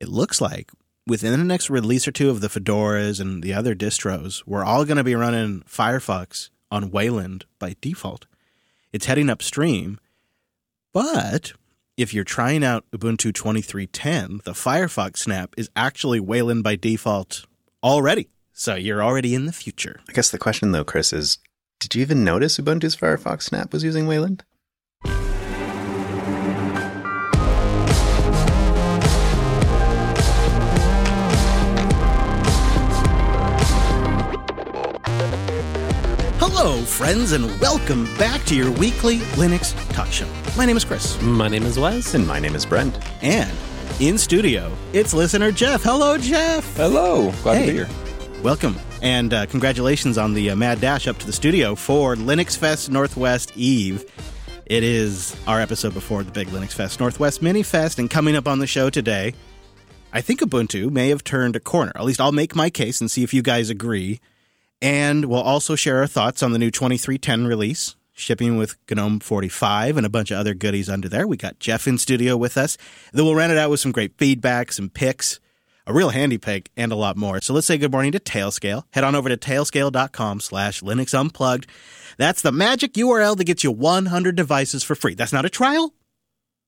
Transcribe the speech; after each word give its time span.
it 0.00 0.08
looks 0.08 0.40
like 0.40 0.70
within 1.06 1.38
the 1.38 1.44
next 1.44 1.70
release 1.70 2.06
or 2.06 2.12
two 2.12 2.30
of 2.30 2.40
the 2.40 2.48
Fedoras 2.48 3.20
and 3.20 3.42
the 3.42 3.54
other 3.54 3.74
distros, 3.74 4.42
we're 4.46 4.64
all 4.64 4.84
going 4.84 4.96
to 4.96 5.04
be 5.04 5.14
running 5.14 5.62
Firefox 5.62 6.50
on 6.70 6.90
Wayland 6.90 7.44
by 7.58 7.76
default. 7.80 8.26
It's 8.92 9.06
heading 9.06 9.30
upstream, 9.30 9.98
but 10.92 11.52
if 11.96 12.12
you're 12.12 12.24
trying 12.24 12.64
out 12.64 12.84
Ubuntu 12.92 13.32
23.10, 13.32 14.42
the 14.44 14.52
Firefox 14.52 15.18
snap 15.18 15.54
is 15.56 15.70
actually 15.76 16.20
Wayland 16.20 16.64
by 16.64 16.76
default 16.76 17.46
already. 17.82 18.28
So 18.52 18.74
you're 18.74 19.02
already 19.02 19.34
in 19.34 19.46
the 19.46 19.52
future. 19.52 20.00
I 20.08 20.12
guess 20.12 20.30
the 20.30 20.38
question 20.38 20.72
though, 20.72 20.84
Chris, 20.84 21.12
is 21.12 21.38
did 21.78 21.94
you 21.94 22.02
even 22.02 22.24
notice 22.24 22.58
Ubuntu's 22.58 22.96
Firefox 22.96 23.42
Snap 23.42 23.72
was 23.72 23.84
using 23.84 24.06
Wayland? 24.06 24.44
Hello, 36.68 36.82
friends, 36.82 37.30
and 37.30 37.60
welcome 37.60 38.06
back 38.16 38.42
to 38.46 38.56
your 38.56 38.72
weekly 38.72 39.18
Linux 39.38 39.72
talk 39.92 40.08
show. 40.10 40.26
My 40.56 40.66
name 40.66 40.76
is 40.76 40.84
Chris, 40.84 41.16
My 41.22 41.46
name 41.46 41.62
is 41.62 41.78
Wes. 41.78 42.14
And 42.14 42.26
my 42.26 42.40
name 42.40 42.56
is 42.56 42.66
Brent. 42.66 42.98
and 43.22 43.56
in 44.00 44.18
studio, 44.18 44.76
it's 44.92 45.14
listener 45.14 45.52
Jeff. 45.52 45.84
Hello, 45.84 46.18
Jeff. 46.18 46.76
Hello, 46.76 47.30
glad 47.44 47.58
Hey. 47.58 47.66
to 47.66 47.70
be 47.70 47.78
here. 47.78 47.88
Welcome, 48.42 48.74
and 49.00 49.32
uh, 49.32 49.46
congratulations 49.46 50.18
on 50.18 50.34
the 50.34 50.50
uh, 50.50 50.56
mad 50.56 50.80
dash 50.80 51.06
up 51.06 51.16
to 51.18 51.26
the 51.26 51.32
studio 51.32 51.76
for 51.76 52.16
Linux 52.16 52.58
Fest 52.58 52.90
Northwest 52.90 53.52
Eve. 53.56 54.04
It 54.66 54.82
is 54.82 55.36
our 55.46 55.60
episode 55.60 55.94
before 55.94 56.24
the 56.24 56.32
big 56.32 56.48
Linux 56.48 56.72
Fest 56.72 56.98
Northwest 56.98 57.42
Mini 57.42 57.62
Fest, 57.62 58.00
and 58.00 58.10
coming 58.10 58.34
up 58.34 58.48
on 58.48 58.58
the 58.58 58.66
show 58.66 58.90
today, 58.90 59.34
I 60.12 60.20
think 60.20 60.40
Ubuntu 60.40 60.90
may 60.90 61.10
have 61.10 61.22
turned 61.22 61.54
a 61.54 61.60
corner. 61.60 61.92
At 61.94 62.04
least 62.04 62.20
I'll 62.20 62.32
make 62.32 62.56
my 62.56 62.70
case 62.70 63.00
and 63.00 63.08
see 63.08 63.22
if 63.22 63.32
you 63.32 63.40
guys 63.42 63.70
agree. 63.70 64.18
And 64.82 65.26
we'll 65.26 65.40
also 65.40 65.74
share 65.74 65.98
our 65.98 66.06
thoughts 66.06 66.42
on 66.42 66.52
the 66.52 66.58
new 66.58 66.70
2310 66.70 67.46
release, 67.46 67.96
shipping 68.12 68.56
with 68.56 68.76
GNOME 68.90 69.20
45 69.20 69.96
and 69.96 70.06
a 70.06 70.10
bunch 70.10 70.30
of 70.30 70.38
other 70.38 70.54
goodies 70.54 70.90
under 70.90 71.08
there. 71.08 71.26
We 71.26 71.36
got 71.36 71.58
Jeff 71.58 71.86
in 71.86 71.98
studio 71.98 72.36
with 72.36 72.56
us. 72.58 72.76
Then 73.12 73.24
we'll 73.24 73.34
round 73.34 73.52
it 73.52 73.58
out 73.58 73.70
with 73.70 73.80
some 73.80 73.92
great 73.92 74.18
feedback, 74.18 74.72
some 74.72 74.90
picks, 74.90 75.40
a 75.86 75.94
real 75.94 76.10
handy 76.10 76.36
pick, 76.38 76.70
and 76.76 76.92
a 76.92 76.96
lot 76.96 77.16
more. 77.16 77.40
So 77.40 77.54
let's 77.54 77.66
say 77.66 77.78
good 77.78 77.92
morning 77.92 78.12
to 78.12 78.20
Tailscale. 78.20 78.84
Head 78.92 79.04
on 79.04 79.14
over 79.14 79.28
to 79.28 79.36
tailscale.com 79.36 80.40
slash 80.40 80.82
Linux 80.82 81.18
Unplugged. 81.18 81.66
That's 82.18 82.42
the 82.42 82.52
magic 82.52 82.94
URL 82.94 83.36
that 83.36 83.44
gets 83.44 83.64
you 83.64 83.70
100 83.70 84.34
devices 84.36 84.82
for 84.82 84.94
free. 84.94 85.14
That's 85.14 85.32
not 85.32 85.44
a 85.44 85.50
trial. 85.50 85.94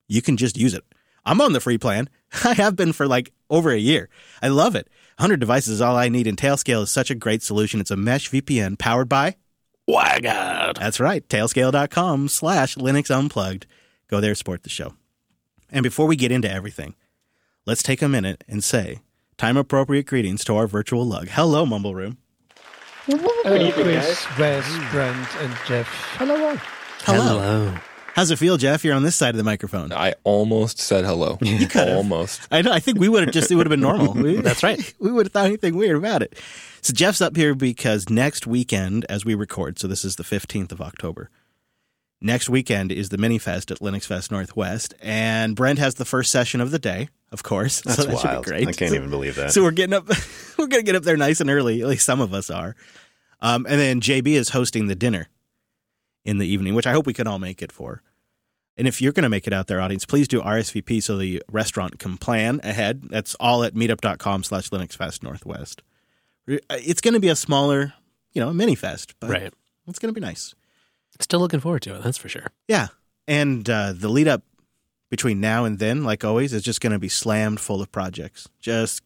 You 0.06 0.23
can 0.23 0.36
just 0.36 0.56
use 0.56 0.75
it. 0.75 0.84
I'm 1.25 1.41
on 1.41 1.53
the 1.53 1.61
free 1.61 1.79
plan. 1.79 2.09
I 2.45 2.55
have 2.55 2.77
been 2.77 2.92
for 2.92 3.06
like 3.06 3.33
over 3.51 3.70
a 3.70 3.79
year. 3.79 4.09
I 4.41 4.48
love 4.48 4.75
it. 4.77 4.89
100 5.19 5.41
devices 5.41 5.74
is 5.74 5.80
all 5.80 5.97
I 5.97 6.08
need, 6.08 6.28
and 6.28 6.38
Tailscale 6.38 6.84
is 6.84 6.92
such 6.92 7.11
a 7.11 7.14
great 7.16 7.42
solution. 7.42 7.80
It's 7.80 7.91
a 7.91 7.97
mesh 7.97 8.30
VPN 8.30 8.78
powered 8.78 9.08
by 9.08 9.34
WireGuard. 9.91 10.78
that's 10.78 11.00
right. 11.00 11.27
Tailscale.com 11.28 12.28
slash 12.28 12.77
Linux 12.77 13.11
Unplugged. 13.11 13.66
Go 14.08 14.20
there, 14.20 14.36
support 14.36 14.62
the 14.62 14.69
show. 14.70 14.94
And 15.72 15.83
before 15.83 16.06
we 16.06 16.14
get 16.14 16.30
into 16.30 16.48
everything, 16.50 16.94
let's 17.66 17.83
take 17.83 18.00
a 18.00 18.08
minute 18.08 18.44
and 18.46 18.62
say 18.62 19.00
time 19.36 19.56
appropriate 19.56 20.06
greetings 20.06 20.44
to 20.44 20.55
our 20.56 20.69
virtual 20.69 21.05
lug. 21.05 21.28
Hello, 21.28 21.66
Mumble 21.66 21.96
Room. 21.96 22.19
Hello, 23.06 23.72
Chris, 23.72 24.24
Wes, 24.39 24.91
Brent, 24.92 25.36
and 25.41 25.56
Jeff. 25.66 25.89
Hello. 26.16 26.56
Hello. 27.02 27.74
How's 28.19 28.33
it 28.33 28.36
feel, 28.41 28.56
Jeff? 28.56 28.84
You're 28.84 28.97
on 28.97 29.05
this 29.05 29.14
side 29.14 29.28
of 29.30 29.36
the 29.36 29.44
microphone. 29.44 29.92
I 29.92 30.14
almost 30.24 30.80
said 30.80 31.05
hello. 31.05 31.38
almost. 31.77 32.41
I 32.50 32.62
know. 32.62 32.72
I 32.72 32.80
think 32.80 32.98
we 32.98 33.08
would 33.08 33.22
have 33.22 33.33
just, 33.33 33.48
it 33.48 33.55
would 33.55 33.64
have 33.64 33.70
been 33.70 33.78
normal. 33.78 34.12
We- 34.12 34.34
That's 34.41 34.64
right. 34.64 34.92
we 34.98 35.12
would 35.12 35.27
have 35.27 35.33
thought 35.33 35.47
anything 35.47 35.77
weird 35.77 35.97
about 35.97 36.22
it. 36.22 36.36
So 36.80 36.92
Jeff's 36.92 37.20
up 37.20 37.36
here 37.36 37.55
because 37.55 38.11
next 38.11 38.44
weekend, 38.44 39.06
as 39.08 39.24
we 39.24 39.36
record, 39.36 39.78
so 39.78 39.86
this 39.86 40.05
is 40.05 40.16
the 40.16 40.24
15th 40.24 40.72
of 40.72 40.80
October. 40.80 41.30
Next 42.20 42.48
weekend 42.48 42.90
is 42.90 43.11
the 43.11 43.18
mini 43.18 43.39
fest 43.39 43.70
at 43.70 43.78
Linux 43.78 44.05
Fest 44.07 44.33
Northwest, 44.33 44.95
and 45.01 45.55
Brent 45.55 45.78
has 45.78 45.95
the 45.95 46.05
first 46.05 46.33
session 46.33 46.61
of 46.61 46.73
the 46.73 46.80
day, 46.80 47.11
of 47.30 47.45
course. 47.45 47.83
That's 47.83 47.98
so 47.98 48.02
that 48.07 48.18
should 48.18 48.23
be 48.27 48.33
wild. 48.33 48.45
great. 48.46 48.62
I 48.67 48.73
can't 48.73 48.90
So- 48.90 48.96
even 48.96 49.11
believe 49.11 49.36
that. 49.36 49.52
So 49.52 49.62
we're 49.62 49.70
getting 49.70 49.95
up. 49.95 50.08
we're 50.58 50.67
gonna 50.67 50.83
get 50.83 50.96
up 50.96 51.05
there 51.05 51.17
nice 51.17 51.40
and 51.40 51.48
early. 51.51 51.83
At 51.83 51.86
least 51.86 52.05
some 52.05 52.20
of 52.20 52.34
us 52.34 52.51
are. 52.51 52.74
Um, 53.40 53.64
and 53.68 53.78
then 53.80 54.01
JB 54.01 54.33
is 54.34 54.48
hosting 54.48 54.89
the 54.89 54.96
dinner 54.96 55.28
in 56.24 56.39
the 56.39 56.48
evening, 56.48 56.74
which 56.74 56.89
I 56.89 56.90
hope 56.90 57.07
we 57.07 57.14
can 57.14 57.28
all 57.28 57.39
make 57.39 57.62
it 57.62 57.70
for. 57.70 58.02
And 58.78 58.86
if 58.89 59.02
you're 59.02 59.12
going 59.12 59.24
to 59.24 59.28
make 59.28 59.46
it 59.48 59.52
out 59.52 59.66
there, 59.66 59.80
audience, 59.80 60.06
please 60.06 60.28
do 60.28 60.40
RSVP 60.40 61.02
so 61.02 61.18
the 61.18 61.42
restaurant 61.50 61.98
can 61.98 62.16
plan 62.16 62.61
ahead. 62.62 63.02
That's 63.11 63.34
all 63.40 63.64
at 63.64 63.74
meetup.com 63.74 64.44
slash 64.44 64.70
Linux 64.70 64.92
Fest 64.96 65.22
Northwest. 65.22 65.83
It's 66.46 67.00
going 67.00 67.14
to 67.14 67.20
be 67.20 67.28
a 67.28 67.36
smaller, 67.36 67.92
you 68.33 68.40
know, 68.40 68.52
mini 68.52 68.74
fest, 68.77 69.14
but 69.20 69.30
Right. 69.30 69.52
it's 69.89 69.98
going 69.98 70.14
to 70.14 70.18
be 70.18 70.24
nice. 70.24 70.55
Still 71.20 71.40
looking 71.40 71.58
forward 71.61 71.83
to 71.83 71.96
it, 71.96 72.02
that's 72.05 72.16
for 72.18 72.28
sure. 72.28 72.46
Yeah. 72.68 72.86
And 73.27 73.68
uh, 73.68 73.92
the 73.92 74.08
lead 74.08 74.28
up 74.28 74.44
between 75.10 75.40
now 75.40 75.64
and 75.64 75.80
then, 75.80 76.05
like 76.05 76.24
always, 76.24 76.52
is 76.52 76.62
just 76.62 76.80
going 76.80 76.92
to 76.92 76.98
be 77.00 77.08
slammed 77.08 77.58
full 77.58 77.83
of 77.83 77.90
projects. 77.90 78.48
Just 78.60 79.02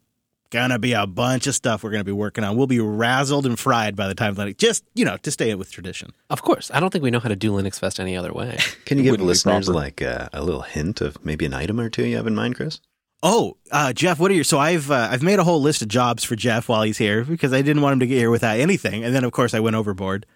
going 0.53 0.71
to 0.71 0.79
be 0.79 0.93
a 0.93 1.07
bunch 1.07 1.49
of 1.49 1.55
stuff 1.57 1.83
we're 1.83 1.91
going 1.91 2.01
to 2.01 2.05
be 2.05 2.13
working 2.13 2.45
on. 2.45 2.57
We'll 2.57 2.69
be 2.69 2.79
razzled 2.79 3.45
and 3.45 3.59
fried 3.59 3.97
by 3.97 4.07
the 4.07 4.15
time, 4.15 4.35
like, 4.35 4.59
just, 4.59 4.85
you 4.95 5.05
know, 5.05 5.17
to 5.17 5.31
stay 5.31 5.53
with 5.57 5.73
tradition. 5.73 6.13
Of 6.31 6.43
course. 6.43 6.71
I 6.73 6.79
don't 6.79 6.91
think 6.91 7.03
we 7.03 7.11
know 7.11 7.19
how 7.19 7.29
to 7.29 7.37
do 7.37 7.51
Linux 7.51 7.81
Fest 7.81 7.99
any 7.99 8.17
other 8.17 8.33
way. 8.33 8.59
Can 8.85 8.99
you 8.99 9.05
give 9.05 9.21
listeners 9.21 9.69
like 9.69 10.01
uh, 10.01 10.29
a 10.33 10.45
little 10.45 10.63
hint 10.63 11.01
of 11.01 11.25
maybe 11.25 11.47
an 11.47 11.55
item 11.55 11.81
or 11.81 11.91
two 11.91 12.07
you 12.07 12.17
have 12.17 12.29
in 12.29 12.37
mind, 12.37 12.55
Chris? 12.55 12.81
Oh, 13.25 13.57
uh, 13.71 13.93
Jeff, 13.93 14.19
what 14.19 14.31
are 14.31 14.35
your? 14.35 14.45
So 14.45 14.59
I've 14.59 14.91
uh, 14.91 15.09
I've 15.11 15.23
made 15.23 15.39
a 15.39 15.45
whole 15.45 15.63
list 15.63 15.81
of 15.81 15.87
jobs 15.87 16.25
for 16.25 16.35
Jeff 16.35 16.69
while 16.69 16.83
he's 16.83 16.99
here 16.99 17.25
because 17.25 17.53
I 17.53 17.63
didn't 17.63 17.81
want 17.81 17.93
him 17.93 18.01
to 18.01 18.07
get 18.09 18.19
here 18.19 18.31
without 18.33 18.59
anything, 18.59 19.05
and 19.05 19.15
then 19.15 19.23
of 19.23 19.31
course 19.31 19.55
I 19.55 19.61
went 19.61 19.77
overboard. 19.77 20.27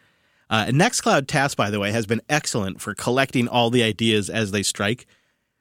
Uh, 0.48 0.66
Nextcloud 0.66 1.27
Task, 1.27 1.56
by 1.56 1.71
the 1.71 1.81
way, 1.81 1.91
has 1.91 2.06
been 2.06 2.21
excellent 2.28 2.81
for 2.81 2.94
collecting 2.94 3.48
all 3.48 3.71
the 3.71 3.83
ideas 3.83 4.31
as 4.31 4.53
they 4.53 4.62
strike, 4.62 5.06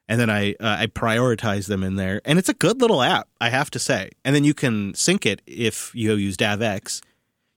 and 0.08 0.20
then 0.20 0.30
I 0.30 0.52
uh, 0.54 0.78
I 0.80 0.88
prioritize 0.88 1.68
them 1.68 1.84
in 1.84 1.96
there, 1.96 2.22
and 2.26 2.38
it's 2.38 2.50
a 2.50 2.54
good 2.54 2.82
little 2.82 3.02
app, 3.02 3.28
I 3.42 3.50
have 3.50 3.72
to 3.72 3.80
say. 3.80 4.12
And 4.24 4.36
then 4.36 4.44
you 4.44 4.54
can 4.54 4.94
sync 4.94 5.26
it 5.26 5.42
if 5.46 5.92
you 5.96 6.14
use 6.14 6.38
DavX. 6.38 7.02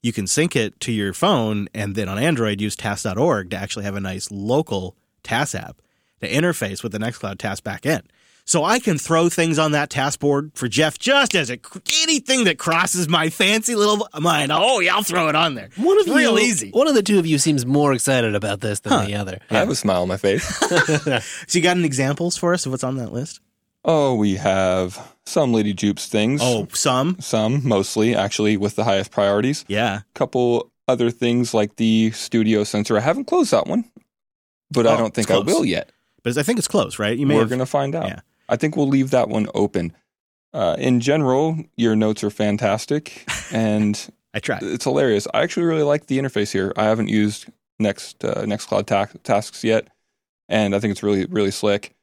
You 0.03 0.12
can 0.12 0.26
sync 0.26 0.54
it 0.54 0.78
to 0.81 0.92
your 0.92 1.12
phone, 1.12 1.69
and 1.75 1.94
then 1.94 2.09
on 2.09 2.19
Android 2.19 2.60
use 2.60 2.76
Tasks.org 2.76 3.50
to 3.50 3.56
actually 3.56 3.84
have 3.84 3.97
a 3.97 4.00
nice 4.00 4.31
local 4.31 4.97
Task 5.22 5.54
app 5.54 5.82
to 6.20 6.31
interface 6.31 6.82
with 6.82 6.92
the 6.92 6.98
Nextcloud 6.98 7.38
Task 7.38 7.64
backend. 7.64 8.04
So 8.48 8.64
I 8.64 8.78
can 8.78 8.97
throw 8.97 9.28
things 9.28 9.59
on 9.59 9.72
that 9.72 9.91
task 9.91 10.20
board 10.20 10.53
for 10.54 10.69
Jeff 10.69 10.98
just 10.98 11.34
as 11.34 11.50
a, 11.50 11.59
anything 12.04 12.44
that 12.44 12.59
crosses 12.59 13.06
my 13.06 13.28
fancy 13.28 13.75
little 13.75 14.09
mind. 14.19 14.50
Oh, 14.53 14.81
yeah, 14.81 14.94
I'll 14.97 15.03
throw 15.03 15.28
it 15.28 15.34
on 15.34 15.54
there. 15.54 15.69
One 15.76 15.98
of 16.00 16.06
It's 16.06 16.16
real 16.16 16.38
you, 16.38 16.47
easy. 16.47 16.70
One 16.70 16.88
of 16.88 16.94
the 16.94 17.03
two 17.03 17.19
of 17.19 17.26
you 17.26 17.36
seems 17.36 17.66
more 17.66 17.92
excited 17.92 18.34
about 18.34 18.60
this 18.60 18.81
than 18.81 19.04
the 19.04 19.16
other. 19.16 19.41
I 19.50 19.54
have 19.59 19.69
a 19.69 19.75
smile 19.75 20.00
on 20.00 20.09
my 20.09 20.16
face. 20.16 20.47
So 21.47 21.59
you 21.59 21.60
got 21.62 21.76
any 21.76 21.84
examples 21.84 22.38
for 22.38 22.54
us 22.54 22.64
of 22.64 22.72
what's 22.72 22.84
on 22.84 22.97
that 22.97 23.12
list? 23.12 23.41
oh, 23.84 24.14
we 24.14 24.36
have 24.36 25.15
some 25.26 25.53
Lady 25.53 25.75
Jupes 25.75 26.06
things. 26.06 26.41
Oh, 26.42 26.69
some. 26.72 27.16
Some, 27.20 27.66
mostly, 27.69 28.15
actually, 28.15 28.56
with 28.56 28.76
the 28.76 28.84
highest 28.84 29.10
priorities. 29.10 29.66
Yeah. 29.69 29.97
A 29.98 30.04
couple 30.15 30.70
other 30.86 31.10
things 31.10 31.53
like 31.53 31.76
the 31.76 32.10
studio 32.12 32.65
sensor. 32.65 32.97
I 32.97 33.00
haven't 33.00 33.26
closed 33.26 33.50
that 33.53 33.66
one, 33.66 33.84
but 34.70 34.86
Oh, 34.86 34.94
I 34.94 34.97
don't 34.97 35.12
think 35.15 35.30
I 35.30 35.38
will 35.38 35.66
yet. 35.66 35.91
But 36.22 36.36
I 36.38 36.42
think 36.42 36.59
it's 36.59 36.69
close, 36.69 36.98
right? 36.98 37.16
You 37.16 37.26
may 37.26 37.34
We're 37.34 37.41
have, 37.41 37.50
going 37.50 37.59
to 37.60 37.66
find 37.66 37.94
out. 37.94 38.06
yeah. 38.09 38.20
I 38.48 38.56
think 38.56 38.76
we'll 38.76 38.88
leave 38.88 39.10
that 39.10 39.28
one 39.28 39.48
open. 39.54 39.94
Uh, 40.53 40.76
in 40.78 41.00
general, 41.00 41.59
your 41.76 41.94
notes 41.94 42.25
are 42.25 42.31
fantastic, 42.31 43.26
and 43.53 44.10
I 44.32 44.41
tried. 44.41 44.62
it's 44.62 44.84
hilarious. 44.84 45.26
I 45.34 45.42
actually 45.42 45.66
really 45.66 45.82
like 45.82 46.06
the 46.06 46.19
interface 46.19 46.53
here. 46.53 46.72
I 46.76 46.84
haven't 46.84 47.09
used 47.09 47.47
Next 47.78 48.25
uh, 48.25 48.42
Nextcloud 48.42 48.86
ta- 48.86 49.19
tasks 49.22 49.62
yet, 49.62 49.88
and 50.48 50.75
I 50.75 50.81
think 50.81 50.91
it's 50.92 51.03
really 51.03 51.26
really 51.26 51.50
slick. 51.50 51.94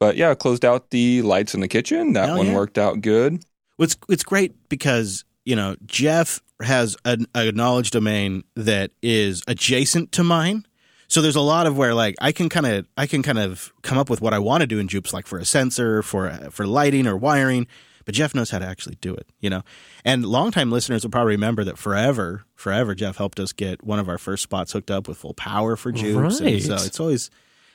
But 0.00 0.16
yeah, 0.16 0.30
I 0.30 0.34
closed 0.34 0.64
out 0.64 0.90
the 0.90 1.22
lights 1.22 1.54
in 1.54 1.60
the 1.60 1.68
kitchen. 1.68 2.12
That 2.12 2.26
Hell 2.26 2.38
one 2.38 2.48
yeah. 2.48 2.54
worked 2.54 2.78
out 2.78 3.00
good. 3.00 3.44
It's 3.78 3.96
it's 4.08 4.24
great 4.24 4.68
because 4.68 5.24
you 5.44 5.56
know 5.56 5.76
Jeff 5.86 6.42
has 6.60 6.96
a, 7.04 7.18
a 7.34 7.52
knowledge 7.52 7.90
domain 7.90 8.44
that 8.54 8.90
is 9.02 9.42
adjacent 9.46 10.12
to 10.12 10.24
mine. 10.24 10.66
So 11.08 11.20
there's 11.22 11.36
a 11.36 11.40
lot 11.40 11.66
of 11.66 11.76
where 11.76 11.94
like 11.94 12.14
I 12.20 12.32
can 12.32 12.48
kind 12.48 12.66
of 12.66 12.86
I 12.96 13.06
can 13.06 13.22
kind 13.22 13.38
of 13.38 13.72
come 13.82 13.98
up 13.98 14.10
with 14.10 14.20
what 14.20 14.32
I 14.34 14.38
want 14.38 14.62
to 14.62 14.66
do 14.66 14.78
in 14.78 14.88
Jupes, 14.88 15.12
like 15.12 15.26
for 15.26 15.38
a 15.38 15.44
sensor, 15.44 16.02
for 16.02 16.30
for 16.50 16.66
lighting 16.66 17.06
or 17.06 17.16
wiring. 17.16 17.66
But 18.04 18.14
Jeff 18.14 18.34
knows 18.34 18.50
how 18.50 18.58
to 18.58 18.66
actually 18.66 18.96
do 19.00 19.14
it, 19.14 19.26
you 19.40 19.48
know. 19.48 19.62
And 20.04 20.26
longtime 20.26 20.70
listeners 20.70 21.04
will 21.04 21.10
probably 21.10 21.32
remember 21.32 21.64
that 21.64 21.78
forever, 21.78 22.44
forever, 22.54 22.94
Jeff 22.94 23.16
helped 23.16 23.40
us 23.40 23.52
get 23.52 23.82
one 23.82 23.98
of 23.98 24.08
our 24.10 24.18
first 24.18 24.42
spots 24.42 24.72
hooked 24.72 24.90
up 24.90 25.08
with 25.08 25.16
full 25.16 25.32
power 25.32 25.74
for 25.74 25.90
Jupes. 25.90 26.40
Right. 26.40 26.60
so 26.62 26.74
it's 26.74 27.00
always 27.00 27.30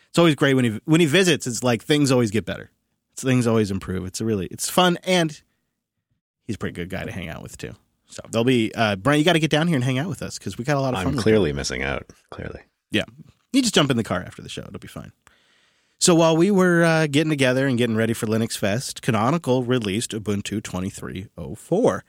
it's 0.10 0.20
always 0.20 0.36
great 0.36 0.54
when 0.54 0.66
he 0.66 0.80
when 0.86 1.00
he 1.00 1.08
visits. 1.08 1.48
It's 1.48 1.64
like 1.64 1.84
things 1.84 2.12
always 2.12 2.32
get 2.32 2.46
better. 2.46 2.70
It's, 3.14 3.24
things 3.24 3.48
always 3.48 3.72
improve. 3.72 4.06
It's 4.06 4.22
a 4.22 4.26
really 4.26 4.48
it's 4.48 4.70
fun 4.70 4.98
and 5.04 5.42
he's 6.46 6.56
a 6.56 6.60
pretty 6.60 6.76
good 6.76 6.90
guy 6.90 7.04
to 7.06 7.12
hang 7.12 7.30
out 7.30 7.42
with 7.42 7.58
too. 7.58 7.74
So 8.08 8.22
there'll 8.32 8.44
be 8.44 8.72
uh, 8.74 8.96
Brent. 8.96 9.20
You 9.20 9.26
got 9.26 9.34
to 9.34 9.40
get 9.40 9.52
down 9.52 9.68
here 9.68 9.76
and 9.76 9.84
hang 9.84 10.00
out 10.00 10.10
with 10.10 10.24
us 10.24 10.40
because 10.40 10.58
we 10.58 10.64
got 10.64 10.78
a 10.78 10.82
lot 10.82 10.96
of 10.96 11.04
fun. 11.04 11.14
I'm 11.14 11.20
clearly 11.20 11.54
missing 11.54 11.84
out. 11.84 12.06
Clearly. 12.32 12.62
You 12.92 13.62
just 13.62 13.74
jump 13.74 13.92
in 13.92 13.98
the 13.98 14.04
car 14.04 14.22
after 14.22 14.42
the 14.42 14.50
show. 14.50 14.62
It'll 14.62 14.80
be 14.80 14.88
fine. 14.88 15.12
So 16.00 16.16
while 16.16 16.38
we 16.38 16.50
were 16.50 16.84
uh, 16.84 17.08
getting 17.08 17.30
together 17.30 17.68
and 17.68 17.78
getting 17.78 17.96
ready 17.96 18.14
for 18.14 18.26
Linux 18.26 18.58
Fest, 18.58 19.02
Canonical 19.02 19.64
released 19.64 20.12
Ubuntu 20.12 20.64
2304. 20.64 22.04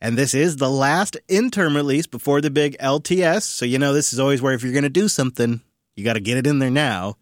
And 0.00 0.16
this 0.16 0.34
is 0.34 0.56
the 0.56 0.70
last 0.70 1.16
interim 1.28 1.74
release 1.74 2.06
before 2.06 2.40
the 2.40 2.50
big 2.50 2.76
LTS. 2.78 3.42
So, 3.42 3.64
you 3.64 3.78
know, 3.78 3.92
this 3.92 4.12
is 4.12 4.20
always 4.20 4.40
where 4.40 4.52
if 4.52 4.62
you're 4.62 4.72
going 4.72 4.84
to 4.84 4.90
do 4.90 5.08
something, 5.08 5.62
you 5.96 6.04
got 6.04 6.12
to 6.12 6.20
get 6.20 6.36
it 6.36 6.46
in 6.46 6.58
there 6.58 6.70
now. 6.70 7.16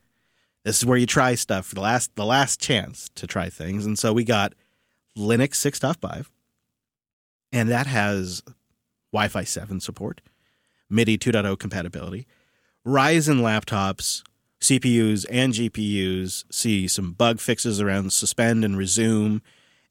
This 0.65 0.79
is 0.79 0.87
where 0.87 0.99
you 0.99 1.07
try 1.07 1.35
stuff 1.35 1.67
for 1.67 1.75
the 1.75 1.81
last 1.81 2.15
the 2.15 2.25
last 2.25 2.61
chance 2.61 3.09
to 3.15 3.27
try 3.27 3.49
things. 3.49 3.87
And 3.87 3.99
so 3.99 4.13
we 4.13 4.25
got 4.25 4.55
Linux 5.17 5.55
6.5 5.55 6.27
and 7.53 7.69
that 7.69 7.87
has 7.87 8.43
Wi-Fi 9.13 9.45
7 9.45 9.81
support, 9.81 10.21
MIDI 10.89 11.19
2.0 11.19 11.59
compatibility, 11.59 12.27
Ryzen 12.87 13.41
laptops, 13.41 14.25
CPUs 14.61 15.25
and 15.31 15.53
GPUs 15.53 16.45
see 16.53 16.89
some 16.89 17.13
bug 17.13 17.39
fixes 17.39 17.81
around 17.81 18.13
suspend 18.13 18.65
and 18.65 18.77
resume 18.77 19.41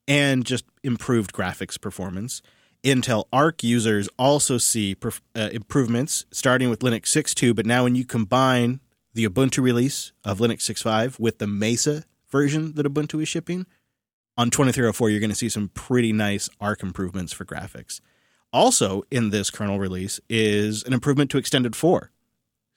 and 0.08 0.46
just 0.46 0.66
improved 0.84 1.32
graphics 1.32 1.80
performance. 1.80 2.42
Intel 2.84 3.26
Arc 3.32 3.64
users 3.64 4.10
also 4.18 4.58
see 4.58 4.96
perf- 4.96 5.22
uh, 5.36 5.50
improvements 5.54 6.26
starting 6.32 6.70
with 6.70 6.80
Linux 6.80 7.04
6.2, 7.04 7.56
but 7.56 7.66
now 7.66 7.84
when 7.84 7.96
you 7.96 8.04
combine 8.04 8.82
the 9.14 9.26
Ubuntu 9.26 9.64
release 9.64 10.12
of 10.26 10.40
Linux 10.40 10.62
6.5 10.70 11.18
with 11.18 11.38
the 11.38 11.48
Mesa 11.48 12.04
version 12.30 12.74
that 12.74 12.86
Ubuntu 12.86 13.22
is 13.22 13.30
shipping, 13.30 13.68
on 14.38 14.50
2304 14.50 15.10
you're 15.10 15.20
going 15.20 15.30
to 15.30 15.36
see 15.36 15.50
some 15.50 15.70
pretty 15.70 16.12
nice 16.12 16.50
Arc 16.60 16.84
improvements 16.84 17.32
for 17.32 17.46
graphics. 17.46 18.02
Also 18.52 19.04
in 19.12 19.30
this 19.30 19.50
kernel 19.50 19.80
release 19.80 20.20
is 20.30 20.84
an 20.84 20.92
improvement 20.92 21.32
to 21.32 21.38
Extended 21.38 21.74
4. 21.76 22.12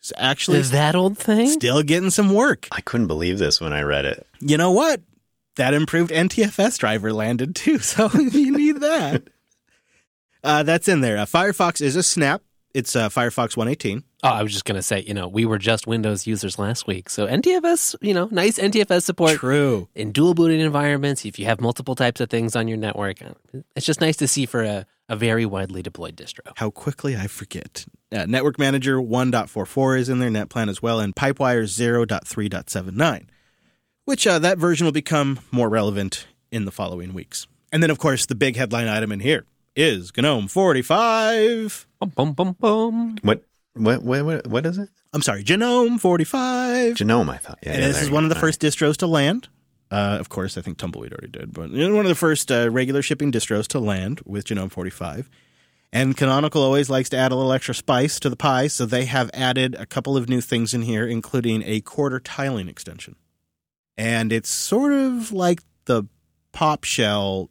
It's 0.04 0.12
actually 0.18 0.58
Is 0.58 0.70
that 0.72 0.94
old 0.94 1.16
thing? 1.16 1.48
still 1.48 1.82
getting 1.82 2.10
some 2.10 2.34
work. 2.34 2.68
I 2.70 2.82
couldn't 2.82 3.06
believe 3.06 3.38
this 3.38 3.58
when 3.58 3.72
I 3.72 3.80
read 3.80 4.04
it. 4.04 4.26
You 4.38 4.58
know 4.58 4.70
what? 4.70 5.00
That 5.56 5.72
improved 5.72 6.10
NTFS 6.10 6.76
driver 6.76 7.10
landed 7.10 7.56
too, 7.56 7.78
so 7.92 8.10
you 8.12 8.52
need 8.52 8.80
that. 8.82 9.22
Uh, 10.44 10.62
that's 10.62 10.88
in 10.88 11.00
there. 11.00 11.16
Uh, 11.16 11.24
Firefox 11.24 11.80
is 11.80 11.96
a 11.96 12.02
snap. 12.02 12.42
It's 12.74 12.94
uh, 12.94 13.08
Firefox 13.08 13.56
118. 13.56 14.04
Oh, 14.24 14.28
I 14.28 14.42
was 14.42 14.52
just 14.52 14.66
gonna 14.66 14.82
say, 14.82 15.00
you 15.00 15.14
know, 15.14 15.26
we 15.26 15.46
were 15.46 15.56
just 15.56 15.86
Windows 15.86 16.26
users 16.26 16.58
last 16.58 16.86
week, 16.86 17.08
so 17.08 17.26
NTFS, 17.26 17.96
you 18.02 18.12
know, 18.12 18.28
nice 18.30 18.58
NTFS 18.58 19.04
support 19.04 19.38
True. 19.38 19.88
in 19.94 20.12
dual 20.12 20.34
booting 20.34 20.60
environments. 20.60 21.24
If 21.24 21.38
you 21.38 21.46
have 21.46 21.62
multiple 21.62 21.94
types 21.94 22.20
of 22.20 22.28
things 22.28 22.54
on 22.56 22.68
your 22.68 22.76
network, 22.76 23.22
uh, 23.22 23.60
it's 23.74 23.86
just 23.86 24.02
nice 24.02 24.18
to 24.18 24.28
see 24.28 24.44
for 24.44 24.62
a, 24.62 24.84
a 25.08 25.16
very 25.16 25.44
widely 25.46 25.82
deployed 25.82 26.16
distro. 26.16 26.52
How 26.56 26.70
quickly 26.70 27.16
I 27.16 27.26
forget. 27.26 27.86
Uh, 28.12 28.26
Network 28.26 28.58
Manager 28.58 28.98
1.44 28.98 29.98
is 29.98 30.08
in 30.08 30.18
there, 30.18 30.30
NetPlan 30.30 30.68
as 30.68 30.80
well, 30.82 31.00
and 31.00 31.14
Pipewire 31.14 31.64
0.3.79, 31.64 33.26
which 34.04 34.26
uh, 34.26 34.38
that 34.38 34.58
version 34.58 34.84
will 34.84 34.92
become 34.92 35.40
more 35.50 35.68
relevant 35.68 36.26
in 36.50 36.64
the 36.64 36.70
following 36.72 37.12
weeks. 37.12 37.46
And 37.72 37.82
then, 37.82 37.90
of 37.90 37.98
course, 37.98 38.26
the 38.26 38.34
big 38.34 38.56
headline 38.56 38.86
item 38.88 39.10
in 39.12 39.20
here 39.20 39.46
is 39.76 40.12
GNOME 40.16 40.48
45. 40.48 41.86
Bum, 41.98 42.08
bum, 42.10 42.32
bum, 42.32 42.56
bum. 42.58 43.16
What? 43.22 43.42
What? 43.74 44.02
What? 44.04 44.24
What, 44.24 44.46
what 44.46 44.66
is 44.66 44.78
it? 44.78 44.88
I'm 45.12 45.22
sorry, 45.22 45.42
GNOME 45.48 45.98
45. 45.98 46.94
Genome, 46.94 47.28
I 47.30 47.36
thought. 47.38 47.58
Yeah, 47.62 47.72
and 47.72 47.80
yeah, 47.82 47.88
this 47.88 48.02
is 48.02 48.10
one 48.10 48.22
go. 48.22 48.26
of 48.26 48.30
the 48.30 48.36
All 48.36 48.40
first 48.40 48.60
distros 48.60 48.96
to 48.98 49.06
land. 49.06 49.48
Uh, 49.90 50.16
of 50.18 50.28
course, 50.28 50.58
I 50.58 50.60
think 50.60 50.78
Tumbleweed 50.78 51.12
already 51.12 51.28
did, 51.28 51.52
but 51.52 51.70
one 51.70 51.96
of 51.96 52.06
the 52.06 52.14
first 52.14 52.50
uh, 52.50 52.70
regular 52.70 53.02
shipping 53.02 53.30
distros 53.30 53.66
to 53.68 53.78
land 53.78 54.20
with 54.24 54.46
Genome 54.46 54.70
45. 54.70 55.30
And 55.92 56.16
Canonical 56.16 56.60
always 56.60 56.90
likes 56.90 57.08
to 57.10 57.16
add 57.16 57.30
a 57.30 57.36
little 57.36 57.52
extra 57.52 57.74
spice 57.74 58.18
to 58.18 58.28
the 58.28 58.34
pie, 58.34 58.66
so 58.66 58.84
they 58.84 59.04
have 59.04 59.30
added 59.32 59.76
a 59.76 59.86
couple 59.86 60.16
of 60.16 60.28
new 60.28 60.40
things 60.40 60.74
in 60.74 60.82
here, 60.82 61.06
including 61.06 61.62
a 61.64 61.80
quarter 61.82 62.18
tiling 62.18 62.68
extension. 62.68 63.14
And 63.96 64.32
it's 64.32 64.48
sort 64.48 64.92
of 64.92 65.30
like 65.30 65.60
the 65.84 66.04
pop 66.50 66.82
shell 66.82 67.48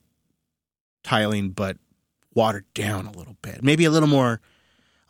tiling, 1.03 1.51
but 1.51 1.77
watered 2.33 2.65
down 2.73 3.05
a 3.05 3.11
little 3.11 3.37
bit. 3.41 3.63
Maybe 3.63 3.85
a 3.85 3.91
little 3.91 4.09
more 4.09 4.41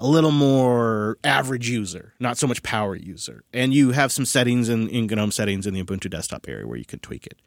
a 0.04 0.08
little 0.08 0.32
more 0.32 1.18
average 1.24 1.70
user, 1.70 2.14
not 2.20 2.38
so 2.38 2.46
much 2.46 2.62
power 2.62 2.94
user. 2.94 3.46
And 3.54 3.74
you 3.74 3.92
have 3.92 4.12
some 4.12 4.26
settings 4.26 4.68
in, 4.68 4.90
in 4.90 5.08
GNOME 5.08 5.32
settings 5.32 5.66
in 5.66 5.74
the 5.74 5.82
Ubuntu 5.82 6.10
desktop 6.10 6.50
area 6.50 6.68
where 6.68 6.78
you 6.78 6.84
can 6.84 7.00
tweak 7.00 7.26
it. 7.26 7.42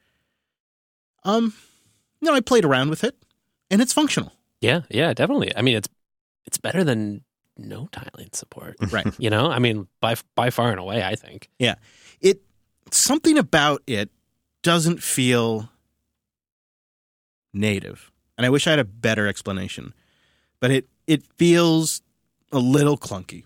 Um, 1.23 1.53
you 2.23 2.31
know, 2.31 2.35
I 2.35 2.41
played 2.41 2.65
around 2.65 2.89
with 2.89 3.05
it, 3.05 3.15
and 3.71 3.83
it's 3.83 3.93
functional. 3.93 4.33
Yeah, 4.63 4.81
yeah, 4.89 5.13
definitely. 5.13 5.55
I 5.55 5.61
mean, 5.61 5.77
it's 5.77 5.89
it's 6.47 6.57
better 6.57 6.83
than 6.83 7.25
no 7.59 7.89
tiling 7.93 8.31
support. 8.33 8.77
Right. 8.91 9.07
You 9.19 9.29
know, 9.29 9.51
I 9.51 9.59
mean, 9.59 9.87
by 10.01 10.15
by 10.35 10.49
far 10.49 10.71
and 10.71 10.81
away, 10.81 11.05
I 11.05 11.15
think. 11.15 11.51
Yeah. 11.59 11.75
It 12.23 12.41
something 12.91 13.37
about 13.37 13.83
it 13.87 14.11
doesn't 14.63 15.03
feel 15.03 15.69
native, 17.53 18.11
and 18.39 18.47
I 18.47 18.49
wish 18.49 18.67
I 18.67 18.71
had 18.71 18.79
a 18.79 18.85
better 18.85 19.27
explanation. 19.27 19.93
But 20.59 20.71
it 20.71 20.89
it 21.07 21.23
feels 21.37 22.01
a 22.53 22.59
little 22.59 22.97
clunky, 22.97 23.45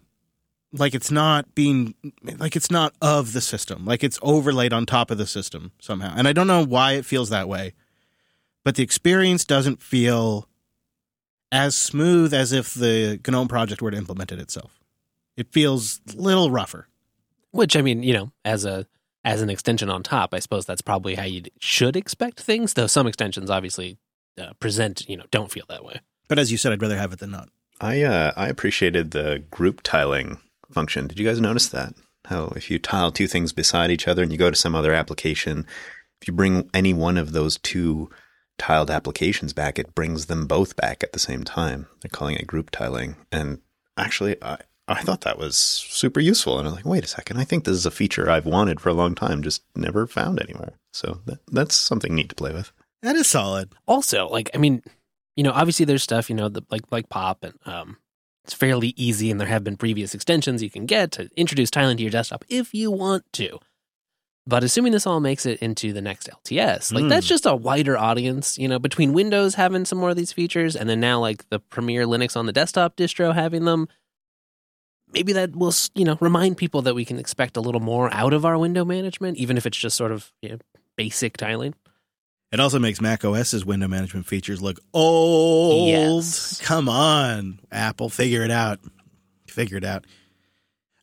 like 0.73 0.95
it's 0.95 1.11
not 1.11 1.55
being 1.55 1.95
like 2.39 2.57
it's 2.57 2.71
not 2.71 2.95
of 3.01 3.33
the 3.33 3.41
system, 3.41 3.85
like 3.85 4.05
it's 4.05 4.19
overlaid 4.23 4.73
on 4.73 4.87
top 4.87 5.11
of 5.11 5.19
the 5.19 5.27
system 5.27 5.73
somehow. 5.81 6.15
And 6.17 6.29
I 6.29 6.33
don't 6.33 6.47
know 6.47 6.65
why 6.65 6.93
it 6.93 7.05
feels 7.05 7.31
that 7.31 7.49
way, 7.49 7.75
but 8.65 8.77
the 8.77 8.83
experience 8.83 9.45
doesn't 9.45 9.83
feel 9.83 10.49
as 11.53 11.75
smooth 11.75 12.33
as 12.33 12.53
if 12.53 12.75
the 12.75 13.21
GNOME 13.27 13.49
project 13.49 13.83
were 13.83 13.91
to 13.91 13.97
implement 13.97 14.33
it 14.33 14.39
itself. 14.39 14.79
It 15.37 15.53
feels 15.53 16.01
a 16.13 16.21
little 16.21 16.51
rougher. 16.51 16.87
Which 17.51 17.77
I 17.77 17.83
mean, 17.83 18.03
you 18.03 18.13
know, 18.13 18.31
as 18.45 18.65
a 18.65 18.87
as 19.25 19.43
an 19.43 19.51
extension 19.51 19.91
on 19.91 20.03
top, 20.03 20.33
I 20.33 20.39
suppose 20.39 20.67
that's 20.67 20.83
probably 20.83 21.17
how 21.17 21.25
you 21.25 21.43
should 21.59 21.97
expect 21.97 22.41
things. 22.41 22.75
Though 22.75 22.87
some 22.87 23.07
extensions 23.07 23.51
obviously 23.51 23.99
uh, 24.39 24.53
present, 24.61 25.09
you 25.09 25.17
know, 25.17 25.25
don't 25.31 25.51
feel 25.51 25.65
that 25.69 25.85
way. 25.85 26.01
But 26.29 26.39
as 26.39 26.53
you 26.53 26.59
said, 26.59 26.73
I'd 26.73 26.81
rather 26.81 26.97
have 26.97 27.13
it 27.13 27.19
than 27.19 27.33
not. 27.33 27.49
I 27.81 28.03
uh, 28.03 28.33
I 28.37 28.49
appreciated 28.49 29.11
the 29.11 29.43
group 29.51 29.81
tiling 29.83 30.39
function. 30.71 31.07
Did 31.07 31.19
you 31.19 31.27
guys 31.27 31.41
notice 31.41 31.69
that? 31.69 31.95
How 32.27 32.53
if 32.57 32.71
you 32.71 32.79
tile 32.79 33.11
two 33.11 33.27
things 33.27 33.53
beside 33.53 33.91
each 33.91 34.07
other 34.07 34.23
and 34.23 34.31
you 34.31 34.39
go 34.39 34.51
to 34.51 34.57
some 34.57 34.75
other 34.75 34.93
application, 34.93 35.67
if 36.21 36.29
you 36.29 36.35
bring 36.35 36.69
any 36.75 36.93
one 36.93 37.17
of 37.17 37.33
those 37.33 37.59
two 37.59 38.11
tiled 38.59 38.91
applications 38.91 39.53
back, 39.53 39.79
it 39.79 39.95
brings 39.95 40.27
them 40.27 40.47
both 40.47 40.77
back 40.77 41.03
at 41.03 41.13
the 41.13 41.19
same 41.19 41.43
time. 41.43 41.87
They're 42.03 42.11
calling 42.11 42.37
it 42.37 42.47
group 42.47 42.71
tiling. 42.71 43.17
And 43.33 43.61
actually, 43.97 44.37
I 44.43 44.59
I 44.87 45.03
thought 45.03 45.23
that 45.23 45.39
was 45.39 45.57
super 45.57 46.21
useful. 46.21 46.59
And 46.59 46.69
I'm 46.69 46.75
like, 46.75 46.85
wait 46.85 47.05
a 47.05 47.09
second, 47.09 47.39
I 47.39 47.45
think 47.45 47.65
this 47.65 47.77
is 47.77 47.87
a 47.87 47.91
feature 47.91 48.29
I've 48.29 48.47
wanted 48.47 48.81
for 48.81 48.91
a 48.91 48.95
long 48.95 49.15
time, 49.15 49.43
just 49.43 49.63
never 49.75 50.07
found 50.07 50.41
anywhere. 50.41 50.75
So 50.93 51.21
that, 51.27 51.39
that's 51.51 51.77
something 51.77 52.15
neat 52.15 52.29
to 52.29 52.35
play 52.35 52.53
with. 52.53 52.73
That 53.03 53.17
is 53.17 53.29
solid. 53.29 53.73
Also, 53.87 54.29
like 54.29 54.51
I 54.55 54.59
mean, 54.59 54.83
you 55.41 55.45
know, 55.45 55.53
obviously 55.53 55.87
there's 55.87 56.03
stuff, 56.03 56.29
you 56.29 56.37
know, 56.37 56.51
the, 56.51 56.61
like 56.71 56.83
like 56.91 57.09
pop 57.09 57.45
and 57.45 57.55
um 57.65 57.97
it's 58.45 58.53
fairly 58.53 58.93
easy 58.95 59.31
and 59.31 59.41
there 59.41 59.49
have 59.49 59.65
been 59.65 59.79
previous 59.79 60.15
extensions 60.15 60.63
you 60.63 60.69
can 60.69 60.85
get 60.85 61.13
to 61.13 61.31
introduce 61.35 61.71
tiling 61.71 61.97
to 61.97 62.03
your 62.03 62.11
desktop 62.13 62.45
if 62.51 62.75
you 62.75 62.91
want 62.91 63.25
to. 63.33 63.59
But 64.47 64.63
assuming 64.65 64.93
this 64.93 65.07
all 65.07 65.21
makes 65.21 65.47
it 65.47 65.59
into 65.61 65.95
the 65.95 66.03
next 66.03 66.29
LTS, 66.29 66.93
like 66.93 67.05
Mm. 67.05 67.09
that's 67.09 67.27
just 67.27 67.47
a 67.47 67.57
wider 67.57 67.97
audience, 67.97 68.59
you 68.59 68.69
know, 68.69 68.79
between 68.79 69.15
Windows 69.15 69.55
having 69.55 69.87
some 69.87 69.97
more 69.97 70.11
of 70.11 70.17
these 70.17 70.33
features 70.33 70.77
and 70.77 70.91
then 70.91 71.01
now 71.01 71.21
like 71.21 71.49
the 71.49 71.59
premier 71.59 72.05
Linux 72.05 72.37
on 72.37 72.45
the 72.45 72.53
desktop 72.53 72.97
distro 72.97 73.35
having 73.35 73.65
them, 73.65 73.89
maybe 75.13 75.33
that 75.33 75.57
will, 75.57 75.73
you 75.95 76.05
know, 76.05 76.19
remind 76.21 76.59
people 76.59 76.83
that 76.83 76.95
we 76.95 77.07
can 77.07 77.19
expect 77.19 77.57
a 77.57 77.63
little 77.63 77.81
more 77.81 78.13
out 78.13 78.35
of 78.35 78.45
our 78.45 78.59
window 78.59 78.85
management, 78.85 79.39
even 79.39 79.57
if 79.57 79.65
it's 79.65 79.79
just 79.79 79.97
sort 79.97 80.13
of 80.13 80.33
you 80.43 80.51
know, 80.51 80.59
basic 80.97 81.39
tiling. 81.39 81.75
It 82.53 82.59
also 82.61 82.79
makes 82.81 83.01
Mac 83.01 83.25
OS's 83.25 83.65
window 83.65 83.87
management 83.87 84.27
features 84.27 84.61
look 84.61 84.81
old. 84.93 85.89
Yes. 85.89 86.61
Come 86.61 86.89
on, 86.89 87.61
Apple, 87.71 88.09
figure 88.09 88.43
it 88.43 88.51
out. 88.51 88.81
Figure 89.47 89.77
it 89.79 89.85
out. 89.85 90.05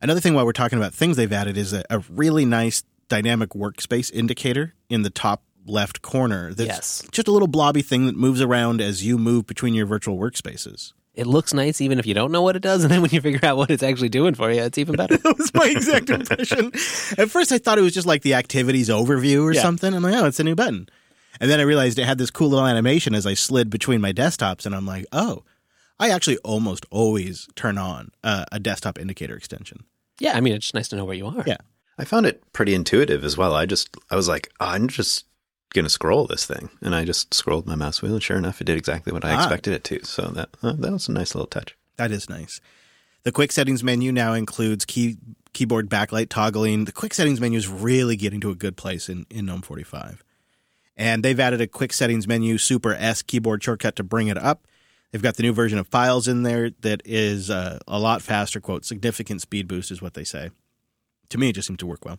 Another 0.00 0.20
thing 0.20 0.34
while 0.34 0.44
we're 0.44 0.52
talking 0.52 0.78
about 0.78 0.94
things 0.94 1.16
they've 1.16 1.32
added 1.32 1.56
is 1.56 1.72
a, 1.72 1.84
a 1.90 2.00
really 2.10 2.44
nice 2.44 2.82
dynamic 3.08 3.50
workspace 3.50 4.12
indicator 4.12 4.74
in 4.90 5.02
the 5.02 5.10
top 5.10 5.42
left 5.66 6.02
corner. 6.02 6.52
That's 6.54 6.68
Yes. 6.68 7.04
just 7.12 7.28
a 7.28 7.32
little 7.32 7.48
blobby 7.48 7.82
thing 7.82 8.06
that 8.06 8.14
moves 8.16 8.40
around 8.40 8.80
as 8.80 9.04
you 9.04 9.18
move 9.18 9.46
between 9.46 9.74
your 9.74 9.86
virtual 9.86 10.18
workspaces. 10.18 10.92
It 11.14 11.26
looks 11.26 11.52
nice 11.52 11.80
even 11.80 11.98
if 11.98 12.06
you 12.06 12.14
don't 12.14 12.30
know 12.30 12.42
what 12.42 12.54
it 12.54 12.62
does, 12.62 12.84
and 12.84 12.92
then 12.92 13.02
when 13.02 13.10
you 13.10 13.20
figure 13.20 13.40
out 13.42 13.56
what 13.56 13.70
it's 13.70 13.82
actually 13.82 14.08
doing 14.10 14.34
for 14.34 14.52
you, 14.52 14.62
it's 14.62 14.78
even 14.78 14.94
better. 14.94 15.16
that 15.18 15.36
was 15.38 15.52
my 15.52 15.66
exact 15.66 16.10
impression. 16.10 16.66
At 17.18 17.28
first, 17.30 17.50
I 17.50 17.58
thought 17.58 17.76
it 17.78 17.82
was 17.82 17.92
just 17.94 18.06
like 18.06 18.22
the 18.22 18.34
activities 18.34 18.88
overview 18.88 19.42
or 19.42 19.52
Yeah. 19.52 19.62
something. 19.62 19.92
I'm 19.92 20.02
like, 20.02 20.14
oh, 20.14 20.26
it's 20.26 20.38
a 20.38 20.44
new 20.44 20.54
button. 20.54 20.88
And 21.40 21.50
then 21.50 21.60
I 21.60 21.64
realized 21.64 21.98
it 21.98 22.04
had 22.06 22.18
this 22.18 22.30
cool 22.30 22.48
little 22.50 22.66
animation 22.66 23.14
as 23.14 23.26
I 23.26 23.34
slid 23.34 23.70
between 23.70 24.00
my 24.00 24.12
desktops, 24.12 24.66
and 24.66 24.74
I'm 24.74 24.86
like, 24.86 25.06
oh, 25.12 25.44
I 26.00 26.10
actually 26.10 26.38
almost 26.38 26.86
always 26.90 27.48
turn 27.56 27.78
on 27.78 28.10
uh, 28.24 28.44
a 28.52 28.58
desktop 28.60 28.98
indicator 28.98 29.36
extension. 29.36 29.84
yeah, 30.20 30.36
I 30.36 30.40
mean, 30.40 30.54
it's 30.54 30.66
just 30.66 30.74
nice 30.74 30.88
to 30.88 30.96
know 30.96 31.04
where 31.04 31.16
you 31.16 31.26
are. 31.26 31.44
Yeah. 31.46 31.56
I 31.98 32.04
found 32.04 32.26
it 32.26 32.42
pretty 32.52 32.74
intuitive 32.74 33.24
as 33.24 33.36
well. 33.36 33.54
I 33.54 33.66
just 33.66 33.88
I 34.10 34.16
was 34.16 34.28
like, 34.28 34.50
oh, 34.60 34.66
I'm 34.66 34.86
just 34.88 35.24
gonna 35.74 35.88
scroll 35.88 36.26
this 36.26 36.46
thing, 36.46 36.70
and 36.80 36.94
I 36.94 37.04
just 37.04 37.34
scrolled 37.34 37.66
my 37.66 37.74
mouse 37.74 38.00
wheel, 38.02 38.14
and 38.14 38.22
sure 38.22 38.36
enough, 38.36 38.60
it 38.60 38.64
did 38.64 38.76
exactly 38.78 39.12
what 39.12 39.24
I 39.24 39.32
Ah. 39.34 39.38
expected 39.38 39.74
it 39.74 39.84
to. 39.84 40.04
So 40.04 40.28
that 40.28 40.48
uh, 40.62 40.72
that 40.74 40.92
was 40.92 41.08
a 41.08 41.12
nice 41.12 41.34
little 41.34 41.48
touch. 41.48 41.76
That 41.96 42.12
is 42.12 42.28
nice. 42.28 42.60
The 43.24 43.32
quick 43.32 43.50
settings 43.50 43.82
menu 43.82 44.12
now 44.12 44.32
includes 44.34 44.84
key 44.84 45.16
keyboard 45.52 45.90
backlight 45.90 46.28
toggling. 46.28 46.84
The 46.84 46.92
quick 46.92 47.12
settings 47.14 47.40
menu 47.40 47.58
is 47.58 47.66
really 47.66 48.14
getting 48.14 48.40
to 48.42 48.50
a 48.50 48.54
good 48.54 48.76
place 48.76 49.08
in, 49.08 49.26
in 49.28 49.46
GNOME 49.46 49.62
45. 49.62 50.22
And 50.98 51.24
they've 51.24 51.38
added 51.38 51.60
a 51.60 51.68
quick 51.68 51.92
settings 51.92 52.26
menu, 52.26 52.58
Super 52.58 52.92
S 52.92 53.22
keyboard 53.22 53.62
shortcut 53.62 53.96
to 53.96 54.02
bring 54.02 54.26
it 54.26 54.36
up. 54.36 54.66
They've 55.12 55.22
got 55.22 55.36
the 55.36 55.42
new 55.42 55.52
version 55.52 55.78
of 55.78 55.86
files 55.86 56.28
in 56.28 56.42
there 56.42 56.70
that 56.80 57.00
is 57.04 57.48
uh, 57.48 57.78
a 57.86 57.98
lot 57.98 58.20
faster, 58.20 58.60
quote, 58.60 58.84
significant 58.84 59.40
speed 59.40 59.66
boost 59.68 59.90
is 59.90 60.02
what 60.02 60.14
they 60.14 60.24
say. 60.24 60.50
To 61.30 61.38
me, 61.38 61.50
it 61.50 61.54
just 61.54 61.68
seemed 61.68 61.78
to 61.78 61.86
work 61.86 62.04
well. 62.04 62.18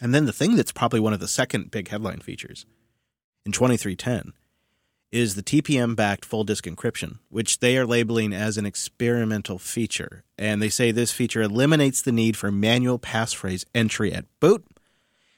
And 0.00 0.14
then 0.14 0.26
the 0.26 0.32
thing 0.32 0.56
that's 0.56 0.72
probably 0.72 1.00
one 1.00 1.12
of 1.12 1.20
the 1.20 1.26
second 1.26 1.70
big 1.70 1.88
headline 1.88 2.20
features 2.20 2.64
in 3.44 3.52
2310 3.52 4.34
is 5.10 5.34
the 5.34 5.42
TPM 5.42 5.96
backed 5.96 6.24
full 6.24 6.44
disk 6.44 6.64
encryption, 6.66 7.18
which 7.28 7.58
they 7.58 7.76
are 7.76 7.86
labeling 7.86 8.32
as 8.32 8.56
an 8.56 8.66
experimental 8.66 9.58
feature. 9.58 10.22
And 10.38 10.62
they 10.62 10.68
say 10.68 10.92
this 10.92 11.12
feature 11.12 11.42
eliminates 11.42 12.00
the 12.00 12.12
need 12.12 12.36
for 12.36 12.52
manual 12.52 12.98
passphrase 12.98 13.64
entry 13.74 14.12
at 14.12 14.26
boot. 14.38 14.64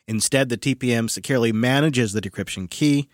Instead, 0.09 0.49
the 0.49 0.59
TPM 0.59 1.09
securely 1.09 1.53
manages 1.53 2.13
the 2.13 2.21
decryption 2.21 2.69
key, 2.69 3.09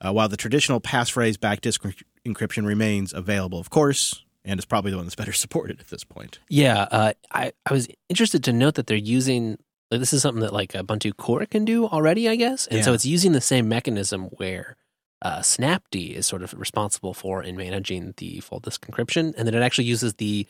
uh, 0.00 0.12
while 0.12 0.28
the 0.28 0.36
traditional 0.36 0.80
passphrase 0.80 1.38
backed 1.38 1.62
disk 1.62 1.82
encryption 2.26 2.66
remains 2.66 3.12
available, 3.12 3.58
of 3.58 3.70
course, 3.70 4.24
and 4.44 4.58
is 4.58 4.64
probably 4.64 4.90
the 4.90 4.96
one 4.96 5.06
that's 5.06 5.14
better 5.14 5.32
supported 5.44 5.80
at 5.80 5.88
this 5.88 6.04
point. 6.04 6.38
Yeah, 6.48 6.86
uh, 6.90 7.12
I 7.30 7.52
I 7.66 7.72
was 7.72 7.88
interested 8.08 8.44
to 8.44 8.52
note 8.52 8.74
that 8.74 8.86
they're 8.86 8.96
using 8.96 9.58
this 9.90 10.12
is 10.12 10.22
something 10.22 10.40
that 10.40 10.52
like 10.52 10.72
Ubuntu 10.72 11.16
Core 11.16 11.46
can 11.46 11.64
do 11.64 11.86
already, 11.86 12.28
I 12.28 12.36
guess, 12.36 12.66
and 12.66 12.84
so 12.84 12.92
it's 12.92 13.06
using 13.06 13.32
the 13.32 13.40
same 13.40 13.68
mechanism 13.68 14.24
where 14.36 14.76
uh, 15.22 15.38
Snapd 15.38 16.14
is 16.16 16.26
sort 16.26 16.42
of 16.42 16.52
responsible 16.54 17.14
for 17.14 17.42
in 17.42 17.56
managing 17.56 18.14
the 18.16 18.40
full 18.40 18.60
disk 18.60 18.86
encryption, 18.86 19.34
and 19.36 19.46
then 19.46 19.54
it 19.54 19.62
actually 19.62 19.84
uses 19.84 20.14
the 20.14 20.46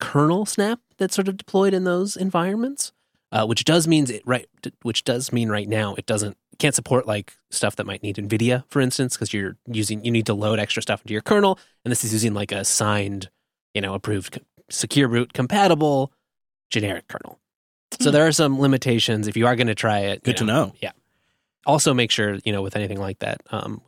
kernel 0.00 0.44
snap 0.44 0.80
that's 0.98 1.14
sort 1.14 1.28
of 1.28 1.36
deployed 1.36 1.72
in 1.72 1.84
those 1.84 2.16
environments, 2.16 2.92
uh, 3.32 3.46
which 3.46 3.64
does 3.64 3.88
means 3.88 4.10
it 4.10 4.22
right, 4.26 4.46
which 4.82 5.04
does 5.04 5.32
mean 5.32 5.48
right 5.48 5.68
now 5.68 5.94
it 5.96 6.06
doesn't 6.06 6.36
can't 6.58 6.74
support 6.74 7.06
like 7.06 7.34
stuff 7.50 7.76
that 7.76 7.86
might 7.86 8.02
need 8.02 8.16
NVIDIA, 8.16 8.64
for 8.68 8.80
instance, 8.80 9.16
because 9.16 9.32
you're 9.32 9.56
using 9.66 10.04
you 10.04 10.10
need 10.10 10.26
to 10.26 10.34
load 10.34 10.58
extra 10.58 10.82
stuff 10.82 11.00
into 11.02 11.12
your 11.12 11.22
kernel, 11.22 11.58
and 11.84 11.90
this 11.90 12.04
is 12.04 12.12
using 12.12 12.34
like 12.34 12.52
a 12.52 12.64
signed, 12.64 13.30
you 13.74 13.80
know, 13.80 13.94
approved 13.94 14.38
secure 14.70 15.08
boot 15.08 15.32
compatible 15.32 16.12
generic 16.70 17.08
kernel. 17.08 17.38
So 18.00 18.10
there 18.10 18.26
are 18.26 18.32
some 18.32 18.58
limitations 18.58 19.28
if 19.28 19.36
you 19.36 19.46
are 19.46 19.56
going 19.56 19.66
to 19.66 19.74
try 19.74 20.00
it. 20.00 20.22
Good 20.22 20.38
to 20.38 20.44
know. 20.44 20.72
Yeah. 20.80 20.92
Also, 21.66 21.94
make 21.94 22.10
sure 22.10 22.38
you 22.44 22.52
know 22.52 22.62
with 22.62 22.76
anything 22.76 22.98
like 23.00 23.18
that, 23.20 23.42
um, 23.50 23.82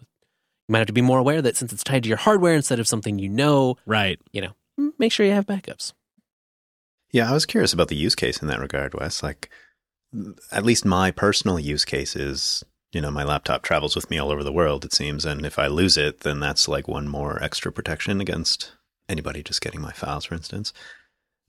you 0.68 0.72
might 0.72 0.78
have 0.78 0.86
to 0.86 0.92
be 0.92 1.02
more 1.02 1.18
aware 1.18 1.42
that 1.42 1.56
since 1.56 1.72
it's 1.72 1.84
tied 1.84 2.02
to 2.04 2.08
your 2.08 2.18
hardware 2.18 2.54
instead 2.54 2.80
of 2.80 2.88
something 2.88 3.18
you 3.18 3.28
know, 3.28 3.76
Right. 3.86 4.18
You 4.32 4.42
know, 4.42 4.92
make 4.98 5.12
sure 5.12 5.26
you 5.26 5.32
have 5.32 5.46
backups. 5.46 5.92
Yeah, 7.14 7.30
I 7.30 7.32
was 7.32 7.46
curious 7.46 7.72
about 7.72 7.86
the 7.86 7.94
use 7.94 8.16
case 8.16 8.42
in 8.42 8.48
that 8.48 8.58
regard, 8.58 8.92
Wes. 8.94 9.22
Like, 9.22 9.48
at 10.50 10.64
least 10.64 10.84
my 10.84 11.12
personal 11.12 11.60
use 11.60 11.84
case 11.84 12.16
is, 12.16 12.64
you 12.90 13.00
know, 13.00 13.12
my 13.12 13.22
laptop 13.22 13.62
travels 13.62 13.94
with 13.94 14.10
me 14.10 14.18
all 14.18 14.32
over 14.32 14.42
the 14.42 14.52
world, 14.52 14.84
it 14.84 14.92
seems. 14.92 15.24
And 15.24 15.46
if 15.46 15.56
I 15.56 15.68
lose 15.68 15.96
it, 15.96 16.20
then 16.22 16.40
that's 16.40 16.66
like 16.66 16.88
one 16.88 17.06
more 17.06 17.40
extra 17.40 17.70
protection 17.70 18.20
against 18.20 18.72
anybody 19.08 19.44
just 19.44 19.60
getting 19.60 19.80
my 19.80 19.92
files, 19.92 20.24
for 20.24 20.34
instance. 20.34 20.72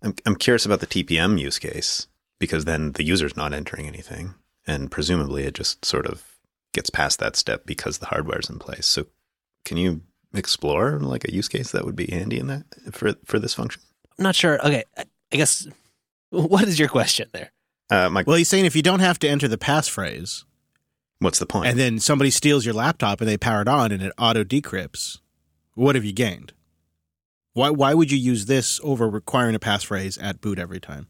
I'm, 0.03 0.13
I'm 0.27 0.35
curious 0.35 0.67
about 0.67 0.81
the 0.81 0.87
TPM 0.87 1.39
use 1.39 1.57
case 1.57 2.05
because 2.37 2.65
then 2.65 2.91
the 2.91 3.03
user's 3.03 3.35
not 3.35 3.51
entering 3.51 3.87
anything. 3.87 4.35
And 4.67 4.91
presumably 4.91 5.45
it 5.45 5.55
just 5.55 5.83
sort 5.83 6.05
of 6.05 6.23
gets 6.73 6.91
past 6.91 7.17
that 7.21 7.35
step 7.35 7.65
because 7.65 7.97
the 7.97 8.05
hardware's 8.05 8.51
in 8.51 8.59
place. 8.59 8.85
So 8.85 9.07
can 9.63 9.77
you 9.77 10.01
explore 10.31 10.99
like 10.99 11.27
a 11.27 11.33
use 11.33 11.47
case 11.47 11.71
that 11.71 11.85
would 11.85 11.95
be 11.95 12.11
handy 12.11 12.37
in 12.37 12.45
that 12.45 12.65
for, 12.91 13.15
for 13.25 13.39
this 13.39 13.55
function? 13.55 13.81
I'm 14.19 14.23
not 14.23 14.35
sure. 14.35 14.59
Okay, 14.59 14.83
I, 15.31 15.35
I 15.35 15.37
guess 15.37 15.67
what 16.29 16.67
is 16.67 16.79
your 16.79 16.89
question 16.89 17.29
there? 17.33 17.51
Uh, 17.89 18.09
my, 18.09 18.23
Well, 18.25 18.37
he's 18.37 18.47
saying 18.47 18.65
if 18.65 18.75
you 18.75 18.81
don't 18.81 18.99
have 18.99 19.19
to 19.19 19.27
enter 19.29 19.47
the 19.47 19.57
passphrase, 19.57 20.43
what's 21.19 21.39
the 21.39 21.45
point? 21.45 21.67
and 21.67 21.79
then 21.79 21.99
somebody 21.99 22.31
steals 22.31 22.65
your 22.65 22.73
laptop 22.73 23.21
and 23.21 23.29
they 23.29 23.37
power 23.37 23.61
it 23.61 23.67
on 23.67 23.91
and 23.91 24.01
it 24.01 24.11
auto 24.17 24.43
decrypts, 24.43 25.19
what 25.75 25.95
have 25.95 26.03
you 26.05 26.13
gained? 26.13 26.53
Why 27.53 27.69
why 27.69 27.93
would 27.93 28.11
you 28.11 28.17
use 28.17 28.47
this 28.47 28.81
over 28.83 29.09
requiring 29.09 29.55
a 29.55 29.59
passphrase 29.59 30.21
at 30.21 30.41
boot 30.41 30.59
every 30.59 30.79
time? 30.79 31.07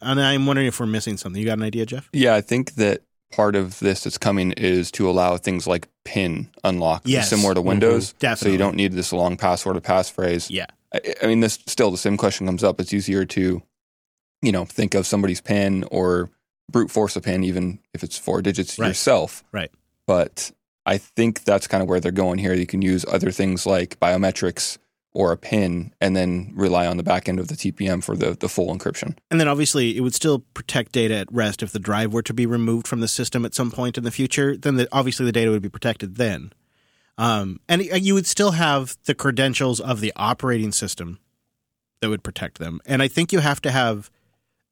And 0.00 0.20
I'm 0.20 0.46
wondering 0.46 0.66
if 0.68 0.78
we're 0.78 0.86
missing 0.86 1.16
something. 1.16 1.40
You 1.40 1.46
got 1.46 1.58
an 1.58 1.64
idea, 1.64 1.86
Jeff? 1.86 2.08
Yeah, 2.12 2.34
I 2.34 2.40
think 2.42 2.74
that 2.74 3.00
part 3.32 3.56
of 3.56 3.78
this 3.80 4.04
that's 4.04 4.18
coming 4.18 4.52
is 4.52 4.90
to 4.92 5.08
allow 5.08 5.36
things 5.36 5.66
like 5.66 5.88
PIN 6.04 6.50
unlock, 6.62 7.02
Yes. 7.06 7.30
similar 7.30 7.54
to 7.54 7.62
Windows. 7.62 8.08
So 8.08 8.14
Definitely. 8.20 8.52
you 8.52 8.58
don't 8.58 8.76
need 8.76 8.92
this 8.92 9.12
long 9.12 9.36
password 9.36 9.76
or 9.76 9.80
passphrase. 9.80 10.48
Yeah. 10.50 10.66
I, 10.94 11.00
I 11.22 11.26
mean, 11.26 11.40
this 11.40 11.58
still 11.66 11.90
the 11.90 11.98
same 11.98 12.16
question 12.16 12.46
comes 12.46 12.64
up. 12.64 12.80
It's 12.80 12.94
easier 12.94 13.24
to, 13.26 13.62
you 14.42 14.52
know, 14.52 14.64
think 14.64 14.94
of 14.94 15.06
somebody's 15.06 15.40
PIN 15.40 15.84
or 15.90 16.30
brute 16.70 16.90
force 16.90 17.16
a 17.16 17.20
PIN, 17.20 17.44
even 17.44 17.80
if 17.92 18.02
it's 18.02 18.16
four 18.16 18.40
digits 18.40 18.78
Right. 18.78 18.88
yourself. 18.88 19.44
Right. 19.52 19.70
But 20.06 20.52
I 20.86 20.98
think 20.98 21.44
that's 21.44 21.66
kind 21.66 21.82
of 21.82 21.88
where 21.88 22.00
they're 22.00 22.12
going 22.12 22.38
here. 22.38 22.54
You 22.54 22.66
can 22.66 22.80
use 22.82 23.04
other 23.08 23.30
things 23.30 23.66
like 23.66 23.98
biometrics 24.00 24.78
or 25.16 25.30
a 25.30 25.36
PIN, 25.36 25.94
and 26.00 26.16
then 26.16 26.52
rely 26.56 26.88
on 26.88 26.96
the 26.96 27.04
back 27.04 27.28
end 27.28 27.38
of 27.38 27.46
the 27.46 27.54
TPM 27.54 28.02
for 28.02 28.16
the 28.16 28.36
the 28.38 28.48
full 28.48 28.76
encryption. 28.76 29.16
And 29.30 29.38
then 29.38 29.46
obviously 29.46 29.96
it 29.96 30.00
would 30.00 30.14
still 30.14 30.40
protect 30.54 30.90
data 30.90 31.14
at 31.14 31.32
rest 31.32 31.62
if 31.62 31.70
the 31.70 31.78
drive 31.78 32.12
were 32.12 32.22
to 32.22 32.34
be 32.34 32.46
removed 32.46 32.88
from 32.88 32.98
the 33.00 33.06
system 33.06 33.44
at 33.44 33.54
some 33.54 33.70
point 33.70 33.96
in 33.96 34.02
the 34.02 34.10
future. 34.10 34.56
Then 34.56 34.74
the, 34.74 34.88
obviously 34.90 35.24
the 35.24 35.30
data 35.30 35.52
would 35.52 35.62
be 35.62 35.68
protected 35.68 36.16
then. 36.16 36.52
Um, 37.16 37.60
and 37.68 37.82
you 37.82 38.14
would 38.14 38.26
still 38.26 38.52
have 38.52 38.96
the 39.04 39.14
credentials 39.14 39.80
of 39.80 40.00
the 40.00 40.12
operating 40.16 40.72
system 40.72 41.20
that 42.00 42.08
would 42.08 42.24
protect 42.24 42.58
them. 42.58 42.80
And 42.86 43.02
I 43.02 43.08
think 43.08 43.32
you 43.32 43.38
have 43.38 43.62
to 43.62 43.70
have 43.70 44.10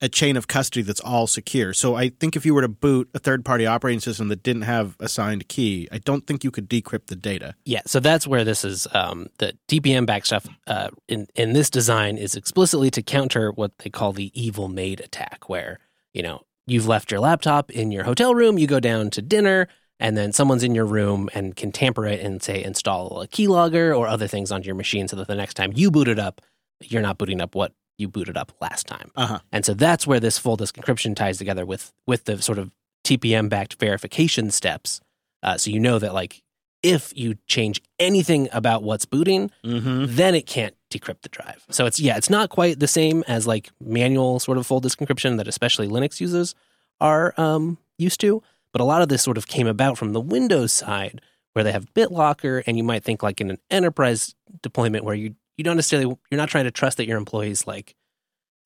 a 0.02 0.08
chain 0.08 0.36
of 0.36 0.48
custody 0.48 0.82
that's 0.82 1.00
all 1.00 1.28
secure. 1.28 1.72
So 1.72 1.94
I 1.94 2.08
think 2.08 2.34
if 2.34 2.44
you 2.44 2.54
were 2.54 2.62
to 2.62 2.68
boot 2.68 3.08
a 3.14 3.20
third 3.20 3.44
party 3.44 3.66
operating 3.66 4.00
system 4.00 4.28
that 4.28 4.42
didn't 4.42 4.62
have 4.62 4.96
a 4.98 5.08
signed 5.08 5.46
key, 5.46 5.88
I 5.92 5.98
don't 5.98 6.26
think 6.26 6.42
you 6.42 6.50
could 6.50 6.68
decrypt 6.68 7.06
the 7.06 7.14
data. 7.14 7.54
Yeah, 7.64 7.82
so 7.86 8.00
that's 8.00 8.26
where 8.26 8.42
this 8.42 8.64
is. 8.64 8.88
Um, 8.92 9.28
the 9.38 9.56
TPM 9.68 10.04
back 10.04 10.26
stuff 10.26 10.48
uh, 10.66 10.88
in 11.08 11.28
in 11.36 11.52
this 11.52 11.70
design 11.70 12.18
is 12.18 12.34
explicitly 12.34 12.90
to 12.90 13.02
counter 13.02 13.52
what 13.52 13.78
they 13.78 13.90
call 13.90 14.12
the 14.12 14.32
evil 14.34 14.68
maid 14.68 15.00
attack, 15.00 15.48
where 15.48 15.78
you 16.12 16.22
know 16.22 16.42
you've 16.66 16.88
left 16.88 17.12
your 17.12 17.20
laptop 17.20 17.70
in 17.70 17.92
your 17.92 18.02
hotel 18.02 18.34
room, 18.34 18.58
you 18.58 18.66
go 18.66 18.80
down 18.80 19.08
to 19.10 19.22
dinner, 19.22 19.68
and 20.02 20.16
then 20.18 20.32
someone's 20.32 20.62
in 20.64 20.74
your 20.74 20.84
room 20.84 21.30
and 21.32 21.56
can 21.56 21.72
tamper 21.72 22.04
it 22.06 22.20
and 22.20 22.42
say 22.42 22.62
install 22.62 23.22
a 23.22 23.28
keylogger 23.28 23.96
or 23.96 24.06
other 24.06 24.26
things 24.26 24.52
onto 24.52 24.66
your 24.66 24.74
machine, 24.74 25.08
so 25.08 25.16
that 25.16 25.28
the 25.28 25.34
next 25.34 25.54
time 25.54 25.72
you 25.74 25.90
boot 25.90 26.08
it 26.08 26.18
up, 26.18 26.42
you're 26.82 27.00
not 27.00 27.16
booting 27.16 27.40
up 27.40 27.54
what 27.54 27.72
you 27.98 28.08
booted 28.08 28.36
up 28.36 28.52
last 28.60 28.86
time. 28.86 29.10
Uh 29.16 29.26
huh. 29.26 29.38
And 29.52 29.64
so 29.64 29.72
that's 29.74 30.06
where 30.06 30.20
this 30.20 30.36
full 30.38 30.56
disk 30.56 30.76
encryption 30.76 31.14
ties 31.16 31.38
together 31.38 31.64
with 31.64 31.92
with 32.06 32.24
the 32.24 32.42
sort 32.42 32.58
of 32.58 32.70
TPM 33.04 33.48
backed 33.48 33.74
verification 33.80 34.50
steps. 34.50 35.00
Uh, 35.42 35.56
so 35.56 35.70
you 35.70 35.80
know 35.80 35.98
that 35.98 36.12
like 36.14 36.42
if 36.82 37.12
you 37.16 37.36
change 37.46 37.80
anything 38.00 38.48
about 38.52 38.82
what's 38.82 39.04
booting, 39.04 39.50
Mm-hmm. 39.64 40.06
then 40.16 40.34
it 40.34 40.46
can't 40.46 40.74
decrypt 40.92 41.22
the 41.22 41.28
drive. 41.28 41.64
So 41.70 41.86
it's 41.86 42.00
yeah, 42.00 42.16
it's 42.16 42.28
not 42.30 42.48
quite 42.50 42.80
the 42.80 42.88
same 42.88 43.22
as 43.28 43.46
like 43.46 43.70
manual 43.80 44.40
sort 44.40 44.58
of 44.58 44.66
full 44.66 44.80
disk 44.80 44.98
encryption 44.98 45.36
that 45.36 45.46
especially 45.46 45.86
Linux 45.86 46.18
users 46.20 46.54
are 47.00 47.34
um, 47.36 47.78
used 47.98 48.20
to. 48.22 48.42
But 48.72 48.80
a 48.80 48.84
lot 48.84 49.02
of 49.02 49.08
this 49.08 49.22
sort 49.22 49.36
of 49.38 49.46
came 49.46 49.66
about 49.66 49.98
from 49.98 50.12
the 50.12 50.20
Windows 50.20 50.72
side, 50.72 51.20
where 51.52 51.62
they 51.62 51.72
have 51.72 51.92
BitLocker, 51.94 52.62
and 52.66 52.76
you 52.76 52.82
might 52.84 53.04
think 53.04 53.22
like 53.22 53.40
in 53.40 53.50
an 53.50 53.58
enterprise 53.70 54.34
deployment 54.62 55.04
where 55.04 55.14
you 55.14 55.34
you 55.56 55.64
don't 55.64 55.76
necessarily 55.76 56.16
you're 56.30 56.38
not 56.38 56.48
trying 56.48 56.64
to 56.64 56.70
trust 56.70 56.96
that 56.96 57.06
your 57.06 57.18
employees 57.18 57.66
like 57.66 57.94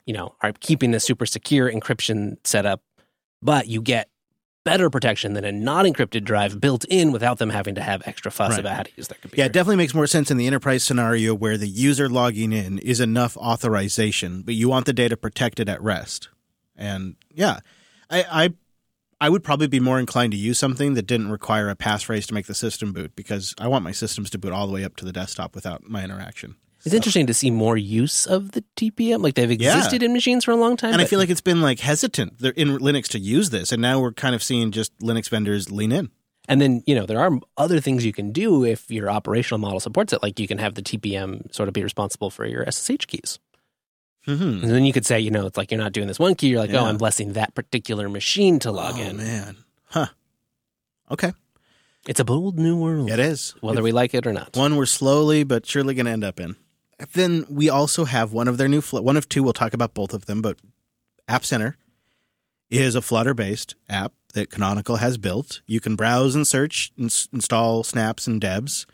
you 0.06 0.14
know 0.14 0.34
are 0.42 0.52
keeping 0.60 0.94
a 0.94 1.00
super 1.00 1.26
secure 1.26 1.70
encryption 1.70 2.36
setup, 2.44 2.82
but 3.42 3.66
you 3.66 3.82
get 3.82 4.08
better 4.64 4.90
protection 4.90 5.32
than 5.34 5.44
a 5.44 5.52
non 5.52 5.84
encrypted 5.84 6.24
drive 6.24 6.60
built 6.60 6.84
in 6.86 7.10
without 7.12 7.38
them 7.38 7.50
having 7.50 7.74
to 7.76 7.80
have 7.80 8.02
extra 8.06 8.30
fuss 8.32 8.50
Right. 8.52 8.60
about 8.60 8.76
how 8.76 8.82
to 8.84 8.90
use 8.96 9.08
their 9.08 9.18
computer. 9.20 9.40
Yeah, 9.40 9.46
it 9.46 9.52
definitely 9.52 9.76
makes 9.76 9.94
more 9.94 10.06
sense 10.08 10.30
in 10.30 10.36
the 10.36 10.46
enterprise 10.46 10.82
scenario 10.84 11.34
where 11.34 11.56
the 11.56 11.68
user 11.68 12.08
logging 12.08 12.52
in 12.52 12.78
is 12.78 13.00
enough 13.00 13.36
authorization, 13.36 14.42
but 14.42 14.54
you 14.54 14.68
want 14.68 14.86
the 14.86 14.92
data 14.92 15.16
protected 15.16 15.68
at 15.68 15.80
rest. 15.82 16.28
And 16.76 17.16
yeah, 17.32 17.60
I, 18.10 18.24
I 18.28 18.54
I 19.20 19.28
would 19.30 19.42
probably 19.42 19.66
be 19.66 19.80
more 19.80 19.98
inclined 19.98 20.32
to 20.32 20.36
use 20.38 20.58
something 20.58 20.94
that 20.94 21.06
didn't 21.06 21.30
require 21.30 21.70
a 21.70 21.76
passphrase 21.76 22.26
to 22.26 22.34
make 22.34 22.46
the 22.46 22.54
system 22.54 22.92
boot 22.92 23.16
because 23.16 23.54
I 23.58 23.66
want 23.68 23.82
my 23.84 23.92
systems 23.92 24.28
to 24.30 24.38
boot 24.38 24.52
all 24.52 24.66
the 24.66 24.72
way 24.74 24.84
up 24.84 24.96
to 24.96 25.04
the 25.04 25.12
desktop 25.12 25.54
without 25.54 25.88
my 25.88 26.04
interaction. 26.04 26.56
It's 26.84 26.94
interesting 26.94 27.26
to 27.26 27.34
see 27.34 27.50
more 27.50 27.76
use 27.76 28.26
of 28.26 28.52
the 28.52 28.62
TPM. 28.76 29.22
Like 29.22 29.34
they've 29.34 29.50
Yeah. 29.60 29.76
existed 29.76 30.02
in 30.02 30.12
machines 30.12 30.44
for 30.44 30.50
a 30.52 30.56
long 30.56 30.76
time. 30.76 30.92
And 30.92 31.02
I 31.02 31.06
feel 31.06 31.18
like 31.18 31.30
it's 31.30 31.40
been 31.40 31.60
like 31.62 31.80
hesitant 31.80 32.38
there- 32.38 32.52
in 32.52 32.78
Linux 32.78 33.08
to 33.08 33.18
use 33.18 33.50
this, 33.50 33.72
and 33.72 33.80
now 33.82 33.98
we're 34.00 34.12
kind 34.12 34.34
of 34.34 34.42
seeing 34.42 34.70
just 34.70 34.96
Linux 34.98 35.28
vendors 35.28 35.70
lean 35.70 35.92
in. 35.92 36.10
and 36.48 36.60
then 36.60 36.80
you 36.86 36.94
know 36.94 37.04
there 37.06 37.18
are 37.18 37.40
other 37.56 37.80
things 37.80 38.04
you 38.04 38.12
can 38.12 38.30
do 38.30 38.64
if 38.64 38.88
your 38.88 39.10
operational 39.10 39.58
model 39.58 39.80
supports 39.80 40.12
it. 40.12 40.22
Like 40.22 40.38
you 40.38 40.46
can 40.46 40.58
have 40.58 40.74
the 40.74 40.82
TPM 40.82 41.52
sort 41.52 41.68
of 41.68 41.72
be 41.72 41.82
responsible 41.82 42.30
for 42.30 42.46
your 42.46 42.62
SSH 42.68 43.06
keys, 43.08 43.40
Mm-hmm. 44.26 44.42
and 44.64 44.70
then 44.70 44.84
you 44.84 44.92
could 44.92 45.06
say, 45.06 45.20
you 45.20 45.30
know, 45.30 45.46
it's 45.46 45.56
like 45.56 45.70
you're 45.70 45.80
not 45.80 45.92
doing 45.92 46.08
this 46.08 46.18
one 46.18 46.34
key. 46.34 46.48
You're 46.48 46.60
like, 46.60 46.70
Yeah. 46.70 46.80
oh, 46.80 46.86
I'm 46.86 46.96
blessing 46.98 47.34
that 47.34 47.54
particular 47.54 48.08
machine 48.08 48.58
to 48.60 48.72
log 48.72 48.96
oh 48.98 49.00
in. 49.02 49.16
man, 49.18 49.56
huh? 49.90 50.06
Okay, 51.10 51.32
It's 52.08 52.18
a 52.18 52.24
bold 52.24 52.58
new 52.58 52.76
world, 52.76 53.08
it 53.10 53.20
is. 53.20 53.54
whether 53.60 53.82
we 53.82 53.92
like 53.92 54.14
it 54.14 54.26
or 54.26 54.32
not. 54.32 54.56
one 54.56 54.76
we're 54.76 54.86
slowly 54.86 55.44
but 55.44 55.64
surely 55.66 55.94
going 55.94 56.06
to 56.06 56.12
end 56.12 56.24
up 56.24 56.40
in. 56.40 56.56
Then 57.12 57.44
we 57.48 57.68
also 57.68 58.04
have 58.06 58.32
one 58.32 58.48
of 58.48 58.56
their 58.58 58.68
new 58.68 58.80
fl- 58.80 59.00
one 59.00 59.16
of 59.16 59.28
two. 59.28 59.42
We'll 59.42 59.52
talk 59.52 59.74
about 59.74 59.94
both 59.94 60.12
of 60.14 60.26
them, 60.26 60.40
but 60.42 60.58
App 61.28 61.44
Center 61.44 61.76
is 62.70 62.94
a 62.96 63.02
Flutter 63.02 63.34
based 63.34 63.74
app 63.88 64.12
that 64.34 64.50
Canonical 64.50 64.96
has 64.96 65.18
built. 65.18 65.60
You 65.66 65.78
can 65.78 65.94
browse 65.94 66.34
and 66.34 66.46
search 66.46 66.90
and 66.98 67.04
install 67.32 67.84
snaps 67.84 68.26
and 68.26 68.40
debs. 68.40 68.86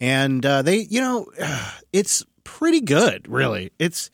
And 0.00 0.44
uh, 0.44 0.62
they, 0.62 0.78
you 0.78 1.00
know, 1.00 1.26
it's 1.92 2.24
pretty 2.42 2.80
good, 2.80 3.28
really. 3.28 3.70
It's, 3.78 4.10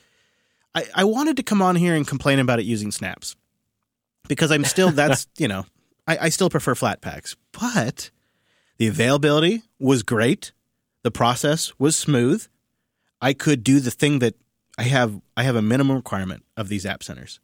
I, 0.77 0.85
I 0.95 1.05
wanted 1.05 1.39
to 1.39 1.43
come 1.43 1.63
on 1.63 1.75
here 1.75 1.95
and 1.95 2.07
complain 2.07 2.39
about 2.39 2.61
it 2.61 2.67
using 2.67 2.93
snaps 2.93 3.35
because 4.29 4.53
I'm 4.53 4.65
still, 4.65 4.91
that's, 4.91 5.27
you 5.39 5.49
know, 5.49 5.65
I, 6.07 6.19
I 6.23 6.29
still 6.29 6.51
prefer 6.51 6.75
flat 6.75 7.01
packs, 7.01 7.35
but 7.53 8.11
the 8.77 8.87
availability 8.87 9.63
was 9.81 10.03
great. 10.03 10.53
The 11.03 11.11
process 11.11 11.73
was 11.79 11.97
smooth. 11.97 12.47
I 13.23 13.33
could 13.33 13.65
do 13.65 13.81
the 13.81 13.91
thing 13.91 14.19
that 14.19 14.35
I 14.79 14.83
have 14.83 15.21
I 15.37 15.45
have 15.45 15.57
a 15.57 15.63
minimum 15.63 15.97
requirement 15.97 16.45
of 16.57 16.69
these 16.69 16.85
app 16.85 17.03
centers. 17.03 17.41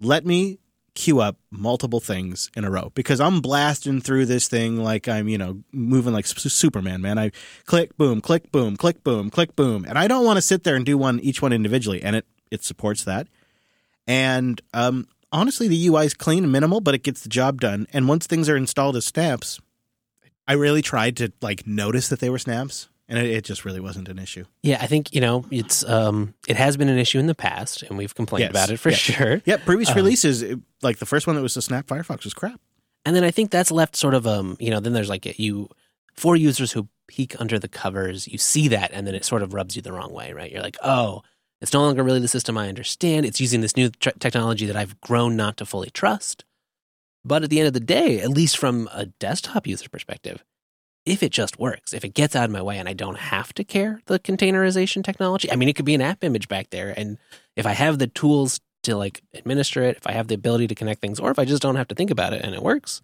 Let 0.00 0.26
me 0.26 0.58
queue 0.94 1.20
up 1.20 1.38
multiple 1.50 2.00
things 2.00 2.50
in 2.54 2.64
a 2.64 2.70
row 2.70 2.92
because 2.94 3.18
I'm 3.18 3.40
blasting 3.40 4.02
through 4.02 4.26
this 4.26 4.48
thing 4.48 4.76
like 4.76 5.08
I'm, 5.08 5.28
you 5.28 5.38
know, 5.38 5.62
moving 5.72 6.12
like 6.12 6.26
Superman, 6.26 7.00
man. 7.00 7.18
I 7.18 7.30
click 7.64 7.96
boom, 7.96 8.20
click 8.20 8.52
boom, 8.52 8.76
click 8.76 9.02
boom, 9.02 9.30
click 9.30 9.56
boom. 9.56 9.86
And 9.88 9.98
I 9.98 10.06
don't 10.06 10.26
want 10.26 10.36
to 10.36 10.42
sit 10.42 10.64
there 10.64 10.76
and 10.76 10.84
do 10.84 10.98
one 10.98 11.20
each 11.20 11.40
one 11.40 11.54
individually 11.54 12.02
and 12.02 12.16
it 12.16 12.26
it 12.52 12.62
supports 12.64 13.04
that. 13.04 13.26
And 14.06 14.60
um 14.74 15.08
honestly 15.32 15.68
the 15.68 15.86
UI 15.88 16.06
is 16.06 16.14
clean 16.14 16.42
and 16.44 16.52
minimal, 16.52 16.80
but 16.80 16.94
it 16.94 17.02
gets 17.02 17.22
the 17.22 17.28
job 17.28 17.60
done. 17.60 17.86
And 17.92 18.08
once 18.08 18.26
things 18.26 18.48
are 18.48 18.56
installed 18.56 18.96
as 18.96 19.04
snaps, 19.06 19.60
I 20.46 20.54
really 20.54 20.82
tried 20.82 21.16
to 21.18 21.32
like 21.40 21.66
notice 21.66 22.08
that 22.08 22.20
they 22.20 22.30
were 22.30 22.38
snaps 22.38 22.88
and 23.08 23.18
it, 23.18 23.26
it 23.30 23.44
just 23.44 23.64
really 23.64 23.80
wasn't 23.80 24.08
an 24.08 24.18
issue. 24.18 24.44
Yeah, 24.62 24.78
I 24.80 24.86
think 24.86 25.14
you 25.14 25.20
know 25.20 25.44
it's 25.50 25.84
um 25.88 26.34
it 26.48 26.56
has 26.56 26.76
been 26.76 26.88
an 26.88 26.98
issue 26.98 27.18
in 27.18 27.26
the 27.26 27.34
past, 27.34 27.82
and 27.82 27.96
we've 27.98 28.14
complained 28.14 28.42
Yes, 28.42 28.50
about 28.50 28.70
it 28.70 28.78
for 28.78 28.90
yes. 28.90 28.98
sure. 28.98 29.42
Yeah, 29.44 29.56
previous 29.58 29.90
Um, 29.90 29.96
releases, 29.96 30.42
it- 30.42 30.58
like 30.82 30.98
the 30.98 31.06
first 31.06 31.26
one 31.26 31.36
that 31.36 31.42
was 31.42 31.54
the 31.54 31.62
Snap 31.62 31.86
Firefox, 31.86 32.24
was 32.24 32.34
crap. 32.34 32.60
And 33.04 33.14
then 33.16 33.24
I 33.24 33.30
think 33.30 33.50
that's 33.50 33.70
left 33.70 33.96
sort 33.96 34.14
of 34.14 34.26
um 34.26 34.56
you 34.60 34.70
know 34.70 34.80
then 34.80 34.92
there's 34.92 35.08
like 35.08 35.38
you 35.38 35.68
for 36.14 36.36
users 36.36 36.72
who 36.72 36.88
peek 37.08 37.38
under 37.40 37.58
the 37.58 37.68
covers, 37.68 38.26
you 38.28 38.38
see 38.38 38.68
that, 38.68 38.90
and 38.92 39.06
then 39.06 39.14
it 39.14 39.24
sort 39.24 39.42
of 39.42 39.52
rubs 39.54 39.76
you 39.76 39.82
the 39.82 39.92
wrong 39.92 40.12
way, 40.12 40.32
right? 40.32 40.50
You're 40.50 40.62
like, 40.62 40.76
oh, 40.82 41.22
it's 41.62 41.72
no 41.72 41.80
longer 41.80 42.02
really 42.02 42.18
the 42.18 42.28
system 42.28 42.58
I 42.58 42.68
understand. 42.68 43.24
It's 43.24 43.40
using 43.40 43.60
this 43.60 43.76
new 43.76 43.90
tr- 43.90 44.10
technology 44.18 44.66
that 44.66 44.76
I've 44.76 45.00
grown 45.00 45.36
not 45.36 45.56
to 45.58 45.64
fully 45.64 45.90
trust. 45.90 46.44
But 47.24 47.44
at 47.44 47.50
the 47.50 47.60
end 47.60 47.68
of 47.68 47.72
the 47.72 47.80
day, 47.80 48.20
at 48.20 48.30
least 48.30 48.58
from 48.58 48.88
a 48.92 49.06
desktop 49.06 49.68
user 49.68 49.88
perspective, 49.88 50.42
if 51.06 51.22
it 51.22 51.30
just 51.30 51.60
works, 51.60 51.94
if 51.94 52.04
it 52.04 52.14
gets 52.14 52.34
out 52.34 52.46
of 52.46 52.50
my 52.50 52.62
way 52.62 52.78
and 52.78 52.88
I 52.88 52.94
don't 52.94 53.16
have 53.16 53.54
to 53.54 53.64
care 53.64 54.00
the 54.06 54.18
containerization 54.18 55.04
technology, 55.04 55.50
I 55.52 55.56
mean, 55.56 55.68
it 55.68 55.76
could 55.76 55.84
be 55.84 55.94
an 55.94 56.00
app 56.00 56.24
image 56.24 56.48
back 56.48 56.70
there. 56.70 56.92
And 56.96 57.16
if 57.54 57.64
I 57.64 57.72
have 57.72 57.98
the 57.98 58.08
tools 58.08 58.60
to 58.82 58.96
like 58.96 59.22
administer 59.32 59.82
it, 59.82 59.96
if 59.96 60.06
I 60.06 60.12
have 60.12 60.26
the 60.26 60.34
ability 60.34 60.66
to 60.66 60.74
connect 60.74 61.00
things, 61.00 61.20
or 61.20 61.30
if 61.30 61.38
I 61.38 61.44
just 61.44 61.62
don't 61.62 61.76
have 61.76 61.88
to 61.88 61.94
think 61.94 62.10
about 62.10 62.32
it 62.32 62.44
and 62.44 62.56
it 62.56 62.62
works, 62.62 63.02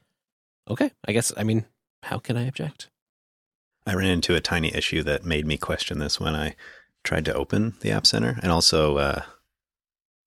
okay, 0.68 0.90
I 1.06 1.12
guess, 1.12 1.32
I 1.36 1.44
mean, 1.44 1.64
how 2.02 2.18
can 2.18 2.36
I 2.36 2.46
object? 2.46 2.90
I 3.86 3.94
ran 3.94 4.10
into 4.10 4.34
a 4.34 4.40
tiny 4.40 4.74
issue 4.74 5.04
that 5.04 5.24
made 5.24 5.46
me 5.46 5.56
question 5.56 6.00
this 6.00 6.18
when 6.18 6.34
I 6.34 6.56
tried 7.08 7.24
to 7.24 7.34
open 7.34 7.72
the 7.80 7.90
App 7.90 8.06
Center, 8.06 8.38
and 8.42 8.52
also, 8.52 8.98
uh, 8.98 9.22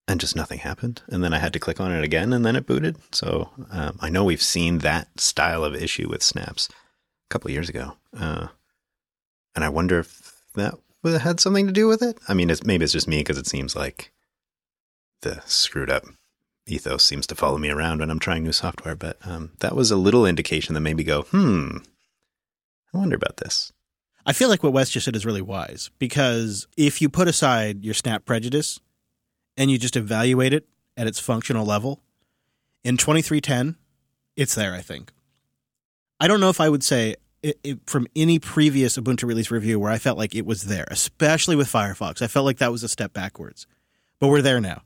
and 0.07 0.19
just 0.19 0.35
nothing 0.35 0.57
happened. 0.57 1.03
And 1.09 1.23
then 1.23 1.31
I 1.31 1.37
had 1.37 1.53
to 1.53 1.59
click 1.59 1.79
on 1.79 1.91
it 1.91 2.03
again, 2.03 2.33
and 2.33 2.43
then 2.43 2.55
it 2.55 2.65
booted. 2.65 2.97
So 3.11 3.51
um, 3.69 3.99
I 4.01 4.09
know 4.09 4.23
we've 4.23 4.41
seen 4.41 4.79
that 4.79 5.19
style 5.19 5.63
of 5.63 5.75
issue 5.75 6.09
with 6.09 6.23
snaps 6.23 6.69
a 6.69 7.29
couple 7.29 7.51
years 7.51 7.69
ago, 7.69 7.93
uh, 8.19 8.47
and 9.55 9.63
I 9.63 9.69
wonder 9.69 9.99
if 9.99 10.41
that 10.55 10.73
had 11.03 11.39
something 11.39 11.67
to 11.67 11.71
do 11.71 11.87
with 11.87 12.01
it. 12.01 12.17
I 12.27 12.33
mean, 12.33 12.49
it's, 12.49 12.63
maybe 12.63 12.83
it's 12.83 12.93
just 12.93 13.07
me 13.07 13.19
because 13.19 13.37
it 13.37 13.47
seems 13.47 13.75
like 13.75 14.11
the 15.21 15.39
screwed 15.45 15.91
up 15.91 16.05
ethos 16.65 17.03
seems 17.03 17.27
to 17.27 17.35
follow 17.35 17.59
me 17.59 17.69
around 17.69 17.99
when 17.99 18.09
I'm 18.09 18.19
trying 18.19 18.43
new 18.43 18.51
software. 18.51 18.95
But 18.95 19.17
um, 19.23 19.51
that 19.59 19.75
was 19.75 19.91
a 19.91 19.97
little 19.97 20.25
indication 20.25 20.73
that 20.73 20.81
made 20.81 20.97
me 20.97 21.03
go, 21.03 21.23
hmm. 21.23 21.77
I 22.91 22.97
wonder 22.97 23.15
about 23.15 23.37
this. 23.37 23.71
I 24.25 24.33
feel 24.33 24.49
like 24.49 24.63
what 24.63 24.73
Wes 24.73 24.89
just 24.89 25.05
said 25.05 25.15
is 25.15 25.25
really 25.25 25.41
wise 25.41 25.89
because 25.99 26.67
if 26.77 27.01
you 27.01 27.09
put 27.09 27.27
aside 27.27 27.83
your 27.83 27.93
Snap 27.93 28.25
prejudice 28.25 28.79
and 29.57 29.71
you 29.71 29.77
just 29.77 29.95
evaluate 29.95 30.53
it 30.53 30.67
at 30.95 31.07
its 31.07 31.19
functional 31.19 31.65
level, 31.65 32.01
in 32.83 32.97
2310, 32.97 33.77
it's 34.35 34.55
there, 34.55 34.73
I 34.73 34.81
think. 34.81 35.11
I 36.19 36.27
don't 36.27 36.39
know 36.39 36.49
if 36.49 36.61
I 36.61 36.69
would 36.69 36.83
say 36.83 37.15
it, 37.41 37.59
it, 37.63 37.79
from 37.87 38.07
any 38.15 38.37
previous 38.37 38.97
Ubuntu 38.97 39.23
release 39.23 39.49
review 39.49 39.79
where 39.79 39.91
I 39.91 39.97
felt 39.97 40.17
like 40.17 40.35
it 40.35 40.45
was 40.45 40.63
there, 40.63 40.85
especially 40.89 41.55
with 41.55 41.67
Firefox. 41.67 42.21
I 42.21 42.27
felt 42.27 42.45
like 42.45 42.59
that 42.59 42.71
was 42.71 42.83
a 42.83 42.89
step 42.89 43.13
backwards, 43.13 43.65
but 44.19 44.27
we're 44.27 44.41
there 44.41 44.61
now. 44.61 44.83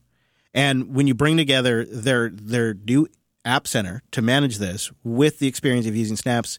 And 0.53 0.95
when 0.95 1.07
you 1.07 1.13
bring 1.13 1.35
together 1.35 1.83
their 1.83 2.29
their 2.29 2.73
new 2.73 3.07
app 3.43 3.67
center 3.67 4.01
to 4.11 4.21
manage 4.21 4.57
this 4.57 4.91
with 5.03 5.39
the 5.39 5.47
experience 5.47 5.85
of 5.85 5.95
using 5.95 6.15
snaps, 6.15 6.57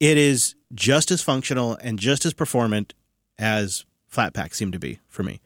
it 0.00 0.16
is 0.16 0.54
just 0.74 1.10
as 1.10 1.22
functional 1.22 1.76
and 1.82 1.98
just 1.98 2.24
as 2.26 2.32
performant 2.34 2.94
as 3.38 3.84
Flatpak 4.12 4.54
seemed 4.54 4.72
to 4.72 4.78
be 4.78 5.00
for 5.08 5.22
me. 5.22 5.40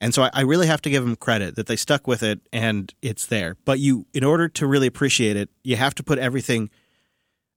And 0.00 0.12
so 0.12 0.24
I, 0.24 0.30
I 0.34 0.40
really 0.42 0.66
have 0.66 0.82
to 0.82 0.90
give 0.90 1.02
them 1.04 1.16
credit 1.16 1.56
that 1.56 1.66
they 1.66 1.76
stuck 1.76 2.06
with 2.06 2.22
it 2.22 2.40
and 2.52 2.92
it's 3.00 3.26
there. 3.26 3.56
But 3.64 3.78
you, 3.78 4.06
in 4.12 4.24
order 4.24 4.48
to 4.48 4.66
really 4.66 4.86
appreciate 4.86 5.36
it, 5.36 5.48
you 5.64 5.76
have 5.76 5.94
to 5.94 6.02
put 6.02 6.18
everything 6.18 6.70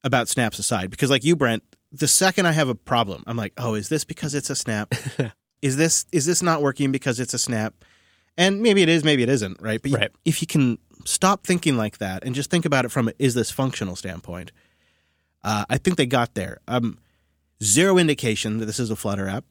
about 0.04 0.30
snaps 0.30 0.58
aside. 0.60 0.90
Because 0.90 1.10
like 1.10 1.24
you, 1.26 1.36
Brent, 1.36 1.64
the 1.92 2.08
second 2.08 2.46
I 2.46 2.54
have 2.54 2.70
a 2.70 2.76
problem, 2.76 3.24
I'm 3.28 3.36
like, 3.36 3.54
oh, 3.58 3.74
is 3.74 3.90
this 3.90 4.06
because 4.06 4.34
it's 4.36 4.50
a 4.50 4.56
snap? 4.56 4.94
is 5.62 5.76
this 5.76 6.06
is 6.14 6.26
this 6.26 6.42
not 6.42 6.62
working 6.62 6.92
because 6.92 7.20
it's 7.20 7.34
a 7.34 7.40
snap? 7.40 7.74
And 8.38 8.62
maybe 8.62 8.82
it 8.82 8.88
is, 8.90 9.04
maybe 9.04 9.24
it 9.24 9.30
isn't, 9.30 9.62
right? 9.62 9.82
But 9.82 9.92
you- 9.92 9.98
if 10.24 10.42
you 10.42 10.48
can 10.48 10.78
stop 11.06 11.46
thinking 11.46 11.76
like 11.76 11.98
that 11.98 12.24
and 12.24 12.34
just 12.34 12.50
think 12.50 12.64
about 12.66 12.86
it 12.86 12.90
from 12.90 13.10
a, 13.10 13.14
is 13.20 13.34
this 13.34 13.52
functional 13.52 13.98
standpoint, 13.98 14.52
uh, 15.44 15.66
I 15.70 15.78
think 15.78 15.98
they 15.98 16.06
got 16.06 16.36
there. 16.36 16.60
Um, 16.68 17.00
zero 17.64 17.98
indication 17.98 18.58
that 18.58 18.66
this 18.66 18.80
is 18.80 18.90
a 18.90 18.96
Flutter 18.96 19.28
app. 19.28 19.46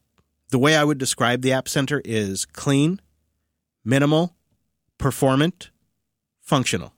The 0.51 0.59
way 0.59 0.77
I 0.77 0.85
would 0.85 0.99
describe 0.99 1.43
the 1.43 1.53
App 1.53 1.69
Center 1.69 2.01
is 2.05 2.47
clean, 2.47 3.01
minimal, 3.85 4.35
performant, 4.97 5.71
functional. 6.41 6.95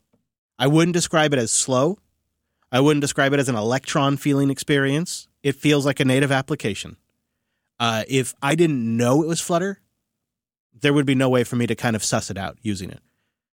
I 0.59 0.67
wouldn't 0.67 0.95
describe 0.95 1.33
it 1.33 1.39
as 1.39 1.51
slow. 1.51 1.99
I 2.71 2.81
wouldn't 2.81 3.01
describe 3.01 3.33
it 3.33 3.41
as 3.41 3.49
an 3.49 3.57
electron 3.57 4.17
feeling 4.17 4.51
experience. 4.51 5.27
It 5.43 5.57
feels 5.57 5.85
like 5.85 5.99
a 5.99 6.05
native 6.05 6.31
application. 6.31 6.97
Uh, 7.81 8.05
if 8.09 8.35
I 8.43 8.55
didn't 8.55 8.97
know 8.97 9.23
it 9.23 9.27
was 9.27 9.41
Flutter, 9.41 9.81
there 10.81 10.93
would 10.93 11.07
be 11.07 11.15
no 11.15 11.29
way 11.29 11.45
for 11.45 11.57
me 11.57 11.67
to 11.67 11.75
kind 11.75 11.97
of 11.97 12.05
suss 12.05 12.31
it 12.31 12.39
out 12.39 12.59
using 12.63 12.91
it. 12.91 13.01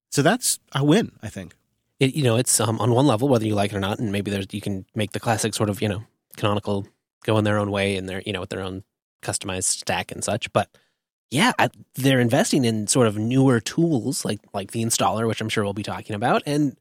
So 0.10 0.22
that's 0.22 0.60
a 0.74 0.84
win, 0.84 1.12
I 1.22 1.30
think. 1.30 1.56
It, 2.04 2.16
you 2.16 2.24
know, 2.24 2.36
it's 2.36 2.60
um, 2.60 2.80
on 2.80 2.92
one 2.92 3.08
level, 3.08 3.30
whether 3.30 3.46
you 3.46 3.56
like 3.56 3.72
it 3.72 3.78
or 3.78 3.80
not, 3.80 4.00
and 4.00 4.12
maybe 4.12 4.30
there's 4.30 4.48
you 4.52 4.62
can 4.62 4.86
make 4.94 5.12
the 5.12 5.20
classic 5.20 5.54
sort 5.54 5.70
of 5.70 5.82
you 5.82 5.88
know 5.88 6.04
canonical 6.36 6.86
go 7.24 7.38
in 7.38 7.46
their 7.46 7.58
own 7.58 7.72
way 7.72 7.96
and 7.96 8.10
their 8.10 8.22
you 8.26 8.34
know 8.34 8.42
with 8.42 8.50
their 8.50 8.62
own 8.62 8.84
customized 9.22 9.64
stack 9.64 10.12
and 10.12 10.24
such. 10.24 10.52
But 10.52 10.70
yeah, 11.32 11.54
I, 11.58 11.70
they're 11.96 12.20
investing 12.20 12.66
in 12.66 12.88
sort 12.88 13.08
of 13.08 13.18
newer 13.18 13.60
tools 13.60 14.26
like 14.26 14.40
like 14.54 14.72
the 14.72 14.84
installer, 14.84 15.28
which 15.28 15.40
I'm 15.40 15.50
sure 15.50 15.64
we'll 15.64 15.74
be 15.74 15.84
talking 15.84 16.16
about, 16.16 16.44
and 16.46 16.76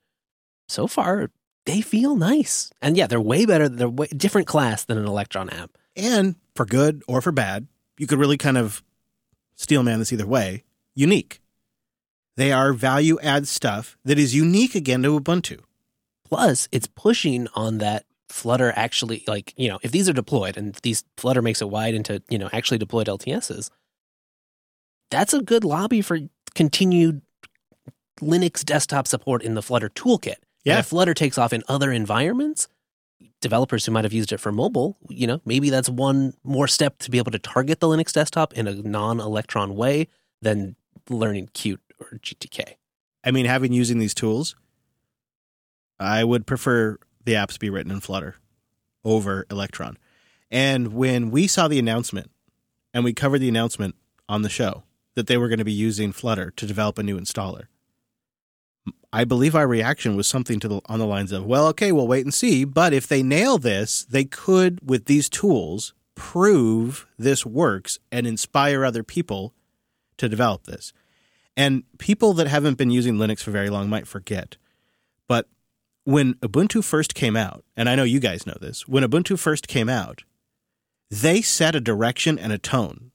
so 0.68 0.86
far 0.86 1.30
they 1.66 1.80
feel 1.80 2.16
nice. 2.16 2.72
And 2.82 2.96
yeah, 2.96 3.06
they're 3.06 3.20
way 3.20 3.46
better. 3.46 3.68
They're 3.68 3.88
way, 3.88 4.08
different 4.08 4.48
class 4.48 4.84
than 4.84 4.98
an 4.98 5.06
Electron 5.06 5.50
app. 5.50 5.70
and 5.94 6.34
for 6.54 6.66
good 6.66 7.02
or 7.06 7.20
for 7.22 7.32
bad, 7.32 7.68
you 7.98 8.06
could 8.06 8.18
really 8.18 8.36
kind 8.36 8.58
of 8.58 8.82
steelman 9.56 9.98
this 10.00 10.12
either 10.12 10.26
way. 10.26 10.64
Unique. 10.94 11.41
They 12.36 12.52
are 12.52 12.72
value 12.72 13.18
add 13.20 13.46
stuff 13.46 13.96
that 14.04 14.18
is 14.18 14.34
unique 14.34 14.74
again 14.74 15.02
to 15.02 15.20
Ubuntu. 15.20 15.60
Plus, 16.24 16.68
it's 16.72 16.86
pushing 16.86 17.48
on 17.54 17.78
that 17.78 18.04
Flutter 18.28 18.72
actually 18.74 19.22
like, 19.26 19.52
you 19.58 19.68
know, 19.68 19.78
if 19.82 19.92
these 19.92 20.08
are 20.08 20.14
deployed 20.14 20.56
and 20.56 20.74
these 20.76 21.04
Flutter 21.18 21.42
makes 21.42 21.60
it 21.60 21.68
wide 21.68 21.94
into, 21.94 22.22
you 22.30 22.38
know, 22.38 22.48
actually 22.52 22.78
deployed 22.78 23.06
LTSs, 23.06 23.68
that's 25.10 25.34
a 25.34 25.42
good 25.42 25.64
lobby 25.64 26.00
for 26.00 26.18
continued 26.54 27.20
Linux 28.22 28.64
desktop 28.64 29.06
support 29.06 29.42
in 29.42 29.54
the 29.54 29.62
Flutter 29.62 29.90
toolkit. 29.90 30.36
Yeah. 30.64 30.74
And 30.74 30.80
if 30.80 30.86
Flutter 30.86 31.12
takes 31.12 31.36
off 31.36 31.52
in 31.52 31.62
other 31.68 31.92
environments, 31.92 32.68
developers 33.42 33.84
who 33.84 33.92
might 33.92 34.04
have 34.04 34.12
used 34.14 34.32
it 34.32 34.38
for 34.38 34.50
mobile, 34.50 34.96
you 35.10 35.26
know, 35.26 35.42
maybe 35.44 35.68
that's 35.68 35.90
one 35.90 36.32
more 36.42 36.68
step 36.68 36.98
to 37.00 37.10
be 37.10 37.18
able 37.18 37.32
to 37.32 37.38
target 37.38 37.80
the 37.80 37.88
Linux 37.88 38.12
desktop 38.12 38.54
in 38.54 38.66
a 38.66 38.74
non-electron 38.74 39.74
way 39.74 40.08
than 40.40 40.76
learning 41.10 41.48
Qt 41.48 41.78
or 42.10 42.18
GTK. 42.18 42.74
I 43.24 43.30
mean, 43.30 43.46
having 43.46 43.72
using 43.72 43.98
these 43.98 44.14
tools, 44.14 44.56
I 46.00 46.24
would 46.24 46.46
prefer 46.46 46.98
the 47.24 47.34
apps 47.34 47.58
be 47.58 47.70
written 47.70 47.92
in 47.92 48.00
Flutter 48.00 48.36
over 49.04 49.46
Electron. 49.50 49.96
And 50.50 50.92
when 50.92 51.30
we 51.30 51.46
saw 51.46 51.68
the 51.68 51.78
announcement 51.78 52.30
and 52.92 53.04
we 53.04 53.12
covered 53.12 53.38
the 53.38 53.48
announcement 53.48 53.94
on 54.28 54.42
the 54.42 54.48
show 54.48 54.82
that 55.14 55.26
they 55.26 55.36
were 55.36 55.48
going 55.48 55.58
to 55.58 55.64
be 55.64 55.72
using 55.72 56.12
Flutter 56.12 56.50
to 56.52 56.66
develop 56.66 56.98
a 56.98 57.02
new 57.02 57.18
installer, 57.18 57.66
I 59.12 59.24
believe 59.24 59.54
our 59.54 59.66
reaction 59.66 60.16
was 60.16 60.26
something 60.26 60.58
to 60.60 60.68
the, 60.68 60.80
on 60.86 60.98
the 60.98 61.06
lines 61.06 61.32
of, 61.32 61.44
well, 61.44 61.66
okay, 61.68 61.92
we'll 61.92 62.08
wait 62.08 62.24
and 62.24 62.32
see. 62.32 62.64
But 62.64 62.92
if 62.92 63.06
they 63.06 63.22
nail 63.22 63.58
this, 63.58 64.04
they 64.04 64.24
could, 64.24 64.80
with 64.88 65.04
these 65.04 65.28
tools, 65.28 65.92
prove 66.14 67.06
this 67.18 67.44
works 67.44 67.98
and 68.10 68.26
inspire 68.26 68.84
other 68.84 69.02
people 69.02 69.54
to 70.16 70.28
develop 70.28 70.64
this. 70.64 70.92
And 71.56 71.84
people 71.98 72.32
that 72.34 72.46
haven't 72.46 72.78
been 72.78 72.90
using 72.90 73.16
Linux 73.16 73.40
for 73.40 73.50
very 73.50 73.68
long 73.68 73.88
might 73.88 74.06
forget. 74.06 74.56
But 75.28 75.48
when 76.04 76.34
Ubuntu 76.34 76.82
first 76.82 77.14
came 77.14 77.36
out, 77.36 77.64
and 77.76 77.88
I 77.88 77.94
know 77.94 78.04
you 78.04 78.20
guys 78.20 78.46
know 78.46 78.56
this, 78.60 78.88
when 78.88 79.04
Ubuntu 79.04 79.38
first 79.38 79.68
came 79.68 79.88
out, 79.88 80.24
they 81.10 81.42
set 81.42 81.74
a 81.74 81.80
direction 81.80 82.38
and 82.38 82.52
a 82.52 82.58
tone 82.58 83.10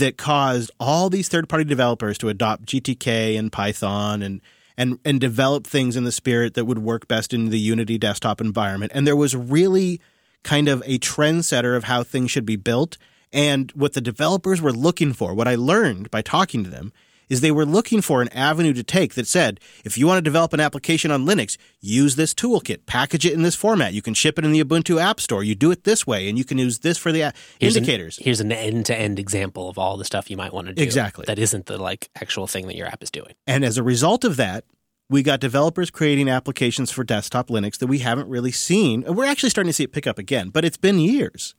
that 0.00 0.18
caused 0.18 0.70
all 0.78 1.08
these 1.08 1.28
third 1.28 1.48
party 1.48 1.64
developers 1.64 2.18
to 2.18 2.28
adopt 2.28 2.66
GTK 2.66 3.38
and 3.38 3.52
Python 3.52 4.22
and 4.22 4.40
and 4.76 4.98
and 5.04 5.20
develop 5.20 5.66
things 5.66 5.96
in 5.96 6.04
the 6.04 6.12
spirit 6.12 6.54
that 6.54 6.66
would 6.66 6.78
work 6.78 7.08
best 7.08 7.32
in 7.32 7.50
the 7.50 7.58
Unity 7.58 7.96
desktop 7.96 8.40
environment. 8.40 8.92
And 8.94 9.06
there 9.06 9.16
was 9.16 9.34
really 9.34 10.00
kind 10.42 10.68
of 10.68 10.82
a 10.84 10.98
trendsetter 10.98 11.76
of 11.76 11.84
how 11.84 12.02
things 12.02 12.30
should 12.30 12.46
be 12.46 12.56
built 12.56 12.98
and 13.32 13.70
what 13.72 13.94
the 13.94 14.00
developers 14.00 14.60
were 14.60 14.72
looking 14.72 15.12
for. 15.12 15.34
What 15.34 15.48
I 15.48 15.54
learned 15.54 16.10
by 16.10 16.22
talking 16.22 16.64
to 16.64 16.70
them 16.70 16.92
is 17.28 17.40
they 17.40 17.50
were 17.50 17.66
looking 17.66 18.00
for 18.00 18.22
an 18.22 18.28
avenue 18.28 18.72
to 18.72 18.82
take 18.82 19.14
that 19.14 19.26
said, 19.26 19.60
if 19.84 19.98
you 19.98 20.06
want 20.06 20.18
to 20.18 20.22
develop 20.22 20.52
an 20.52 20.60
application 20.60 21.10
on 21.10 21.26
Linux, 21.26 21.56
use 21.80 22.16
this 22.16 22.32
toolkit, 22.34 22.86
package 22.86 23.26
it 23.26 23.32
in 23.34 23.42
this 23.42 23.54
format. 23.54 23.92
You 23.92 24.02
can 24.02 24.14
ship 24.14 24.38
it 24.38 24.44
in 24.44 24.52
the 24.52 24.62
Ubuntu 24.64 25.00
App 25.00 25.20
Store. 25.20 25.44
You 25.44 25.54
do 25.54 25.70
it 25.70 25.84
this 25.84 26.06
way, 26.06 26.28
and 26.28 26.38
you 26.38 26.44
can 26.44 26.58
use 26.58 26.78
this 26.80 26.98
for 26.98 27.12
the 27.12 27.24
uh, 27.24 27.32
Here's 27.60 27.76
an- 27.76 27.82
indicators. 27.84 28.18
here's 28.20 28.40
an 28.40 28.52
end-to-end 28.52 29.18
example 29.18 29.68
of 29.68 29.78
all 29.78 29.96
the 29.96 30.04
stuff 30.04 30.30
you 30.30 30.36
might 30.36 30.52
want 30.52 30.68
to 30.68 30.74
do. 30.74 30.82
Exactly. 30.82 31.24
That 31.26 31.38
isn't 31.38 31.66
the 31.66 31.78
like 31.78 32.08
actual 32.16 32.46
thing 32.46 32.66
that 32.66 32.76
your 32.76 32.86
app 32.86 33.02
is 33.02 33.10
doing. 33.10 33.34
And 33.46 33.64
as 33.64 33.76
a 33.78 33.82
result 33.82 34.24
of 34.24 34.36
that, 34.36 34.64
we 35.10 35.22
got 35.22 35.40
developers 35.40 35.90
creating 35.90 36.28
applications 36.28 36.90
for 36.90 37.02
desktop 37.02 37.48
Linux 37.48 37.78
that 37.78 37.86
we 37.86 38.00
haven't 38.00 38.28
really 38.28 38.52
seen. 38.52 39.04
And 39.04 39.16
We're 39.16 39.24
actually 39.24 39.50
starting 39.50 39.70
to 39.70 39.72
see 39.72 39.84
it 39.84 39.92
pick 39.92 40.06
up 40.06 40.18
again, 40.18 40.50
but 40.50 40.64
it's 40.66 40.76
been 40.76 40.98
years. 40.98 41.54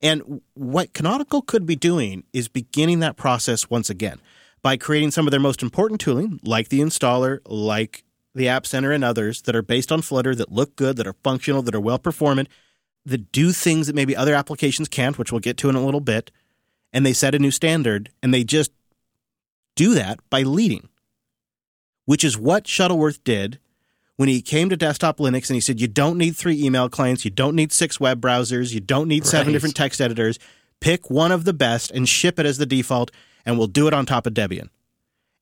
And 0.00 0.40
what 0.54 0.92
Canonical 0.94 1.42
could 1.42 1.66
be 1.66 1.76
doing 1.76 2.24
is 2.32 2.48
beginning 2.48 3.00
that 3.00 3.16
process 3.16 3.68
once 3.68 3.90
again 3.90 4.20
by 4.62 4.76
creating 4.76 5.10
some 5.10 5.26
of 5.26 5.30
their 5.30 5.40
most 5.40 5.62
important 5.62 6.00
tooling, 6.00 6.40
like 6.42 6.68
the 6.68 6.80
installer, 6.80 7.38
like 7.46 8.04
the 8.34 8.48
App 8.48 8.66
Center, 8.66 8.92
and 8.92 9.04
others 9.04 9.42
that 9.42 9.54
are 9.56 9.62
based 9.62 9.90
on 9.92 10.02
Flutter, 10.02 10.34
that 10.34 10.52
look 10.52 10.76
good, 10.76 10.96
that 10.96 11.06
are 11.06 11.16
functional, 11.24 11.62
that 11.62 11.74
are 11.74 11.80
well 11.80 11.98
performant, 11.98 12.48
that 13.06 13.32
do 13.32 13.52
things 13.52 13.86
that 13.86 13.96
maybe 13.96 14.14
other 14.16 14.34
applications 14.34 14.88
can't, 14.88 15.18
which 15.18 15.32
we'll 15.32 15.40
get 15.40 15.56
to 15.58 15.68
in 15.68 15.74
a 15.76 15.84
little 15.84 16.00
bit. 16.00 16.30
And 16.92 17.04
they 17.04 17.12
set 17.12 17.34
a 17.34 17.38
new 17.38 17.50
standard, 17.50 18.10
and 18.22 18.32
they 18.34 18.44
just 18.44 18.70
do 19.76 19.94
that 19.94 20.18
by 20.30 20.42
leading 20.42 20.88
which 22.08 22.24
is 22.24 22.38
what 22.38 22.66
Shuttleworth 22.66 23.22
did 23.22 23.58
when 24.16 24.30
he 24.30 24.40
came 24.40 24.70
to 24.70 24.78
desktop 24.78 25.18
Linux 25.18 25.50
and 25.50 25.56
he 25.56 25.60
said, 25.60 25.78
You 25.78 25.88
don't 25.88 26.16
need 26.16 26.34
three 26.34 26.58
email 26.64 26.88
clients, 26.88 27.22
you 27.26 27.30
don't 27.30 27.54
need 27.54 27.70
six 27.70 28.00
web 28.00 28.18
browsers, 28.18 28.72
you 28.72 28.80
don't 28.80 29.08
need 29.08 29.26
seven 29.26 29.48
Right. 29.48 29.52
different 29.52 29.76
text 29.76 30.00
editors. 30.00 30.38
Pick 30.80 31.10
one 31.10 31.30
of 31.30 31.44
the 31.44 31.52
best 31.52 31.90
and 31.90 32.08
ship 32.08 32.38
it 32.38 32.46
as 32.46 32.56
the 32.56 32.64
default, 32.64 33.10
and 33.48 33.56
we'll 33.56 33.66
do 33.66 33.88
it 33.88 33.94
on 33.94 34.04
top 34.04 34.26
of 34.26 34.34
Debian. 34.34 34.68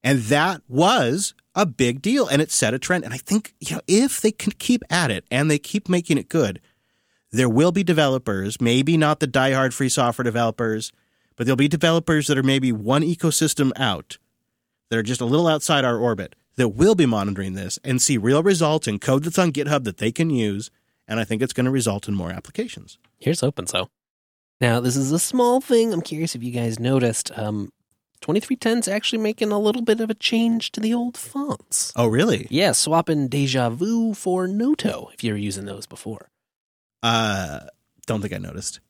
And 0.05 0.21
that 0.21 0.63
was 0.69 1.35
a 1.57 1.67
big 1.67 2.01
deal, 2.01 2.29
and 2.29 2.41
it 2.41 2.53
set 2.53 2.73
a 2.73 2.79
trend. 2.79 3.03
And 3.05 3.13
I 3.13 3.17
think, 3.17 3.53
you 3.59 3.75
know, 3.75 3.83
if 3.89 4.21
they 4.21 4.31
can 4.31 4.53
keep 4.53 4.85
at 4.89 5.11
it 5.11 5.25
and 5.29 5.51
they 5.51 5.59
keep 5.59 5.89
making 5.89 6.17
it 6.17 6.29
good, 6.29 6.61
there 7.33 7.49
will 7.49 7.73
be 7.73 7.83
developers, 7.83 8.61
maybe 8.61 8.97
not 8.97 9.19
the 9.19 9.27
diehard 9.27 9.73
free 9.73 9.89
software 9.89 10.23
developers, 10.23 10.93
but 11.35 11.47
there'll 11.47 11.57
be 11.57 11.67
developers 11.67 12.29
that 12.29 12.39
are 12.39 12.45
maybe 12.45 12.71
one 12.71 13.03
ecosystem 13.03 13.73
out 13.75 14.19
that 14.89 14.99
are 14.99 15.03
just 15.03 15.21
a 15.21 15.27
little 15.27 15.49
outside 15.49 15.85
our 15.85 15.99
orbit 15.99 16.37
that 16.55 16.69
will 16.69 16.95
be 16.95 17.07
monitoring 17.07 17.55
this 17.55 17.77
and 17.83 18.01
see 18.01 18.17
real 18.17 18.45
results 18.45 18.87
in 18.87 19.01
code 19.01 19.25
that's 19.25 19.39
on 19.39 19.51
GitHub 19.51 19.83
that 19.83 19.97
they 19.97 20.13
can 20.13 20.31
use. 20.31 20.71
And 21.09 21.19
I 21.19 21.25
think 21.25 21.43
it's 21.43 21.53
going 21.53 21.65
to 21.65 21.73
result 21.73 22.07
in 22.07 22.15
more 22.15 22.31
applications. 22.31 22.99
Here's 23.19 23.41
OpenSO. 23.41 23.89
Now, 24.61 24.79
this 24.79 24.97
is 24.97 25.11
a 25.11 25.19
small 25.19 25.61
thing. 25.61 25.93
I'm 25.93 26.01
curious 26.01 26.37
if 26.37 26.45
you 26.45 26.53
guys 26.53 26.79
noticed. 26.79 27.37
Um, 27.37 27.73
2310's 28.21 28.89
actually 28.89 29.19
making 29.19 29.53
a 29.53 29.59
little 29.59 29.83
bit 29.83 30.01
of 30.01 30.11
a 30.11 30.15
change 30.15 30.73
to 30.73 30.81
the 30.81 30.95
old 30.95 31.17
fonts. 31.17 31.93
Oh, 31.97 32.07
really? 32.07 32.47
Yeah, 32.51 32.73
swapping 32.73 33.29
Deja 33.29 33.71
Vu 33.71 34.15
for 34.15 34.47
Noto 34.47 35.11
if 35.15 35.23
you 35.23 35.33
were 35.33 35.39
using 35.39 35.67
those 35.67 35.87
before. 35.87 36.31
Uh, 37.03 37.61
don't 38.07 38.21
think 38.21 38.35
I 38.35 38.39
noticed. 38.39 38.81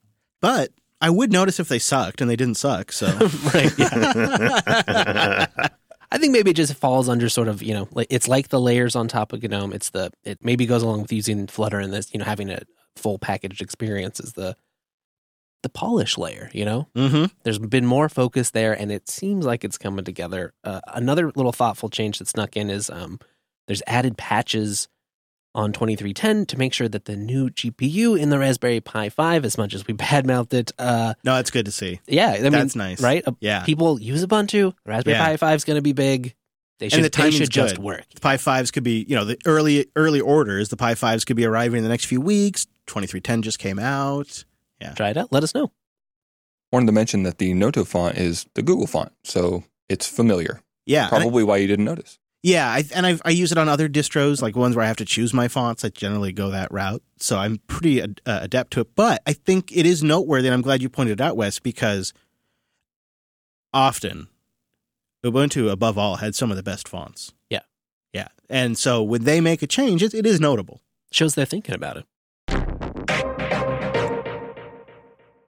But 0.40 0.70
I 1.00 1.10
would 1.10 1.32
notice 1.32 1.60
if 1.60 1.68
they 1.68 1.78
sucked, 1.78 2.20
and 2.20 2.30
they 2.30 2.36
didn't 2.36 2.56
suck. 2.56 2.92
So, 2.92 3.06
right. 3.54 3.72
I 6.12 6.18
think 6.18 6.32
maybe 6.32 6.52
it 6.52 6.56
just 6.56 6.74
falls 6.74 7.08
under 7.08 7.28
sort 7.28 7.48
of, 7.48 7.62
you 7.62 7.74
know, 7.74 7.88
like 7.92 8.06
it's 8.10 8.28
like 8.28 8.48
the 8.48 8.60
layers 8.60 8.94
on 8.94 9.08
top 9.08 9.32
of 9.32 9.42
GNOME. 9.42 9.72
It's 9.72 9.90
the, 9.90 10.12
it 10.24 10.38
maybe 10.42 10.64
goes 10.64 10.82
along 10.82 11.02
with 11.02 11.12
using 11.12 11.46
Flutter 11.46 11.80
and 11.80 11.92
this, 11.92 12.12
you 12.12 12.18
know, 12.18 12.24
having 12.24 12.50
a 12.50 12.60
full 12.94 13.18
packaged 13.18 13.60
experience 13.60 14.20
is 14.20 14.32
the, 14.34 14.56
the 15.62 15.68
polish 15.68 16.16
layer, 16.18 16.50
you 16.52 16.64
know? 16.64 16.88
hmm 16.94 17.24
There's 17.42 17.58
been 17.58 17.86
more 17.86 18.08
focus 18.08 18.50
there, 18.50 18.72
and 18.72 18.92
it 18.92 19.08
seems 19.08 19.44
like 19.44 19.64
it's 19.64 19.78
coming 19.78 20.04
together. 20.04 20.52
Uh, 20.62 20.80
another 20.94 21.32
little 21.34 21.52
thoughtful 21.52 21.88
change 21.88 22.18
that 22.18 22.28
snuck 22.28 22.56
in 22.56 22.70
is 22.70 22.88
um, 22.90 23.18
there's 23.66 23.82
added 23.86 24.16
patches 24.16 24.88
on 25.54 25.72
2310 25.72 26.44
to 26.46 26.58
make 26.58 26.74
sure 26.74 26.86
that 26.88 27.06
the 27.06 27.16
new 27.16 27.48
GPU 27.48 28.18
in 28.20 28.28
the 28.28 28.38
Raspberry 28.38 28.80
Pi 28.80 29.08
5, 29.08 29.44
as 29.46 29.56
much 29.56 29.72
as 29.74 29.86
we 29.86 29.94
badmouthed 29.94 30.52
it, 30.52 30.70
uh, 30.78 31.14
no, 31.24 31.38
it's 31.38 31.50
good 31.50 31.64
to 31.66 31.72
see. 31.72 32.00
yeah, 32.06 32.28
I 32.32 32.40
mean, 32.42 32.52
That's 32.52 32.76
nice. 32.76 33.00
right? 33.00 33.26
Uh, 33.26 33.32
Yeah. 33.40 33.64
People 33.64 34.00
use 34.00 34.24
Ubuntu. 34.24 34.74
Raspberry 34.84 35.16
Yeah. 35.16 35.24
Pi 35.24 35.36
5 35.38 35.56
is 35.56 35.64
going 35.64 35.76
to 35.76 35.82
be 35.82 35.92
big. 35.94 36.34
They 36.78 36.90
should, 36.90 36.98
and 36.98 37.04
the 37.06 37.22
they 37.22 37.30
should 37.30 37.48
just 37.48 37.78
work. 37.78 38.04
The 38.14 38.20
Pi 38.20 38.36
5s 38.36 38.70
could 38.70 38.84
be, 38.84 39.06
you 39.08 39.16
know, 39.16 39.24
the 39.24 39.38
early 39.46 39.86
early 39.96 40.20
orders, 40.20 40.68
the 40.68 40.76
Pi 40.76 40.92
5s 40.92 41.24
could 41.24 41.34
be 41.36 41.46
arriving 41.46 41.78
in 41.78 41.82
the 41.84 41.88
next 41.88 42.04
few 42.04 42.20
weeks. 42.20 42.66
2310 42.86 43.40
just 43.40 43.58
came 43.58 43.78
out. 43.78 44.44
Try 44.94 45.10
it 45.10 45.16
out. 45.16 45.32
Let 45.32 45.42
us 45.42 45.54
know. 45.54 45.72
Wanted 46.72 46.86
to 46.86 46.92
mention 46.92 47.22
that 47.24 47.38
the 47.38 47.54
Noto 47.54 47.84
font 47.84 48.16
is 48.18 48.46
the 48.54 48.62
Google 48.62 48.86
font, 48.86 49.12
so 49.24 49.64
it's 49.88 50.06
familiar. 50.08 50.60
Yeah. 50.84 51.06
and 51.06 51.16
I- 51.16 51.20
Probably 51.20 51.44
why 51.44 51.56
you 51.58 51.66
didn't 51.66 51.84
notice. 51.84 52.18
Yeah, 52.42 52.68
I, 52.68 52.84
and 52.94 53.04
I've, 53.06 53.20
I 53.24 53.30
use 53.30 53.50
it 53.50 53.58
on 53.58 53.68
other 53.68 53.88
distros, 53.88 54.40
like 54.40 54.54
ones 54.54 54.76
where 54.76 54.84
I 54.84 54.88
have 54.88 54.98
to 54.98 55.04
choose 55.04 55.34
my 55.34 55.48
fonts. 55.48 55.84
I 55.84 55.88
generally 55.88 56.32
go 56.32 56.50
that 56.50 56.70
route, 56.70 57.02
so 57.18 57.38
I'm 57.38 57.58
pretty 57.66 58.00
ad, 58.00 58.20
uh, 58.24 58.38
adept 58.42 58.72
to 58.74 58.80
it. 58.82 58.94
But 58.94 59.20
I 59.26 59.32
think 59.32 59.76
it 59.76 59.84
is 59.84 60.04
noteworthy, 60.04 60.46
and 60.46 60.54
I'm 60.54 60.62
glad 60.62 60.80
you 60.80 60.88
pointed 60.88 61.18
it 61.18 61.24
out, 61.24 61.36
Wes, 61.36 61.58
because 61.58 62.12
often 63.72 64.28
Ubuntu, 65.24 65.70
above 65.70 65.98
all, 65.98 66.16
had 66.16 66.34
some 66.36 66.50
of 66.52 66.56
the 66.56 66.62
best 66.62 66.86
fonts. 66.86 67.32
Yeah. 67.50 67.62
yeah, 68.12 68.28
and 68.48 68.78
so 68.78 69.02
when 69.02 69.24
they 69.24 69.40
make 69.40 69.62
a 69.62 69.66
change, 69.66 70.02
it, 70.02 70.14
it 70.14 70.24
is 70.26 70.38
notable. 70.40 70.80
Shows 71.10 71.34
they're 71.34 71.46
thinking 71.46 71.74
about 71.74 71.96
it. 71.96 72.04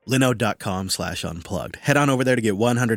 linode.com 0.08 0.88
slash 0.88 1.24
unplugged. 1.24 1.76
Head 1.76 1.96
on 1.96 2.10
over 2.10 2.24
there 2.24 2.36
to 2.36 2.42
get 2.42 2.54
$100 2.54 2.90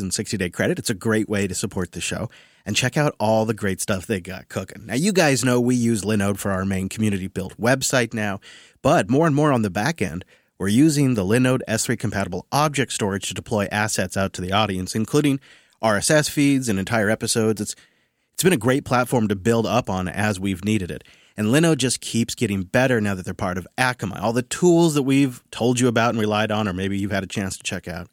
in 0.00 0.10
60-day 0.10 0.50
credit. 0.50 0.78
It's 0.78 0.90
a 0.90 0.94
great 0.94 1.28
way 1.28 1.46
to 1.46 1.54
support 1.54 1.92
the 1.92 2.00
show. 2.00 2.30
And 2.64 2.76
check 2.76 2.96
out 2.96 3.14
all 3.18 3.46
the 3.46 3.54
great 3.54 3.80
stuff 3.80 4.06
they 4.06 4.20
got 4.20 4.48
cooking. 4.48 4.86
Now, 4.86 4.94
you 4.94 5.12
guys 5.12 5.44
know 5.44 5.60
we 5.60 5.74
use 5.74 6.02
Linode 6.02 6.38
for 6.38 6.50
our 6.50 6.66
main 6.66 6.88
community-built 6.88 7.58
website 7.58 8.12
now, 8.12 8.40
but 8.82 9.08
more 9.08 9.26
and 9.26 9.34
more 9.34 9.52
on 9.52 9.62
the 9.62 9.70
back 9.70 10.02
end, 10.02 10.24
we're 10.58 10.68
using 10.68 11.14
the 11.14 11.24
Linode 11.24 11.62
S3-compatible 11.66 12.46
object 12.52 12.92
storage 12.92 13.26
to 13.28 13.34
deploy 13.34 13.68
assets 13.72 14.16
out 14.16 14.32
to 14.34 14.42
the 14.42 14.52
audience, 14.52 14.94
including 14.94 15.40
RSS 15.82 16.28
feeds 16.28 16.68
and 16.68 16.78
entire 16.78 17.08
episodes. 17.08 17.60
It's 17.60 17.74
it's 18.38 18.44
been 18.44 18.52
a 18.52 18.56
great 18.56 18.84
platform 18.84 19.26
to 19.26 19.34
build 19.34 19.66
up 19.66 19.90
on 19.90 20.06
as 20.06 20.38
we've 20.38 20.64
needed 20.64 20.92
it. 20.92 21.02
And 21.38 21.50
Linode 21.50 21.78
just 21.78 22.00
keeps 22.00 22.34
getting 22.34 22.64
better 22.64 23.00
now 23.00 23.14
that 23.14 23.24
they're 23.24 23.32
part 23.32 23.58
of 23.58 23.68
Akamai. 23.78 24.20
All 24.20 24.32
the 24.32 24.42
tools 24.42 24.94
that 24.94 25.04
we've 25.04 25.40
told 25.52 25.78
you 25.78 25.86
about 25.86 26.10
and 26.10 26.18
relied 26.18 26.50
on, 26.50 26.66
or 26.66 26.72
maybe 26.72 26.98
you've 26.98 27.12
had 27.12 27.22
a 27.22 27.28
chance 27.28 27.56
to 27.56 27.62
check 27.62 27.86
out, 27.86 28.08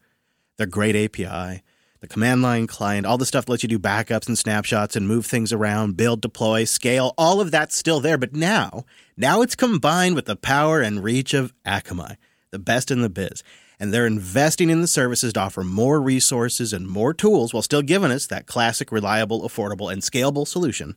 their 0.59 0.67
great 0.67 0.95
API, 0.95 1.63
the 2.01 2.07
command 2.07 2.43
line 2.43 2.67
client, 2.67 3.07
all 3.07 3.17
the 3.17 3.25
stuff 3.25 3.47
that 3.47 3.51
lets 3.51 3.63
you 3.63 3.69
do 3.69 3.79
backups 3.79 4.27
and 4.27 4.37
snapshots 4.37 4.95
and 4.95 5.07
move 5.07 5.25
things 5.25 5.51
around, 5.51 5.97
build, 5.97 6.21
deploy, 6.21 6.65
scale, 6.65 7.15
all 7.17 7.41
of 7.41 7.49
that's 7.49 7.75
still 7.75 7.99
there. 7.99 8.19
But 8.19 8.35
now, 8.35 8.85
now 9.17 9.41
it's 9.41 9.55
combined 9.55 10.13
with 10.13 10.25
the 10.25 10.35
power 10.35 10.81
and 10.81 11.03
reach 11.03 11.33
of 11.33 11.51
Akamai, 11.65 12.17
the 12.51 12.59
best 12.59 12.91
in 12.91 13.01
the 13.01 13.09
biz. 13.09 13.41
And 13.79 13.91
they're 13.91 14.05
investing 14.05 14.69
in 14.69 14.81
the 14.81 14.87
services 14.87 15.33
to 15.33 15.39
offer 15.39 15.63
more 15.63 15.99
resources 15.99 16.73
and 16.73 16.87
more 16.87 17.11
tools 17.11 17.55
while 17.55 17.63
still 17.63 17.81
giving 17.81 18.11
us 18.11 18.27
that 18.27 18.45
classic, 18.45 18.91
reliable, 18.91 19.41
affordable, 19.41 19.91
and 19.91 20.03
scalable 20.03 20.47
solution 20.47 20.95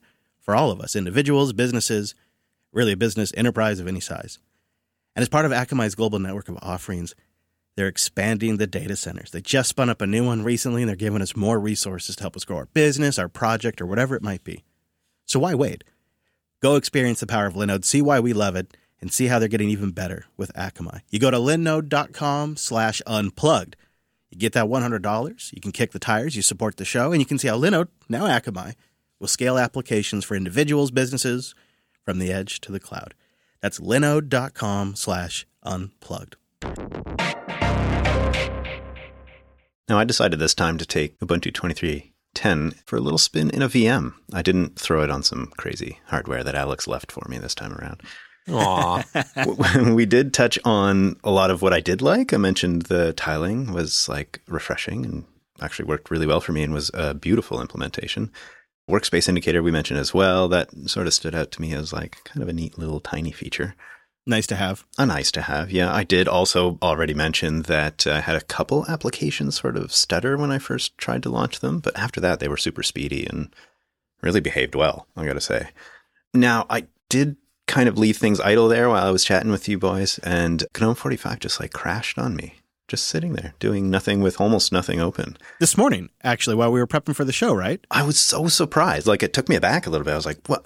for 0.49 0.57
all 0.57 0.71
of 0.71 0.81
us 0.81 0.97
individuals, 0.97 1.53
businesses, 1.53 2.15
really 2.73 2.93
a 2.93 2.97
business 2.97 3.35
enterprise 3.37 3.81
of 3.81 3.87
any 3.87 4.01
size. 4.01 4.39
And 5.15 5.21
as 5.21 5.29
part 5.29 5.45
of 5.45 5.53
Akamai's 5.53 5.95
global 5.95 6.19
network 6.19 6.49
of 6.49 6.57
offerings, 6.63 7.15
they're 7.77 7.87
expanding 7.87 8.57
the 8.57 8.67
data 8.67 8.97
centers. 8.97 9.31
They 9.31 9.43
just 9.43 9.69
spun 9.69 9.91
up 9.91 10.01
a 10.01 10.07
new 10.07 10.25
one 10.25 10.43
recently 10.43 10.81
and 10.81 10.89
they're 10.89 10.97
giving 10.97 11.21
us 11.21 11.37
more 11.37 11.61
resources 11.61 12.17
to 12.17 12.23
help 12.23 12.35
us 12.35 12.47
grow 12.47 12.57
our 12.57 12.65
business, 12.73 13.19
our 13.19 13.29
project, 13.29 13.83
or 13.83 13.85
whatever 13.85 14.17
it 14.17 14.23
might 14.23 14.43
be. 14.43 14.65
So 15.27 15.39
why 15.39 15.55
wait? 15.55 15.85
Go 16.63 16.77
experience 16.77 17.21
the 17.21 17.27
power 17.27 17.45
of 17.45 17.53
Linode, 17.53 17.85
see 17.85 18.01
why 18.01 18.19
we 18.19 18.33
love 18.33 18.57
it, 18.57 18.75
and 19.03 19.13
see 19.13 19.27
how 19.27 19.39
they're 19.39 19.49
getting 19.49 19.69
even 19.69 19.91
better 19.91 20.25
with 20.39 20.51
Akamai. 20.55 21.03
You 21.11 21.19
go 21.19 21.31
to 21.31 21.37
linode.com 21.37 22.57
slash 22.57 23.03
unplugged. 23.07 23.77
You 24.31 24.39
get 24.39 24.55
that 24.55 24.65
$100, 24.65 25.53
you 25.53 25.61
can 25.61 25.73
kick 25.73 25.93
the 25.93 25.99
tires, 25.99 26.37
you 26.37 26.41
support 26.41 26.79
the 26.79 26.87
show, 26.87 27.13
and 27.13 27.21
you 27.21 27.27
can 27.27 27.37
see 27.37 27.49
how 27.49 27.59
Linode, 27.59 27.89
now 28.09 28.25
Akamai, 28.27 28.77
will 29.21 29.29
scale 29.29 29.59
applications 29.59 30.25
for 30.25 30.35
individuals, 30.35 30.91
businesses, 30.91 31.55
from 32.05 32.19
the 32.19 32.33
edge 32.33 32.61
to 32.63 32.73
the 32.73 32.81
cloud. 32.81 33.15
That's 33.61 33.81
linode.com 33.81 34.97
slash 34.97 35.47
unplugged. 35.63 36.37
Now, 39.89 39.99
I 39.99 40.05
decided 40.05 40.39
this 40.39 40.55
time 40.55 40.79
to 40.79 40.87
take 40.87 41.19
Ubuntu 41.19 41.51
23.10 41.53 42.75
for 42.85 42.97
a 42.97 43.01
little 43.01 43.19
spin 43.19 43.51
in 43.51 43.63
a 43.63 43.69
VM. 43.69 44.15
I 44.33 44.43
didn't 44.43 44.79
throw 44.79 45.03
it 45.03 45.11
on 45.11 45.23
some 45.23 45.53
crazy 45.57 45.99
hardware 46.07 46.45
that 46.45 46.55
Alex 46.55 46.87
left 46.87 47.11
for 47.11 47.27
me 47.29 47.39
this 47.39 47.55
time 47.55 47.73
around. 47.73 48.03
Aw. 48.51 49.03
we 49.95 50.07
did 50.07 50.33
touch 50.33 50.59
on 50.65 51.17
a 51.25 51.31
lot 51.31 51.51
of 51.51 51.63
what 51.63 51.73
I 51.73 51.81
did 51.81 52.03
like. 52.03 52.33
I 52.33 52.37
mentioned 52.37 52.83
the 52.83 53.13
tiling 53.15 53.73
was 53.73 54.09
like 54.09 54.41
refreshing 54.47 55.05
and 55.05 55.25
actually 55.61 55.87
worked 55.87 56.11
really 56.11 56.27
well 56.27 56.41
for 56.41 56.53
me 56.53 56.63
and 56.63 56.73
was 56.73 56.91
a 56.95 57.15
beautiful 57.15 57.61
implementation. 57.61 58.31
Workspace 58.89 59.29
indicator 59.29 59.63
we 59.63 59.71
mentioned 59.71 60.01
as 60.01 60.15
well. 60.15 60.49
That 60.49 60.71
sort 60.89 61.07
of 61.07 61.15
stood 61.15 61.35
out 61.35 61.51
to 61.53 61.61
me 61.61 61.75
as 61.75 61.93
like 61.93 62.23
kind 62.25 62.43
of 62.43 62.49
a 62.49 62.53
neat 62.53 62.79
little 62.79 63.01
tiny 63.01 63.31
feature. 63.31 63.75
Nice 64.27 64.47
to 64.49 64.57
have. 64.57 64.85
A 64.99 65.07
nice 65.07 65.31
to 65.33 65.43
have. 65.43 65.71
Yeah, 65.71 65.93
I 65.93 66.05
did 66.05 66.29
also 66.29 66.79
already 66.83 67.15
mention 67.15 67.63
that 67.63 68.07
I 68.07 68.21
had 68.21 68.37
a 68.37 68.43
couple 68.43 68.87
applications 68.87 69.59
sort 69.59 69.77
of 69.77 69.93
stutter 69.93 70.37
when 70.37 70.53
I 70.53 70.59
first 70.59 70.97
tried 70.99 71.23
to 71.23 71.31
launch 71.31 71.61
them, 71.61 71.81
but 71.81 71.97
after 71.99 72.21
that 72.21 72.39
they 72.39 72.49
were 72.49 72.59
super 72.59 72.83
speedy 72.83 73.27
and 73.27 73.55
really 74.21 74.41
behaved 74.41 74.75
well, 74.75 75.07
I 75.17 75.25
got 75.25 75.33
to 75.35 75.41
say. 75.41 75.71
Now, 76.35 76.67
I 76.69 76.89
did 77.09 77.37
kind 77.67 77.89
of 77.89 77.99
leave 77.99 78.17
things 78.17 78.41
idle 78.41 78.69
there 78.69 78.89
while 78.89 79.07
I 79.07 79.11
was 79.11 79.25
chatting 79.25 79.51
with 79.51 79.69
you 79.69 79.79
boys 79.79 80.19
and 80.19 80.65
GNOME 80.79 80.95
45 80.95 81.39
just 81.39 81.61
like 81.61 81.73
crashed 81.73 82.19
on 82.19 82.37
me. 82.37 82.58
Just 82.89 83.07
sitting 83.07 83.35
there 83.35 83.53
doing 83.59 83.91
nothing 83.91 84.23
with 84.23 84.41
almost 84.41 84.73
nothing 84.73 84.99
open. 84.99 85.37
This 85.61 85.77
morning, 85.77 86.09
actually, 86.25 86.57
while 86.57 86.73
we 86.73 86.81
were 86.81 86.87
prepping 86.87 87.15
for 87.15 87.25
the 87.25 87.35
show, 87.35 87.55
right? 87.55 87.87
I 87.91 88.03
was 88.03 88.19
so 88.19 88.49
surprised. 88.49 89.07
Like 89.07 89.23
it 89.23 89.35
took 89.35 89.47
me 89.47 89.57
aback 89.57 89.87
a 89.87 89.91
little 89.91 90.07
bit. 90.07 90.13
I 90.13 90.17
was 90.17 90.25
like, 90.25 90.41
"What? 90.47 90.65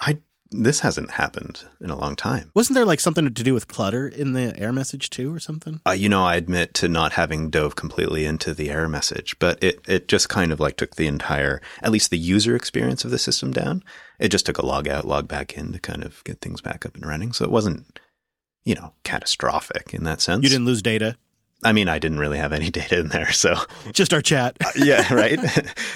I 0.00 0.18
this 0.50 0.80
hasn't 0.80 1.12
happened 1.12 1.64
in 1.80 1.90
a 1.90 1.96
long 1.96 2.16
time." 2.16 2.50
Wasn't 2.54 2.74
there 2.74 2.84
like 2.84 2.98
something 2.98 3.24
to 3.24 3.30
do 3.30 3.54
with 3.54 3.68
clutter 3.68 4.08
in 4.08 4.32
the 4.32 4.58
error 4.58 4.72
message 4.72 5.10
too, 5.10 5.32
or 5.32 5.38
something? 5.38 5.80
Uh, 5.86 5.92
you 5.92 6.08
know, 6.08 6.24
I 6.24 6.34
admit 6.34 6.74
to 6.74 6.88
not 6.88 7.12
having 7.12 7.50
dove 7.50 7.76
completely 7.76 8.24
into 8.24 8.52
the 8.52 8.68
error 8.68 8.88
message, 8.88 9.38
but 9.38 9.62
it 9.62 9.78
it 9.86 10.08
just 10.08 10.28
kind 10.28 10.50
of 10.50 10.58
like 10.58 10.76
took 10.76 10.96
the 10.96 11.06
entire, 11.06 11.62
at 11.82 11.92
least 11.92 12.10
the 12.10 12.18
user 12.18 12.56
experience 12.56 13.04
of 13.04 13.12
the 13.12 13.18
system 13.18 13.52
down. 13.52 13.84
It 14.18 14.30
just 14.30 14.44
took 14.44 14.58
a 14.58 14.66
log 14.66 14.88
out, 14.88 15.06
log 15.06 15.28
back 15.28 15.56
in 15.56 15.72
to 15.72 15.78
kind 15.78 16.02
of 16.02 16.24
get 16.24 16.40
things 16.40 16.60
back 16.60 16.84
up 16.84 16.96
and 16.96 17.06
running. 17.06 17.32
So 17.32 17.44
it 17.44 17.52
wasn't, 17.52 18.00
you 18.64 18.74
know, 18.74 18.94
catastrophic 19.04 19.94
in 19.94 20.02
that 20.02 20.20
sense. 20.20 20.42
You 20.42 20.48
didn't 20.48 20.66
lose 20.66 20.82
data, 20.82 21.16
I 21.64 21.72
mean, 21.72 21.88
I 21.88 21.98
didn't 21.98 22.18
really 22.18 22.38
have 22.38 22.52
any 22.52 22.70
data 22.70 22.98
in 23.00 23.08
there, 23.08 23.32
so 23.32 23.56
just 23.92 24.12
our 24.12 24.22
chat. 24.22 24.56
yeah, 24.76 25.12
right. 25.12 25.40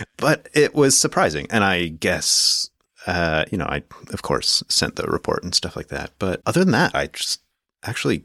but 0.17 0.49
it 0.55 0.75
was 0.75 0.97
surprising, 0.97 1.47
and 1.51 1.63
I 1.63 1.89
guess 1.89 2.71
uh, 3.07 3.45
you 3.51 3.57
know, 3.59 3.67
I 3.67 3.83
of 4.13 4.23
course 4.23 4.63
sent 4.69 4.97
the 4.97 5.05
report 5.05 5.43
and 5.43 5.55
stuff 5.55 5.77
like 5.77 5.89
that. 5.89 6.13
But 6.19 6.43
other 6.45 6.61
than 6.65 6.73
that, 6.73 6.95
I 6.95 7.07
just 7.07 7.41
actually 7.85 8.25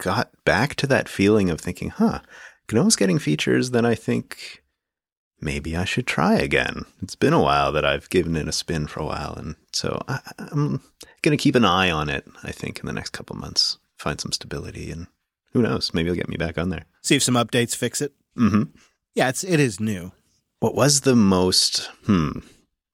got 0.00 0.30
back 0.44 0.74
to 0.76 0.86
that 0.88 1.08
feeling 1.08 1.50
of 1.50 1.60
thinking, 1.60 1.90
huh, 1.90 2.20
GNOME's 2.72 2.96
getting 2.96 3.18
features 3.18 3.70
that 3.70 3.84
I 3.84 3.94
think 3.94 4.62
maybe 5.40 5.76
I 5.76 5.84
should 5.84 6.06
try 6.06 6.34
again. 6.34 6.84
It's 7.02 7.14
been 7.14 7.32
a 7.32 7.42
while 7.42 7.72
that 7.72 7.84
I've 7.84 8.10
given 8.10 8.36
it 8.36 8.48
a 8.48 8.52
spin 8.52 8.86
for 8.86 9.00
a 9.00 9.06
while, 9.06 9.34
and 9.36 9.56
so 9.72 10.02
I, 10.08 10.18
I'm 10.38 10.82
going 11.22 11.36
to 11.36 11.42
keep 11.42 11.54
an 11.54 11.64
eye 11.64 11.90
on 11.90 12.08
it. 12.08 12.26
I 12.42 12.52
think 12.52 12.80
in 12.80 12.86
the 12.86 12.92
next 12.92 13.10
couple 13.10 13.36
months, 13.36 13.78
find 13.98 14.20
some 14.20 14.32
stability, 14.32 14.90
and 14.90 15.06
who 15.52 15.62
knows, 15.62 15.92
maybe 15.94 16.08
it'll 16.08 16.16
get 16.16 16.28
me 16.28 16.36
back 16.36 16.58
on 16.58 16.70
there. 16.70 16.86
See 17.02 17.16
if 17.16 17.22
some 17.22 17.34
updates 17.34 17.74
fix 17.74 18.00
it. 18.00 18.12
Mm-hmm. 18.36 18.64
Yeah, 19.14 19.28
it's 19.28 19.44
it 19.44 19.60
is 19.60 19.80
new. 19.80 20.12
What 20.60 20.74
was 20.74 21.00
the 21.00 21.16
most, 21.16 21.86
hmm, 22.04 22.40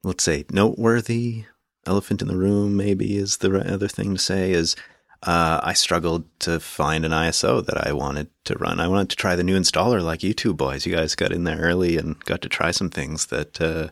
let's 0.03 0.25
say, 0.25 0.45
noteworthy 0.51 1.45
elephant 1.87 2.23
in 2.23 2.29
the 2.29 2.37
room, 2.37 2.77
maybe 2.77 3.17
is 3.17 3.39
the 3.39 3.73
other 3.73 3.89
thing 3.89 4.15
to 4.15 4.21
say, 4.21 4.53
is 4.53 4.77
uh, 5.23 5.61
I 5.63 5.73
struggled 5.73 6.25
to 6.41 6.61
find 6.61 7.05
an 7.05 7.13
ISO 7.13 7.65
that 7.65 7.87
I 7.87 7.93
wanted 7.93 8.29
to 8.45 8.59
run. 8.59 8.81
I 8.81 8.89
wanted 8.89 9.11
to 9.11 9.17
try 9.17 9.35
the 9.35 9.45
new 9.45 9.59
installer 9.59 10.03
like 10.03 10.23
you 10.23 10.35
two 10.35 10.55
boys. 10.55 10.87
You 10.87 10.95
guys 10.95 11.15
got 11.15 11.33
in 11.33 11.45
there 11.45 11.59
early 11.59 11.97
and 11.97 12.19
got 12.25 12.43
to 12.43 12.49
try 12.49 12.71
some 12.71 12.91
things 12.91 13.27
that 13.27 13.61
uh, 13.61 13.89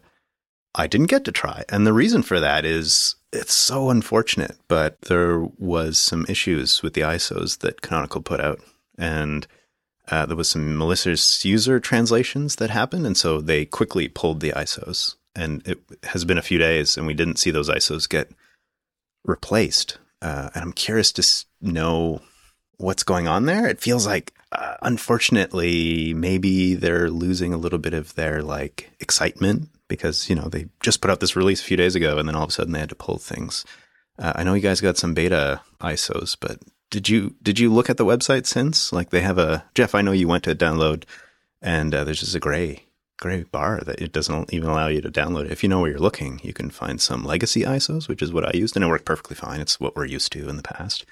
I 0.74 0.86
didn't 0.86 1.06
get 1.08 1.24
to 1.24 1.32
try. 1.32 1.64
And 1.68 1.86
the 1.86 1.92
reason 1.92 2.22
for 2.22 2.40
that 2.40 2.64
is 2.64 3.14
it's 3.32 3.54
so 3.54 3.90
unfortunate, 3.90 4.56
but 4.68 5.00
there 5.02 5.40
was 5.58 5.98
some 5.98 6.26
issues 6.28 6.82
with 6.82 6.94
the 6.94 7.02
ISOs 7.02 7.58
that 7.58 7.82
Canonical 7.82 8.22
put 8.22 8.40
out. 8.40 8.60
And 8.98 9.46
uh, 10.10 10.26
there 10.26 10.36
was 10.36 10.48
some 10.48 10.76
malicious 10.76 11.44
user 11.44 11.80
translations 11.80 12.56
that 12.56 12.70
happened, 12.70 13.06
and 13.06 13.16
so 13.16 13.40
they 13.40 13.64
quickly 13.64 14.08
pulled 14.08 14.40
the 14.40 14.52
ISOs. 14.52 15.16
And 15.34 15.66
it 15.66 15.80
has 16.04 16.24
been 16.24 16.38
a 16.38 16.42
few 16.42 16.58
days, 16.58 16.96
and 16.96 17.06
we 17.06 17.14
didn't 17.14 17.38
see 17.38 17.50
those 17.50 17.70
ISOs 17.70 18.08
get 18.08 18.30
replaced. 19.24 19.98
Uh, 20.22 20.50
and 20.54 20.62
I'm 20.62 20.72
curious 20.72 21.12
to 21.12 21.44
know 21.60 22.20
what's 22.76 23.02
going 23.02 23.26
on 23.26 23.46
there. 23.46 23.66
It 23.66 23.80
feels 23.80 24.06
like, 24.06 24.32
uh, 24.52 24.76
unfortunately, 24.82 26.14
maybe 26.14 26.74
they're 26.74 27.10
losing 27.10 27.52
a 27.52 27.58
little 27.58 27.78
bit 27.78 27.94
of 27.94 28.14
their 28.14 28.42
like 28.42 28.90
excitement 29.00 29.70
because 29.94 30.28
you 30.28 30.36
know 30.36 30.48
they 30.48 30.66
just 30.80 31.00
put 31.00 31.10
out 31.10 31.20
this 31.20 31.36
release 31.36 31.60
a 31.60 31.64
few 31.64 31.76
days 31.76 31.94
ago, 31.94 32.18
and 32.18 32.28
then 32.28 32.34
all 32.34 32.44
of 32.44 32.50
a 32.50 32.52
sudden 32.52 32.72
they 32.72 32.80
had 32.80 32.88
to 32.90 32.94
pull 32.94 33.18
things. 33.18 33.64
Uh, 34.18 34.32
I 34.36 34.44
know 34.44 34.54
you 34.54 34.60
guys 34.60 34.80
got 34.80 34.96
some 34.96 35.14
beta 35.14 35.60
ISOs, 35.80 36.36
but 36.38 36.58
did 36.90 37.08
you 37.08 37.34
did 37.42 37.58
you 37.58 37.72
look 37.72 37.90
at 37.90 37.96
the 37.96 38.04
website 38.04 38.46
since? 38.46 38.92
Like 38.92 39.10
they 39.10 39.20
have 39.20 39.38
a 39.38 39.64
Jeff. 39.74 39.94
I 39.94 40.02
know 40.02 40.12
you 40.12 40.28
went 40.28 40.44
to 40.44 40.54
download, 40.54 41.04
and 41.60 41.94
uh, 41.94 42.04
there's 42.04 42.20
just 42.20 42.34
a 42.34 42.40
gray 42.40 42.84
gray 43.18 43.44
bar 43.44 43.80
that 43.86 44.00
it 44.00 44.12
doesn't 44.12 44.52
even 44.52 44.68
allow 44.68 44.88
you 44.88 45.00
to 45.00 45.10
download. 45.10 45.50
If 45.50 45.62
you 45.62 45.68
know 45.68 45.80
where 45.80 45.90
you're 45.90 45.98
looking, 45.98 46.40
you 46.42 46.52
can 46.52 46.70
find 46.70 47.00
some 47.00 47.24
legacy 47.24 47.62
ISOs, 47.62 48.08
which 48.08 48.22
is 48.22 48.32
what 48.32 48.44
I 48.44 48.56
used, 48.56 48.76
and 48.76 48.84
it 48.84 48.88
worked 48.88 49.04
perfectly 49.04 49.36
fine. 49.36 49.60
It's 49.60 49.80
what 49.80 49.96
we're 49.96 50.04
used 50.04 50.32
to 50.32 50.48
in 50.48 50.56
the 50.56 50.62
past, 50.62 51.04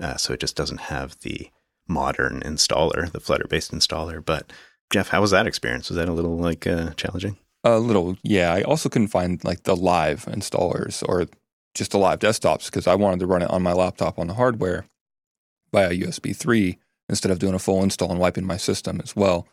uh, 0.00 0.16
so 0.16 0.32
it 0.32 0.40
just 0.40 0.56
doesn't 0.56 0.82
have 0.82 1.18
the 1.20 1.50
modern 1.88 2.40
installer, 2.40 3.10
the 3.10 3.20
Flutter 3.20 3.46
based 3.48 3.72
installer. 3.72 4.24
But 4.24 4.52
Jeff, 4.90 5.08
how 5.08 5.20
was 5.20 5.30
that 5.32 5.46
experience? 5.46 5.88
Was 5.88 5.96
that 5.96 6.08
a 6.08 6.12
little 6.12 6.36
like 6.36 6.66
uh, 6.66 6.90
challenging? 6.90 7.36
A 7.64 7.78
little, 7.78 8.16
yeah. 8.22 8.52
I 8.52 8.62
also 8.62 8.88
couldn't 8.88 9.08
find 9.08 9.42
like 9.42 9.62
the 9.62 9.74
live 9.74 10.26
installers 10.26 11.02
or 11.08 11.26
just 11.74 11.90
the 11.90 11.98
live 11.98 12.20
desktops 12.20 12.66
because 12.66 12.86
I 12.86 12.94
wanted 12.94 13.20
to 13.20 13.26
run 13.26 13.42
it 13.42 13.50
on 13.50 13.62
my 13.62 13.72
laptop 13.72 14.18
on 14.18 14.28
the 14.28 14.34
hardware 14.34 14.84
via 15.72 15.90
USB 15.90 16.36
3 16.36 16.78
instead 17.08 17.32
of 17.32 17.38
doing 17.38 17.54
a 17.54 17.58
full 17.58 17.82
install 17.82 18.10
and 18.10 18.20
wiping 18.20 18.46
my 18.46 18.56
system 18.56 19.00
as 19.02 19.16
well. 19.16 19.48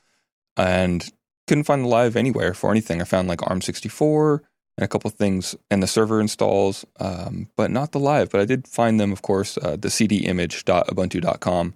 And 0.58 1.10
couldn't 1.47 1.63
find 1.63 1.84
the 1.84 1.89
live 1.89 2.15
anywhere 2.15 2.54
for 2.54 2.71
anything. 2.71 3.02
I 3.02 3.06
found 3.06 3.28
like 3.28 3.39
ARM64 3.39 4.39
and 4.78 4.86
a 4.86 4.88
couple 4.88 5.10
of 5.10 5.15
things 5.15 5.56
and 5.69 5.82
the 5.82 5.88
server 5.88 6.21
installs, 6.21 6.86
um, 7.00 7.50
but 7.56 7.71
not 7.71 7.91
the 7.91 8.00
live. 8.00 8.30
But 8.30 8.41
I 8.41 8.45
did 8.45 8.67
find 8.67 9.00
them, 9.00 9.12
of 9.12 9.21
course, 9.21 9.58
uh, 9.58 9.78
the 9.78 9.88
cdimage.ubuntu.com, 9.88 11.76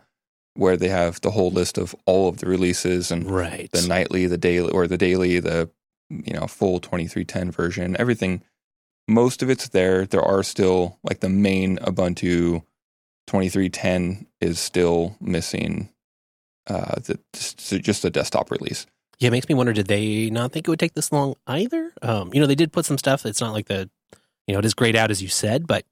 where 0.54 0.78
they 0.78 0.89
have 0.89 1.21
the 1.21 1.32
whole 1.32 1.52
list 1.52 1.78
of 1.78 1.95
all 2.06 2.30
of 2.30 2.38
the 2.38 2.48
releases 2.48 3.12
and 3.12 3.30
right. 3.30 3.69
the 3.71 3.88
nightly, 3.88 4.28
the 4.28 4.38
daily, 4.38 4.71
or 4.71 4.88
the 4.88 4.98
daily, 4.98 5.39
the 5.39 5.69
you 6.10 6.34
know 6.34 6.48
full 6.48 6.80
2310 6.80 7.52
version. 7.52 7.96
Everything, 8.00 8.41
most 9.08 9.41
of 9.41 9.50
it's 9.50 9.70
there. 9.70 10.06
There 10.06 10.22
are 10.22 10.44
still 10.44 11.00
like 11.04 11.20
the 11.20 11.30
main 11.30 11.78
Ubuntu 11.78 12.63
2310 13.28 14.28
is 14.41 14.60
still 14.60 15.15
missing. 15.20 15.89
Uh, 16.68 16.96
the, 17.02 17.20
just, 17.34 17.60
just 17.84 18.06
a 18.06 18.10
desktop 18.10 18.50
release. 18.50 18.88
Yeah, 19.20 19.28
it 19.28 19.32
makes 19.32 19.48
me 19.48 19.56
wonder. 19.56 19.74
Did 19.74 19.88
they 19.88 20.30
not 20.30 20.52
think 20.52 20.68
it 20.68 20.70
would 20.70 20.80
take 20.80 20.94
this 20.94 21.12
long 21.12 21.36
either? 21.48 21.94
Um, 22.02 22.34
you 22.34 22.41
know, 22.41 22.48
they 22.48 22.56
did 22.56 22.74
put 22.74 22.86
some 22.86 22.98
stuff. 22.98 23.26
It's 23.26 23.41
not 23.41 23.54
like 23.54 23.68
the, 23.68 23.89
you 24.48 24.54
know, 24.54 24.60
it 24.60 24.65
is 24.65 24.74
grayed 24.74 24.96
out 24.96 25.12
as 25.12 25.22
you 25.22 25.28
said, 25.28 25.68
but 25.68 25.86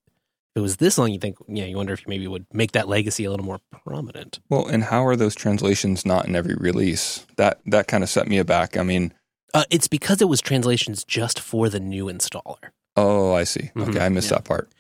if 0.56 0.60
it 0.60 0.62
was 0.62 0.78
this 0.78 0.98
long, 0.98 1.12
you 1.12 1.20
think, 1.20 1.38
yeah, 1.48 1.66
you 1.66 1.78
wonder 1.78 1.94
if 1.94 2.02
you 2.02 2.06
maybe 2.10 2.28
would 2.28 2.46
make 2.54 2.74
that 2.74 2.88
legacy 2.88 3.24
a 3.24 3.32
little 3.32 3.46
more 3.46 3.60
prominent. 3.72 4.40
Well, 4.50 4.68
and 4.68 4.84
how 4.84 5.06
are 5.06 5.16
those 5.16 5.36
translations 5.36 6.06
not 6.06 6.28
in 6.28 6.36
every 6.36 6.56
release? 6.56 7.26
That 7.38 7.60
that 7.66 7.88
kind 7.88 8.04
of 8.04 8.10
set 8.10 8.28
me 8.28 8.38
aback. 8.38 8.78
I 8.78 8.84
mean, 8.84 9.14
Uh, 9.54 9.64
it's 9.70 9.88
because 9.88 10.22
it 10.22 10.28
was 10.30 10.42
translations 10.42 11.04
just 11.04 11.40
for 11.40 11.70
the 11.70 11.80
new 11.80 12.06
installer. 12.06 12.72
oh, 12.96 13.34
I 13.34 13.44
see. 13.44 13.72
Mhm. 13.76 13.90
Okay, 13.90 14.00
I 14.06 14.10
missed 14.10 14.30
Yeah. 14.30 14.38
that 14.38 14.44
part. 14.46 14.72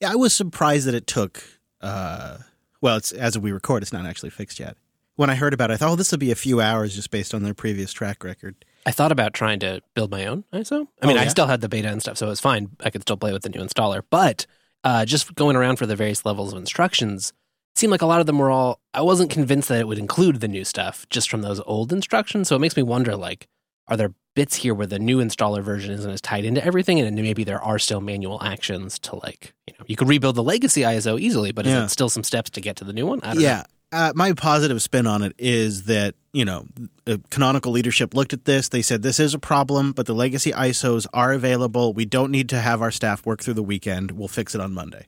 Yeah, 0.00 0.12
I 0.12 0.16
was 0.16 0.32
surprised 0.32 0.86
that 0.86 0.94
it 0.94 1.06
took. 1.06 1.42
Uh, 1.80 2.38
well, 2.80 2.96
it's 2.96 3.12
as 3.12 3.38
we 3.38 3.52
record, 3.52 3.82
it's 3.82 3.92
not 3.92 4.06
actually 4.06 4.30
fixed 4.30 4.58
yet. 4.58 4.76
When 5.16 5.28
I 5.30 5.34
heard 5.34 5.52
about 5.54 5.70
it, 5.70 5.74
I 5.74 5.76
thought, 5.76 5.90
"Oh, 5.92 5.96
this 5.96 6.10
will 6.10 6.18
be 6.18 6.30
a 6.30 6.34
few 6.36 6.60
hours 6.60 6.94
just 6.94 7.10
based 7.10 7.34
on 7.34 7.42
their 7.42 7.54
previous 7.54 7.92
track 7.92 8.24
record." 8.24 8.64
I 8.86 8.90
thought 8.92 9.12
about 9.12 9.34
trying 9.34 9.60
to 9.60 9.80
build 9.94 10.10
my 10.10 10.24
own 10.26 10.44
ISO. 10.52 10.88
I 11.02 11.06
mean, 11.06 11.18
Oh, 11.18 11.20
I 11.20 11.28
still 11.28 11.46
had 11.46 11.60
the 11.60 11.68
beta 11.68 11.88
and 11.90 12.00
stuff, 12.00 12.16
so 12.16 12.26
it 12.26 12.30
was 12.30 12.40
fine. 12.40 12.70
I 12.80 12.88
could 12.90 13.02
still 13.02 13.16
play 13.18 13.32
with 13.32 13.42
the 13.42 13.50
new 13.50 13.60
installer. 13.60 14.02
But 14.08 14.46
uh, 14.82 15.04
just 15.04 15.34
going 15.34 15.56
around 15.56 15.76
for 15.76 15.84
the 15.86 15.94
various 15.96 16.24
levels 16.24 16.52
of 16.54 16.58
instructions, 16.58 17.32
seemed 17.76 17.90
like 17.90 18.00
a 18.02 18.06
lot 18.06 18.20
of 18.20 18.26
them 18.26 18.38
were 18.38 18.50
all. 18.50 18.80
I 18.94 19.02
wasn't 19.02 19.30
convinced 19.30 19.68
that 19.68 19.78
it 19.80 19.86
would 19.86 19.98
include 19.98 20.40
the 20.40 20.48
new 20.48 20.64
stuff 20.64 21.06
just 21.10 21.30
from 21.30 21.42
those 21.42 21.60
old 21.66 21.92
instructions. 21.92 22.48
So 22.48 22.56
it 22.56 22.60
makes 22.60 22.76
me 22.76 22.82
wonder, 22.82 23.14
like, 23.14 23.46
are 23.88 23.96
there 23.96 24.12
bits 24.34 24.54
here 24.56 24.74
where 24.74 24.86
the 24.86 24.98
new 24.98 25.18
installer 25.18 25.62
version 25.62 25.92
isn't 25.92 26.10
as 26.10 26.20
tied 26.20 26.44
into 26.44 26.64
everything, 26.64 27.00
and 27.00 27.16
maybe 27.16 27.44
there 27.44 27.62
are 27.62 27.78
still 27.78 28.00
manual 28.00 28.42
actions 28.42 28.98
to 29.00 29.16
like, 29.16 29.52
you 29.66 29.74
know, 29.78 29.84
you 29.88 29.96
could 29.96 30.08
rebuild 30.08 30.36
the 30.36 30.42
legacy 30.42 30.82
ISO 30.82 31.18
easily, 31.20 31.50
but 31.52 31.66
is 31.66 31.72
Yeah. 31.72 31.84
it 31.84 31.88
still 31.90 32.08
some 32.08 32.22
steps 32.22 32.50
to 32.50 32.60
get 32.60 32.76
to 32.76 32.84
the 32.84 32.92
new 32.92 33.06
one? 33.06 33.20
I 33.22 33.34
don't 33.34 33.42
Yeah. 33.42 33.64
Uh, 33.92 34.12
my 34.14 34.32
positive 34.32 34.80
spin 34.80 35.04
on 35.08 35.22
it 35.24 35.34
is 35.36 35.82
that, 35.84 36.14
you 36.32 36.44
know, 36.44 36.64
uh, 37.08 37.16
canonical 37.30 37.72
leadership 37.72 38.14
looked 38.14 38.32
at 38.32 38.44
this. 38.44 38.68
They 38.68 38.82
said 38.82 39.02
this 39.02 39.18
is 39.18 39.34
a 39.34 39.38
problem, 39.40 39.90
but 39.90 40.06
the 40.06 40.14
legacy 40.14 40.52
ISOs 40.52 41.06
are 41.12 41.32
available. 41.32 41.92
We 41.92 42.04
don't 42.04 42.30
need 42.30 42.48
to 42.50 42.60
have 42.60 42.82
our 42.82 42.92
staff 42.92 43.26
work 43.26 43.42
through 43.42 43.54
the 43.54 43.64
weekend. 43.64 44.12
We'll 44.12 44.28
fix 44.28 44.54
it 44.54 44.60
on 44.60 44.72
Monday. 44.72 45.06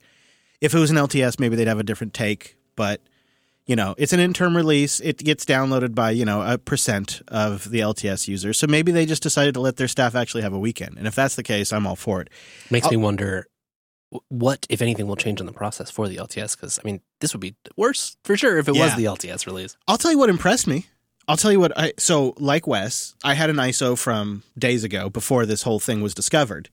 If 0.61 0.75
it 0.75 0.81
was 0.81 0.91
an 0.91 0.97
LTS, 0.97 1.39
maybe 1.39 1.55
they'd 1.55 1.69
have 1.69 1.79
a 1.79 1.85
different 1.85 2.13
take. 2.13 2.57
But 2.75 3.01
you 3.67 3.77
know, 3.77 3.95
it's 3.97 4.13
an 4.13 4.21
interim 4.21 4.57
release. 4.57 5.01
It 5.01 5.19
gets 5.19 5.45
downloaded 5.45 5.95
by, 5.95 6.11
you 6.11 6.25
know, 6.25 6.43
a 6.43 6.59
percent 6.59 7.23
of 7.29 7.71
the 7.71 7.81
LTS 7.81 8.27
users. 8.27 8.59
So 8.59 8.67
maybe 8.67 8.91
they 8.91 9.07
just 9.07 9.23
decided 9.23 9.55
to 9.55 9.61
let 9.61 9.77
their 9.77 9.89
staff 9.89 10.15
actually 10.15 10.43
have 10.43 10.53
a 10.53 10.59
weekend. 10.59 10.99
And 10.99 11.07
if 11.07 11.15
that's 11.15 11.37
the 11.37 11.43
case, 11.43 11.73
I'm 11.73 11.87
all 11.87 11.97
for 11.97 12.21
it. 12.21 12.31
Makes 12.71 12.91
me 12.91 12.97
I'll- 12.97 13.03
wonder 13.03 13.47
what, 14.29 14.67
if 14.69 14.83
anything, 14.83 15.07
will 15.07 15.17
change 15.17 15.41
in 15.41 15.47
the 15.47 15.53
process 15.53 15.91
for 15.91 16.07
the 16.09 16.17
LTS. 16.17 16.57
Because 16.57 16.79
I 16.79 16.83
mean, 16.85 17.01
this 17.21 17.33
would 17.33 17.41
be 17.41 17.55
worse 17.77 18.17
for 18.25 18.37
sure 18.37 18.59
if 18.59 18.69
it 18.69 18.75
was 18.75 18.95
the 18.97 19.05
LTS 19.05 19.47
release. 19.47 19.77
I'll 19.89 19.97
tell 19.97 20.11
you 20.11 20.19
what 20.19 20.29
impressed 20.29 20.67
me. 20.67 20.87
I'll 21.29 21.37
tell 21.37 21.53
you 21.53 21.61
what 21.61 21.73
I 21.79 21.93
so 21.99 22.35
like 22.37 22.67
Wes, 22.67 23.15
I 23.23 23.35
had 23.35 23.49
an 23.49 23.57
ISO 23.57 23.97
from 23.97 24.43
days 24.59 24.83
ago 24.85 25.09
before 25.09 25.47
this 25.47 25.63
whole 25.63 25.79
thing 25.79 26.03
was 26.03 26.15
discovered. 26.15 26.69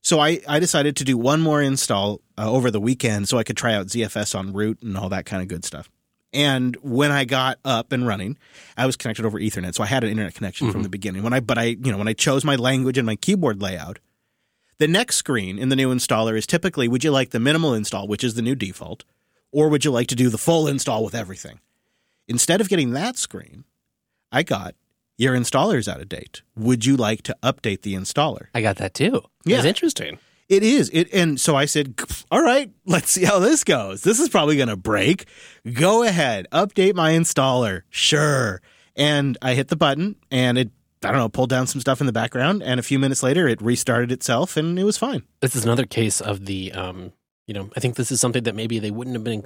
So 0.00 0.20
I, 0.20 0.40
I 0.46 0.58
decided 0.58 0.96
to 0.96 1.04
do 1.04 1.16
one 1.16 1.40
more 1.40 1.62
install 1.62 2.20
uh, 2.36 2.50
over 2.50 2.70
the 2.70 2.80
weekend 2.80 3.28
so 3.28 3.38
I 3.38 3.42
could 3.42 3.56
try 3.56 3.74
out 3.74 3.86
ZFS 3.86 4.38
on 4.38 4.52
root 4.52 4.82
and 4.82 4.98
all 4.98 5.08
that 5.10 5.24
kind 5.26 5.42
of 5.42 5.48
good 5.48 5.64
stuff. 5.64 5.90
And 6.34 6.76
when 6.82 7.12
I 7.12 7.24
got 7.24 7.58
up 7.64 7.92
and 7.92 8.06
running, 8.06 8.36
I 8.76 8.86
was 8.86 8.96
connected 8.96 9.24
over 9.24 9.38
Ethernet, 9.38 9.74
so 9.74 9.84
I 9.84 9.86
had 9.86 10.02
an 10.02 10.10
internet 10.10 10.34
connection 10.34 10.66
from 10.66 10.78
mm-hmm. 10.78 10.82
the 10.82 10.88
beginning. 10.88 11.22
When 11.22 11.32
I 11.32 11.40
but 11.40 11.56
I 11.58 11.64
you 11.64 11.92
know 11.92 11.96
when 11.96 12.08
I 12.08 12.12
chose 12.12 12.44
my 12.44 12.56
language 12.56 12.98
and 12.98 13.06
my 13.06 13.16
keyboard 13.16 13.62
layout, 13.62 14.00
the 14.78 14.88
next 14.88 15.16
screen 15.16 15.58
in 15.58 15.68
the 15.68 15.76
new 15.76 15.94
installer 15.94 16.36
is 16.36 16.46
typically 16.46 16.88
would 16.88 17.04
you 17.04 17.12
like 17.12 17.30
the 17.30 17.40
minimal 17.40 17.72
install, 17.72 18.08
which 18.08 18.24
is 18.24 18.34
the 18.34 18.42
new 18.42 18.56
default, 18.56 19.04
or 19.52 19.68
would 19.68 19.84
you 19.84 19.92
like 19.92 20.08
to 20.08 20.16
do 20.16 20.28
the 20.28 20.38
full 20.38 20.66
install 20.66 21.04
with 21.04 21.14
everything? 21.14 21.60
Instead 22.26 22.60
of 22.60 22.68
getting 22.68 22.90
that 22.90 23.16
screen, 23.16 23.64
I 24.32 24.42
got 24.42 24.74
your 25.16 25.36
installer's 25.36 25.86
out 25.86 26.00
of 26.00 26.08
date. 26.08 26.42
Would 26.56 26.84
you 26.84 26.96
like 26.96 27.22
to 27.22 27.36
update 27.42 27.82
the 27.82 27.94
installer? 27.94 28.46
I 28.54 28.62
got 28.62 28.76
that 28.76 28.94
too. 28.94 29.22
Yeah. 29.44 29.58
It's 29.58 29.66
interesting. 29.66 30.18
It 30.54 30.62
is. 30.62 30.90
It 30.92 31.12
and 31.12 31.40
so 31.40 31.56
I 31.56 31.64
said, 31.64 32.00
"All 32.30 32.42
right, 32.42 32.70
let's 32.86 33.10
see 33.10 33.24
how 33.24 33.38
this 33.38 33.64
goes. 33.64 34.02
This 34.02 34.20
is 34.20 34.28
probably 34.28 34.56
going 34.56 34.68
to 34.68 34.76
break. 34.76 35.26
Go 35.72 36.02
ahead, 36.02 36.46
update 36.52 36.94
my 36.94 37.12
installer." 37.12 37.82
Sure. 37.90 38.60
And 38.96 39.36
I 39.42 39.54
hit 39.54 39.68
the 39.68 39.76
button 39.76 40.16
and 40.30 40.56
it 40.56 40.70
I 41.04 41.08
don't 41.10 41.18
know, 41.18 41.28
pulled 41.28 41.50
down 41.50 41.66
some 41.66 41.80
stuff 41.80 42.00
in 42.00 42.06
the 42.06 42.12
background 42.12 42.62
and 42.62 42.80
a 42.80 42.82
few 42.82 42.98
minutes 42.98 43.22
later 43.22 43.46
it 43.46 43.60
restarted 43.60 44.10
itself 44.10 44.56
and 44.56 44.78
it 44.78 44.84
was 44.84 44.96
fine. 44.96 45.22
This 45.40 45.54
is 45.54 45.64
another 45.64 45.84
case 45.84 46.20
of 46.20 46.46
the, 46.46 46.72
um, 46.72 47.12
you 47.46 47.52
know, 47.52 47.68
I 47.76 47.80
think 47.80 47.96
this 47.96 48.10
is 48.10 48.20
something 48.20 48.44
that 48.44 48.54
maybe 48.54 48.78
they 48.78 48.90
wouldn't 48.90 49.14
have 49.14 49.24
been 49.24 49.42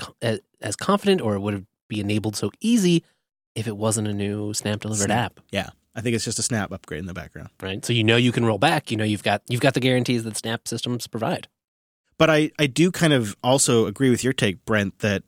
as, 0.60 0.76
confident 0.76 1.20
or 1.20 1.34
it 1.34 1.40
would 1.40 1.54
have 1.54 1.64
be 1.88 2.00
enabled 2.00 2.36
so 2.36 2.50
easy 2.60 3.02
if 3.56 3.66
it 3.66 3.76
wasn't 3.76 4.06
a 4.06 4.12
new 4.12 4.54
Snap 4.54 4.80
delivered 4.80 5.10
app, 5.10 5.40
Yeah. 5.50 5.70
I 5.94 6.00
think 6.00 6.14
it's 6.14 6.24
just 6.24 6.38
a 6.38 6.42
snap 6.42 6.70
upgrade 6.72 7.00
in 7.00 7.06
the 7.06 7.14
background. 7.14 7.50
right? 7.60 7.84
So 7.84 7.92
you 7.92 8.04
know 8.04 8.16
you 8.16 8.32
can 8.32 8.44
roll 8.44 8.58
back. 8.58 8.90
You 8.90 8.96
know 8.96 9.04
you've 9.04 9.22
got 9.22 9.42
you've 9.48 9.60
got 9.60 9.74
the 9.74 9.80
guarantees 9.80 10.24
that 10.24 10.36
Snap 10.36 10.68
systems 10.68 11.06
provide. 11.06 11.48
But 12.18 12.30
I, 12.30 12.50
I 12.58 12.66
do 12.66 12.90
kind 12.90 13.12
of 13.12 13.36
also 13.44 13.86
agree 13.86 14.10
with 14.10 14.24
your 14.24 14.32
take, 14.32 14.64
Brent, 14.64 14.98
that 15.00 15.22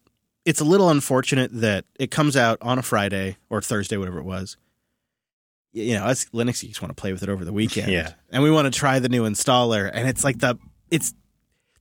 it's 0.45 0.61
a 0.61 0.65
little 0.65 0.91
unfortunate 0.91 1.51
that 1.61 1.85
it 1.99 2.11
comes 2.11 2.37
out 2.37 2.59
on 2.61 2.79
a 2.79 2.83
Friday 2.83 3.37
or 3.49 3.63
Thursday, 3.63 3.97
whatever 3.97 4.19
it 4.19 4.25
was. 4.25 4.57
You 5.73 5.95
know, 5.95 6.05
us 6.05 6.25
Linux 6.35 6.63
geeks 6.63 6.83
want 6.83 6.91
to 6.97 7.01
play 7.01 7.13
with 7.13 7.23
it 7.23 7.29
over 7.29 7.45
the 7.45 7.53
weekend. 7.53 7.93
Yeah. 7.93 8.15
And 8.31 8.43
we 8.43 8.51
want 8.51 8.73
to 8.73 8.77
try 8.77 8.99
the 8.99 9.09
new 9.09 9.23
installer. 9.23 9.89
And 9.93 10.09
it's 10.09 10.25
like 10.25 10.41
the 10.41 10.59
it's 10.91 11.15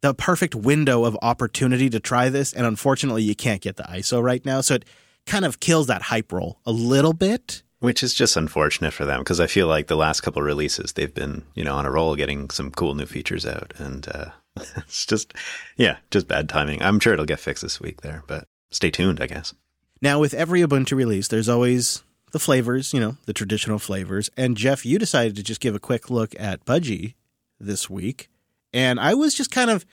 the 0.02 0.14
perfect 0.14 0.54
window 0.56 1.06
of 1.06 1.18
opportunity 1.22 1.90
to 1.90 2.00
try 2.00 2.30
this. 2.30 2.54
And 2.54 2.66
unfortunately 2.68 3.24
you 3.24 3.36
can't 3.36 3.62
get 3.62 3.78
the 3.78 3.84
ISO 3.84 4.22
right 4.22 4.46
now. 4.46 4.62
So 4.62 4.76
it 4.76 4.86
kind 5.26 5.44
of 5.44 5.60
kills 5.60 5.88
that 5.88 6.04
hype 6.04 6.32
roll 6.32 6.60
a 6.66 6.72
little 6.72 7.14
bit. 7.14 7.64
Which 7.80 8.04
is 8.04 8.14
just 8.14 8.36
unfortunate 8.36 8.92
for 8.92 9.06
them 9.06 9.20
because 9.20 9.40
I 9.40 9.48
feel 9.48 9.68
like 9.68 9.88
the 9.88 9.96
last 9.96 10.22
couple 10.22 10.42
releases 10.42 10.92
they've 10.92 11.14
been, 11.14 11.44
you 11.56 11.64
know, 11.64 11.76
on 11.76 11.86
a 11.86 11.92
roll 11.92 12.16
getting 12.16 12.50
some 12.50 12.72
cool 12.72 12.94
new 12.94 13.06
features 13.06 13.46
out. 13.46 13.74
And 13.78 14.06
uh, 14.10 14.32
it's 14.78 15.06
just, 15.06 15.34
yeah, 15.78 15.98
just 16.12 16.28
bad 16.28 16.50
timing. 16.50 16.82
I'm 16.82 17.00
sure 17.00 17.14
it'll 17.14 17.26
get 17.26 17.40
fixed 17.40 17.64
this 17.64 17.80
week 17.80 18.02
there, 18.02 18.24
but 18.28 18.48
stay 18.70 18.92
tuned, 18.92 19.22
I 19.22 19.28
guess. 19.28 19.54
Now, 20.02 20.20
with 20.20 20.34
every 20.34 20.62
Ubuntu 20.62 20.98
release, 20.98 21.30
there's 21.30 21.50
always 21.50 22.04
the 22.32 22.40
flavors, 22.40 22.94
you 22.94 23.00
know, 23.00 23.18
the 23.26 23.34
traditional 23.34 23.80
flavors. 23.80 24.30
And 24.38 24.58
Jeff, 24.58 24.86
you 24.86 25.00
decided 25.00 25.36
to 25.36 25.44
just 25.44 25.62
give 25.62 25.76
a 25.76 25.80
quick 25.80 26.10
look 26.10 26.34
at 26.40 26.66
Budgie 26.66 27.16
this 27.60 27.90
week. 27.90 28.30
And 28.74 29.00
I 29.00 29.14
was 29.14 29.34
just 29.34 29.52
kind 29.52 29.70
of, 29.70 29.86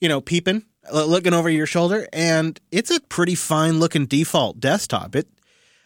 you 0.00 0.08
know, 0.08 0.20
peeping, 0.20 0.64
looking 0.92 1.34
over 1.34 1.48
your 1.48 1.66
shoulder, 1.66 2.08
and 2.12 2.58
it's 2.70 2.90
a 2.90 3.00
pretty 3.00 3.34
fine 3.34 3.78
looking 3.78 4.06
default 4.06 4.58
desktop. 4.58 5.14
It, 5.14 5.28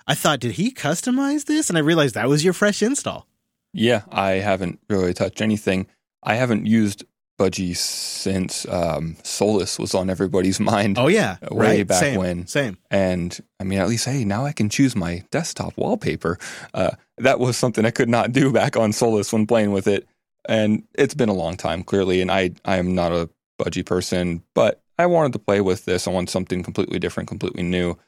I 0.06 0.14
thought, 0.14 0.40
did 0.40 0.52
he 0.52 0.70
customize 0.70 1.46
this? 1.46 1.68
And 1.68 1.76
I 1.76 1.80
realized 1.80 2.14
that 2.14 2.28
was 2.28 2.44
your 2.44 2.52
fresh 2.52 2.82
install. 2.82 3.26
Yeah, 3.72 4.02
I 4.10 4.32
haven't 4.32 4.80
really 4.88 5.12
touched 5.12 5.40
anything. 5.40 5.86
I 6.22 6.34
haven't 6.34 6.66
used 6.66 7.04
Budgie 7.38 7.76
since 7.76 8.66
um, 8.68 9.16
Solus 9.22 9.78
was 9.78 9.94
on 9.94 10.08
everybody's 10.08 10.58
mind. 10.72 10.98
Oh 10.98 11.08
yeah, 11.08 11.36
Way 11.50 11.78
right? 11.78 11.86
back 11.86 12.00
Same, 12.00 12.18
when. 12.18 12.46
Same. 12.46 12.78
And 12.90 13.38
I 13.60 13.64
mean, 13.64 13.78
at 13.78 13.88
least, 13.88 14.06
hey, 14.06 14.24
now 14.24 14.44
I 14.46 14.52
can 14.52 14.68
choose 14.68 14.96
my 14.96 15.24
desktop 15.30 15.76
wallpaper. 15.76 16.38
Uh, 16.72 16.92
that 17.18 17.38
was 17.38 17.56
something 17.56 17.84
I 17.84 17.90
could 17.90 18.08
not 18.08 18.32
do 18.32 18.52
back 18.52 18.76
on 18.76 18.92
Solus 18.92 19.32
when 19.32 19.46
playing 19.46 19.72
with 19.72 19.86
it. 19.86 20.06
And 20.48 20.84
it's 20.94 21.14
been 21.14 21.28
a 21.28 21.34
long 21.34 21.56
time, 21.56 21.82
clearly. 21.82 22.22
And 22.22 22.30
I, 22.30 22.52
I 22.64 22.76
am 22.76 22.94
not 22.94 23.12
a 23.12 23.28
budgie 23.60 23.84
person, 23.84 24.42
but 24.54 24.80
I 24.98 25.06
wanted 25.06 25.32
to 25.34 25.38
play 25.38 25.60
with 25.60 25.84
this. 25.84 26.06
I 26.06 26.12
want 26.12 26.30
something 26.30 26.62
completely 26.62 26.98
different, 26.98 27.28
completely 27.28 27.62
new. 27.62 27.98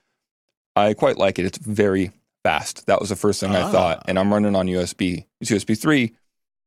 I 0.87 0.95
quite 0.95 1.19
like 1.19 1.39
it. 1.39 1.45
It's 1.45 1.59
very 1.59 2.13
fast. 2.45 2.87
That 2.87 3.01
was 3.01 3.09
the 3.11 3.17
first 3.17 3.41
thing 3.41 3.55
Ah. 3.55 3.69
I 3.69 3.73
thought. 3.73 4.05
And 4.07 4.19
I'm 4.19 4.33
running 4.33 4.55
on 4.57 4.67
USB. 4.67 5.27
It's 5.41 5.51
USB 5.51 5.79
3, 5.79 6.15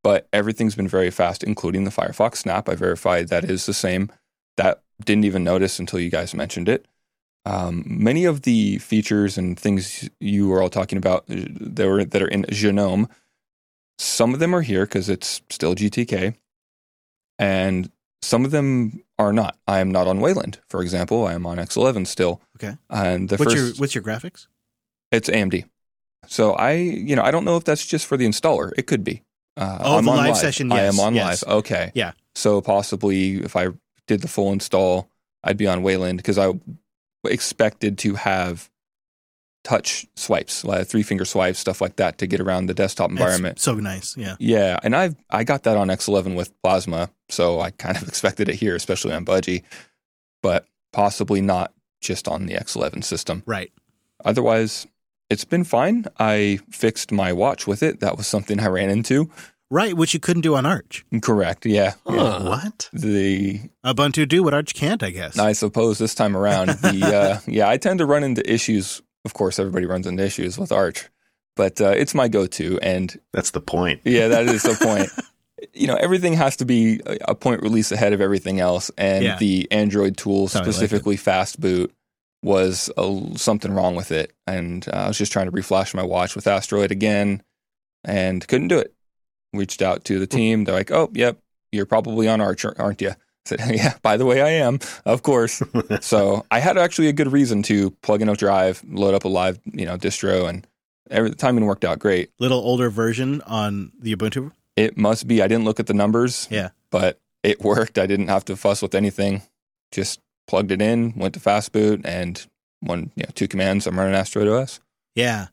but 0.04 0.28
everything's 0.34 0.76
been 0.76 0.88
very 0.88 1.12
fast, 1.12 1.44
including 1.44 1.84
the 1.84 1.92
Firefox 1.92 2.38
Snap. 2.38 2.70
I 2.70 2.76
verified 2.76 3.30
that 3.30 3.46
is 3.46 3.66
the 3.66 3.74
same. 3.74 4.12
That 4.58 4.84
didn't 5.04 5.26
even 5.26 5.44
notice 5.44 5.80
until 5.80 6.00
you 6.00 6.10
guys 6.10 6.34
mentioned 6.34 6.70
it. 6.70 6.86
Um, 7.46 7.84
many 7.88 8.26
of 8.26 8.44
the 8.44 8.78
features 8.78 9.38
and 9.38 9.60
things 9.60 10.08
you 10.20 10.48
were 10.48 10.62
all 10.62 10.70
talking 10.70 11.00
about 11.00 11.24
uh, 11.30 11.46
that, 11.60 11.88
were, 11.88 12.06
that 12.06 12.22
are 12.22 12.28
in 12.28 12.44
Genome, 12.44 13.10
some 13.98 14.34
of 14.34 14.40
them 14.40 14.54
are 14.54 14.62
here 14.62 14.86
because 14.86 15.10
it's 15.10 15.42
still 15.50 15.74
GTK, 15.74 16.36
and 17.40 17.92
some 18.22 18.46
of 18.46 18.52
them 18.52 19.04
are 19.18 19.34
not. 19.34 19.58
I 19.68 19.80
am 19.80 19.92
not 19.92 20.08
on 20.08 20.20
Wayland, 20.20 20.60
for 20.70 20.82
example. 20.82 21.26
I 21.26 21.34
am 21.34 21.46
on 21.46 21.58
X11 21.58 22.08
still. 22.08 22.42
Okay. 22.58 22.78
And 22.90 23.30
the 23.30 23.38
What's 23.38 23.54
first, 23.54 23.66
your 23.66 23.76
What's 23.82 23.96
your 23.96 24.04
graphics? 24.04 24.48
it's 25.12 25.30
AMD. 25.30 25.66
So 26.28 26.54
I, 26.54 26.74
you 26.74 27.16
know, 27.16 27.24
I 27.24 27.32
don't 27.32 27.46
know 27.46 27.58
if 27.58 27.64
that's 27.64 27.86
just 27.86 28.06
for 28.06 28.16
the 28.18 28.26
installer. 28.28 28.72
It 28.78 28.84
could 28.88 29.04
be. 29.04 29.24
Uh, 29.58 29.80
Oh, 29.82 29.98
I'm 29.98 30.06
the 30.06 30.12
on 30.12 30.18
live 30.18 30.38
session, 30.38 30.72
I 30.72 30.82
am 30.82 31.00
on 31.00 31.16
yes. 31.16 31.44
live. 31.46 31.58
Okay. 31.58 31.92
Yeah. 31.96 32.12
So 32.36 32.62
possibly 32.62 33.38
if 33.44 33.56
I 33.56 33.68
did 34.08 34.22
the 34.22 34.28
full 34.28 34.52
install, 34.54 35.10
I'd 35.44 35.58
be 35.58 35.68
on 35.68 35.82
Wayland 35.84 36.18
because 36.18 36.38
I 36.38 36.54
expected 37.26 37.98
to 38.00 38.16
have 38.16 38.70
touch 39.64 40.08
swipes, 40.16 40.64
like 40.64 40.88
three 40.88 41.04
finger 41.04 41.26
swipes, 41.26 41.60
stuff 41.60 41.82
like 41.82 41.98
that 41.98 42.18
to 42.18 42.28
get 42.28 42.40
around 42.40 42.66
the 42.66 42.74
desktop 42.74 43.10
That's 43.10 43.22
environment. 43.22 43.60
so 43.60 43.76
nice. 43.76 44.18
Yeah. 44.18 44.36
Yeah, 44.40 44.80
and 44.84 44.96
I 44.96 45.12
I 45.30 45.44
got 45.44 45.64
that 45.64 45.78
on 45.78 45.88
X11 45.90 46.36
with 46.36 46.52
Plasma, 46.62 47.10
so 47.30 47.60
I 47.60 47.72
kind 47.72 47.98
of 47.98 48.08
expected 48.08 48.50
it 48.50 48.56
here, 48.56 48.76
especially 48.76 49.14
on 49.14 49.26
Budgie, 49.26 49.64
but 50.42 50.66
possibly 50.94 51.42
not 51.42 51.74
just 52.02 52.28
on 52.28 52.46
the 52.48 52.56
X11 52.56 53.04
system. 53.04 53.44
Right. 53.46 53.72
Otherwise, 54.26 54.88
it's 55.30 55.46
been 55.46 55.64
fine. 55.64 56.06
I 56.20 56.60
fixed 56.70 57.12
my 57.12 57.32
watch 57.32 57.68
with 57.68 57.84
it. 57.84 58.00
That 58.00 58.18
was 58.18 58.28
something 58.28 58.60
I 58.60 58.68
ran 58.68 58.90
into. 58.90 59.30
Right, 59.70 59.96
which 59.96 60.14
you 60.14 60.20
couldn't 60.20 60.42
do 60.42 60.56
on 60.56 60.66
Arch. 60.66 61.06
Correct. 61.22 61.66
Yeah. 61.66 61.94
yeah. 62.10 62.44
What? 62.44 62.90
The 62.92 63.62
Ubuntu 63.86 64.28
do 64.28 64.44
what 64.44 64.54
Arch 64.54 64.74
can't, 64.74 65.02
I 65.02 65.12
guess. 65.12 65.40
I 65.40 65.54
suppose 65.54 65.98
this 65.98 66.14
time 66.14 66.36
around, 66.36 66.70
the 66.70 67.06
uh, 67.06 67.40
yeah, 67.50 67.70
I 67.70 67.78
tend 67.78 68.00
to 68.00 68.06
run 68.06 68.26
into 68.26 68.44
issues. 68.52 69.02
Of 69.26 69.34
course, 69.34 69.60
everybody 69.60 69.86
runs 69.86 70.08
into 70.08 70.24
issues 70.24 70.58
with 70.58 70.72
Arch, 70.72 71.10
but 71.56 71.80
uh, 71.80 71.90
it's 71.90 72.14
my 72.16 72.28
go-to, 72.28 72.80
and 72.82 73.20
That's 73.34 73.52
the 73.52 73.62
point. 73.62 74.02
Yeah, 74.06 74.28
that 74.30 74.46
is 74.48 74.64
the 74.64 74.76
point. 74.82 75.10
You 75.74 75.86
know, 75.88 75.96
everything 75.96 76.34
has 76.34 76.56
to 76.58 76.66
be 76.66 77.00
a 77.28 77.36
point 77.36 77.62
release 77.62 77.92
ahead 77.92 78.14
of 78.14 78.22
everything 78.22 78.60
else, 78.60 78.90
and 78.98 79.24
Yeah. 79.24 79.38
the 79.38 79.68
Android 79.72 80.18
tool, 80.18 80.44
That's 80.48 80.54
how 80.54 80.60
I 80.60 80.64
like 80.64 80.70
it. 80.70 80.74
specifically 80.74 81.18
Fast 81.18 81.60
Boot, 81.62 81.94
was 82.44 82.90
a, 82.98 83.22
something 83.36 83.72
wrong 83.72 83.96
with 83.96 84.12
it. 84.12 84.34
And 84.48 84.88
uh, 84.90 84.92
I 84.98 85.08
was 85.08 85.18
just 85.20 85.32
trying 85.32 85.46
to 85.46 85.52
reflash 85.52 85.94
my 85.94 86.02
watch 86.02 86.36
with 86.36 86.48
Asteroid 86.48 86.92
again, 86.92 87.44
and 88.04 88.48
couldn't 88.48 88.70
do 88.70 88.80
it. 88.80 88.94
Reached 89.54 89.82
out 89.84 90.04
to 90.06 90.18
the 90.18 90.26
team. 90.28 90.64
They're 90.64 90.74
like, 90.74 90.92
"Oh, 90.92 91.10
yep, 91.14 91.38
you're 91.72 91.86
probably 91.86 92.28
on 92.28 92.40
Arch, 92.42 92.64
aren't 92.66 93.02
you?" 93.02 93.12
Said, 93.46 93.62
"Yeah, 93.70 93.96
by 94.02 94.18
the 94.18 94.26
way, 94.26 94.42
I 94.42 94.50
am, 94.50 94.80
of 95.06 95.24
course." 95.24 95.62
so 96.02 96.46
I 96.52 96.60
had 96.60 96.78
actually 96.78 97.08
a 97.08 97.14
good 97.14 97.32
reason 97.32 97.64
to 97.64 97.92
plug 98.02 98.22
in 98.22 98.30
a 98.30 98.36
drive, 98.36 98.84
load 98.88 99.14
up 99.14 99.26
a 99.26 99.28
live, 99.28 99.60
you 99.66 99.86
know, 99.86 99.98
distro, 99.98 100.48
and 100.48 100.68
every 101.10 101.30
the 101.30 101.36
timing 101.36 101.66
worked 101.66 101.86
out 101.86 102.00
great. 102.00 102.32
Little 102.40 102.60
older 102.60 102.90
version 102.90 103.42
on 103.42 103.92
the 104.00 104.16
Ubuntu. 104.16 104.52
It 104.76 104.98
must 104.98 105.28
be. 105.28 105.42
I 105.42 105.48
didn't 105.48 105.66
look 105.66 105.80
at 105.80 105.88
the 105.88 105.94
numbers. 105.94 106.48
Yeah. 106.50 106.70
But 106.90 107.20
it 107.44 107.62
worked. 107.64 107.98
I 107.98 108.06
didn't 108.06 108.28
have 108.28 108.46
to 108.46 108.56
fuss 108.56 108.82
with 108.82 108.96
anything. 108.96 109.42
Just 109.92 110.20
plugged 110.48 110.72
it 110.72 110.82
in, 110.82 111.14
went 111.16 111.34
to 111.34 111.40
fast 111.40 111.72
boot, 111.72 112.02
and 112.06 112.46
one, 112.80 113.12
you 113.16 113.24
know, 113.24 113.30
two 113.36 113.48
commands. 113.48 113.88
I'm 113.88 113.98
running 113.98 114.16
Asteroid 114.16 114.48
OS. 114.48 114.80
Yeah. 115.16 115.48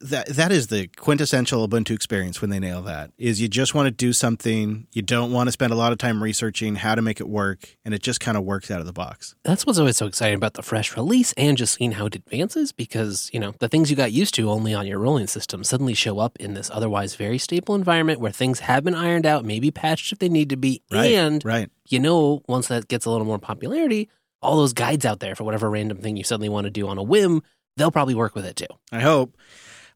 That 0.00 0.28
that 0.28 0.52
is 0.52 0.66
the 0.68 0.88
quintessential 0.88 1.66
Ubuntu 1.66 1.92
experience 1.94 2.40
when 2.40 2.50
they 2.50 2.58
nail 2.58 2.82
that. 2.82 3.10
Is 3.18 3.40
you 3.40 3.48
just 3.48 3.74
want 3.74 3.86
to 3.86 3.90
do 3.90 4.12
something, 4.12 4.86
you 4.92 5.02
don't 5.02 5.32
want 5.32 5.48
to 5.48 5.52
spend 5.52 5.72
a 5.72 5.76
lot 5.76 5.92
of 5.92 5.98
time 5.98 6.22
researching 6.22 6.76
how 6.76 6.94
to 6.94 7.02
make 7.02 7.20
it 7.20 7.28
work, 7.28 7.76
and 7.84 7.94
it 7.94 8.02
just 8.02 8.20
kind 8.20 8.36
of 8.36 8.44
works 8.44 8.70
out 8.70 8.80
of 8.80 8.86
the 8.86 8.92
box. 8.92 9.34
That's 9.42 9.64
what's 9.64 9.78
always 9.78 9.96
so 9.96 10.06
exciting 10.06 10.36
about 10.36 10.54
the 10.54 10.62
fresh 10.62 10.96
release 10.96 11.32
and 11.34 11.56
just 11.56 11.74
seeing 11.74 11.92
how 11.92 12.06
it 12.06 12.16
advances 12.16 12.72
because, 12.72 13.30
you 13.32 13.40
know, 13.40 13.54
the 13.58 13.68
things 13.68 13.90
you 13.90 13.96
got 13.96 14.12
used 14.12 14.34
to 14.34 14.50
only 14.50 14.74
on 14.74 14.86
your 14.86 14.98
rolling 14.98 15.26
system 15.26 15.64
suddenly 15.64 15.94
show 15.94 16.18
up 16.18 16.36
in 16.38 16.54
this 16.54 16.70
otherwise 16.72 17.14
very 17.14 17.38
stable 17.38 17.74
environment 17.74 18.20
where 18.20 18.32
things 18.32 18.60
have 18.60 18.84
been 18.84 18.94
ironed 18.94 19.26
out, 19.26 19.44
maybe 19.44 19.70
patched 19.70 20.12
if 20.12 20.18
they 20.18 20.28
need 20.28 20.50
to 20.50 20.56
be. 20.56 20.82
Right. 20.90 21.12
And 21.12 21.44
right. 21.44 21.70
you 21.88 22.00
know, 22.00 22.42
once 22.46 22.68
that 22.68 22.88
gets 22.88 23.06
a 23.06 23.10
little 23.10 23.26
more 23.26 23.38
popularity, 23.38 24.08
all 24.42 24.56
those 24.56 24.72
guides 24.72 25.04
out 25.04 25.20
there 25.20 25.34
for 25.34 25.44
whatever 25.44 25.70
random 25.70 25.98
thing 25.98 26.16
you 26.16 26.24
suddenly 26.24 26.48
want 26.48 26.64
to 26.66 26.70
do 26.70 26.86
on 26.88 26.98
a 26.98 27.02
whim, 27.02 27.42
they'll 27.76 27.90
probably 27.90 28.14
work 28.14 28.34
with 28.34 28.44
it 28.44 28.56
too. 28.56 28.66
I 28.92 29.00
hope. 29.00 29.36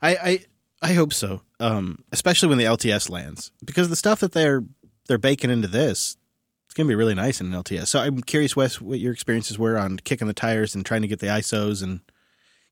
I 0.03 0.16
I, 0.16 0.44
I 0.82 0.92
hope 0.94 1.12
so. 1.12 1.42
Um, 1.59 2.05
especially 2.12 2.48
when 2.48 2.59
the 2.59 2.64
LTS 2.64 3.11
lands, 3.11 3.53
because 3.64 3.88
the 3.88 3.96
stuff 3.96 4.20
that 4.20 4.32
they're 4.32 4.64
they're 5.09 5.18
baking 5.18 5.51
into 5.51 5.68
this, 5.68 6.16
it's 6.66 6.74
gonna 6.74 6.88
be 6.88 6.94
really 6.94 7.14
nice 7.14 7.40
in 7.40 7.53
an 7.53 7.62
LTS. 7.62 7.88
So 7.88 8.01
I'm 8.01 8.20
curious, 8.22 8.57
Wes, 8.57 8.80
what 8.80 8.98
your 8.98 9.12
experiences 9.12 9.59
were 9.59 9.78
on 9.78 9.98
kicking 9.98 10.28
the 10.28 10.34
tires 10.34 10.74
and 10.74 10.84
trying 10.84 11.03
to 11.03 11.09
get 11.09 11.18
the 11.18 11.26
ISOs 11.26 11.82
and 11.82 12.01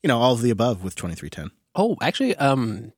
you 0.02 0.08
know 0.08 0.18
all 0.18 0.34
of 0.34 0.42
the 0.42 0.50
above 0.50 0.82
with 0.82 0.94
2310. 0.94 1.50
Oh, 1.74 1.96
actually, 2.00 2.34
um, 2.36 2.92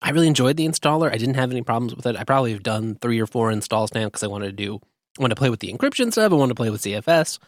I 0.00 0.10
really 0.10 0.28
enjoyed 0.28 0.56
the 0.56 0.66
installer. 0.66 1.12
I 1.12 1.18
didn't 1.18 1.34
have 1.34 1.50
any 1.50 1.62
problems 1.62 1.94
with 1.94 2.06
it. 2.06 2.16
I 2.16 2.24
probably 2.24 2.52
have 2.52 2.62
done 2.62 2.96
three 3.00 3.20
or 3.20 3.26
four 3.26 3.50
installs 3.50 3.92
now 3.94 4.04
because 4.04 4.22
I 4.22 4.28
wanted 4.28 4.46
to 4.46 4.52
do 4.52 4.80
I 5.18 5.22
wanted 5.22 5.36
to 5.36 5.38
play 5.38 5.50
with 5.50 5.60
the 5.60 5.72
encryption 5.72 6.10
stuff. 6.12 6.32
I 6.32 6.34
wanted 6.34 6.50
to 6.50 6.56
play 6.56 6.70
with 6.70 6.82
ZFS. 6.82 7.38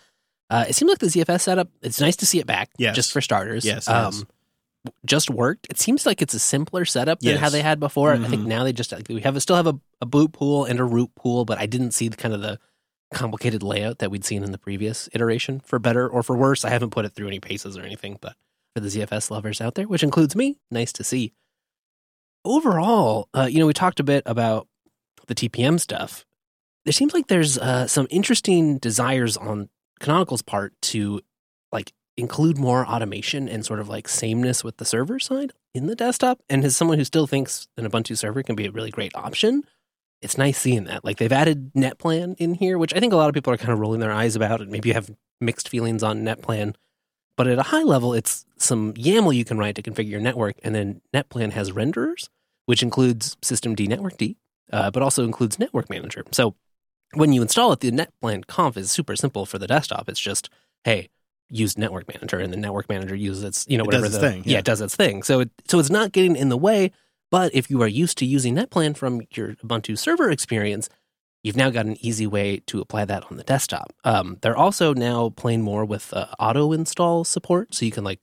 Uh, 0.49 0.65
it 0.69 0.75
seemed 0.75 0.89
like 0.89 0.99
the 0.99 1.07
ZFS 1.07 1.41
setup. 1.41 1.69
It's 1.83 2.01
nice 2.01 2.17
to 2.17 2.27
see 2.27 2.39
it 2.39 2.47
back. 2.47 2.71
Yes. 2.79 2.95
just 2.95 3.13
for 3.13 3.21
starters. 3.21 3.65
Yes, 3.65 3.89
is. 3.89 4.25
Just 5.05 5.31
worked. 5.31 5.67
It 5.71 5.79
seems 5.79 6.07
like 6.07 6.21
it's 6.23 6.35
a 6.35 6.39
simpler 6.39 6.85
setup 6.85 7.21
than 7.21 7.33
Yes. 7.33 7.41
how 7.41 7.51
they 7.51 7.63
had 7.63 7.79
before. 7.81 8.13
I 8.13 8.19
think 8.19 8.43
Mhm. 8.43 8.47
now 8.47 8.65
they 8.65 8.73
just 8.73 8.93
like, 8.93 9.09
we 9.09 9.21
have 9.23 9.37
a, 9.37 9.41
still 9.41 9.57
have 9.57 9.67
a, 9.67 9.79
a 10.01 10.07
boot 10.07 10.33
pool 10.33 10.65
and 10.65 10.79
a 10.81 10.85
root 10.85 11.11
pool, 11.17 11.45
but 11.45 11.59
I 11.59 11.67
didn't 11.67 11.93
see 11.93 12.09
the 12.09 12.17
kind 12.17 12.35
of 12.35 12.41
the 12.43 12.59
complicated 13.15 13.63
layout 13.63 13.99
that 13.99 14.11
we'd 14.11 14.25
seen 14.25 14.43
in 14.43 14.53
the 14.53 14.59
previous 14.59 15.09
iteration. 15.13 15.61
For 15.61 15.79
better 15.79 16.09
or 16.09 16.23
for 16.23 16.37
worse, 16.37 16.65
I 16.65 16.71
haven't 16.71 16.91
put 16.91 17.05
it 17.05 17.11
through 17.15 17.29
any 17.29 17.41
paces 17.41 17.77
or 17.79 17.83
anything, 17.83 18.19
but 18.21 18.35
for 18.75 18.81
the 18.81 18.89
ZFS 18.89 19.31
lovers 19.31 19.61
out 19.61 19.75
there, 19.77 19.87
which 19.87 20.03
includes 20.03 20.35
me, 20.37 20.59
nice 20.71 20.93
to 20.95 21.05
see. 21.05 21.33
Overall, 22.45 23.29
uh, 23.35 23.49
you 23.51 23.59
know, 23.59 23.67
we 23.67 23.73
talked 23.73 23.99
a 24.01 24.05
bit 24.05 24.23
about 24.27 24.69
the 25.27 25.35
TPM 25.35 25.81
stuff. 25.81 26.25
There 26.85 26.93
seems 26.93 27.13
like 27.13 27.27
there's 27.27 27.59
uh, 27.59 27.89
some 27.89 28.07
interesting 28.11 28.79
desires 28.79 29.37
on 29.37 29.69
Canonical's 29.99 30.43
part 30.43 30.73
to 30.83 31.21
like 31.73 31.93
include 32.17 32.59
more 32.59 32.87
automation 32.87 33.49
and 33.49 33.65
sort 33.65 33.81
of 33.81 33.89
like 33.89 34.09
sameness 34.09 34.65
with 34.65 34.79
the 34.79 34.85
server 34.85 35.19
side 35.19 35.53
in 35.75 35.87
the 35.87 35.95
desktop. 35.95 36.41
And 36.49 36.65
as 36.65 36.77
someone 36.77 36.99
who 36.99 37.05
still 37.05 37.27
thinks 37.27 37.69
an 37.77 37.89
Ubuntu 37.89 38.17
server 38.17 38.43
can 38.43 38.57
be 38.57 38.67
a 38.67 38.71
really 38.71 38.91
great 38.91 39.15
option, 39.15 39.65
it's 40.23 40.39
nice 40.39 40.59
seeing 40.59 40.85
that. 40.85 41.05
Like 41.05 41.19
they've 41.19 41.33
added 41.33 41.73
NetPlan 41.75 42.37
in 42.39 42.55
here, 42.55 42.79
which 42.79 42.95
I 42.95 43.01
think 43.01 43.13
a 43.13 43.17
lot 43.17 43.29
of 43.29 43.35
people 43.35 43.53
are 43.53 43.59
kind 43.59 43.73
of 43.73 43.79
rolling 43.79 44.01
their 44.01 44.13
eyes 44.13 44.35
about 44.35 44.61
and 44.61 44.71
maybe 44.71 44.93
have 44.93 45.11
mixed 45.41 45.69
feelings 45.69 46.03
on 46.03 46.23
NetPlan. 46.23 46.75
But 47.37 47.49
at 47.49 47.59
a 47.59 47.65
high 47.65 47.83
level, 47.83 48.15
it's 48.15 48.47
some 48.57 48.95
YAML 48.95 49.37
you 49.37 49.45
can 49.45 49.59
write 49.59 49.75
to 49.75 49.83
configure 49.83 50.09
your 50.09 50.21
network. 50.21 50.57
And 50.63 50.75
then 50.75 51.03
NetPlan 51.15 51.53
has 51.53 51.71
renderers, 51.73 52.31
which 52.65 52.83
includes 52.83 53.37
systemd-networkd, 53.43 54.37
uh, 54.73 54.91
but 54.91 55.03
also 55.03 55.23
includes 55.23 55.59
Network 55.59 55.91
Manager. 55.91 56.25
So 56.33 56.55
when 57.13 57.35
you 57.35 57.43
install 57.43 57.73
it, 57.73 57.81
the 57.81 57.93
NetPlan 57.93 58.47
conf 58.47 58.79
is 58.79 58.91
super 58.91 59.17
simple 59.17 59.45
for 59.45 59.59
the 59.59 59.67
desktop. 59.67 60.09
It's 60.09 60.19
just, 60.19 60.49
hey, 60.85 61.11
use 61.51 61.79
Network 61.79 62.09
Manager, 62.09 62.39
and 62.39 62.53
the 62.53 62.57
Network 62.57 62.89
Manager 62.89 63.15
uses 63.15 63.45
its, 63.45 63.67
you 63.69 63.79
know, 63.79 63.85
It 63.85 63.87
whatever 63.87 64.07
does 64.07 64.15
its 64.15 64.23
the 64.23 64.31
thing, 64.31 64.43
yeah. 64.45 64.53
yeah. 64.53 64.59
it 64.59 64.65
does 64.65 64.81
its 64.81 64.97
thing. 64.97 65.23
So 65.23 65.41
it 65.41 65.51
so 65.69 65.79
it's 65.79 65.91
not 65.91 66.13
getting 66.13 66.37
in 66.37 66.49
the 66.49 66.57
way. 66.57 66.93
But 67.31 67.55
if 67.55 67.71
you 67.71 67.83
are 67.83 67.89
used 67.89 68.19
to 68.19 68.27
using 68.27 68.55
NetPlan 68.55 68.97
from 68.97 69.23
your 69.33 69.55
Ubuntu 69.57 69.99
server 69.99 70.31
experience, 70.31 70.89
you've 71.43 71.57
now 71.57 71.71
got 71.71 71.87
an 71.87 71.97
easy 72.05 72.27
way 72.27 72.59
to 72.67 72.81
apply 72.81 73.05
that 73.07 73.25
on 73.31 73.37
the 73.37 73.43
desktop. 73.43 73.93
Um, 74.05 74.39
they're 74.43 74.57
also 74.57 74.95
now 74.95 75.31
playing 75.31 75.63
more 75.63 75.85
with 75.85 76.13
uh, 76.15 76.27
auto 76.39 76.73
install 76.73 77.25
support, 77.25 77.75
so 77.75 77.85
you 77.85 77.91
can 77.91 78.05
like 78.05 78.21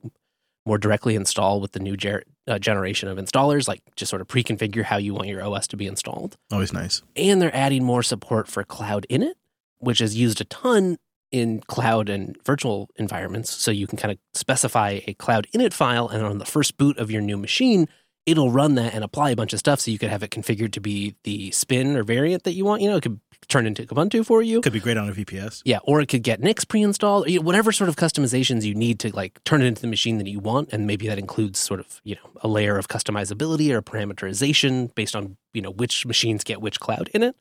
more 0.66 0.78
directly 0.78 1.14
install 1.14 1.60
with 1.60 1.72
the 1.72 1.80
new 1.80 1.94
ger- 1.98 2.22
uh, 2.46 2.58
generation 2.58 3.08
of 3.10 3.18
installers, 3.18 3.68
like 3.68 3.82
just 3.96 4.08
sort 4.08 4.22
of 4.22 4.28
pre-configure 4.28 4.82
how 4.84 4.96
you 4.96 5.12
want 5.12 5.28
your 5.28 5.42
OS 5.44 5.66
to 5.68 5.76
be 5.76 5.86
installed 5.86 6.38
Always 6.50 6.72
nice. 6.72 7.02
and 7.16 7.40
they're 7.42 7.54
adding 7.54 7.84
more 7.84 8.02
support 8.02 8.48
for 8.48 8.64
cloud 8.64 9.06
init 9.10 9.34
which 9.78 10.00
is 10.00 10.16
used 10.16 10.40
a 10.40 10.44
ton 10.44 10.96
in 11.40 11.60
cloud 11.74 12.08
and 12.08 12.36
virtual 12.44 12.88
environments 12.96 13.50
so 13.50 13.70
you 13.72 13.86
can 13.88 13.98
kind 13.98 14.12
of 14.12 14.18
specify 14.34 15.00
a 15.08 15.14
cloud 15.14 15.46
init 15.54 15.72
file 15.72 16.06
and 16.08 16.22
on 16.24 16.38
the 16.38 16.44
first 16.56 16.76
boot 16.78 16.96
of 16.96 17.10
your 17.10 17.20
new 17.30 17.36
machine 17.36 17.88
it'll 18.24 18.52
run 18.52 18.76
that 18.76 18.94
and 18.94 19.02
apply 19.04 19.30
a 19.30 19.36
bunch 19.36 19.52
of 19.52 19.58
stuff 19.58 19.80
so 19.80 19.90
you 19.90 19.98
could 19.98 20.08
have 20.08 20.22
it 20.22 20.30
configured 20.30 20.72
to 20.72 20.80
be 20.80 21.14
the 21.24 21.50
spin 21.50 21.96
or 21.96 22.04
variant 22.04 22.44
that 22.44 22.52
you 22.52 22.64
want 22.64 22.80
you 22.82 22.88
know 22.88 22.96
it 22.96 23.02
could 23.02 23.18
turn 23.48 23.66
into 23.66 23.82
ubuntu 23.86 24.24
for 24.24 24.42
you 24.42 24.60
Could 24.60 24.72
be 24.72 24.80
great 24.80 24.96
on 24.96 25.08
a 25.08 25.12
VPS. 25.12 25.60
yeah, 25.66 25.80
or 25.84 26.00
it 26.00 26.06
could 26.06 26.22
get 26.22 26.40
Nix 26.40 26.64
pre-installed, 26.64 27.28
you 27.28 27.38
know, 27.40 27.44
whatever 27.44 27.72
sort 27.72 27.90
of 27.90 27.96
customizations 27.96 28.62
you 28.64 28.74
need 28.74 28.98
to 29.00 29.14
like 29.14 29.32
turn 29.44 29.60
it 29.60 29.66
into 29.66 29.82
the 29.82 29.92
machine 29.96 30.16
that 30.18 30.26
you 30.34 30.40
want, 30.40 30.72
and 30.72 30.86
maybe 30.86 31.06
that 31.08 31.18
includes 31.18 31.58
sort 31.58 31.78
of 31.80 32.00
you 32.04 32.14
know 32.14 32.26
a 32.40 32.48
layer 32.48 32.78
of 32.78 32.88
customizability 32.88 33.68
or 33.70 33.82
parameterization 33.82 34.94
based 34.94 35.14
on 35.14 35.36
you 35.52 35.60
know 35.60 35.70
which 35.70 36.06
machines 36.06 36.42
get 36.42 36.62
which 36.62 36.80
cloud-init. 36.80 37.34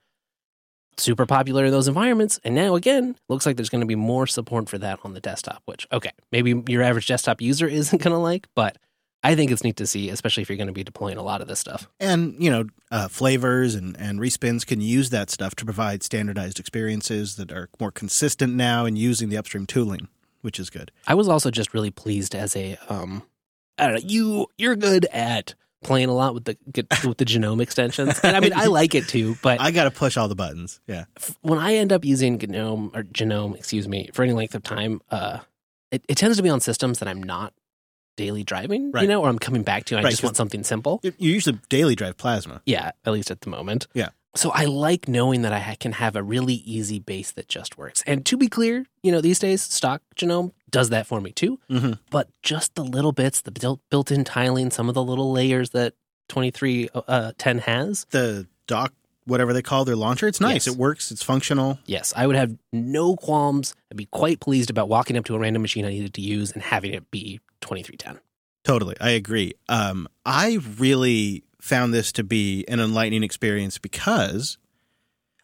Super 0.98 1.26
popular 1.26 1.66
in 1.66 1.72
those 1.72 1.88
environments, 1.88 2.40
and 2.44 2.54
now 2.56 2.76
again, 2.76 3.16
looks 3.30 3.46
like 3.46 3.56
there's 3.56 3.70
going 3.70 3.82
to 3.82 3.88
be 3.88 3.96
more 3.96 4.28
support 4.28 4.70
for 4.70 4.78
that 4.78 5.00
on 5.04 5.14
the 5.14 5.20
desktop. 5.20 5.62
Which 5.66 5.88
okay, 5.92 6.12
maybe 6.32 6.64
your 6.68 6.84
average 6.84 7.08
desktop 7.08 7.42
user 7.42 7.68
isn't 7.80 8.02
going 8.02 8.14
to 8.14 8.20
like, 8.20 8.48
but 8.56 8.78
I 9.24 9.36
think 9.36 9.52
it's 9.52 9.64
neat 9.64 9.78
to 9.78 9.88
see, 9.88 10.10
especially 10.10 10.44
if 10.44 10.50
you're 10.50 10.58
going 10.58 10.68
to 10.68 10.74
be 10.74 10.84
deploying 10.84 11.18
a 11.18 11.24
lot 11.24 11.42
of 11.42 11.48
this 11.48 11.60
stuff. 11.60 11.88
And 12.00 12.36
you 12.44 12.52
know, 12.52 12.66
uh, 12.92 13.08
flavors 13.08 13.74
and 13.76 13.96
and 13.98 14.20
respins 14.20 14.66
can 14.66 14.82
use 14.82 15.10
that 15.12 15.30
stuff 15.30 15.56
to 15.56 15.66
provide 15.66 16.04
standardized 16.04 16.60
experiences 16.60 17.38
that 17.38 17.52
are 17.52 17.70
more 17.80 17.92
consistent 17.92 18.54
now 18.54 18.86
in 18.86 18.96
using 18.96 19.30
the 19.30 19.38
upstream 19.38 19.66
tooling, 19.66 20.10
which 20.42 20.60
is 20.60 20.70
good. 20.70 20.92
I 21.08 21.16
was 21.16 21.28
also 21.28 21.50
just 21.52 21.74
really 21.74 21.92
pleased 21.92 22.36
as 22.36 22.56
a 22.56 22.78
um 22.90 23.24
I 23.78 23.88
don't 23.88 23.96
know, 23.96 24.10
you 24.10 24.48
you're 24.58 24.76
good 24.76 25.06
at 25.06 25.56
playing 25.84 26.10
a 26.10 26.14
lot 26.14 26.34
with 26.34 26.46
the 26.46 26.58
get- 26.72 26.88
with 27.06 27.18
the 27.18 27.26
genome 27.26 27.62
extensions. 27.62 28.20
And 28.24 28.36
I 28.36 28.40
mean 28.40 28.54
I 28.56 28.66
like 28.66 28.96
it 28.96 29.08
too, 29.08 29.38
but 29.42 29.60
I 29.62 29.72
got 29.72 29.84
to 29.86 29.92
push 29.92 30.18
all 30.18 30.28
the 30.28 30.36
buttons. 30.36 30.80
Yeah. 30.88 31.06
when 31.42 31.60
I 31.60 31.76
end 31.76 31.92
up 31.92 32.06
using 32.06 32.38
GNOME 32.38 32.92
or 32.94 33.04
genome, 33.04 33.56
excuse 33.56 33.88
me, 33.88 34.10
for 34.14 34.24
any 34.24 34.34
length 34.34 34.56
of 34.56 34.64
time, 34.64 35.02
uh 35.12 35.40
it, 35.92 36.04
it 36.10 36.18
tends 36.18 36.38
to 36.38 36.44
be 36.44 36.50
on 36.50 36.60
systems 36.60 37.00
that 37.00 37.08
I'm 37.08 37.22
not 37.22 37.54
daily 38.18 38.44
driving, 38.44 38.92
you 39.00 39.08
know, 39.08 39.22
or 39.22 39.30
I'm 39.30 39.40
coming 39.40 39.64
back 39.64 39.86
to 39.86 39.96
and 39.96 40.02
I 40.02 40.08
Right, 40.08 40.12
just 40.12 40.24
want 40.24 40.36
something 40.38 40.64
simple. 40.64 41.00
You 41.04 41.14
usually 41.18 41.60
daily 41.70 41.96
drive 41.96 42.16
plasma. 42.18 42.62
Yeah, 42.66 42.92
at 43.06 43.14
least 43.14 43.32
at 43.32 43.42
the 43.42 43.50
moment. 43.50 43.88
Yeah. 43.94 44.10
So 44.36 44.50
I 44.52 44.66
like 44.66 45.08
knowing 45.08 45.44
that 45.44 45.54
I 45.54 45.76
can 45.80 45.92
have 45.94 46.16
a 46.16 46.24
really 46.24 46.56
easy 46.56 46.98
base 47.00 47.32
that 47.32 47.48
just 47.48 47.78
works. 47.78 48.04
And 48.08 48.26
to 48.26 48.38
be 48.38 48.48
clear, 48.48 48.86
you 49.04 49.12
know, 49.12 49.22
these 49.22 49.38
days 49.40 49.62
stock 49.62 50.02
genome 50.16 50.52
does 50.74 50.90
that 50.90 51.08
for 51.08 51.22
me 51.22 51.32
too. 51.32 51.60
Mhm. 51.70 52.00
But 52.10 52.28
just 52.42 52.76
the 52.76 52.84
little 52.84 53.14
bits, 53.14 53.40
the 53.42 53.52
built 53.52 53.80
built-in 53.90 54.26
tiling, 54.26 54.72
some 54.72 54.90
of 54.90 54.96
the 54.96 55.04
little 55.04 55.32
layers 55.32 55.70
that 55.70 55.94
2310 56.28 57.60
has. 57.60 58.06
The 58.10 58.48
dock, 58.68 58.92
whatever 59.26 59.54
they 59.54 59.62
call 59.62 59.86
their 59.86 59.96
launcher, 59.96 60.28
it's 60.28 60.42
nice. 60.42 60.66
Yes. 60.66 60.76
It 60.76 60.78
works. 60.78 61.12
It's 61.12 61.24
functional. 61.24 61.80
Yes, 61.86 62.12
I 62.16 62.28
would 62.28 62.36
have 62.36 62.58
no 62.74 63.16
qualms. 63.16 63.76
I'd 63.92 63.98
be 63.98 64.08
quite 64.08 64.40
pleased 64.40 64.70
about 64.70 64.90
walking 64.90 65.16
up 65.16 65.26
to 65.26 65.36
a 65.36 65.40
random 65.40 65.62
machine 65.62 65.86
I 65.86 65.90
needed 65.90 66.14
to 66.16 66.22
use 66.22 66.52
and 66.52 66.62
having 66.62 66.94
it 66.94 67.10
be 67.12 67.40
2310. 67.62 68.20
Totally, 68.64 68.96
I 69.00 69.12
agree. 69.12 69.54
Um, 69.70 70.08
I 70.26 70.58
really 70.78 71.44
found 71.62 71.94
this 71.94 72.12
to 72.14 72.24
be 72.24 72.66
an 72.68 72.80
enlightening 72.80 73.24
experience 73.24 73.78
because 73.78 74.58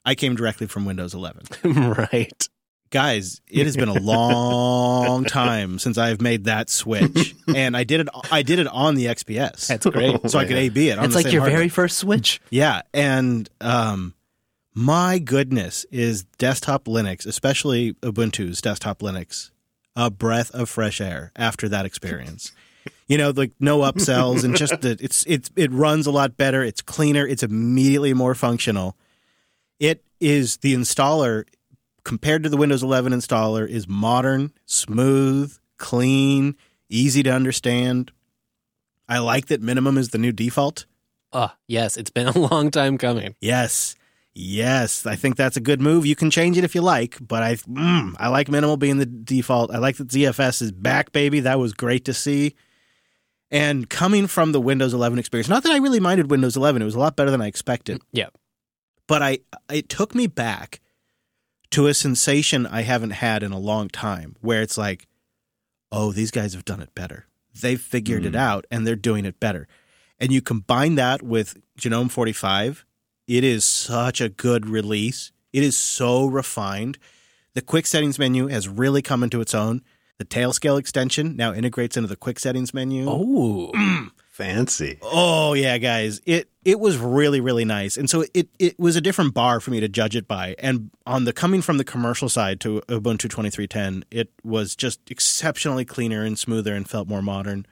I 0.06 0.16
came 0.16 0.36
directly 0.36 0.68
from 0.68 0.86
Windows 0.86 1.14
11. 1.14 1.44
right. 1.64 2.50
Guys, 2.92 3.40
it 3.48 3.66
has 3.66 3.78
been 3.78 3.88
a 3.90 3.94
long 4.00 5.24
time 5.26 5.78
since 5.78 5.98
I've 6.00 6.22
made 6.22 6.46
that 6.46 6.72
switch, 6.72 7.36
and 7.56 7.78
I 7.78 7.84
did 7.84 8.00
it. 8.02 8.08
I 8.32 8.42
did 8.42 8.58
it 8.58 8.68
on 8.68 8.96
the 8.96 9.06
XPS, 9.06 9.68
That's 9.68 9.86
great. 9.86 10.28
so 10.30 10.40
I 10.40 10.46
could 10.46 10.58
AB 10.58 10.90
it. 10.90 10.98
On 10.98 11.06
it's 11.06 11.14
the 11.14 11.20
like 11.20 11.26
same 11.26 11.34
your 11.34 11.42
hardware. 11.42 11.58
very 11.60 11.70
first 11.70 11.98
switch. 12.00 12.42
Yeah, 12.50 12.82
and 12.92 13.48
um, 13.62 14.16
my 14.74 15.20
goodness, 15.20 15.86
is 15.92 16.24
desktop 16.40 16.86
Linux, 16.86 17.28
especially 17.28 17.94
Ubuntu's 18.02 18.60
desktop 18.60 19.00
Linux, 19.02 19.52
a 19.96 20.10
breath 20.10 20.50
of 20.56 20.68
fresh 20.68 21.00
air 21.00 21.32
after 21.36 21.70
that 21.70 21.86
experience. 21.86 22.54
you 23.08 23.20
know, 23.20 23.30
like 23.30 23.52
no 23.60 23.80
upsells 23.82 24.44
and 24.44 24.56
just 24.56 24.82
the 24.82 24.98
it's 25.00 25.24
it's 25.28 25.52
it 25.56 25.72
runs 25.72 26.08
a 26.08 26.12
lot 26.12 26.38
better. 26.38 26.64
It's 26.64 26.82
cleaner. 26.82 27.28
It's 27.28 27.44
immediately 27.44 28.16
more 28.16 28.34
functional. 28.34 28.98
It 29.80 30.04
is 30.20 30.58
the 30.58 30.74
installer 30.74 31.44
compared 32.04 32.44
to 32.44 32.50
the 32.50 32.58
Windows 32.58 32.84
11 32.84 33.14
installer 33.14 33.68
is 33.68 33.88
modern, 33.88 34.52
smooth, 34.66 35.58
clean, 35.78 36.56
easy 36.90 37.24
to 37.24 37.32
understand. 37.32 38.12
I 39.08 39.20
like 39.20 39.48
that 39.48 39.62
minimum 39.62 39.98
is 39.98 40.10
the 40.10 40.18
new 40.18 40.32
default. 40.32 40.86
Oh, 41.32 41.52
yes, 41.68 41.98
it's 41.98 42.10
been 42.10 42.28
a 42.36 42.38
long 42.38 42.72
time 42.72 42.98
coming. 42.98 43.36
Yes. 43.42 43.96
Yes, 44.36 45.06
I 45.06 45.16
think 45.16 45.36
that's 45.36 45.58
a 45.58 45.62
good 45.62 45.82
move. 45.82 46.06
You 46.06 46.16
can 46.16 46.32
change 46.32 46.58
it 46.58 46.64
if 46.64 46.74
you 46.74 46.82
like, 46.82 47.18
but 47.20 47.44
I 47.44 47.56
mm, 47.56 48.14
I 48.18 48.30
like 48.30 48.48
minimal 48.48 48.78
being 48.78 48.98
the 48.98 49.06
default. 49.06 49.72
I 49.72 49.80
like 49.80 49.98
that 49.98 50.08
ZFS 50.08 50.62
is 50.62 50.72
back, 50.72 51.12
baby. 51.12 51.42
That 51.42 51.60
was 51.60 51.74
great 51.74 52.06
to 52.06 52.14
see. 52.14 52.56
And 53.52 53.90
coming 53.90 54.28
from 54.28 54.52
the 54.52 54.62
Windows 54.62 54.94
11 54.94 55.18
experience, 55.18 55.50
not 55.50 55.64
that 55.64 55.72
I 55.72 55.78
really 55.78 56.00
minded 56.00 56.30
Windows 56.30 56.56
11, 56.56 56.82
it 56.82 56.86
was 56.86 56.96
a 56.96 57.00
lot 57.00 57.16
better 57.16 57.32
than 57.32 57.42
I 57.42 57.48
expected. 57.48 58.02
Yeah. 58.12 58.28
But 59.08 59.24
I 59.24 59.40
it 59.70 59.90
took 59.90 60.14
me 60.14 60.28
back 60.28 60.80
to 61.72 61.88
a 61.88 61.94
sensation 61.94 62.66
I 62.66 62.82
haven't 62.82 63.12
had 63.12 63.44
in 63.44 63.52
a 63.52 63.60
long 63.60 63.90
time 63.90 64.36
where 64.42 64.62
it's 64.62 64.78
like, 64.78 65.08
oh, 65.92 66.12
these 66.12 66.32
guys 66.32 66.54
have 66.54 66.66
done 66.66 66.82
it 66.82 66.94
better. 66.96 67.26
They've 67.62 67.80
figured 67.82 68.26
it 68.26 68.34
Mm. 68.34 68.40
out 68.40 68.66
and 68.72 68.86
they're 68.86 68.96
doing 68.96 69.26
it 69.26 69.40
better. 69.40 69.68
And 70.20 70.32
you 70.32 70.42
combine 70.42 70.96
that 70.96 71.22
with 71.22 71.58
Genome 71.80 72.12
45, 72.12 72.86
it 73.28 73.44
is 73.44 73.64
such 73.66 74.20
a 74.22 74.30
good 74.30 74.68
release. 74.68 75.32
It 75.54 75.64
is 75.64 75.78
so 75.78 76.26
refined. 76.26 76.98
The 77.54 77.62
quick 77.62 77.86
settings 77.88 78.20
menu 78.20 78.48
has 78.48 78.68
really 78.68 79.02
come 79.02 79.24
into 79.24 79.42
its 79.42 79.54
own. 79.56 79.82
The 80.18 80.26
Tailscale 80.26 80.78
extension 80.80 81.36
now 81.36 81.54
integrates 81.54 81.96
into 81.98 82.08
the 82.10 82.16
quick 82.16 82.40
settings 82.40 82.74
menu. 82.74 83.06
Oh, 83.08 83.72
Fancy. 84.40 84.98
Oh 85.02 85.54
yeah, 85.54 85.78
guys. 85.80 86.22
It 86.26 86.50
it 86.64 86.80
was 86.80 86.98
really 86.98 87.42
really 87.42 87.66
nice, 87.66 87.98
and 87.98 88.10
so 88.10 88.24
it 88.34 88.48
it 88.58 88.80
was 88.80 88.96
a 88.96 89.02
different 89.02 89.34
bar 89.34 89.60
for 89.60 89.70
me 89.70 89.82
to 89.82 89.90
judge 89.90 90.16
it 90.16 90.30
by. 90.30 90.56
And 90.60 90.92
on 91.06 91.26
the 91.26 91.34
coming 91.34 91.62
from 91.62 91.78
the 91.78 91.84
commercial 91.84 92.30
side 92.30 92.62
to 92.62 92.82
Ubuntu 92.88 93.30
twenty 93.30 93.50
three 93.50 93.68
ten, 93.68 94.06
it 94.10 94.32
was 94.42 94.78
just 94.78 95.02
exceptionally 95.12 95.84
cleaner 95.84 96.24
and 96.24 96.40
smoother 96.40 96.74
and 96.74 96.90
felt 96.90 97.10
more 97.10 97.22
modern. 97.22 97.66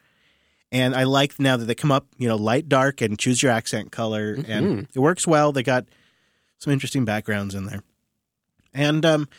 And 0.70 0.94
I 0.94 1.06
like 1.06 1.40
now 1.40 1.56
that 1.56 1.66
they 1.66 1.76
come 1.76 1.94
up, 1.94 2.06
you 2.18 2.28
know, 2.28 2.36
light 2.36 2.68
dark 2.68 3.00
and 3.00 3.18
choose 3.18 3.42
your 3.42 3.54
accent 3.54 3.94
color, 3.94 4.38
and 4.46 4.90
it 4.94 5.00
works 5.00 5.26
well. 5.26 5.54
They 5.54 5.64
got 5.64 5.86
some 6.60 6.74
interesting 6.74 7.06
backgrounds 7.06 7.56
in 7.56 7.68
there, 7.68 7.82
and 8.74 9.06
um, 9.06 9.30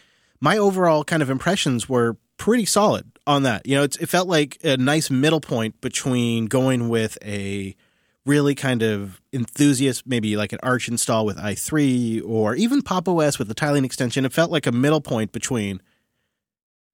my 0.40 0.56
overall 0.56 1.04
kind 1.04 1.22
of 1.22 1.28
impressions 1.28 1.90
were 1.90 2.16
pretty 2.38 2.64
solid 2.64 3.17
on 3.28 3.42
that. 3.44 3.66
You 3.66 3.76
know, 3.76 3.84
it 3.84 4.08
felt 4.08 4.26
like 4.26 4.58
a 4.64 4.76
nice 4.76 5.10
middle 5.10 5.40
point 5.40 5.80
between 5.80 6.46
going 6.46 6.88
with 6.88 7.18
a 7.22 7.76
really 8.24 8.54
kind 8.54 8.82
of 8.82 9.20
enthusiast, 9.32 10.06
maybe 10.06 10.36
like 10.36 10.52
an 10.52 10.58
Arch 10.62 10.88
install 10.88 11.24
with 11.24 11.36
i3 11.36 12.22
or 12.26 12.54
even 12.54 12.82
Pop 12.82 13.06
OS 13.06 13.38
with 13.38 13.48
the 13.48 13.54
tiling 13.54 13.84
extension. 13.84 14.24
It 14.24 14.32
felt 14.32 14.50
like 14.50 14.66
a 14.66 14.72
middle 14.72 15.00
point 15.00 15.30
between 15.32 15.80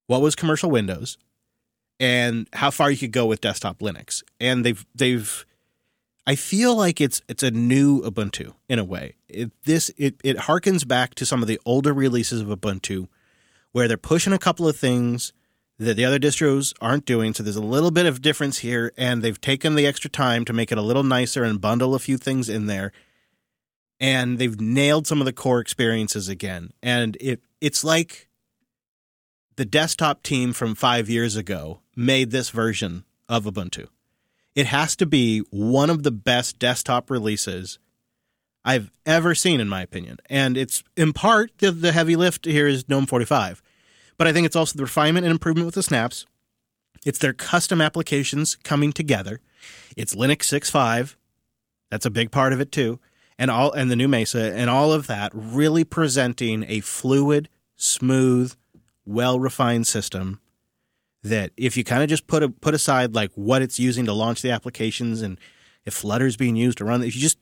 what 0.06 0.20
was 0.20 0.34
commercial 0.34 0.70
Windows 0.70 1.16
and 2.00 2.48
how 2.52 2.70
far 2.70 2.90
you 2.90 2.98
could 2.98 3.12
go 3.12 3.26
with 3.26 3.40
desktop 3.40 3.78
Linux. 3.78 4.22
And 4.40 4.64
they've 4.64 4.84
they've 4.94 5.46
I 6.26 6.34
feel 6.34 6.74
like 6.74 7.00
it's 7.00 7.22
it's 7.28 7.44
a 7.44 7.50
new 7.52 8.02
Ubuntu 8.02 8.54
in 8.68 8.80
a 8.80 8.84
way. 8.84 9.14
It, 9.28 9.52
this 9.64 9.90
it 9.96 10.16
it 10.24 10.36
harkens 10.36 10.86
back 10.86 11.14
to 11.16 11.26
some 11.26 11.42
of 11.42 11.48
the 11.48 11.60
older 11.64 11.92
releases 11.92 12.40
of 12.40 12.48
Ubuntu 12.48 13.06
where 13.72 13.86
they're 13.86 13.96
pushing 13.96 14.32
a 14.32 14.38
couple 14.38 14.66
of 14.68 14.76
things 14.76 15.32
that 15.84 15.94
the 15.94 16.04
other 16.04 16.18
distros 16.18 16.74
aren't 16.80 17.04
doing. 17.04 17.34
So 17.34 17.42
there's 17.42 17.56
a 17.56 17.62
little 17.62 17.90
bit 17.90 18.06
of 18.06 18.22
difference 18.22 18.58
here, 18.58 18.92
and 18.96 19.22
they've 19.22 19.40
taken 19.40 19.74
the 19.74 19.86
extra 19.86 20.10
time 20.10 20.44
to 20.46 20.52
make 20.52 20.72
it 20.72 20.78
a 20.78 20.82
little 20.82 21.02
nicer 21.02 21.44
and 21.44 21.60
bundle 21.60 21.94
a 21.94 21.98
few 21.98 22.16
things 22.16 22.48
in 22.48 22.66
there. 22.66 22.92
And 24.00 24.38
they've 24.38 24.60
nailed 24.60 25.06
some 25.06 25.20
of 25.20 25.24
the 25.24 25.32
core 25.32 25.60
experiences 25.60 26.28
again. 26.28 26.72
And 26.82 27.16
it 27.20 27.40
it's 27.60 27.84
like 27.84 28.28
the 29.56 29.64
desktop 29.64 30.22
team 30.22 30.52
from 30.52 30.74
five 30.74 31.08
years 31.08 31.36
ago 31.36 31.80
made 31.96 32.30
this 32.30 32.50
version 32.50 33.04
of 33.28 33.44
Ubuntu. 33.44 33.88
It 34.54 34.66
has 34.66 34.96
to 34.96 35.06
be 35.06 35.40
one 35.50 35.90
of 35.90 36.02
the 36.02 36.10
best 36.10 36.58
desktop 36.58 37.10
releases 37.10 37.78
I've 38.64 38.90
ever 39.04 39.34
seen, 39.34 39.60
in 39.60 39.68
my 39.68 39.82
opinion. 39.82 40.18
And 40.30 40.56
it's 40.56 40.82
in 40.96 41.12
part 41.12 41.52
the, 41.58 41.70
the 41.70 41.92
heavy 41.92 42.16
lift 42.16 42.46
here 42.46 42.66
is 42.66 42.88
GNOME 42.88 43.06
45, 43.06 43.62
but 44.16 44.26
I 44.26 44.32
think 44.32 44.46
it's 44.46 44.56
also 44.56 44.76
the 44.76 44.84
refinement 44.84 45.24
and 45.26 45.32
improvement 45.32 45.66
with 45.66 45.74
the 45.74 45.82
snaps. 45.82 46.26
It's 47.04 47.18
their 47.18 47.32
custom 47.32 47.80
applications 47.80 48.56
coming 48.56 48.92
together. 48.92 49.40
It's 49.96 50.14
Linux 50.14 50.42
6.5. 50.42 51.16
That's 51.90 52.06
a 52.06 52.10
big 52.10 52.30
part 52.30 52.52
of 52.52 52.60
it 52.60 52.72
too. 52.72 52.98
And 53.38 53.50
all 53.50 53.72
and 53.72 53.90
the 53.90 53.96
new 53.96 54.08
Mesa 54.08 54.54
and 54.54 54.70
all 54.70 54.92
of 54.92 55.06
that 55.08 55.32
really 55.34 55.84
presenting 55.84 56.64
a 56.68 56.80
fluid, 56.80 57.48
smooth, 57.76 58.54
well 59.04 59.38
refined 59.40 59.86
system 59.86 60.40
that 61.22 61.50
if 61.56 61.76
you 61.76 61.84
kind 61.84 62.02
of 62.02 62.08
just 62.08 62.26
put 62.26 62.42
a, 62.42 62.48
put 62.48 62.74
aside 62.74 63.14
like 63.14 63.32
what 63.34 63.62
it's 63.62 63.78
using 63.78 64.04
to 64.04 64.12
launch 64.12 64.42
the 64.42 64.50
applications 64.50 65.22
and 65.22 65.38
if 65.84 65.94
Flutter's 65.94 66.36
being 66.36 66.56
used 66.56 66.78
to 66.78 66.84
run, 66.84 67.02
if 67.02 67.14
you 67.14 67.20
just 67.20 67.38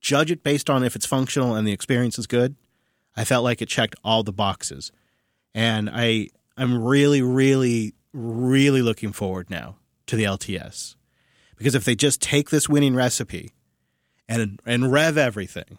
judge 0.00 0.30
it 0.30 0.42
based 0.42 0.68
on 0.68 0.82
if 0.82 0.96
it's 0.96 1.06
functional 1.06 1.54
and 1.54 1.66
the 1.66 1.72
experience 1.72 2.18
is 2.18 2.26
good, 2.26 2.56
I 3.16 3.24
felt 3.24 3.44
like 3.44 3.62
it 3.62 3.68
checked 3.68 3.96
all 4.02 4.22
the 4.22 4.32
boxes. 4.32 4.92
And 5.54 5.90
I 5.92 6.28
I'm 6.56 6.82
really 6.82 7.22
really 7.22 7.94
really 8.12 8.82
looking 8.82 9.12
forward 9.12 9.50
now 9.50 9.76
to 10.06 10.16
the 10.16 10.24
LTS. 10.24 10.96
Because 11.56 11.74
if 11.74 11.84
they 11.84 11.94
just 11.94 12.20
take 12.20 12.50
this 12.50 12.68
winning 12.68 12.94
recipe 12.94 13.52
and 14.28 14.60
and 14.66 14.92
rev 14.92 15.16
everything 15.16 15.78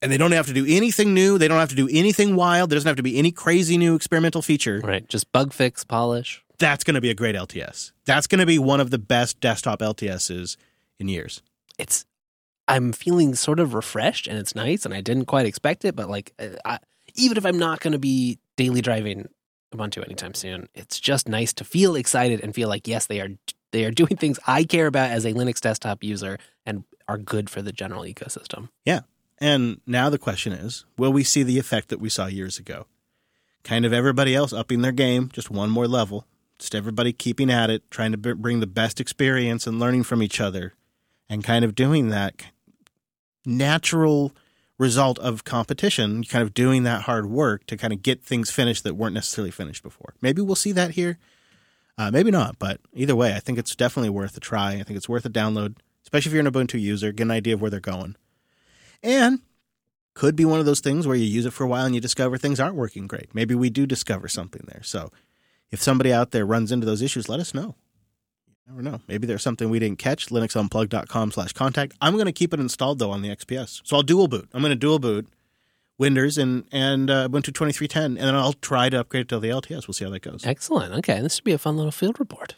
and 0.00 0.10
they 0.10 0.18
don't 0.18 0.32
have 0.32 0.46
to 0.46 0.52
do 0.52 0.66
anything 0.68 1.14
new, 1.14 1.38
they 1.38 1.48
don't 1.48 1.60
have 1.60 1.68
to 1.68 1.76
do 1.76 1.88
anything 1.90 2.34
wild, 2.34 2.70
there 2.70 2.76
doesn't 2.76 2.88
have 2.88 2.96
to 2.96 3.02
be 3.02 3.18
any 3.18 3.30
crazy 3.30 3.78
new 3.78 3.94
experimental 3.94 4.42
feature. 4.42 4.80
right. 4.82 5.08
Just 5.08 5.30
bug 5.32 5.52
fix, 5.52 5.84
polish. 5.84 6.44
That's 6.58 6.84
going 6.84 6.94
to 6.94 7.00
be 7.00 7.10
a 7.10 7.14
great 7.14 7.34
LTS. 7.34 7.92
That's 8.04 8.26
going 8.26 8.40
to 8.40 8.46
be 8.46 8.58
one 8.58 8.80
of 8.80 8.90
the 8.90 8.98
best 8.98 9.40
desktop 9.40 9.80
LTSs 9.80 10.56
in 10.98 11.08
years. 11.08 11.42
It's. 11.78 12.04
I'm 12.68 12.92
feeling 12.92 13.34
sort 13.34 13.58
of 13.58 13.74
refreshed, 13.74 14.28
and 14.28 14.38
it's 14.38 14.54
nice, 14.54 14.84
and 14.84 14.94
I 14.94 15.00
didn't 15.00 15.24
quite 15.24 15.46
expect 15.46 15.84
it. 15.84 15.96
But 15.96 16.08
like, 16.08 16.32
uh, 16.38 16.50
I, 16.64 16.78
even 17.16 17.36
if 17.36 17.44
I'm 17.44 17.58
not 17.58 17.80
going 17.80 17.92
to 17.92 17.98
be 17.98 18.38
daily 18.56 18.80
driving 18.80 19.28
Ubuntu 19.74 20.04
anytime 20.04 20.34
soon, 20.34 20.68
it's 20.74 21.00
just 21.00 21.28
nice 21.28 21.52
to 21.54 21.64
feel 21.64 21.96
excited 21.96 22.40
and 22.40 22.54
feel 22.54 22.68
like 22.68 22.86
yes, 22.86 23.06
they 23.06 23.20
are 23.20 23.30
they 23.72 23.84
are 23.84 23.90
doing 24.02 24.16
things 24.16 24.38
I 24.46 24.64
care 24.64 24.86
about 24.86 25.10
as 25.10 25.24
a 25.24 25.32
Linux 25.32 25.60
desktop 25.60 26.04
user 26.04 26.38
and 26.64 26.84
are 27.08 27.18
good 27.18 27.50
for 27.50 27.62
the 27.62 27.72
general 27.72 28.02
ecosystem. 28.02 28.68
Yeah. 28.84 29.00
And 29.38 29.80
now 29.86 30.08
the 30.08 30.18
question 30.18 30.52
is 30.52 30.84
will 30.96 31.12
we 31.12 31.24
see 31.24 31.42
the 31.42 31.58
effect 31.58 31.88
that 31.88 32.00
we 32.00 32.08
saw 32.08 32.26
years 32.26 32.58
ago? 32.58 32.86
Kind 33.64 33.84
of 33.84 33.92
everybody 33.92 34.34
else 34.34 34.52
upping 34.52 34.82
their 34.82 34.92
game, 34.92 35.30
just 35.32 35.50
one 35.50 35.70
more 35.70 35.86
level. 35.86 36.26
Just 36.58 36.74
everybody 36.74 37.12
keeping 37.12 37.50
at 37.50 37.70
it, 37.70 37.90
trying 37.90 38.12
to 38.12 38.18
bring 38.18 38.60
the 38.60 38.66
best 38.68 39.00
experience 39.00 39.66
and 39.66 39.80
learning 39.80 40.04
from 40.04 40.22
each 40.22 40.40
other, 40.40 40.74
and 41.28 41.42
kind 41.42 41.64
of 41.64 41.74
doing 41.74 42.08
that 42.10 42.42
natural 43.44 44.32
result 44.82 45.18
of 45.20 45.44
competition, 45.44 46.24
kind 46.24 46.42
of 46.42 46.52
doing 46.52 46.82
that 46.82 47.02
hard 47.02 47.26
work 47.26 47.64
to 47.66 47.76
kind 47.76 47.92
of 47.92 48.02
get 48.02 48.22
things 48.24 48.50
finished 48.50 48.82
that 48.82 48.94
weren't 48.94 49.14
necessarily 49.14 49.52
finished 49.52 49.82
before. 49.82 50.14
Maybe 50.20 50.42
we'll 50.42 50.56
see 50.56 50.72
that 50.72 50.90
here. 50.90 51.18
Uh, 51.96 52.10
maybe 52.10 52.32
not, 52.32 52.58
but 52.58 52.80
either 52.92 53.14
way, 53.14 53.34
I 53.34 53.38
think 53.38 53.58
it's 53.58 53.76
definitely 53.76 54.10
worth 54.10 54.36
a 54.36 54.40
try. 54.40 54.72
I 54.72 54.82
think 54.82 54.96
it's 54.96 55.08
worth 55.08 55.24
a 55.24 55.30
download, 55.30 55.76
especially 56.02 56.30
if 56.30 56.34
you're 56.34 56.44
an 56.44 56.52
Ubuntu 56.52 56.80
user, 56.80 57.12
get 57.12 57.22
an 57.22 57.30
idea 57.30 57.54
of 57.54 57.60
where 57.60 57.70
they're 57.70 57.80
going. 57.80 58.16
And 59.02 59.40
could 60.14 60.34
be 60.34 60.44
one 60.44 60.58
of 60.58 60.66
those 60.66 60.80
things 60.80 61.06
where 61.06 61.16
you 61.16 61.24
use 61.24 61.46
it 61.46 61.52
for 61.52 61.64
a 61.64 61.68
while 61.68 61.86
and 61.86 61.94
you 61.94 62.00
discover 62.00 62.36
things 62.36 62.58
aren't 62.58 62.74
working 62.74 63.06
great. 63.06 63.34
Maybe 63.34 63.54
we 63.54 63.70
do 63.70 63.86
discover 63.86 64.26
something 64.26 64.62
there. 64.66 64.82
So 64.82 65.10
if 65.70 65.80
somebody 65.80 66.12
out 66.12 66.32
there 66.32 66.44
runs 66.44 66.72
into 66.72 66.86
those 66.86 67.02
issues, 67.02 67.28
let 67.28 67.40
us 67.40 67.54
know. 67.54 67.76
Never 68.66 68.82
know. 68.82 69.00
Maybe 69.08 69.26
there's 69.26 69.42
something 69.42 69.70
we 69.70 69.78
didn't 69.78 69.98
catch. 69.98 70.28
LinuxUnplugged.com 70.28 71.32
slash 71.32 71.52
contact. 71.52 71.94
I'm 72.00 72.14
going 72.14 72.26
to 72.26 72.32
keep 72.32 72.54
it 72.54 72.60
installed 72.60 72.98
though 72.98 73.10
on 73.10 73.22
the 73.22 73.28
XPS. 73.28 73.82
So 73.84 73.96
I'll 73.96 74.02
dual 74.02 74.28
boot. 74.28 74.48
I'm 74.52 74.60
going 74.62 74.70
to 74.70 74.76
dual 74.76 74.98
boot 74.98 75.28
Windows 75.98 76.38
and, 76.38 76.64
and 76.72 77.10
uh, 77.10 77.28
Ubuntu 77.28 77.52
2310, 77.54 78.04
and 78.04 78.18
then 78.18 78.34
I'll 78.34 78.54
try 78.54 78.88
to 78.88 79.00
upgrade 79.00 79.22
it 79.22 79.28
to 79.28 79.40
the 79.40 79.48
LTS. 79.48 79.86
We'll 79.86 79.94
see 79.94 80.04
how 80.04 80.10
that 80.10 80.22
goes. 80.22 80.44
Excellent. 80.46 80.94
Okay, 80.94 81.20
this 81.20 81.34
should 81.34 81.44
be 81.44 81.52
a 81.52 81.58
fun 81.58 81.76
little 81.76 81.92
field 81.92 82.18
report. 82.18 82.56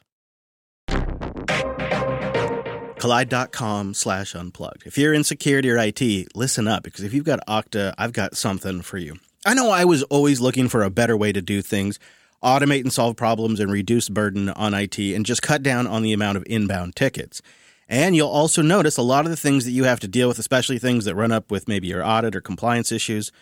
kolide.com 3.04 3.92
slash 3.92 4.34
unplugged. 4.34 4.86
If 4.86 4.96
you're 4.96 5.12
in 5.12 5.24
security 5.24 5.70
or 5.70 5.76
IT, 5.76 6.34
listen 6.34 6.66
up 6.66 6.82
because 6.82 7.04
if 7.04 7.12
you've 7.12 7.26
got 7.26 7.40
Okta, 7.46 7.92
I've 7.98 8.14
got 8.14 8.34
something 8.34 8.80
for 8.80 8.96
you. 8.96 9.16
I 9.44 9.52
know 9.52 9.70
I 9.70 9.84
was 9.84 10.02
always 10.04 10.40
looking 10.40 10.68
for 10.68 10.82
a 10.82 10.88
better 10.88 11.14
way 11.14 11.30
to 11.30 11.42
do 11.42 11.60
things, 11.60 11.98
automate 12.44 12.82
and 12.82 12.92
solve 12.92 13.16
problems 13.16 13.58
and 13.58 13.72
reduce 13.72 14.08
burden 14.08 14.50
on 14.50 14.74
IT 14.74 14.98
and 14.98 15.26
just 15.26 15.42
cut 15.42 15.62
down 15.62 15.86
on 15.86 16.02
the 16.02 16.12
amount 16.12 16.36
of 16.36 16.44
inbound 16.46 16.94
tickets. 16.94 17.42
And 17.88 18.14
you'll 18.14 18.28
also 18.28 18.62
notice 18.62 18.96
a 18.96 19.02
lot 19.02 19.24
of 19.24 19.30
the 19.30 19.36
things 19.36 19.64
that 19.64 19.72
you 19.72 19.84
have 19.84 20.00
to 20.00 20.08
deal 20.08 20.28
with, 20.28 20.38
especially 20.38 20.78
things 20.78 21.04
that 21.04 21.14
run 21.14 21.32
up 21.32 21.50
with 21.50 21.68
maybe 21.68 21.88
your 21.88 22.04
audit 22.04 22.36
or 22.36 22.40
compliance 22.40 22.92
issues. 22.92 23.32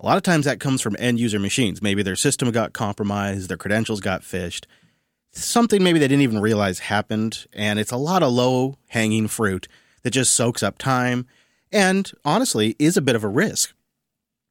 A 0.00 0.06
lot 0.06 0.16
of 0.16 0.22
times 0.22 0.44
that 0.44 0.60
comes 0.60 0.80
from 0.80 0.96
end 0.98 1.20
user 1.20 1.38
machines. 1.38 1.82
Maybe 1.82 2.02
their 2.02 2.16
system 2.16 2.50
got 2.50 2.72
compromised, 2.72 3.48
their 3.48 3.56
credentials 3.56 4.00
got 4.00 4.22
phished 4.22 4.64
something 5.32 5.82
maybe 5.82 5.98
they 5.98 6.08
didn't 6.08 6.22
even 6.22 6.40
realize 6.40 6.78
happened. 6.78 7.46
And 7.52 7.78
it's 7.78 7.92
a 7.92 7.96
lot 7.96 8.22
of 8.22 8.32
low 8.32 8.76
hanging 8.88 9.28
fruit 9.28 9.68
that 10.02 10.10
just 10.10 10.34
soaks 10.34 10.62
up 10.62 10.78
time 10.78 11.26
and 11.70 12.10
honestly 12.24 12.76
is 12.78 12.96
a 12.96 13.02
bit 13.02 13.16
of 13.16 13.24
a 13.24 13.28
risk. 13.28 13.74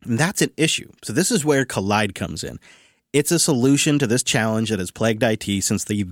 And 0.03 0.18
that's 0.18 0.41
an 0.41 0.51
issue. 0.57 0.91
So, 1.03 1.14
this 1.14 1.30
is 1.30 1.45
where 1.45 1.64
Kolide 1.64 2.16
comes 2.16 2.43
in. 2.43 2.59
It's 3.14 3.32
a 3.32 3.39
solution 3.39 3.99
to 3.99 4.07
this 4.07 4.24
challenge 4.24 4.70
that 4.70 4.80
has 4.80 4.91
plagued 4.91 5.24
IT 5.24 5.64
since 5.64 5.84
the 5.84 6.05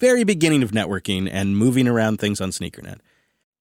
very 0.00 0.24
beginning 0.24 0.62
of 0.62 0.70
networking 0.70 1.28
and 1.30 1.56
moving 1.56 1.86
around 1.86 2.18
things 2.18 2.40
on 2.40 2.50
SneakerNet. 2.50 3.00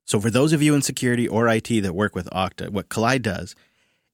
So, 0.06 0.22
for 0.22 0.30
those 0.30 0.54
of 0.54 0.62
you 0.62 0.74
in 0.74 0.82
security 0.82 1.28
or 1.28 1.50
IT 1.50 1.68
that 1.82 1.94
work 1.94 2.16
with 2.16 2.30
Okta, 2.30 2.70
what 2.70 2.88
Kolide 2.88 3.24
does 3.24 3.56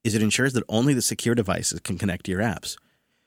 is 0.02 0.14
it 0.14 0.22
ensures 0.22 0.52
that 0.54 0.64
only 0.68 0.92
the 0.92 1.02
secure 1.02 1.34
devices 1.34 1.80
can 1.80 1.98
connect 1.98 2.26
to 2.26 2.32
your 2.32 2.42
apps. 2.42 2.76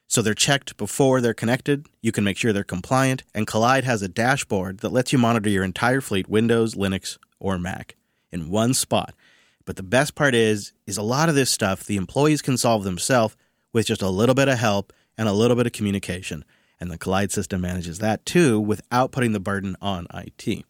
So 0.08 0.22
they're 0.22 0.34
checked 0.34 0.78
before 0.78 1.20
they're 1.20 1.34
connected. 1.34 1.88
You 2.02 2.12
can 2.12 2.24
make 2.24 2.38
sure 2.38 2.54
they're 2.54 2.64
compliant. 2.64 3.24
And 3.34 3.46
Kolide 3.46 3.84
has 3.84 4.02
a 4.02 4.08
dashboard 4.08 4.80
that 4.80 4.94
lets 4.94 5.12
you 5.12 5.20
monitor 5.20 5.50
your 5.50 5.64
entire 5.64 6.00
fleet, 6.02 6.30
Windows, 6.30 6.76
Linux, 6.76 7.18
or 7.40 7.58
Mac, 7.58 7.96
in 8.32 8.50
one 8.50 8.74
spot. 8.74 9.14
But 9.66 9.76
the 9.76 9.84
best 9.84 10.16
part 10.16 10.34
is, 10.34 10.72
is 10.86 10.98
a 10.98 11.02
lot 11.02 11.28
of 11.28 11.36
this 11.36 11.52
stuff 11.52 11.84
the 11.84 11.98
employees 11.98 12.42
can 12.42 12.58
solve 12.58 12.86
themselves 12.86 13.36
with 13.74 13.88
just 13.88 14.02
a 14.02 14.10
little 14.10 14.36
bit 14.36 14.48
of 14.48 14.58
help 14.58 14.94
and 15.18 15.28
a 15.28 15.34
little 15.34 15.56
bit 15.56 15.66
of 15.66 15.74
communication. 15.74 16.46
And 16.80 16.92
the 16.92 16.98
Kolide 16.98 17.32
system 17.32 17.62
manages 17.62 18.00
that 18.00 18.26
too 18.26 18.60
without 18.60 19.12
putting 19.12 19.32
the 19.32 19.40
burden 19.40 19.76
on 19.82 20.08
IT. 20.14 20.64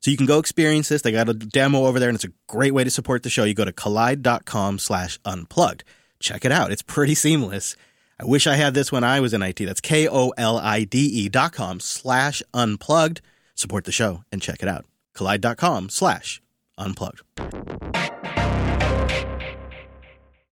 So 0.00 0.10
you 0.10 0.16
can 0.16 0.26
go 0.26 0.38
experience 0.38 0.88
this. 0.88 1.02
They 1.02 1.12
got 1.12 1.28
a 1.28 1.34
demo 1.34 1.86
over 1.86 1.98
there, 1.98 2.08
and 2.08 2.16
it's 2.16 2.24
a 2.24 2.32
great 2.46 2.72
way 2.74 2.84
to 2.84 2.90
support 2.90 3.22
the 3.22 3.30
show. 3.30 3.44
You 3.44 3.54
go 3.54 3.64
to 3.64 3.72
kolide.com 3.72 4.78
slash 4.78 5.18
unplugged. 5.24 5.84
Check 6.20 6.44
it 6.44 6.52
out. 6.52 6.70
It's 6.70 6.82
pretty 6.82 7.14
seamless. 7.24 7.76
I 8.18 8.24
wish 8.24 8.46
I 8.46 8.54
had 8.54 8.74
this 8.74 8.90
when 8.90 9.04
I 9.04 9.20
was 9.20 9.34
in 9.34 9.42
IT. 9.42 9.58
That's 9.58 9.80
K 9.80 10.08
O 10.08 10.30
L 10.36 10.58
I 10.58 10.84
D 10.84 10.98
E 10.98 11.28
dot 11.28 11.52
com 11.52 11.80
slash 11.80 12.42
unplugged. 12.54 13.20
Support 13.54 13.84
the 13.84 13.92
show 13.92 14.22
and 14.32 14.40
check 14.40 14.62
it 14.62 14.68
out. 14.68 14.84
Kolide.com 15.14 15.88
slash 15.90 16.40
unplugged. 16.78 17.22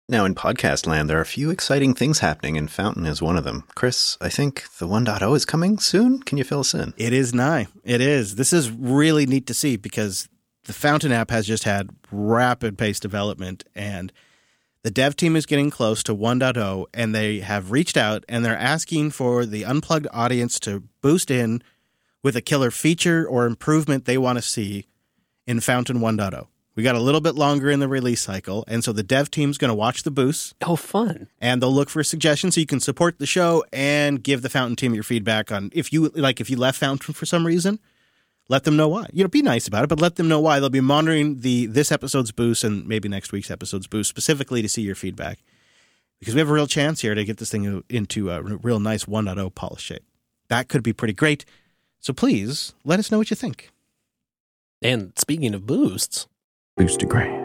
Now, 0.09 0.25
in 0.25 0.35
podcast 0.35 0.85
land, 0.85 1.09
there 1.09 1.17
are 1.17 1.21
a 1.21 1.25
few 1.25 1.49
exciting 1.49 1.93
things 1.93 2.19
happening, 2.19 2.57
and 2.57 2.69
Fountain 2.69 3.05
is 3.05 3.21
one 3.21 3.37
of 3.37 3.45
them. 3.45 3.63
Chris, 3.73 4.17
I 4.19 4.27
think 4.27 4.65
the 4.77 4.87
1.0 4.87 5.35
is 5.35 5.45
coming 5.45 5.77
soon. 5.77 6.19
Can 6.19 6.37
you 6.37 6.43
fill 6.43 6.59
us 6.59 6.73
in? 6.73 6.93
It 6.97 7.13
is 7.13 7.33
nigh. 7.33 7.67
It 7.85 8.01
is. 8.01 8.35
This 8.35 8.51
is 8.51 8.69
really 8.69 9.25
neat 9.25 9.47
to 9.47 9.53
see 9.53 9.77
because 9.77 10.27
the 10.65 10.73
Fountain 10.73 11.13
app 11.13 11.31
has 11.31 11.47
just 11.47 11.63
had 11.63 11.89
rapid 12.11 12.77
pace 12.77 12.99
development 12.99 13.63
and 13.75 14.11
the 14.83 14.91
dev 14.91 15.15
team 15.15 15.37
is 15.37 15.45
getting 15.45 15.69
close 15.69 16.03
to 16.03 16.13
1.0 16.13 16.85
and 16.93 17.15
they 17.15 17.39
have 17.39 17.71
reached 17.71 17.95
out 17.95 18.25
and 18.27 18.43
they're 18.43 18.57
asking 18.57 19.11
for 19.11 19.45
the 19.45 19.63
unplugged 19.63 20.07
audience 20.11 20.59
to 20.59 20.83
boost 21.01 21.31
in 21.31 21.63
with 22.21 22.35
a 22.35 22.41
killer 22.41 22.71
feature 22.71 23.25
or 23.25 23.45
improvement 23.45 24.03
they 24.03 24.17
want 24.17 24.37
to 24.37 24.41
see 24.41 24.85
in 25.47 25.61
Fountain 25.61 25.99
1.0. 25.99 26.47
We 26.75 26.81
got 26.81 26.95
a 26.95 26.99
little 26.99 27.21
bit 27.21 27.35
longer 27.35 27.69
in 27.69 27.79
the 27.79 27.87
release 27.87 28.21
cycle, 28.21 28.63
and 28.67 28.83
so 28.83 28.91
the 28.91 29.03
dev 29.03 29.29
team's 29.29 29.59
going 29.59 29.69
to 29.69 29.75
watch 29.75 30.01
the 30.01 30.09
boosts 30.09 30.55
Oh, 30.61 30.75
fun. 30.75 31.27
and 31.39 31.61
they'll 31.61 31.71
look 31.73 31.89
for 31.89 32.03
suggestions 32.03 32.55
so 32.55 32.61
you 32.61 32.65
can 32.65 32.79
support 32.79 33.19
the 33.19 33.27
show 33.27 33.63
and 33.71 34.23
give 34.23 34.41
the 34.41 34.49
Fountain 34.49 34.75
team 34.75 34.95
your 34.95 35.03
feedback 35.03 35.51
on 35.51 35.69
if 35.73 35.93
you 35.93 36.09
like 36.15 36.41
if 36.41 36.49
you 36.49 36.57
left 36.57 36.79
Fountain 36.79 37.13
for 37.13 37.27
some 37.27 37.45
reason, 37.45 37.77
let 38.49 38.63
them 38.63 38.75
know 38.75 38.87
why. 38.87 39.05
You 39.13 39.23
know, 39.23 39.27
be 39.29 39.43
nice 39.43 39.67
about 39.67 39.83
it, 39.83 39.87
but 39.87 40.01
let 40.01 40.15
them 40.15 40.27
know 40.27 40.39
why. 40.39 40.59
They'll 40.59 40.69
be 40.71 40.81
monitoring 40.81 41.41
the 41.41 41.67
this 41.67 41.91
episode's 41.91 42.31
boost 42.31 42.63
and 42.63 42.87
maybe 42.87 43.07
next 43.07 43.31
week's 43.31 43.51
episode's 43.51 43.85
boost 43.87 44.09
specifically 44.09 44.61
to 44.63 44.67
see 44.69 44.81
your 44.81 44.95
feedback. 44.95 45.39
Because 46.19 46.33
we 46.33 46.39
have 46.39 46.49
a 46.49 46.53
real 46.53 46.67
chance 46.67 47.01
here 47.01 47.13
to 47.13 47.23
get 47.23 47.37
this 47.37 47.51
thing 47.51 47.83
into 47.89 48.31
a 48.31 48.41
real 48.41 48.79
nice 48.79 49.03
1.0 49.05 49.53
polished 49.53 49.85
shape. 49.85 50.03
That 50.47 50.69
could 50.69 50.81
be 50.81 50.93
pretty 50.93 51.13
great. 51.13 51.45
So 51.99 52.13
please 52.13 52.73
let 52.83 52.97
us 52.97 53.11
know 53.11 53.17
what 53.17 53.29
you 53.29 53.35
think. 53.35 53.69
And 54.81 55.13
speaking 55.17 55.53
of 55.53 55.65
boosts, 55.67 56.27
Boostagram. 56.77 57.41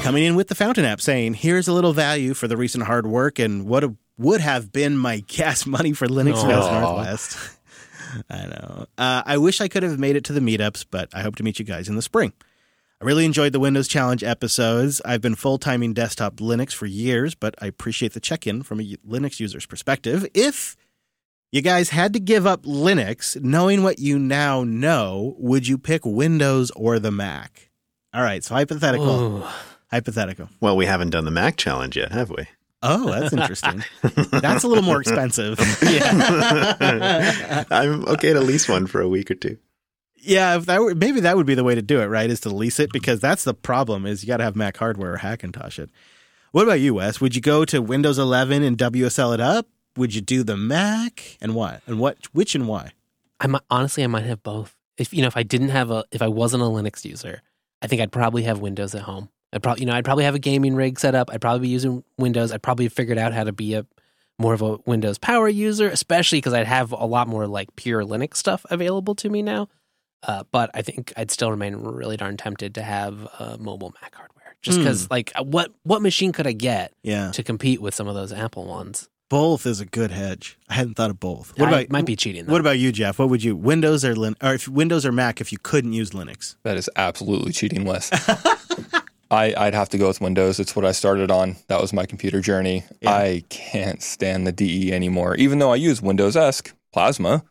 Coming 0.04 0.26
in 0.26 0.36
with 0.36 0.48
the 0.48 0.56
Fountain 0.56 0.86
app 0.86 1.02
saying, 1.02 1.34
here's 1.34 1.68
a 1.68 1.74
little 1.74 1.94
value 1.94 2.34
for 2.36 2.48
the 2.48 2.56
recent 2.56 2.84
hard 2.84 3.08
work 3.08 3.40
and 3.40 3.66
what 3.66 3.84
would 4.18 4.42
have 4.42 4.72
been 4.72 4.96
my 4.96 5.20
gas 5.28 5.66
money 5.66 5.94
for 5.94 6.08
Linux 6.08 6.36
Fest 6.36 6.72
Northwest. 6.72 7.38
I 8.30 8.46
know. 8.46 8.86
Uh, 8.98 9.24
I 9.26 9.38
wish 9.38 9.60
I 9.60 9.68
could 9.68 9.84
have 9.84 10.00
made 10.00 10.16
it 10.16 10.24
to 10.26 10.34
the 10.34 10.40
meetups, 10.40 10.86
but 10.90 11.10
I 11.14 11.22
hope 11.22 11.36
to 11.38 11.44
meet 11.44 11.58
you 11.58 11.66
guys 11.66 11.90
in 11.90 11.96
the 11.96 12.02
spring. 12.04 12.32
I 13.02 13.06
really 13.06 13.24
enjoyed 13.24 13.54
the 13.54 13.62
Windows 13.62 13.88
Challenge 13.88 14.26
episodes. 14.26 15.02
I've 15.06 15.22
been 15.22 15.36
full 15.36 15.58
timing 15.58 15.94
desktop 15.94 16.36
Linux 16.36 16.74
for 16.74 16.86
years, 16.86 17.34
but 17.34 17.56
I 17.62 17.68
appreciate 17.68 18.12
the 18.12 18.20
check 18.20 18.46
in 18.46 18.62
from 18.62 18.82
a 18.82 18.84
Linux 19.08 19.40
user's 19.40 19.66
perspective. 19.66 20.28
If 20.34 20.76
you 21.50 21.62
guys 21.62 21.92
had 21.92 22.12
to 22.12 22.20
give 22.20 22.46
up 22.46 22.64
Linux, 22.64 23.42
knowing 23.42 23.84
what 23.84 24.00
you 24.00 24.20
now 24.20 24.66
know, 24.66 25.36
would 25.40 25.66
you 25.66 25.78
pick 25.78 26.06
Windows 26.06 26.72
or 26.76 27.00
the 27.00 27.10
Mac? 27.10 27.70
All 28.14 28.22
right, 28.22 28.44
so 28.44 28.56
hypothetical. 28.56 29.38
Ooh. 29.38 29.44
Hypothetical. 29.90 30.50
Well, 30.60 30.76
we 30.76 30.86
haven't 30.86 31.12
done 31.12 31.24
the 31.24 31.32
Mac 31.32 31.56
challenge 31.56 31.96
yet, 31.96 32.12
have 32.12 32.30
we? 32.30 32.48
Oh, 32.84 33.10
that's 33.10 33.32
interesting. 33.32 33.82
that's 34.32 34.66
a 34.66 34.68
little 34.68 34.84
more 34.84 35.00
expensive. 35.00 35.58
yeah. 35.84 37.64
I'm 37.72 38.06
okay 38.10 38.34
to 38.34 38.42
lease 38.42 38.68
one 38.68 38.88
for 38.88 39.00
a 39.00 39.08
week 39.08 39.32
or 39.32 39.36
two. 39.36 39.58
Yeah, 40.22 40.58
if 40.58 40.66
that 40.66 40.82
were, 40.82 40.96
maybe 40.96 41.22
that 41.22 41.38
would 41.38 41.46
be 41.46 41.56
the 41.56 41.64
way 41.64 41.76
to 41.76 41.82
do 41.82 42.02
it, 42.02 42.06
right? 42.06 42.30
Is 42.30 42.42
to 42.42 42.50
lease 42.50 42.80
it 42.80 42.92
because 42.92 43.20
that's 43.20 43.44
the 43.44 43.54
problem 43.54 44.06
is 44.06 44.24
you 44.24 44.28
got 44.28 44.38
to 44.38 44.44
have 44.44 44.56
Mac 44.56 44.78
hardware 44.78 45.14
or 45.14 45.18
Hackintosh 45.18 45.80
it. 45.80 45.90
What 46.52 46.64
about 46.64 46.80
you, 46.80 46.96
Wes? 46.96 47.22
Would 47.22 47.36
you 47.36 47.42
go 47.42 47.64
to 47.66 47.82
Windows 47.82 48.18
11 48.18 48.64
and 48.64 48.78
WSL 48.78 49.34
it 49.34 49.40
up? 49.40 49.68
Would 49.98 50.16
you 50.16 50.22
do 50.22 50.44
the 50.44 50.58
Mac 50.58 51.38
and 51.42 51.56
what? 51.56 51.82
And 51.86 52.00
what? 52.00 52.18
Which 52.34 52.56
and 52.56 52.68
why? 52.68 52.92
I 53.40 53.48
might, 53.48 53.62
honestly, 53.70 54.04
I 54.04 54.08
might 54.08 54.26
have 54.26 54.44
both. 54.44 54.76
If 54.98 55.14
you 55.14 55.22
know, 55.22 55.28
if 55.28 55.38
I 55.38 55.44
didn't 55.44 55.70
have 55.70 55.92
a, 55.92 56.04
if 56.12 56.22
I 56.22 56.28
wasn't 56.28 56.64
a 56.64 56.66
Linux 56.66 57.06
user, 57.06 57.42
I 57.82 57.88
think 57.88 58.02
I'd 58.02 58.12
probably 58.12 58.44
have 58.44 58.60
Windows 58.60 58.96
at 58.96 59.04
home. 59.04 59.30
I'd 59.54 59.64
probably, 59.64 59.82
you 59.82 59.88
know, 59.88 59.94
I'd 59.94 60.06
probably 60.06 60.26
have 60.26 60.36
a 60.36 60.40
gaming 60.40 60.76
rig 60.76 61.00
set 61.00 61.16
up. 61.16 61.30
I'd 61.32 61.42
probably 61.42 61.62
be 61.62 61.70
using 61.70 62.04
Windows. 62.18 62.52
I'd 62.52 62.62
probably 62.62 62.90
figured 62.90 63.18
out 63.18 63.34
how 63.34 63.44
to 63.44 63.54
be 63.54 63.76
a 63.76 63.86
more 64.38 64.54
of 64.54 64.62
a 64.62 64.78
Windows 64.86 65.18
power 65.18 65.50
user, 65.50 65.88
especially 65.88 66.38
because 66.38 66.54
I'd 66.54 66.68
have 66.68 66.92
a 66.92 67.06
lot 67.06 67.28
more 67.28 67.46
like 67.48 67.76
pure 67.76 68.04
Linux 68.04 68.38
stuff 68.38 68.66
available 68.70 69.16
to 69.16 69.30
me 69.30 69.42
now. 69.42 69.68
Uh, 70.24 70.44
but 70.52 70.70
I 70.74 70.82
think 70.82 71.14
I'd 71.16 71.32
still 71.32 71.50
remain 71.52 71.76
really 71.76 72.18
darn 72.18 72.36
tempted 72.38 72.76
to 72.76 72.82
have 72.84 73.28
uh, 73.40 73.58
mobile 73.60 73.94
Mac 74.02 74.14
hardware, 74.16 74.56
just 74.62 74.78
because, 74.80 75.10
like, 75.10 75.32
what 75.42 75.72
what 75.84 76.02
machine 76.02 76.32
could 76.34 76.46
I 76.48 76.52
get 76.52 76.94
Yeah, 77.04 77.32
to 77.32 77.44
compete 77.44 77.82
with 77.82 77.96
some 77.96 78.08
of 78.08 78.16
those 78.16 78.32
Apple 78.34 78.66
ones? 78.66 79.10
both 79.30 79.68
is 79.68 79.80
a 79.80 79.86
good 79.86 80.10
hedge. 80.10 80.58
I 80.68 80.74
hadn't 80.74 80.96
thought 80.96 81.12
of 81.12 81.20
both. 81.20 81.56
What 81.58 81.68
I 81.70 81.82
about 81.82 81.92
might 81.92 82.06
be 82.08 82.16
cheating? 82.16 82.46
Though. 82.46 82.52
What 82.52 82.62
about 82.62 82.80
you, 82.80 82.92
Jeff? 82.92 83.20
What 83.20 83.30
would 83.30 83.44
you 83.44 83.56
Windows 83.56 84.04
or 84.04 84.16
Lin 84.16 84.36
or 84.42 84.56
if 84.56 84.68
Windows 84.68 85.06
or 85.06 85.12
Mac 85.12 85.40
if 85.40 85.52
you 85.52 85.60
couldn't 85.60 85.94
use 85.94 86.10
Linux? 86.10 86.56
That 86.64 86.78
is 86.78 86.90
absolutely 86.96 87.52
cheating, 87.52 87.86
Wes. 87.86 88.10
I, 89.32 89.54
I'd 89.56 89.76
have 89.76 89.90
to 89.90 89.98
go 90.00 90.08
with 90.08 90.20
Windows. 90.22 90.60
It's 90.60 90.76
what 90.76 90.84
I 90.86 90.92
started 90.92 91.30
on. 91.30 91.58
That 91.68 91.80
was 91.80 91.94
my 91.94 92.08
computer 92.08 92.42
journey. 92.42 92.84
Yeah. 93.02 93.12
I 93.14 93.44
can't 93.50 94.02
stand 94.02 94.48
the 94.48 94.52
DE 94.52 94.92
anymore, 94.92 95.36
even 95.36 95.60
though 95.60 95.72
I 95.72 95.76
use 95.76 96.02
Windows 96.02 96.36
esque 96.36 96.74
Plasma. 96.92 97.44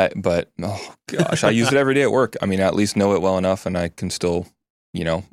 I, 0.00 0.10
but 0.16 0.50
oh 0.62 0.94
gosh, 1.08 1.44
I 1.44 1.50
use 1.50 1.68
it 1.68 1.74
every 1.74 1.94
day 1.94 2.02
at 2.02 2.10
work. 2.10 2.34
I 2.40 2.46
mean, 2.46 2.60
I 2.60 2.64
at 2.64 2.74
least 2.74 2.96
know 2.96 3.14
it 3.14 3.20
well 3.20 3.36
enough, 3.36 3.66
and 3.66 3.76
I 3.76 3.88
can 3.88 4.08
still, 4.08 4.46
you 4.94 5.04
know, 5.04 5.24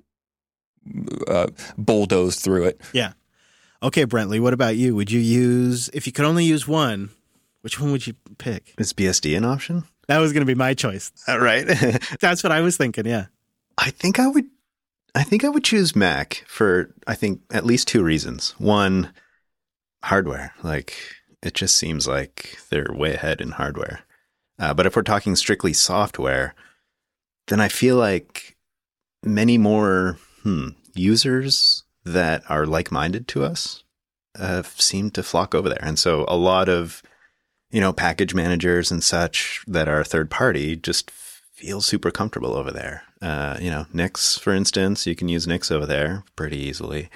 uh, 1.28 1.48
bulldoze 1.78 2.36
through 2.36 2.66
it. 2.66 2.82
Yeah. 2.92 3.14
Okay, 3.82 4.06
Brentley, 4.06 4.42
what 4.42 4.54
about 4.54 4.76
you? 4.76 4.94
Would 4.96 5.10
you 5.10 5.22
use 5.22 5.90
if 5.94 6.06
you 6.06 6.12
could 6.12 6.26
only 6.26 6.44
use 6.44 6.68
one? 6.68 7.12
Which 7.62 7.80
one 7.80 7.92
would 7.92 8.06
you 8.06 8.14
pick? 8.38 8.74
Is 8.78 8.92
BSD 8.92 9.38
an 9.38 9.46
option? 9.46 9.84
That 10.08 10.20
was 10.20 10.34
going 10.34 10.42
to 10.42 10.46
be 10.46 10.56
my 10.56 10.74
choice. 10.74 11.12
All 11.28 11.40
right. 11.40 11.66
That's 12.20 12.44
what 12.44 12.52
I 12.52 12.62
was 12.62 12.76
thinking. 12.76 13.06
Yeah. 13.06 13.28
I 13.78 13.92
think 13.92 14.20
I 14.20 14.28
would 14.28 14.46
I 15.16 15.24
think 15.24 15.44
I 15.44 15.50
would 15.50 15.64
choose 15.64 15.96
Mac 15.96 16.44
for 16.48 16.94
I 17.06 17.16
think 17.16 17.42
at 17.52 17.66
least 17.66 17.88
two 17.88 18.04
reasons. 18.04 18.56
One, 18.58 19.12
hardware. 20.04 20.54
Like 20.64 20.96
it 21.42 21.54
just 21.54 21.76
seems 21.76 22.08
like 22.08 22.58
they're 22.70 22.92
way 22.92 23.14
ahead 23.14 23.42
in 23.42 23.52
hardware. 23.52 24.02
Uh, 24.60 24.74
but 24.74 24.86
if 24.86 24.96
we're 24.96 25.04
talking 25.04 25.36
strictly 25.36 25.74
software, 25.74 26.56
then 27.48 27.60
I 27.60 27.68
feel 27.68 27.96
like 27.96 28.58
many 29.24 29.58
more 29.58 30.18
hmm, 30.44 30.70
users 30.94 31.84
that 32.04 32.44
are 32.50 32.66
like-minded 32.66 33.28
to 33.30 33.44
us 33.44 33.84
uh, 34.40 34.64
seem 34.64 35.12
to 35.12 35.24
flock 35.24 35.54
over 35.54 35.70
there, 35.70 35.84
and 35.84 36.00
so 36.00 36.26
a 36.28 36.38
lot 36.38 36.70
of 36.70 37.02
you 37.72 37.82
know 37.82 37.92
package 37.92 38.34
managers 38.34 38.92
and 38.92 39.04
such 39.04 39.64
that 39.68 39.88
are 39.88 40.04
third 40.04 40.30
party 40.30 40.76
just 40.76 41.12
feel 41.58 41.82
super 41.82 42.12
comfortable 42.12 42.54
over 42.54 42.72
there. 42.72 43.04
Uh, 43.20 43.58
you 43.60 43.72
know, 43.72 43.88
Nix, 43.92 44.38
for 44.38 44.54
instance, 44.54 45.08
you 45.08 45.16
can 45.16 45.28
use 45.28 45.48
Nix 45.48 45.72
over 45.72 45.88
there 45.88 46.24
pretty 46.36 46.58
easily. 46.58 47.10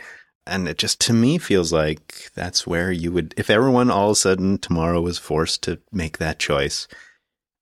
And 0.47 0.67
it 0.67 0.79
just 0.79 0.99
to 1.01 1.13
me 1.13 1.37
feels 1.37 1.71
like 1.71 2.31
that's 2.33 2.65
where 2.65 2.91
you 2.91 3.11
would, 3.11 3.35
if 3.37 3.51
everyone 3.51 3.91
all 3.91 4.09
of 4.09 4.13
a 4.13 4.15
sudden 4.15 4.57
tomorrow 4.57 4.99
was 4.99 5.19
forced 5.19 5.61
to 5.63 5.79
make 5.91 6.17
that 6.17 6.39
choice, 6.39 6.87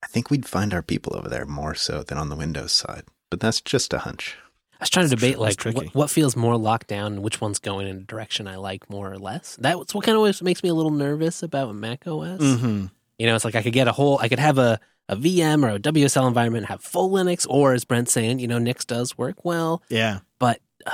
I 0.04 0.08
think 0.08 0.30
we'd 0.30 0.46
find 0.46 0.74
our 0.74 0.82
people 0.82 1.16
over 1.16 1.28
there 1.30 1.46
more 1.46 1.76
so 1.76 2.04
than 2.04 2.18
on 2.18 2.30
the 2.30 2.36
Windows 2.36 2.72
side. 2.72 3.04
But 3.30 3.40
that's 3.40 3.62
just 3.62 3.94
a 3.94 4.00
hunch. 4.00 4.38
I 4.80 4.84
was 4.84 4.90
trying 4.90 5.10
to 5.10 5.16
debate 5.16 5.38
like 5.38 5.62
what, 5.64 5.94
what 5.94 6.10
feels 6.10 6.36
more 6.38 6.56
locked 6.58 6.88
down 6.88 7.14
and 7.14 7.22
which 7.24 7.42
one's 7.42 7.60
going 7.60 7.86
in 7.88 7.98
a 7.98 8.00
direction 8.00 8.48
I 8.48 8.56
like 8.56 8.90
more 8.90 9.12
or 9.12 9.18
less. 9.20 9.58
That's 9.60 9.94
what 9.94 10.06
kind 10.06 10.18
of 10.18 10.42
makes 10.42 10.64
me 10.64 10.70
a 10.70 10.74
little 10.74 10.92
nervous 10.92 11.44
about 11.44 11.76
Mac 11.76 12.08
OS. 12.08 12.40
Mm-hmm. 12.40 12.86
You 13.18 13.26
know, 13.28 13.36
it's 13.36 13.44
like 13.44 13.56
I 13.56 13.62
could 13.62 13.74
get 13.74 13.90
a 13.90 13.92
whole, 13.92 14.18
I 14.20 14.30
could 14.30 14.40
have 14.40 14.58
a, 14.58 14.80
a 15.10 15.18
VM 15.18 15.66
or 15.66 15.76
a 15.76 15.80
WSL 15.80 16.28
environment, 16.30 16.68
have 16.68 16.82
full 16.82 17.10
Linux, 17.12 17.46
or 17.50 17.74
as 17.74 17.84
Brent's 17.84 18.14
saying, 18.14 18.40
you 18.40 18.48
know, 18.48 18.58
Nix 18.58 18.86
does 18.86 19.18
work 19.18 19.44
well, 19.44 19.84
Yeah. 19.90 20.20
but 20.40 20.62
uh, 20.86 20.92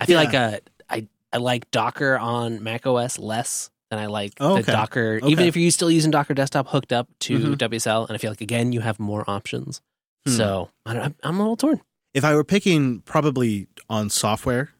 I 0.00 0.06
feel 0.06 0.20
Yeah. 0.20 0.24
like 0.26 0.34
uh, 0.34 0.58
I 0.90 1.06
I 1.32 1.36
like 1.36 1.70
Docker 1.70 2.18
on 2.18 2.62
Mac 2.64 2.86
OS 2.86 3.18
less 3.20 3.70
then 3.90 3.98
I 3.98 4.06
like 4.06 4.34
Oh, 4.40 4.54
the 4.54 4.60
okay. 4.60 4.72
Docker. 4.72 5.18
Okay. 5.22 5.28
Even 5.32 5.46
if 5.46 5.56
you're 5.56 5.70
still 5.70 5.90
using 5.90 6.10
Docker 6.10 6.34
Desktop 6.34 6.68
hooked 6.68 6.92
up 6.92 7.08
to 7.20 7.38
Mhm. 7.38 7.56
WSL, 7.58 8.06
and 8.06 8.14
I 8.14 8.18
feel 8.18 8.30
like 8.30 8.40
again 8.40 8.72
you 8.72 8.80
have 8.80 8.98
more 9.00 9.24
options. 9.28 9.80
Hmm. 10.26 10.32
So 10.32 10.70
I 10.86 10.94
don't, 10.94 11.02
I'm, 11.04 11.14
I'm 11.22 11.36
a 11.36 11.42
little 11.42 11.56
torn. 11.56 11.80
If 12.14 12.24
I 12.24 12.34
were 12.34 12.44
picking 12.44 13.00
probably 13.00 13.68
on 13.88 14.10
software, 14.10 14.70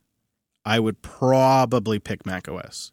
I 0.64 0.78
would 0.80 1.00
probably 1.02 1.98
pick 1.98 2.26
Mac 2.26 2.48
OS. 2.48 2.92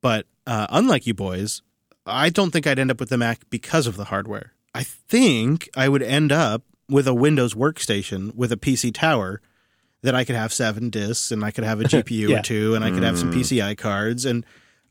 But 0.00 0.26
uh, 0.46 0.66
unlike 0.70 1.06
you 1.06 1.14
boys, 1.14 1.62
I 2.06 2.28
don't 2.30 2.50
think 2.50 2.66
I'd 2.66 2.78
end 2.78 2.90
up 2.90 3.00
with 3.00 3.08
the 3.08 3.18
Mac 3.18 3.48
because 3.50 3.86
of 3.86 3.96
the 3.96 4.04
hardware. 4.04 4.52
I 4.74 4.82
think 4.82 5.68
I 5.76 5.88
would 5.88 6.02
end 6.02 6.32
up 6.32 6.62
with 6.88 7.06
a 7.08 7.14
Windows 7.14 7.54
workstation 7.54 8.34
with 8.34 8.52
a 8.52 8.56
PC 8.56 8.92
tower 8.92 9.40
that 10.02 10.14
I 10.14 10.24
could 10.24 10.36
have 10.36 10.52
seven 10.52 10.90
disks 10.90 11.30
and 11.32 11.42
I 11.44 11.50
could 11.50 11.64
have 11.64 11.80
a 11.80 11.84
GPU 11.88 12.28
Yeah. 12.28 12.38
or 12.40 12.42
two 12.42 12.74
and 12.74 12.84
I 12.84 12.90
could 12.90 13.02
have 13.02 13.18
some 13.18 13.32
Mm. 13.32 13.36
PCI 13.36 13.74
cards 13.78 14.24
and 14.26 14.44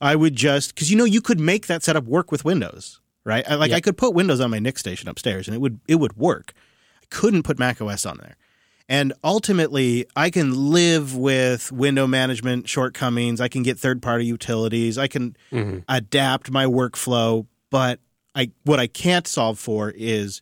I 0.03 0.15
would 0.15 0.35
just 0.35 0.75
because 0.75 0.91
you 0.91 0.97
know 0.97 1.05
you 1.05 1.21
could 1.21 1.39
make 1.39 1.67
that 1.67 1.81
setup 1.81 2.03
work 2.03 2.31
with 2.31 2.43
Windows, 2.43 2.99
right? 3.23 3.49
I, 3.49 3.55
like 3.55 3.71
Yeah. 3.71 3.77
I 3.77 3.81
could 3.81 3.97
put 3.97 4.13
Windows 4.13 4.41
on 4.41 4.51
my 4.51 4.59
NIC 4.59 4.77
station 4.77 5.07
upstairs 5.07 5.47
and 5.47 5.55
it 5.55 5.59
would 5.59 5.79
it 5.87 5.95
would 5.95 6.17
work. 6.17 6.53
I 7.01 7.05
couldn't 7.09 7.43
put 7.43 7.57
Mac 7.57 7.81
OS 7.81 8.05
on 8.05 8.17
there. 8.17 8.35
And 8.89 9.13
ultimately, 9.23 10.05
I 10.15 10.29
can 10.29 10.71
live 10.71 11.15
with 11.15 11.71
window 11.71 12.05
management 12.05 12.67
shortcomings. 12.67 13.39
I 13.39 13.47
can 13.47 13.63
get 13.63 13.79
third 13.79 14.01
party 14.01 14.25
utilities. 14.25 14.97
I 14.97 15.07
can 15.07 15.37
mm-hmm. 15.51 15.79
adapt 15.87 16.51
my 16.51 16.65
workflow. 16.65 17.47
But 17.69 18.01
I, 18.35 18.51
what 18.65 18.81
I 18.81 18.87
can't 18.87 19.25
solve 19.25 19.57
for 19.57 19.89
is 19.91 20.41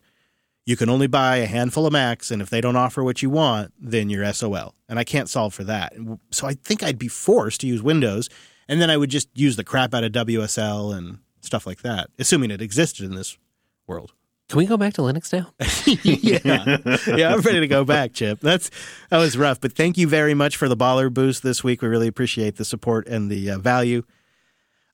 you 0.65 0.75
can 0.75 0.89
only 0.89 1.07
buy 1.07 1.37
a 1.37 1.45
handful 1.45 1.85
of 1.85 1.93
Macs, 1.93 2.31
and 2.31 2.41
if 2.41 2.49
they 2.49 2.61
don't 2.61 2.75
offer 2.75 3.03
what 3.03 3.21
you 3.21 3.29
want, 3.29 3.73
then 3.79 4.09
you're 4.09 4.31
SOL. 4.33 4.73
And 4.89 4.97
I 4.97 5.03
can't 5.03 5.29
solve 5.29 5.53
for 5.53 5.63
that. 5.65 5.93
So 6.31 6.47
I 6.47 6.55
think 6.55 6.81
I'd 6.81 6.99
be 6.99 7.07
forced 7.07 7.61
to 7.61 7.67
use 7.67 7.83
Windows, 7.83 8.27
and 8.71 8.81
then 8.81 8.89
I 8.89 8.95
would 8.95 9.09
just 9.09 9.27
use 9.35 9.57
the 9.57 9.65
crap 9.65 9.93
out 9.93 10.05
of 10.05 10.13
WSL 10.13 10.95
and 10.97 11.19
stuff 11.41 11.67
like 11.67 11.81
that, 11.81 12.09
assuming 12.17 12.51
it 12.51 12.61
existed 12.61 13.05
in 13.05 13.15
this 13.15 13.37
world. 13.85 14.13
Can 14.47 14.59
we 14.59 14.65
go 14.65 14.77
back 14.77 14.93
to 14.93 15.01
Linux 15.01 15.31
now? 15.33 15.53
yeah, 16.03 17.17
yeah, 17.17 17.33
I'm 17.33 17.41
ready 17.41 17.59
to 17.59 17.67
go 17.67 17.83
back, 17.83 18.13
Chip. 18.13 18.39
That's 18.39 18.71
that 19.09 19.17
was 19.17 19.37
rough, 19.37 19.59
but 19.59 19.73
thank 19.73 19.97
you 19.97 20.07
very 20.07 20.33
much 20.33 20.55
for 20.55 20.69
the 20.69 20.77
baller 20.77 21.13
boost 21.13 21.43
this 21.43 21.65
week. 21.65 21.81
We 21.81 21.89
really 21.89 22.07
appreciate 22.07 22.55
the 22.55 22.65
support 22.65 23.07
and 23.07 23.29
the 23.29 23.51
uh, 23.51 23.59
value. 23.59 24.03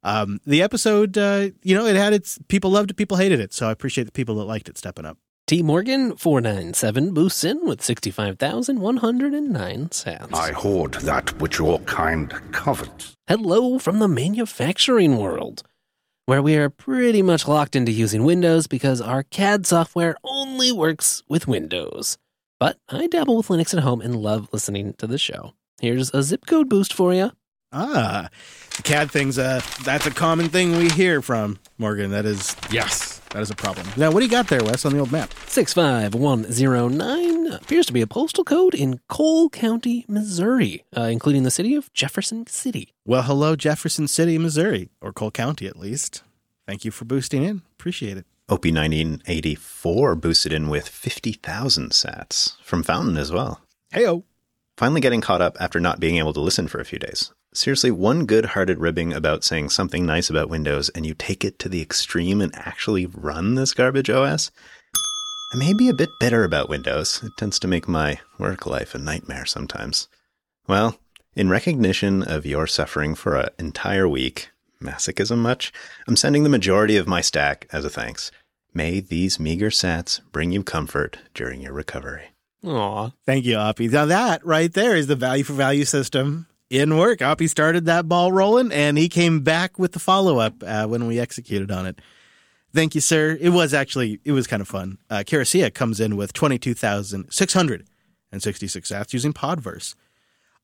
Um, 0.04 0.40
the 0.46 0.64
episode, 0.64 1.16
uh, 1.16 1.50
you 1.62 1.76
know, 1.76 1.86
it 1.86 1.96
had 1.96 2.14
its 2.14 2.40
people 2.48 2.72
loved 2.72 2.90
it, 2.90 2.96
people 2.96 3.18
hated 3.18 3.40
it, 3.40 3.54
so 3.54 3.70
I 3.70 3.72
appreciate 3.72 4.06
the 4.06 4.12
people 4.12 4.36
that 4.36 4.46
liked 4.46 4.70
it 4.70 4.78
stepping 4.78 5.06
up. 5.06 5.20
T 5.48 5.64
Morgan 5.64 6.18
four 6.18 6.42
nine 6.42 6.74
seven 6.74 7.14
boosts 7.14 7.46
in 7.46 7.66
with 7.66 7.82
sixty 7.82 8.12
five 8.12 8.38
thousand 8.38 8.82
one 8.82 8.98
hundred 8.98 9.34
and 9.34 9.50
nine 9.50 9.88
sats. 9.88 10.34
I 10.34 10.52
hoard 10.52 10.96
that 10.96 11.40
which 11.40 11.58
your 11.58 11.80
kind 11.82 12.34
covet. 12.52 13.14
Hello 13.28 13.80
from 13.80 14.00
the 14.00 14.10
manufacturing 14.10 15.16
world, 15.16 15.64
where 16.26 16.42
we 16.42 16.58
are 16.58 16.70
pretty 16.70 17.22
much 17.22 17.48
locked 17.48 17.78
into 17.78 17.94
using 17.94 18.26
Windows 18.26 18.68
because 18.68 19.00
our 19.00 19.24
CAD 19.24 19.66
software 19.66 20.18
only 20.26 20.74
works 20.74 21.24
with 21.30 21.48
Windows. 21.48 22.18
But 22.60 22.78
I 22.90 23.08
dabble 23.08 23.38
with 23.38 23.48
Linux 23.48 23.74
at 23.74 23.84
home 23.84 24.02
and 24.02 24.18
love 24.18 24.50
listening 24.52 24.96
to 24.98 25.08
the 25.08 25.18
show. 25.18 25.54
Here's 25.80 26.14
a 26.14 26.24
zip 26.24 26.46
code 26.46 26.68
boost 26.68 26.92
for 26.92 27.14
you. 27.14 27.32
Ah, 27.72 28.28
the 28.76 28.84
CAD 28.84 29.12
things. 29.12 29.40
Uh, 29.40 29.62
that's 29.86 30.08
a 30.08 30.12
common 30.12 30.50
thing 30.50 30.76
we 30.76 30.90
hear 30.90 31.22
from 31.22 31.58
Morgan. 31.78 32.12
That 32.12 32.26
is 32.26 32.54
Yes. 32.70 33.17
That 33.32 33.42
is 33.42 33.50
a 33.50 33.56
problem. 33.56 33.88
Now, 33.98 34.12
what 34.12 34.20
do 34.20 34.26
you 34.26 34.32
got 34.32 34.48
there, 34.48 34.64
Wes, 34.64 34.86
on 34.86 34.94
the 34.94 35.00
old 35.00 35.12
map? 35.12 35.34
65109 35.48 37.54
appears 37.54 37.86
to 37.86 37.94
be 37.94 38.02
a 38.02 38.08
postal 38.08 38.44
code 38.44 38.74
in 38.74 39.00
Cole 39.08 39.50
County, 39.50 40.06
Missouri, 40.08 40.84
uh, 40.96 41.02
including 41.02 41.44
the 41.44 41.52
city 41.52 41.76
of 41.76 41.92
Jefferson 41.94 42.48
City. 42.48 42.94
Well, 43.06 43.24
hello, 43.24 43.56
Jefferson 43.56 44.08
City, 44.08 44.38
Missouri, 44.38 44.90
or 45.02 45.14
Cole 45.14 45.32
County 45.32 45.68
at 45.68 45.78
least. 45.78 46.24
Thank 46.66 46.86
you 46.86 46.92
for 46.92 47.06
boosting 47.06 47.44
in. 47.44 47.62
Appreciate 47.80 48.18
it. 48.18 48.26
Opie 48.50 48.72
1984 48.72 50.16
boosted 50.16 50.54
in 50.54 50.70
with 50.70 50.88
50,000 50.88 51.92
sats 51.92 52.54
from 52.64 52.84
Fountain 52.84 53.18
as 53.18 53.32
well. 53.32 53.62
Heyo. 53.94 54.24
Finally 54.78 55.02
getting 55.02 55.22
caught 55.22 55.42
up 55.42 55.58
after 55.60 55.80
not 55.80 56.00
being 56.00 56.18
able 56.18 56.34
to 56.34 56.40
listen 56.40 56.68
for 56.68 56.80
a 56.80 56.86
few 56.86 57.00
days. 57.00 57.34
Seriously, 57.58 57.90
one 57.90 58.28
good 58.28 58.46
hearted 58.46 58.78
ribbing 58.78 59.14
about 59.14 59.44
saying 59.44 59.70
something 59.70 60.06
nice 60.06 60.30
about 60.30 60.48
Windows 60.48 60.90
and 60.90 61.08
you 61.08 61.16
take 61.16 61.44
it 61.44 61.58
to 61.58 61.68
the 61.68 61.82
extreme 61.82 62.40
and 62.40 62.54
actually 62.56 63.08
run 63.08 63.56
this 63.56 63.74
garbage 63.74 64.12
OS? 64.12 64.52
I 65.52 65.58
may 65.58 65.74
be 65.74 65.90
a 65.90 65.94
bit 65.96 66.10
bitter 66.20 66.44
about 66.44 66.70
Windows. 66.70 67.20
It 67.24 67.32
tends 67.36 67.58
to 67.58 67.68
make 67.68 67.88
my 67.88 68.20
work 68.38 68.68
life 68.68 68.94
a 68.94 69.00
nightmare 69.00 69.48
sometimes. 69.48 70.08
Well, 70.68 71.00
in 71.36 71.50
recognition 71.50 72.22
of 72.22 72.46
your 72.46 72.68
suffering 72.68 73.16
for 73.16 73.36
an 73.36 73.50
entire 73.58 74.08
week, 74.08 74.52
masochism 74.80 75.40
much, 75.40 75.74
I'm 76.08 76.16
sending 76.16 76.44
the 76.44 76.50
majority 76.50 76.96
of 76.96 77.08
my 77.08 77.22
stack 77.22 77.68
as 77.74 77.84
a 77.84 77.90
thanks. 77.90 78.30
May 78.72 79.00
these 79.00 79.40
meager 79.40 79.72
sats 79.72 80.22
bring 80.32 80.52
you 80.52 80.62
comfort 80.62 81.18
during 81.34 81.62
your 81.62 81.74
recovery. 81.74 82.26
Aw. 82.64 83.10
Thank 83.26 83.46
you, 83.46 83.56
Oppie. 83.56 83.90
Now 83.90 84.06
that 84.06 84.46
right 84.46 84.72
there 84.72 84.96
is 84.96 85.08
the 85.08 85.16
value 85.16 85.44
for 85.44 85.54
value 85.54 85.86
system 85.86 86.46
in 86.70 86.98
work. 86.98 87.20
Oppie 87.20 87.50
started 87.50 87.86
that 87.86 88.08
ball 88.08 88.32
rolling, 88.32 88.72
and 88.72 88.98
he 88.98 89.10
came 89.10 89.42
back 89.42 89.80
with 89.80 89.94
the 89.94 90.00
follow 90.00 90.40
up 90.40 90.56
uh, 90.66 90.86
when 90.86 91.08
we 91.08 91.20
executed 91.20 91.72
on 91.72 91.86
it. 91.86 92.00
Thank 92.74 92.96
you, 92.96 93.02
sir. 93.02 93.38
It 93.40 93.50
was 93.50 93.74
actually 93.74 94.20
it 94.24 94.34
was 94.34 94.48
kind 94.48 94.62
of 94.62 94.68
fun. 94.68 94.98
Uh, 95.10 95.24
comes 95.74 96.00
in 96.00 96.16
with 96.16 96.34
twenty 96.34 96.60
two 96.60 96.74
thousand 96.74 97.32
six 97.32 97.54
hundred 97.54 97.88
and 98.32 98.44
sixty 98.44 98.68
six 98.68 98.92
sats 98.92 99.14
using 99.14 99.34
Podverse. 99.34 99.96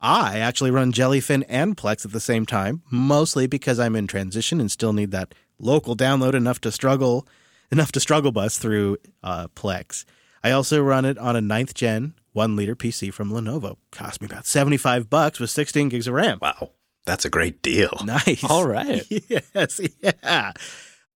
I 0.01 0.39
actually 0.39 0.72
run 0.72 0.91
Jellyfin 0.91 1.45
and 1.47 1.78
Plex 1.78 2.06
at 2.06 2.12
the 2.12 2.20
same 2.20 2.45
time, 2.45 2.82
mostly 2.91 3.47
because 3.47 3.80
I'm 3.80 3.95
in 3.95 4.06
transition 4.06 4.60
and 4.60 4.70
still 4.70 4.91
need 4.91 5.12
that 5.12 5.34
local 5.58 5.95
download 5.95 6.34
enough 6.34 6.60
to 6.62 6.72
struggle 6.74 7.26
enough 7.72 7.93
to 7.93 8.01
struggle 8.01 8.34
bus 8.34 8.58
through 8.58 8.97
uh, 9.24 9.47
Plex. 9.56 10.04
I 10.43 10.51
also 10.51 10.82
run 10.84 11.06
it 11.06 11.18
on 11.18 11.38
a 11.38 11.41
ninth 11.41 11.74
gen 11.74 12.16
one 12.34 12.55
liter 12.55 12.75
PC 12.75 13.13
from 13.13 13.31
Lenovo. 13.31 13.77
Cost 13.91 14.21
me 14.21 14.25
about 14.25 14.45
seventy 14.45 14.77
five 14.77 15.09
bucks 15.09 15.39
with 15.39 15.49
sixteen 15.49 15.89
gigs 15.89 16.07
of 16.07 16.13
RAM. 16.13 16.39
Wow, 16.41 16.71
that's 17.05 17.25
a 17.25 17.29
great 17.29 17.61
deal. 17.61 18.01
Nice. 18.03 18.43
All 18.43 18.67
right. 18.67 19.05
yes, 19.09 19.79
yeah. 20.01 20.51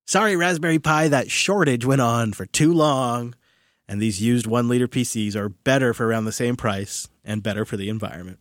Sorry, 0.05 0.37
Raspberry 0.37 0.79
Pi, 0.79 1.09
that 1.09 1.29
shortage 1.29 1.83
went 1.83 1.99
on 1.99 2.31
for 2.31 2.45
too 2.45 2.71
long, 2.71 3.35
and 3.89 4.01
these 4.01 4.21
used 4.21 4.47
one 4.47 4.69
liter 4.69 4.87
PCs 4.87 5.35
are 5.35 5.49
better 5.49 5.93
for 5.93 6.07
around 6.07 6.23
the 6.23 6.31
same 6.31 6.55
price 6.55 7.09
and 7.25 7.43
better 7.43 7.65
for 7.65 7.75
the 7.75 7.89
environment. 7.89 8.39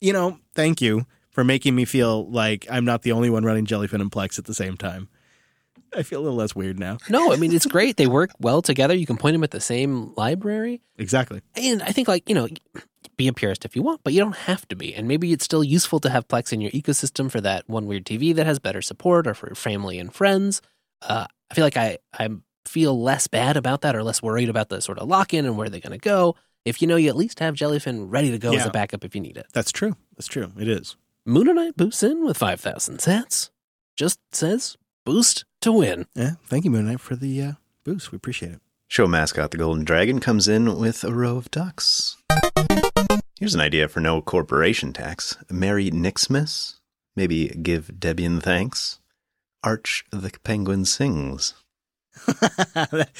You 0.00 0.12
know, 0.12 0.38
thank 0.54 0.82
you 0.82 1.06
for 1.30 1.44
making 1.44 1.74
me 1.74 1.84
feel 1.86 2.28
like 2.30 2.66
I'm 2.70 2.84
not 2.84 3.02
the 3.02 3.12
only 3.12 3.30
one 3.30 3.44
running 3.44 3.64
Jellyfin 3.64 4.00
and 4.00 4.10
Plex 4.10 4.38
at 4.38 4.44
the 4.44 4.54
same 4.54 4.76
time. 4.76 5.08
I 5.94 6.02
feel 6.02 6.20
a 6.20 6.22
little 6.22 6.36
less 6.36 6.54
weird 6.54 6.78
now. 6.78 6.98
No, 7.08 7.32
I 7.32 7.36
mean, 7.36 7.52
it's 7.52 7.66
great. 7.66 7.96
They 7.96 8.06
work 8.06 8.30
well 8.38 8.62
together. 8.62 8.94
You 8.94 9.06
can 9.06 9.16
point 9.16 9.34
them 9.34 9.44
at 9.44 9.50
the 9.50 9.60
same 9.60 10.14
library. 10.14 10.80
Exactly. 10.96 11.40
And 11.54 11.82
I 11.82 11.92
think, 11.92 12.08
like, 12.08 12.28
you 12.28 12.34
know, 12.34 12.48
be 13.16 13.28
a 13.28 13.32
purist 13.32 13.64
if 13.64 13.76
you 13.76 13.82
want, 13.82 14.02
but 14.04 14.12
you 14.12 14.20
don't 14.20 14.36
have 14.36 14.66
to 14.68 14.76
be. 14.76 14.94
And 14.94 15.08
maybe 15.08 15.32
it's 15.32 15.44
still 15.44 15.64
useful 15.64 16.00
to 16.00 16.10
have 16.10 16.28
Plex 16.28 16.52
in 16.52 16.60
your 16.60 16.70
ecosystem 16.70 17.30
for 17.30 17.40
that 17.40 17.68
one 17.68 17.86
weird 17.86 18.04
TV 18.04 18.34
that 18.34 18.46
has 18.46 18.58
better 18.58 18.80
support 18.80 19.26
or 19.26 19.34
for 19.34 19.54
family 19.54 19.98
and 19.98 20.14
friends. 20.14 20.62
Uh, 21.02 21.26
I 21.50 21.54
feel 21.54 21.64
like 21.64 21.76
I, 21.76 21.98
I 22.12 22.28
feel 22.64 23.00
less 23.00 23.26
bad 23.26 23.56
about 23.56 23.82
that 23.82 23.96
or 23.96 24.02
less 24.02 24.22
worried 24.22 24.48
about 24.48 24.68
the 24.68 24.80
sort 24.80 24.98
of 24.98 25.08
lock 25.08 25.34
in 25.34 25.44
and 25.44 25.56
where 25.56 25.68
they're 25.68 25.80
going 25.80 25.92
to 25.92 25.98
go. 25.98 26.36
If 26.64 26.82
you 26.82 26.88
know 26.88 26.96
you 26.96 27.08
at 27.08 27.16
least 27.16 27.40
have 27.40 27.54
Jellyfin 27.54 28.06
ready 28.08 28.30
to 28.30 28.38
go 28.38 28.52
as 28.52 28.66
a 28.66 28.70
backup 28.70 29.04
if 29.04 29.14
you 29.14 29.20
need 29.20 29.36
it. 29.36 29.46
That's 29.52 29.72
true. 29.72 29.96
That's 30.16 30.26
true. 30.26 30.52
It 30.58 30.68
is. 30.68 30.96
Moon 31.24 31.46
Moonanite 31.46 31.76
boosts 31.76 32.02
in 32.02 32.24
with 32.24 32.36
5,000 32.36 32.98
sats. 32.98 33.50
Just 33.96 34.18
says 34.32 34.76
boost 35.08 35.46
to 35.62 35.72
win. 35.72 36.04
Yeah. 36.14 36.32
Thank 36.44 36.66
you, 36.66 36.70
Moon 36.70 36.86
Knight, 36.86 37.00
for 37.00 37.16
the 37.16 37.42
uh, 37.42 37.52
boost. 37.82 38.12
We 38.12 38.16
appreciate 38.16 38.52
it. 38.52 38.60
Show 38.88 39.06
mascot 39.06 39.50
the 39.50 39.56
Golden 39.56 39.82
Dragon 39.82 40.20
comes 40.20 40.46
in 40.46 40.78
with 40.78 41.02
a 41.02 41.14
row 41.14 41.38
of 41.38 41.50
ducks. 41.50 42.18
Here's 43.40 43.54
an 43.54 43.60
idea 43.62 43.88
for 43.88 44.00
no 44.00 44.20
corporation 44.20 44.92
tax. 44.92 45.38
Merry 45.50 45.90
Nixmas. 45.90 46.74
Maybe 47.16 47.48
give 47.48 47.86
Debian 47.98 48.42
thanks. 48.42 48.98
Arch 49.64 50.04
the 50.10 50.30
Penguin 50.44 50.84
sings. 50.84 51.54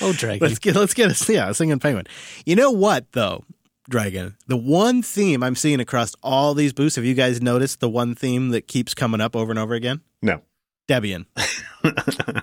Oh, 0.03 0.13
Dragon. 0.13 0.47
Let's 0.47 0.59
get 0.59 0.77
let's 0.77 0.95
get 0.95 1.11
a 1.11 1.33
yeah, 1.33 1.49
a 1.49 1.55
singing 1.55 1.79
penguin. 1.79 2.07
You 2.45 2.57
know 2.57 2.71
what 2.71 3.11
though, 3.13 3.45
Dragon? 3.89 4.37
The 4.47 4.57
one 4.57 5.03
theme 5.03 5.43
I'm 5.43 5.55
seeing 5.55 5.81
across 5.81 6.15
all 6.23 6.53
these 6.53 6.73
boosts, 6.73 6.97
have 6.97 7.05
you 7.05 7.15
guys 7.15 7.41
noticed 7.41 7.81
the 7.81 7.89
one 7.89 8.15
theme 8.15 8.51
that 8.51 8.69
keeps 8.69 8.95
coming 8.95 9.21
up 9.21 9.35
over 9.35 9.51
and 9.51 9.59
over 9.59 9.75
again? 9.75 10.03
No. 10.21 10.43
Debian. 10.89 11.27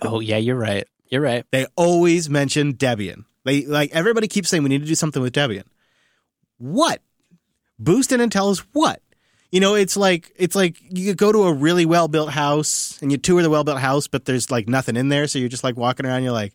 oh, 0.01 0.19
yeah, 0.19 0.37
you're 0.37 0.55
right. 0.55 0.87
You're 1.09 1.21
right. 1.21 1.45
They 1.51 1.65
always 1.75 2.29
mention 2.29 2.73
Debian. 2.73 3.25
They 3.43 3.65
like 3.65 3.91
everybody 3.93 4.27
keeps 4.27 4.49
saying 4.49 4.63
we 4.63 4.69
need 4.69 4.81
to 4.81 4.87
do 4.87 4.95
something 4.95 5.21
with 5.21 5.33
Debian. 5.33 5.63
What? 6.57 7.01
Boost 7.77 8.11
and 8.11 8.31
tell 8.31 8.49
us 8.49 8.59
what? 8.73 9.01
You 9.51 9.59
know, 9.59 9.75
it's 9.75 9.95
like 9.95 10.31
it's 10.35 10.55
like 10.55 10.77
you 10.81 11.13
go 11.13 11.31
to 11.31 11.43
a 11.43 11.53
really 11.53 11.85
well 11.85 12.07
built 12.07 12.31
house 12.31 12.99
and 13.01 13.11
you 13.11 13.17
tour 13.17 13.41
the 13.41 13.49
well 13.49 13.63
built 13.63 13.79
house, 13.79 14.07
but 14.07 14.25
there's 14.25 14.49
like 14.49 14.67
nothing 14.67 14.97
in 14.97 15.09
there, 15.09 15.27
so 15.27 15.39
you're 15.39 15.47
just 15.47 15.63
like 15.63 15.77
walking 15.77 16.05
around. 16.05 16.23
You're 16.23 16.33
like, 16.33 16.53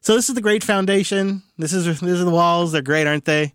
so 0.00 0.14
this 0.14 0.28
is 0.28 0.34
the 0.34 0.40
great 0.40 0.62
foundation. 0.62 1.42
This 1.58 1.72
is 1.72 1.86
this 1.86 2.02
is 2.02 2.24
the 2.24 2.30
walls. 2.30 2.72
They're 2.72 2.82
great, 2.82 3.06
aren't 3.06 3.24
they? 3.24 3.52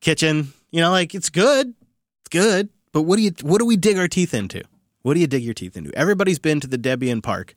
Kitchen. 0.00 0.52
You 0.70 0.80
know, 0.80 0.90
like 0.90 1.14
it's 1.14 1.30
good. 1.30 1.74
It's 2.20 2.28
good. 2.30 2.68
But 2.92 3.02
what 3.02 3.16
do 3.16 3.22
you 3.22 3.32
what 3.42 3.58
do 3.58 3.66
we 3.66 3.76
dig 3.76 3.96
our 3.96 4.08
teeth 4.08 4.34
into? 4.34 4.62
What 5.02 5.14
do 5.14 5.20
you 5.20 5.26
dig 5.26 5.44
your 5.44 5.54
teeth 5.54 5.76
into? 5.76 5.96
Everybody's 5.96 6.38
been 6.38 6.60
to 6.60 6.66
the 6.66 6.76
Debian 6.76 7.22
Park. 7.22 7.54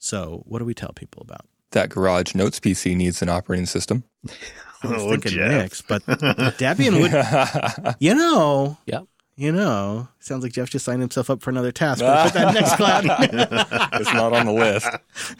So, 0.00 0.42
what 0.46 0.58
do 0.58 0.64
we 0.64 0.74
tell 0.74 0.92
people 0.94 1.22
about? 1.22 1.46
That 1.72 1.90
Garage 1.90 2.34
Notes 2.34 2.58
PC 2.58 2.96
needs 2.96 3.22
an 3.22 3.28
operating 3.28 3.66
system. 3.66 4.04
Oh, 4.82 4.88
I 4.88 4.92
was 4.94 5.02
Oh, 5.02 5.10
thinking 5.10 5.32
Jeff. 5.32 5.50
Nix, 5.62 5.82
but 5.82 6.02
Debian 6.06 7.02
would, 7.84 7.94
you 8.00 8.14
know, 8.14 8.78
Yep. 8.86 9.04
you 9.36 9.52
know, 9.52 10.08
sounds 10.20 10.42
like 10.42 10.52
Jeff 10.54 10.70
just 10.70 10.86
signed 10.86 11.02
himself 11.02 11.28
up 11.28 11.42
for 11.42 11.50
another 11.50 11.70
task. 11.70 12.00
We'll 12.00 12.22
put 12.24 12.32
that 12.32 12.54
next 12.54 12.76
cloud. 12.76 13.04
it's 14.00 14.14
not 14.14 14.32
on 14.32 14.46
the 14.46 14.52
list. 14.54 14.88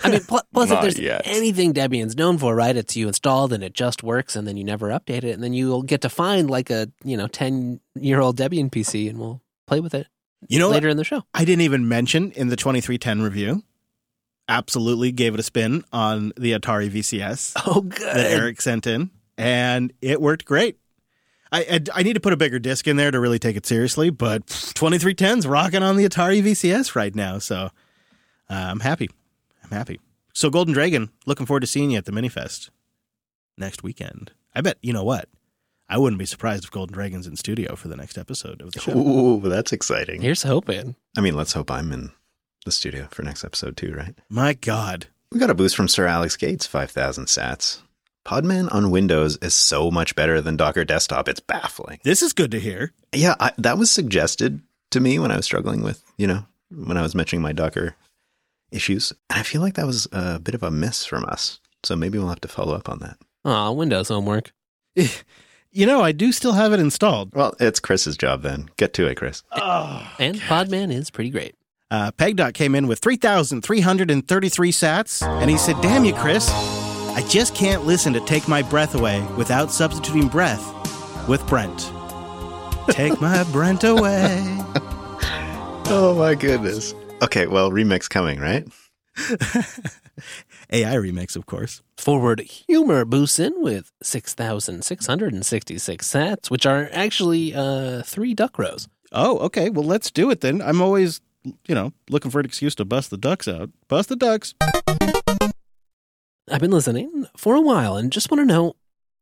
I 0.05 0.11
mean, 0.11 0.21
pl- 0.25 0.43
plus 0.53 0.67
if 0.69 0.75
Not 0.75 0.83
there's 0.83 0.99
yet. 0.99 1.23
anything 1.25 1.73
Debian's 1.73 2.17
known 2.19 2.37
for, 2.37 2.55
right? 2.55 2.77
It's 2.77 2.95
you 2.99 3.09
installed 3.09 3.55
and 3.55 3.65
it 3.65 3.73
just 3.73 4.03
works, 4.03 4.37
and 4.37 4.47
then 4.47 4.59
you 4.59 4.65
never 4.65 4.89
update 4.91 5.25
it, 5.25 5.31
and 5.31 5.43
then 5.43 5.55
you'll 5.55 5.85
get 5.85 6.03
to 6.03 6.11
find 6.11 6.51
like 6.51 6.69
a 6.69 6.89
you 7.03 7.17
know 7.17 7.27
ten 7.27 7.81
year 7.95 8.21
old 8.21 8.37
Debian 8.37 8.71
PC, 8.71 9.09
and 9.09 9.19
we'll 9.19 9.41
play 9.67 9.81
with 9.81 9.95
it 9.95 10.07
You 10.49 10.59
know, 10.59 10.69
what? 10.69 10.75
later 10.75 10.91
in 10.91 10.99
the 10.99 11.05
show. 11.05 11.23
I 11.33 11.47
didn't 11.47 11.63
even 11.63 11.89
mention 11.89 12.31
in 12.33 12.49
the 12.49 12.57
2310 12.57 13.23
review. 13.23 13.63
Absolutely 14.51 15.13
gave 15.13 15.33
it 15.33 15.41
a 15.41 15.43
spin 15.43 15.85
on 15.93 16.33
the 16.37 16.53
Atari 16.53 16.91
VCS 16.91 17.53
Oh, 17.67 17.81
good. 17.83 17.99
that 18.01 18.15
good. 18.15 18.27
Eric 18.41 18.61
sent 18.61 18.87
in, 18.87 19.11
and 19.39 19.93
it 20.03 20.21
worked 20.21 20.45
great. 20.45 20.77
I, 21.53 21.61
I 21.63 21.81
I 22.01 22.03
need 22.03 22.13
to 22.15 22.21
put 22.21 22.33
a 22.33 22.37
bigger 22.37 22.59
disc 22.59 22.87
in 22.87 22.97
there 22.97 23.11
to 23.11 23.19
really 23.21 23.39
take 23.39 23.57
it 23.57 23.65
seriously, 23.67 24.11
but 24.11 24.47
2310's 24.47 25.47
rocking 25.47 25.83
on 25.83 25.97
the 25.97 26.05
Atari 26.05 26.43
VCS 26.43 26.95
right 26.95 27.15
now, 27.15 27.39
so 27.39 27.57
uh, 28.51 28.55
I'm 28.55 28.81
happy. 28.81 29.09
I'm 29.65 29.71
happy. 29.71 30.01
So 30.33 30.51
Golden 30.51 30.75
Dragon, 30.75 31.11
looking 31.27 31.47
forward 31.47 31.61
to 31.61 31.67
seeing 31.67 31.91
you 31.93 31.99
at 31.99 32.05
the 32.05 32.13
Minifest 32.13 32.71
next 33.59 33.83
weekend. 33.83 34.33
I 34.55 34.61
bet 34.61 34.79
you 34.83 34.93
know 34.93 35.05
what. 35.05 35.29
I 35.89 35.99
wouldn't 35.99 36.21
be 36.21 36.27
surprised 36.27 36.63
if 36.65 36.71
Golden 36.71 36.95
Dragon's 36.95 37.27
in 37.27 37.35
studio 37.35 37.75
for 37.75 37.89
the 37.89 37.97
next 37.97 38.17
episode 38.17 38.63
of 38.63 38.71
the 38.73 38.81
show. 38.81 38.97
Ooh, 38.97 39.41
that's 39.41 39.73
exciting. 39.73 40.21
Here's 40.23 40.45
hoping. 40.45 40.95
I 41.17 41.21
mean, 41.21 41.35
let's 41.35 41.53
hope 41.53 41.69
I'm 41.71 41.91
in 41.93 42.11
the 42.65 42.73
studio 42.73 43.09
for 43.11 43.23
next 43.23 43.45
episode 43.45 43.77
too, 43.77 43.93
right? 43.97 44.15
My 44.29 44.55
God, 44.55 45.07
We 45.33 45.39
got 45.41 45.51
a 45.51 45.55
boost 45.55 45.77
from 45.77 45.89
Sir 45.89 46.07
Alex 46.07 46.37
Gates, 46.37 46.67
5,000 46.67 47.27
sats. 47.27 47.81
Podman 48.27 48.73
on 48.73 48.91
Windows 48.91 49.39
is 49.41 49.55
so 49.55 49.91
much 49.91 50.15
better 50.15 50.41
than 50.41 50.57
Docker 50.57 50.85
Desktop. 50.85 51.29
It's 51.29 51.41
baffling. 51.41 52.01
this 52.05 52.21
is 52.23 52.33
good 52.33 52.51
to 52.51 52.61
hear. 52.61 52.93
Yeah, 53.15 53.35
I, 53.41 53.53
that 53.59 53.79
was 53.79 53.91
suggested 53.91 54.61
to 54.91 55.01
me 55.01 55.19
when 55.19 55.31
I 55.31 55.37
was 55.37 55.47
struggling 55.47 55.83
with, 55.83 56.05
you 56.19 56.27
know, 56.27 56.45
when 56.71 56.97
I 56.97 57.03
was 57.03 57.15
mentioning 57.15 57.43
my 57.43 57.53
Docker 57.53 57.95
issues. 58.71 59.13
And 59.31 59.39
I 59.41 59.43
feel 59.43 59.63
like 59.63 59.75
that 59.75 59.87
was 59.87 60.07
a 60.13 60.39
bit 60.39 60.55
of 60.55 60.63
a 60.63 60.71
miss 60.71 61.07
from 61.07 61.25
us. 61.25 61.61
So 61.83 61.97
maybe 61.97 62.19
we'll 62.19 62.29
have 62.29 62.41
to 62.43 62.49
follow 62.49 62.75
up 62.75 62.89
on 62.91 62.99
that. 62.99 63.17
Aw, 63.47 63.71
Windows 63.73 64.09
homework. 64.09 64.53
You 65.73 65.87
know, 65.87 66.01
I 66.03 66.11
do 66.11 66.33
still 66.33 66.55
have 66.55 66.73
it 66.73 66.81
installed. 66.81 67.33
Well, 67.33 67.55
it's 67.61 67.79
Chris's 67.79 68.17
job 68.17 68.43
then. 68.43 68.69
Get 68.77 68.93
to 68.95 69.07
it, 69.07 69.15
Chris. 69.15 69.45
And 69.53 70.37
Podman 70.41 70.93
is 70.93 71.11
pretty 71.13 71.31
great. 71.31 71.55
Uh, 71.91 72.13
PegDot 72.13 72.55
came 72.55 72.75
in 72.75 72.87
with 72.87 73.01
3,333 73.01 74.73
sats, 74.73 75.27
and 75.41 75.51
he 75.51 75.59
said, 75.59 75.81
Damn 75.81 76.05
you, 76.05 76.15
Chris. 76.15 76.49
I 76.51 77.27
just 77.29 77.55
can't 77.55 77.85
listen 77.85 78.13
to 78.13 78.21
Take 78.21 78.47
My 78.47 78.63
Breath 78.63 78.95
Away 78.95 79.27
without 79.37 79.73
substituting 79.73 80.29
breath 80.29 80.63
with 81.29 81.45
Brent. 81.49 81.91
Take 82.91 83.21
my 83.21 83.45
Brent 83.53 83.85
away. 83.85 84.39
Oh 85.93 86.15
my 86.17 86.35
goodness. 86.37 86.95
Okay, 87.23 87.47
well, 87.49 87.71
remix 87.71 88.09
coming, 88.09 88.39
right? 88.39 88.67
AI 90.73 90.95
remix, 90.95 91.35
of 91.35 91.47
course. 91.47 91.83
Forward 91.97 92.41
Humor 92.41 93.05
boosts 93.05 93.41
in 93.41 93.61
with 93.61 93.91
6,666 94.03 96.09
sats, 96.09 96.51
which 96.51 96.65
are 96.65 96.89
actually 96.93 97.55
uh, 97.55 98.03
three 98.03 98.35
duck 98.35 98.59
rows. 98.59 98.89
Oh, 99.13 99.39
okay. 99.39 99.71
Well, 99.71 99.85
let's 99.85 100.11
do 100.11 100.31
it 100.31 100.41
then. 100.41 100.63
I'm 100.63 100.81
always, 100.81 101.21
you 101.45 101.75
know, 101.75 101.93
looking 102.09 102.31
for 102.31 102.41
an 102.41 102.47
excuse 102.47 102.75
to 102.77 102.85
bust 102.85 103.11
the 103.11 103.17
ducks 103.17 103.49
out. 103.49 103.71
Bust 103.89 104.09
the 104.09 104.17
ducks. 104.17 104.55
I've 106.51 106.61
been 106.61 106.71
listening 106.71 107.27
for 107.37 107.55
a 107.55 107.61
while 107.61 107.97
and 107.97 108.13
just 108.13 108.31
want 108.31 108.41
to 108.41 108.45
know 108.45 108.75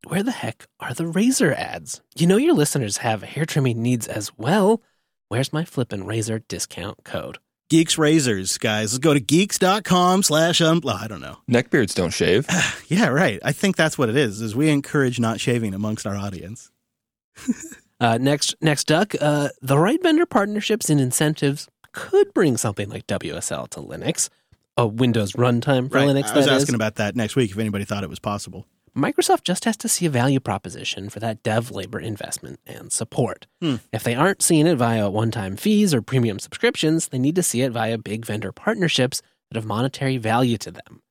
where 0.07 0.23
the 0.23 0.31
heck 0.31 0.67
are 0.81 0.95
the 0.95 1.07
razor 1.07 1.53
ads? 1.53 2.01
You 2.15 2.27
know 2.27 2.37
your 2.37 2.55
listeners 2.55 2.99
have 2.99 3.23
hair 3.23 3.45
trimming 3.45 3.83
needs 3.83 4.07
as 4.07 4.33
well. 4.39 4.83
Where's 5.29 5.53
my 5.53 5.65
flippin' 5.65 6.07
razor 6.07 6.39
discount 6.39 7.05
code? 7.05 7.39
Geeks 7.69 7.99
Razors, 7.99 8.57
guys. 8.57 8.95
Let's 8.95 8.99
go 9.05 9.13
to 9.13 9.21
geeks.com 9.21 10.23
slash 10.23 10.63
un. 10.63 10.81
well, 10.83 10.97
I 10.97 11.07
don't 11.07 11.21
know. 11.21 11.37
Neckbeards 11.51 11.95
don't 11.95 12.13
shave. 12.15 12.47
Yeah, 12.89 13.09
right. 13.09 13.39
I 13.45 13.53
think 13.53 13.77
that's 13.77 13.99
what 13.99 14.09
it 14.09 14.17
is, 14.17 14.41
is 14.41 14.57
we 14.57 14.71
encourage 14.71 15.21
not 15.21 15.41
shaving 15.41 15.75
amongst 15.75 16.07
our 16.07 16.17
audience. 16.17 16.71
Uh, 18.01 18.17
next, 18.17 18.55
next 18.61 18.87
duck, 18.87 19.13
uh, 19.21 19.49
the 19.61 19.77
right 19.77 20.01
vendor 20.01 20.25
partnerships 20.25 20.89
and 20.89 21.01
incentives 21.01 21.67
could 21.99 22.33
bring 22.35 22.57
something 22.57 22.89
like 22.89 23.07
WSL 23.07 23.69
to 23.71 23.81
Linux, 23.81 24.29
a 24.77 24.87
Windows 24.87 25.33
runtime 25.33 25.91
for 25.91 25.97
Right. 25.97 26.09
Linux. 26.09 26.31
I 26.31 26.37
was 26.37 26.47
that 26.47 26.55
is. 26.57 26.63
asking 26.63 26.75
about 26.75 26.95
that 26.97 27.17
next 27.17 27.37
week 27.37 27.51
if 27.51 27.59
anybody 27.59 27.85
thought 27.85 28.05
it 28.05 28.11
was 28.11 28.19
possible. 28.21 28.67
Microsoft 28.97 29.43
just 29.45 29.65
has 29.65 29.77
to 29.77 29.89
see 29.89 30.07
a 30.07 30.11
value 30.11 30.41
proposition 30.41 31.09
for 31.09 31.21
that 31.21 31.43
dev 31.43 31.71
labor 31.71 32.01
investment 32.01 32.59
and 32.67 32.91
support. 32.91 33.47
Hmm. 33.61 33.77
If 33.93 34.03
they 34.03 34.15
aren't 34.15 34.43
seeing 34.43 34.67
it 34.67 34.77
via 34.77 35.09
one 35.11 35.31
time 35.31 35.57
fees 35.57 35.93
or 35.95 36.03
premium 36.03 36.39
subscriptions, 36.39 37.09
they 37.09 37.19
need 37.19 37.37
to 37.37 37.43
see 37.43 37.63
it 37.63 37.71
via 37.73 37.99
big 37.99 38.25
vendor 38.25 38.51
partnerships 38.51 39.21
that 39.51 39.57
have 39.57 39.67
monetary 39.67 40.17
value 40.17 40.59
to 40.59 40.71
them. 40.71 41.03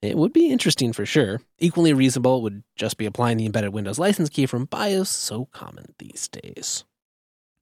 It 0.00 0.16
would 0.16 0.32
be 0.32 0.50
interesting 0.50 0.92
for 0.92 1.06
sure. 1.06 1.40
Equally 1.60 1.92
reasonable 1.92 2.42
would 2.42 2.64
just 2.74 2.96
be 2.96 3.06
applying 3.06 3.36
the 3.36 3.46
embedded 3.46 3.72
Windows 3.72 4.00
license 4.00 4.28
key 4.28 4.46
from 4.46 4.64
BIOS, 4.64 5.08
so 5.08 5.44
common 5.52 5.94
these 5.98 6.26
days. 6.28 6.84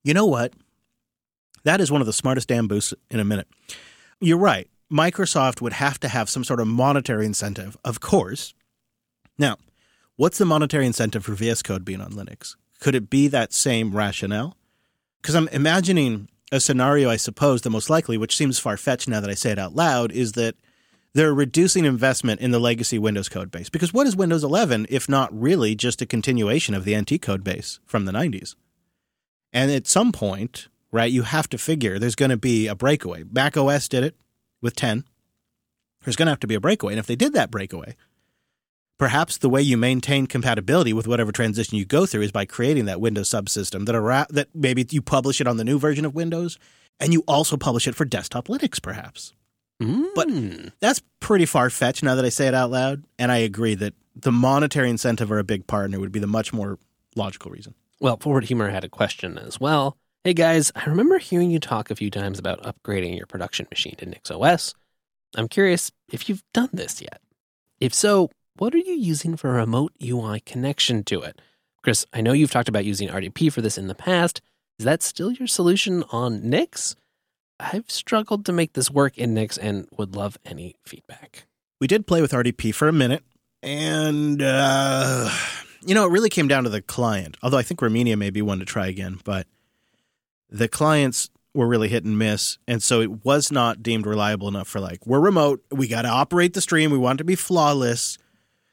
You 0.04 0.14
know 0.14 0.24
what? 0.26 0.54
That 1.64 1.80
is 1.80 1.90
one 1.90 2.00
of 2.00 2.06
the 2.06 2.12
smartest 2.12 2.48
damn 2.48 2.68
boosts 2.68 2.94
in 3.10 3.20
a 3.20 3.24
minute. 3.24 3.48
You're 4.20 4.38
right. 4.38 4.68
Microsoft 4.90 5.60
would 5.60 5.74
have 5.74 6.00
to 6.00 6.08
have 6.08 6.28
some 6.28 6.44
sort 6.44 6.60
of 6.60 6.66
monetary 6.66 7.24
incentive, 7.24 7.76
of 7.84 8.00
course. 8.00 8.54
Now, 9.38 9.56
what's 10.16 10.38
the 10.38 10.44
monetary 10.44 10.86
incentive 10.86 11.24
for 11.24 11.32
VS 11.32 11.62
Code 11.62 11.84
being 11.84 12.00
on 12.00 12.12
Linux? 12.12 12.56
Could 12.80 12.94
it 12.94 13.08
be 13.08 13.28
that 13.28 13.52
same 13.52 13.94
rationale? 13.94 14.56
Because 15.20 15.34
I'm 15.34 15.48
imagining 15.48 16.28
a 16.50 16.60
scenario, 16.60 17.08
I 17.08 17.16
suppose, 17.16 17.62
the 17.62 17.70
most 17.70 17.88
likely, 17.88 18.18
which 18.18 18.36
seems 18.36 18.58
far 18.58 18.76
fetched 18.76 19.08
now 19.08 19.20
that 19.20 19.30
I 19.30 19.34
say 19.34 19.52
it 19.52 19.58
out 19.58 19.74
loud, 19.74 20.10
is 20.10 20.32
that 20.32 20.56
they're 21.12 21.34
reducing 21.34 21.84
investment 21.84 22.40
in 22.40 22.50
the 22.50 22.58
legacy 22.58 22.98
Windows 22.98 23.28
code 23.28 23.50
base. 23.50 23.68
Because 23.68 23.92
what 23.92 24.06
is 24.06 24.16
Windows 24.16 24.44
11 24.44 24.86
if 24.90 25.08
not 25.08 25.28
really 25.38 25.74
just 25.74 26.02
a 26.02 26.06
continuation 26.06 26.74
of 26.74 26.84
the 26.84 26.96
NT 26.96 27.20
code 27.20 27.44
base 27.44 27.80
from 27.86 28.04
the 28.04 28.12
90s? 28.12 28.54
And 29.52 29.70
at 29.70 29.86
some 29.86 30.12
point, 30.12 30.68
right, 30.92 31.10
you 31.10 31.22
have 31.22 31.48
to 31.50 31.58
figure 31.58 31.98
there's 31.98 32.14
going 32.16 32.30
to 32.30 32.36
be 32.36 32.66
a 32.66 32.74
breakaway. 32.74 33.24
Mac 33.30 33.56
OS 33.56 33.88
did 33.88 34.04
it 34.04 34.16
with 34.60 34.74
10. 34.76 35.04
There's 36.04 36.16
going 36.16 36.26
to 36.26 36.30
have 36.32 36.40
to 36.40 36.46
be 36.46 36.54
a 36.54 36.60
breakaway. 36.60 36.92
And 36.94 36.98
if 37.00 37.06
they 37.06 37.16
did 37.16 37.32
that 37.34 37.50
breakaway, 37.50 37.94
perhaps 38.98 39.38
the 39.38 39.48
way 39.48 39.62
you 39.62 39.76
maintain 39.76 40.26
compatibility 40.26 40.92
with 40.92 41.06
whatever 41.08 41.32
transition 41.32 41.76
you 41.78 41.84
go 41.84 42.06
through 42.06 42.22
is 42.22 42.32
by 42.32 42.44
creating 42.44 42.84
that 42.86 43.00
Windows 43.00 43.28
subsystem 43.28 43.86
that 43.86 43.94
ara- 43.94 44.26
that 44.30 44.48
maybe 44.54 44.86
you 44.90 45.02
publish 45.02 45.40
it 45.40 45.46
on 45.46 45.56
the 45.56 45.64
new 45.64 45.78
version 45.78 46.04
of 46.04 46.14
Windows 46.14 46.58
and 46.98 47.12
you 47.12 47.22
also 47.26 47.56
publish 47.56 47.86
it 47.88 47.94
for 47.94 48.04
desktop 48.04 48.48
Linux 48.48 48.80
perhaps. 48.82 49.32
But 49.78 50.28
Mm. 50.28 50.72
that's 50.80 51.00
pretty 51.20 51.46
far 51.46 51.70
fetched 51.70 52.02
now 52.02 52.14
that 52.14 52.24
I 52.24 52.28
say 52.28 52.46
it 52.46 52.52
out 52.54 52.70
loud. 52.70 53.04
And 53.18 53.32
I 53.32 53.38
agree 53.38 53.74
that 53.76 53.94
the 54.14 54.30
monetary 54.32 54.90
incentive 54.90 55.32
or 55.32 55.38
a 55.38 55.44
big 55.44 55.66
partner 55.66 55.98
would 55.98 56.12
be 56.12 56.20
the 56.20 56.26
much 56.26 56.52
more 56.52 56.78
logical 57.16 57.50
reason. 57.50 57.74
Well, 57.98 58.18
Forward 58.18 58.44
Humor 58.44 58.68
had 58.68 58.84
a 58.84 58.90
question 58.90 59.38
as 59.38 59.58
well. 59.58 59.96
Hey 60.22 60.34
guys, 60.34 60.70
I 60.76 60.84
remember 60.84 61.16
hearing 61.16 61.50
you 61.50 61.58
talk 61.58 61.90
a 61.90 61.96
few 61.96 62.10
times 62.10 62.38
about 62.38 62.62
upgrading 62.62 63.16
your 63.16 63.24
production 63.24 63.66
machine 63.70 63.94
to 63.96 64.04
NixOS. 64.04 64.74
I'm 65.34 65.48
curious 65.48 65.90
if 66.12 66.28
you've 66.28 66.42
done 66.52 66.68
this 66.74 67.00
yet. 67.00 67.22
If 67.80 67.94
so, 67.94 68.28
what 68.58 68.74
are 68.74 68.78
you 68.78 68.92
using 68.92 69.38
for 69.38 69.48
a 69.48 69.54
remote 69.54 69.94
UI 70.04 70.40
connection 70.40 71.04
to 71.04 71.22
it? 71.22 71.40
Chris, 71.82 72.04
I 72.12 72.20
know 72.20 72.32
you've 72.32 72.50
talked 72.50 72.68
about 72.68 72.84
using 72.84 73.08
RDP 73.08 73.50
for 73.50 73.62
this 73.62 73.78
in 73.78 73.86
the 73.86 73.94
past. 73.94 74.42
Is 74.78 74.84
that 74.84 75.02
still 75.02 75.32
your 75.32 75.48
solution 75.48 76.04
on 76.12 76.50
Nix? 76.50 76.96
I've 77.58 77.90
struggled 77.90 78.44
to 78.44 78.52
make 78.52 78.74
this 78.74 78.90
work 78.90 79.16
in 79.16 79.32
Nix 79.32 79.56
and 79.56 79.88
would 79.96 80.14
love 80.14 80.36
any 80.44 80.76
feedback. 80.84 81.46
we 81.80 81.86
did 81.86 82.06
play 82.06 82.20
with 82.20 82.32
RDP 82.32 82.74
for 82.74 82.88
a 82.88 82.92
minute, 82.92 83.24
and 83.62 84.42
uh, 84.42 85.30
you 85.80 85.94
know, 85.94 86.04
it 86.04 86.10
really 86.10 86.28
came 86.28 86.46
down 86.46 86.64
to 86.64 86.70
the 86.70 86.82
client. 86.82 87.38
Although 87.42 87.56
I 87.56 87.62
think 87.62 87.80
Remmina 87.80 88.18
may 88.18 88.28
be 88.28 88.42
one 88.42 88.58
to 88.58 88.66
try 88.66 88.86
again, 88.86 89.18
but 89.24 89.46
the 90.50 90.68
clients 90.68 91.30
were 91.54 91.66
really 91.66 91.88
hit 91.88 92.04
and 92.04 92.18
miss, 92.18 92.58
and 92.68 92.82
so 92.82 93.00
it 93.00 93.24
was 93.24 93.50
not 93.50 93.82
deemed 93.82 94.06
reliable 94.06 94.48
enough 94.48 94.68
for 94.68 94.80
like 94.80 95.06
we're 95.06 95.20
remote, 95.20 95.64
we 95.70 95.88
got 95.88 96.02
to 96.02 96.08
operate 96.08 96.54
the 96.54 96.60
stream, 96.60 96.90
we 96.90 96.98
want 96.98 97.18
it 97.18 97.22
to 97.22 97.24
be 97.24 97.34
flawless, 97.34 98.18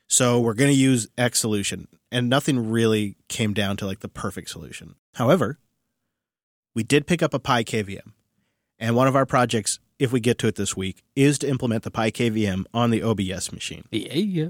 so 0.07 0.39
we're 0.39 0.53
going 0.53 0.71
to 0.71 0.78
use 0.78 1.07
X 1.17 1.39
solution, 1.39 1.88
and 2.11 2.30
nothing 2.30 2.69
really 2.69 3.17
came 3.30 3.53
down 3.53 3.78
to 3.78 3.86
like 3.86 3.99
the 3.99 4.09
perfect 4.09 4.49
solution. 4.49 4.95
However, 5.15 5.59
we 6.75 6.84
did 6.84 7.07
pick 7.07 7.23
up 7.23 7.34
a 7.34 7.39
Pi 7.39 7.63
KVM, 7.63 8.11
and 8.78 8.95
one 8.95 9.07
of 9.07 9.15
our 9.15 9.25
projects 9.25 9.80
if 9.99 10.11
we 10.11 10.19
get 10.19 10.38
to 10.39 10.47
it 10.47 10.55
this 10.55 10.75
week, 10.75 11.03
is 11.15 11.38
to 11.39 11.49
implement 11.49 11.84
the 11.84 11.91
Pi 11.91 12.11
KVM 12.11 12.65
on 12.73 12.91
the 12.91 13.01
OBS 13.01 13.51
machine. 13.51 13.84
Yeah. 13.91 14.49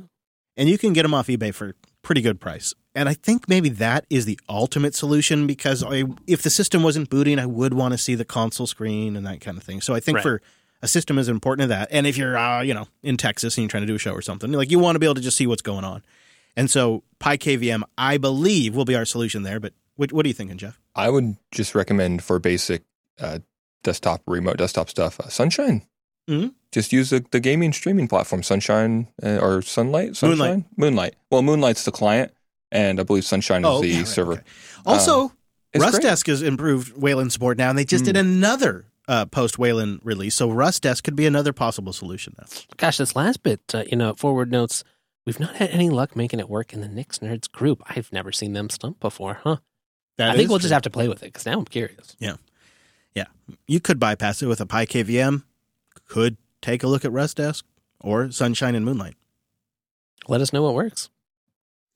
And 0.56 0.70
you 0.70 0.78
can 0.78 0.94
get 0.94 1.04
them 1.04 1.14
off 1.14 1.28
eBay 1.28 1.54
for 1.54 1.76
pretty 2.08 2.22
good 2.22 2.40
price. 2.40 2.74
And 2.96 3.10
I 3.10 3.14
think 3.14 3.50
maybe 3.50 3.68
that 3.68 4.06
is 4.10 4.24
the 4.24 4.40
ultimate 4.48 4.96
solution 4.96 5.46
because 5.46 5.84
I, 5.84 6.06
if 6.26 6.42
the 6.42 6.50
system 6.50 6.82
wasn't 6.82 7.10
booting, 7.10 7.38
I 7.38 7.46
would 7.46 7.74
want 7.74 7.92
to 7.92 7.98
see 7.98 8.16
the 8.16 8.24
console 8.24 8.66
screen 8.66 9.18
and 9.18 9.26
that 9.28 9.42
kind 9.42 9.58
of 9.58 9.64
thing. 9.64 9.82
So 9.82 9.94
I 9.94 10.00
think 10.00 10.16
Right. 10.16 10.24
for 10.24 10.42
a 10.82 10.88
system 10.88 11.18
as 11.20 11.28
important 11.28 11.64
as 11.64 11.78
that, 11.78 11.90
and 11.92 12.08
if 12.08 12.16
you're, 12.18 12.38
uh, 12.38 12.62
you 12.62 12.74
know, 12.74 12.88
in 13.04 13.18
Texas 13.18 13.58
and 13.58 13.64
you're 13.64 13.70
trying 13.70 13.84
to 13.84 13.88
do 13.88 13.96
a 13.96 14.00
show 14.00 14.14
or 14.14 14.22
something, 14.22 14.50
like 14.54 14.72
you 14.72 14.80
want 14.80 14.96
to 14.96 15.00
be 15.00 15.06
able 15.06 15.16
to 15.16 15.22
just 15.22 15.36
see 15.36 15.48
what's 15.48 15.62
going 15.62 15.84
on. 15.84 16.02
And 16.56 16.72
so 16.72 17.04
PiKVM, 17.20 17.84
I 17.98 18.18
believe, 18.18 18.74
will 18.74 18.86
be 18.86 18.96
our 18.96 19.04
solution 19.04 19.44
there. 19.44 19.60
But 19.60 19.74
what, 19.98 20.14
what 20.14 20.26
are 20.26 20.30
you 20.30 20.34
thinking, 20.34 20.58
Jeff? 20.58 20.80
I 20.96 21.10
would 21.10 21.36
just 21.52 21.76
recommend 21.76 22.24
for 22.24 22.40
basic 22.40 22.84
uh, 23.20 23.40
desktop, 23.84 24.22
remote 24.26 24.58
desktop 24.60 24.90
stuff, 24.90 25.20
uh, 25.20 25.28
Sunshine. 25.28 25.86
Mhm. 26.28 26.54
Just 26.72 26.92
use 26.92 27.10
the, 27.10 27.26
the 27.32 27.40
gaming 27.40 27.72
streaming 27.74 28.08
platform, 28.08 28.44
Sunshine 28.44 29.08
uh, 29.24 29.38
or 29.38 29.62
Sunlight. 29.62 30.16
Sunshine? 30.18 30.38
Moonlight. 30.38 30.66
Moonlight. 30.78 31.16
Well, 31.32 31.42
Moonlight's 31.42 31.86
the 31.86 31.92
client, 31.92 32.34
and 32.72 33.00
I 33.00 33.04
believe 33.04 33.24
Sunshine 33.26 33.64
is 33.66 33.82
the 33.82 33.88
yeah, 33.88 33.98
right, 34.00 34.08
server. 34.08 34.32
okay. 34.34 34.42
Also, 34.86 35.32
It's 35.74 35.84
great. 35.84 36.04
RustDesk 36.04 36.28
has 36.28 36.42
improved 36.42 36.98
Wayland 36.98 37.32
support 37.32 37.58
now, 37.58 37.70
and 37.70 37.78
they 37.80 37.86
just 37.86 38.04
did 38.06 38.18
another 38.18 38.86
uh, 39.08 39.26
post 39.26 39.58
Wayland 39.58 40.02
release. 40.04 40.36
So 40.36 40.50
RustDesk 40.50 41.04
could 41.04 41.16
be 41.16 41.26
another 41.26 41.54
possible 41.54 41.94
solution 41.94 42.36
now. 42.38 42.46
Gosh, 42.76 42.98
this 42.98 43.16
last 43.16 43.42
bit, 43.44 43.62
uh, 43.74 43.84
you 43.90 43.96
know, 43.96 44.14
forward 44.16 44.52
notes. 44.52 44.84
We've 45.26 45.40
not 45.40 45.56
had 45.56 45.70
any 45.72 45.90
luck 45.90 46.16
making 46.16 46.40
it 46.42 46.50
work 46.50 46.74
in 46.74 46.82
the 46.82 46.88
Nix 46.90 47.20
Nerds 47.20 47.50
group. 47.52 47.82
I've 47.86 48.12
never 48.12 48.32
seen 48.34 48.52
them 48.54 48.70
stump 48.70 49.00
before, 49.00 49.40
huh? 49.44 49.58
That 50.18 50.32
I 50.32 50.36
think 50.36 50.50
we'll 50.50 50.60
just 50.60 50.74
have 50.74 50.82
to 50.84 50.90
play 50.90 51.08
with 51.08 51.22
it 51.24 51.28
because 51.28 51.46
now 51.46 51.60
I'm 51.60 51.66
curious. 51.66 52.16
Yeah. 52.20 52.36
Yeah. 53.14 53.26
You 53.68 53.80
could 53.80 54.00
bypass 54.00 54.42
it 54.42 54.48
with 54.48 54.60
a 54.62 54.66
PiKVM. 54.66 55.44
Could 56.08 56.38
take 56.62 56.84
a 56.84 56.88
look 56.88 57.04
at 57.06 57.12
RustDesk 57.12 57.64
or 58.02 58.32
Sunshine 58.32 58.76
and 58.76 58.86
Moonlight. 58.86 59.16
Let 60.28 60.42
us 60.42 60.52
know 60.54 60.64
what 60.64 60.74
works. 60.74 61.10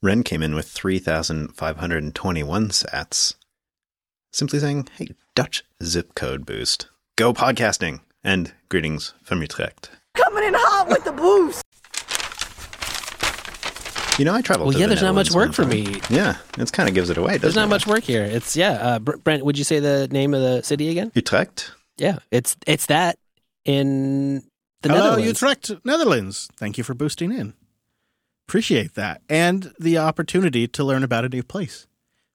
Ren 0.02 0.24
came 0.24 0.42
in 0.42 0.56
with 0.56 0.68
3,521 0.68 2.70
sats, 2.70 3.36
simply 4.32 4.60
saying, 4.60 4.88
hey, 4.98 5.10
Dutch 5.36 5.64
zip 5.84 6.16
code 6.16 6.46
boost. 6.46 6.88
Go 7.16 7.34
podcasting! 7.34 8.00
And 8.24 8.54
greetings 8.70 9.14
from 9.24 9.42
Utrecht. 9.42 9.90
Coming 10.16 10.44
in 10.44 10.54
hot 10.56 10.88
with 10.90 11.04
the 11.04 11.12
boost. 11.12 11.64
You 14.20 14.26
know, 14.26 14.34
I 14.34 14.42
travel. 14.42 14.66
Well, 14.68 14.74
to 14.74 14.80
yeah, 14.80 14.86
the 14.86 14.90
there's 14.90 15.02
not 15.02 15.16
much 15.16 15.32
work 15.32 15.54
for 15.54 15.66
me. 15.66 16.00
Yeah, 16.10 16.38
it 16.58 16.72
kind 16.72 16.88
of 16.90 16.94
gives 16.96 17.10
it 17.10 17.18
away, 17.18 17.32
There's 17.38 17.56
doesn't 17.56 17.60
not 17.60 17.66
it? 17.68 17.70
much 17.70 17.88
work 17.88 18.04
here. 18.04 18.24
It's 18.24 18.56
yeah. 18.56 18.72
Uh, 18.74 19.00
Brent, 19.00 19.44
would 19.46 19.58
you 19.58 19.64
say 19.64 19.80
the 19.80 20.08
name 20.10 20.34
of 20.36 20.42
the 20.42 20.62
city 20.62 20.90
again? 20.90 21.12
Utrecht? 21.16 21.72
Yeah, 21.98 22.20
it's 22.30 22.56
it's 22.68 22.86
that 22.88 23.18
in 23.66 24.44
the 24.82 24.90
Hello, 24.90 25.02
Netherlands. 25.12 25.28
Utrecht, 25.28 25.72
Netherlands. 25.86 26.50
Thank 26.58 26.78
you 26.78 26.84
for 26.84 26.94
boosting 26.94 27.32
in. 27.32 27.54
Appreciate 28.48 28.96
that. 28.96 29.22
And 29.30 29.74
the 29.80 29.98
opportunity 29.98 30.68
to 30.68 30.84
learn 30.84 31.04
about 31.04 31.26
a 31.26 31.30
new 31.30 31.44
place. 31.44 31.88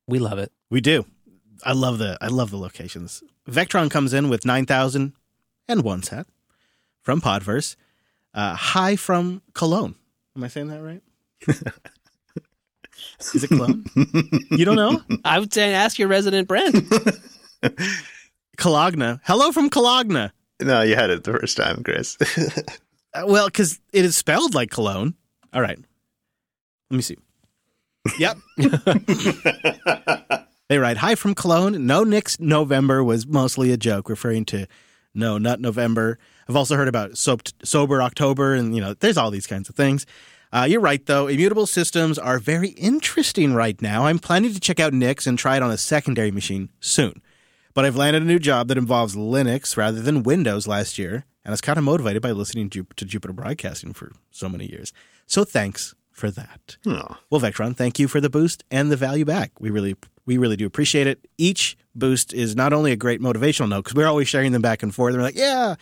We 0.07 0.19
love 0.19 0.39
it. 0.39 0.53
We 0.71 0.81
do. 0.81 1.05
I 1.65 1.73
love 1.73 1.99
the 1.99 2.17
I 2.21 2.29
love 2.29 2.51
the 2.51 2.59
locations. 2.59 3.23
Vectron 3.49 3.91
comes 3.91 4.13
in 4.13 4.29
with 4.29 4.45
nine 4.45 4.67
thousand 4.67 5.15
and 5.69 5.83
one 5.83 6.03
set 6.03 6.27
from 7.03 7.21
Podverse. 7.21 7.77
Uh, 8.35 8.55
hi 8.55 8.97
from 8.97 9.43
Cologne. 9.55 9.95
Am 10.37 10.45
I 10.45 10.49
saying 10.49 10.69
that 10.69 10.83
right? 10.83 11.03
Is 13.35 13.45
it 13.45 13.49
Cologne? 13.49 13.85
you 14.51 14.65
don't 14.65 14.77
know? 14.77 15.03
I 15.25 15.39
would 15.39 15.53
say 15.53 15.73
ask 15.75 15.99
your 15.99 16.09
resident 16.09 16.47
Brent. 16.49 16.77
Cologne. 18.57 19.21
Hello 19.25 19.53
from 19.53 19.71
Cologne. 19.71 20.31
No, 20.61 20.83
you 20.83 20.95
had 20.95 21.11
it 21.11 21.25
the 21.25 21.33
first 21.33 21.57
time, 21.57 21.83
Chris. 21.83 22.17
Uh, 23.15 23.25
well, 23.27 23.47
because 23.47 23.81
it 23.95 24.05
is 24.05 24.15
spelled 24.15 24.55
like 24.55 24.71
Cologne. 24.71 25.15
All 25.55 25.63
right. 25.63 25.79
Let 26.91 26.97
me 26.97 27.01
see. 27.01 27.17
Yep. 28.19 28.37
they 30.69 30.77
write, 30.79 30.99
Hi 30.99 31.15
from 31.15 31.35
Cologne. 31.35 31.87
No 31.87 32.05
Nix 32.05 32.39
November 32.39 33.03
was 33.03 33.27
mostly 33.27 33.73
a 33.73 33.79
joke, 33.79 34.11
referring 34.11 34.45
to 34.47 34.67
no, 35.15 35.39
not 35.39 35.61
November. 35.61 36.19
I've 36.47 36.57
also 36.57 36.77
heard 36.77 36.89
about 36.89 37.17
soap, 37.17 37.43
sober 37.65 38.03
October, 38.03 38.53
and, 38.53 38.75
you 38.75 38.83
know, 38.83 38.93
there's 38.93 39.17
all 39.17 39.31
these 39.31 39.47
kinds 39.47 39.71
of 39.71 39.75
things. 39.75 40.05
Uh, 40.53 40.67
you're 40.69 40.81
right, 40.81 41.05
though. 41.07 41.27
Immutable 41.27 41.67
systems 41.67 42.19
are 42.19 42.39
very 42.39 42.69
interesting 42.71 43.55
right 43.55 43.81
now. 43.81 44.05
I'm 44.07 44.19
planning 44.19 44.53
to 44.53 44.61
check 44.61 44.79
out 44.79 44.93
Nix 44.93 45.27
and 45.27 45.39
try 45.39 45.57
it 45.57 45.63
on 45.63 45.71
a 45.71 45.79
secondary 45.79 46.31
machine 46.31 46.69
soon. 46.81 47.23
But 47.77 47.85
I've 47.85 47.95
landed 47.95 48.23
a 48.23 48.25
new 48.25 48.39
job 48.39 48.69
that 48.69 48.79
involves 48.79 49.17
Linux 49.17 49.77
rather 49.77 50.01
than 50.01 50.23
Windows 50.23 50.67
last 50.67 50.97
year, 50.97 51.27
and 51.45 51.49
I 51.49 51.51
was 51.51 51.61
kind 51.61 51.77
of 51.77 51.85
motivated 51.85 52.23
by 52.23 52.31
listening 52.31 52.71
to, 52.71 52.87
to 52.97 53.05
Jupiter 53.05 53.35
Broadcasting 53.35 53.93
for 53.93 54.13
so 54.31 54.49
many 54.49 54.65
years. 54.65 54.95
So 55.27 55.45
thanks 55.45 55.95
for 56.11 56.31
that. 56.31 56.79
oh, 56.87 57.19
Well, 57.29 57.39
Vectron, 57.39 57.77
thank 57.77 57.99
you 57.99 58.09
for 58.09 58.19
the 58.19 58.31
boost 58.31 58.65
and 58.71 58.91
the 58.91 58.97
value 58.97 59.27
back. 59.27 59.53
We 59.61 59.69
really, 59.69 59.95
we 60.25 60.39
really 60.39 60.57
do 60.57 60.65
appreciate 60.65 61.07
it. 61.07 61.29
Each 61.37 61.77
boost 61.95 62.33
is 62.33 62.57
not 62.57 62.73
only 62.73 62.93
a 62.93 62.97
great 62.97 63.21
motivational 63.21 63.69
note 63.69 63.85
because 63.85 63.95
we're 63.95 64.07
always 64.07 64.27
sharing 64.27 64.53
them 64.53 64.63
back 64.63 64.83
and 64.83 64.95
forth. 64.95 65.13
And 65.13 65.21
we're 65.21 65.29
like, 65.29 65.37
yeah, 65.37 65.75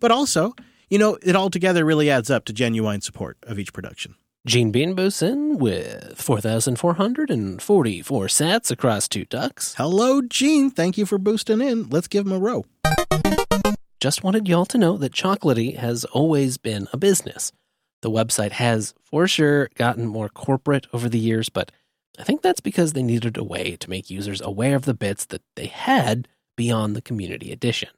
but 0.00 0.10
also, 0.10 0.54
you 0.88 0.96
know, 0.98 1.18
it 1.22 1.36
all 1.36 1.50
together 1.50 1.84
really 1.84 2.08
adds 2.08 2.30
up 2.30 2.46
to 2.46 2.54
genuine 2.54 3.02
support 3.02 3.36
of 3.42 3.58
each 3.58 3.74
production. 3.74 4.14
Gene 4.44 4.72
Bean 4.72 4.94
boosts 4.94 5.22
with 5.22 6.18
4,444 6.18 8.26
sats 8.26 8.72
across 8.72 9.06
two 9.06 9.24
ducks. 9.26 9.76
Hello, 9.76 10.20
Gene. 10.20 10.68
Thank 10.68 10.98
you 10.98 11.06
for 11.06 11.16
boosting 11.16 11.60
in. 11.60 11.88
Let's 11.88 12.08
give 12.08 12.26
him 12.26 12.32
a 12.32 12.40
row. 12.40 12.64
Just 14.00 14.24
wanted 14.24 14.48
y'all 14.48 14.64
to 14.64 14.78
know 14.78 14.96
that 14.96 15.12
Chocolatey 15.12 15.76
has 15.76 16.04
always 16.06 16.58
been 16.58 16.88
a 16.92 16.96
business. 16.96 17.52
The 18.00 18.10
website 18.10 18.50
has, 18.50 18.94
for 19.04 19.28
sure, 19.28 19.68
gotten 19.76 20.08
more 20.08 20.28
corporate 20.28 20.88
over 20.92 21.08
the 21.08 21.20
years, 21.20 21.48
but 21.48 21.70
I 22.18 22.24
think 22.24 22.42
that's 22.42 22.58
because 22.58 22.94
they 22.94 23.02
needed 23.04 23.36
a 23.36 23.44
way 23.44 23.76
to 23.76 23.88
make 23.88 24.10
users 24.10 24.40
aware 24.40 24.74
of 24.74 24.86
the 24.86 24.94
bits 24.94 25.24
that 25.26 25.42
they 25.54 25.66
had 25.66 26.26
beyond 26.56 26.96
the 26.96 27.02
community 27.02 27.52
edition. 27.52 27.90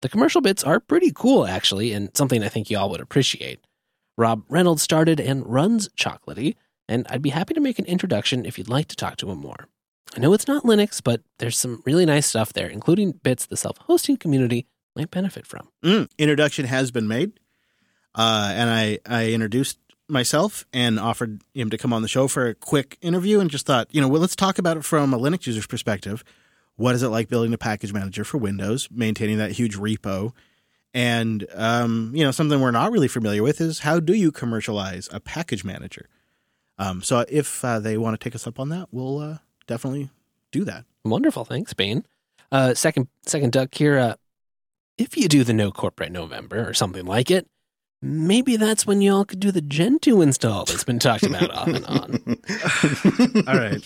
The 0.00 0.08
commercial 0.08 0.40
bits 0.40 0.64
are 0.64 0.80
pretty 0.80 1.12
cool, 1.14 1.46
actually, 1.46 1.92
and 1.92 2.16
something 2.16 2.42
I 2.42 2.48
think 2.48 2.70
y'all 2.70 2.88
would 2.88 3.02
appreciate. 3.02 3.60
Rob 4.16 4.44
Reynolds 4.48 4.82
started 4.82 5.20
and 5.20 5.46
runs 5.46 5.88
Chocolatey, 5.90 6.56
and 6.88 7.06
I'd 7.10 7.22
be 7.22 7.30
happy 7.30 7.54
to 7.54 7.60
make 7.60 7.78
an 7.78 7.84
introduction 7.84 8.46
if 8.46 8.58
you'd 8.58 8.68
like 8.68 8.88
to 8.88 8.96
talk 8.96 9.16
to 9.18 9.30
him 9.30 9.38
more. 9.38 9.68
I 10.16 10.20
know 10.20 10.32
it's 10.32 10.48
not 10.48 10.62
Linux, 10.62 11.02
but 11.02 11.20
there's 11.38 11.58
some 11.58 11.82
really 11.84 12.06
nice 12.06 12.26
stuff 12.26 12.52
there, 12.52 12.68
including 12.68 13.12
bits 13.12 13.46
the 13.46 13.56
self 13.56 13.76
hosting 13.78 14.16
community 14.16 14.66
might 14.94 15.10
benefit 15.10 15.46
from. 15.46 15.68
Mm, 15.84 16.08
introduction 16.18 16.64
has 16.66 16.90
been 16.90 17.08
made, 17.08 17.32
uh, 18.14 18.52
and 18.54 18.70
I 18.70 18.98
I 19.04 19.32
introduced 19.32 19.78
myself 20.08 20.64
and 20.72 20.98
offered 21.00 21.42
him 21.52 21.68
to 21.70 21.76
come 21.76 21.92
on 21.92 22.02
the 22.02 22.08
show 22.08 22.28
for 22.28 22.46
a 22.46 22.54
quick 22.54 22.96
interview, 23.02 23.40
and 23.40 23.50
just 23.50 23.66
thought, 23.66 23.88
you 23.90 24.00
know, 24.00 24.08
well, 24.08 24.20
let's 24.20 24.36
talk 24.36 24.58
about 24.58 24.76
it 24.76 24.84
from 24.84 25.12
a 25.12 25.18
Linux 25.18 25.46
user's 25.46 25.66
perspective. 25.66 26.24
What 26.76 26.94
is 26.94 27.02
it 27.02 27.08
like 27.08 27.28
building 27.28 27.52
a 27.52 27.58
package 27.58 27.92
manager 27.92 28.24
for 28.24 28.38
Windows, 28.38 28.88
maintaining 28.90 29.38
that 29.38 29.52
huge 29.52 29.76
repo, 29.76 30.32
and 30.96 31.46
um, 31.54 32.10
you 32.14 32.24
know, 32.24 32.30
something 32.30 32.58
we're 32.58 32.70
not 32.70 32.90
really 32.90 33.06
familiar 33.06 33.42
with 33.42 33.60
is 33.60 33.80
how 33.80 34.00
do 34.00 34.14
you 34.14 34.32
commercialize 34.32 35.10
a 35.12 35.20
package 35.20 35.62
manager? 35.62 36.08
Um, 36.78 37.02
so 37.02 37.24
if 37.28 37.62
uh, 37.64 37.78
they 37.80 37.98
want 37.98 38.18
to 38.18 38.24
take 38.24 38.34
us 38.34 38.46
up 38.46 38.58
on 38.58 38.70
that, 38.70 38.88
we'll 38.90 39.18
uh, 39.18 39.38
definitely 39.66 40.08
do 40.52 40.64
that. 40.64 40.84
Wonderful, 41.04 41.44
thanks, 41.44 41.74
Bane. 41.74 42.06
Uh, 42.50 42.72
second, 42.74 43.08
second 43.26 43.52
duck 43.52 43.74
here. 43.74 43.98
Uh, 43.98 44.14
if 44.96 45.16
you 45.18 45.28
do 45.28 45.44
the 45.44 45.52
no 45.52 45.70
corporate 45.70 46.12
November 46.12 46.66
or 46.66 46.72
something 46.72 47.04
like 47.04 47.30
it, 47.30 47.46
maybe 48.00 48.56
that's 48.56 48.86
when 48.86 49.02
y'all 49.02 49.24
could 49.26 49.40
do 49.40 49.50
the 49.50 49.60
Gentoo 49.60 50.22
install 50.22 50.64
that's 50.64 50.84
been 50.84 50.98
talked 50.98 51.24
about 51.24 51.50
off 51.50 51.66
and 51.68 51.84
on. 51.84 52.20
All 53.46 53.58
right. 53.58 53.82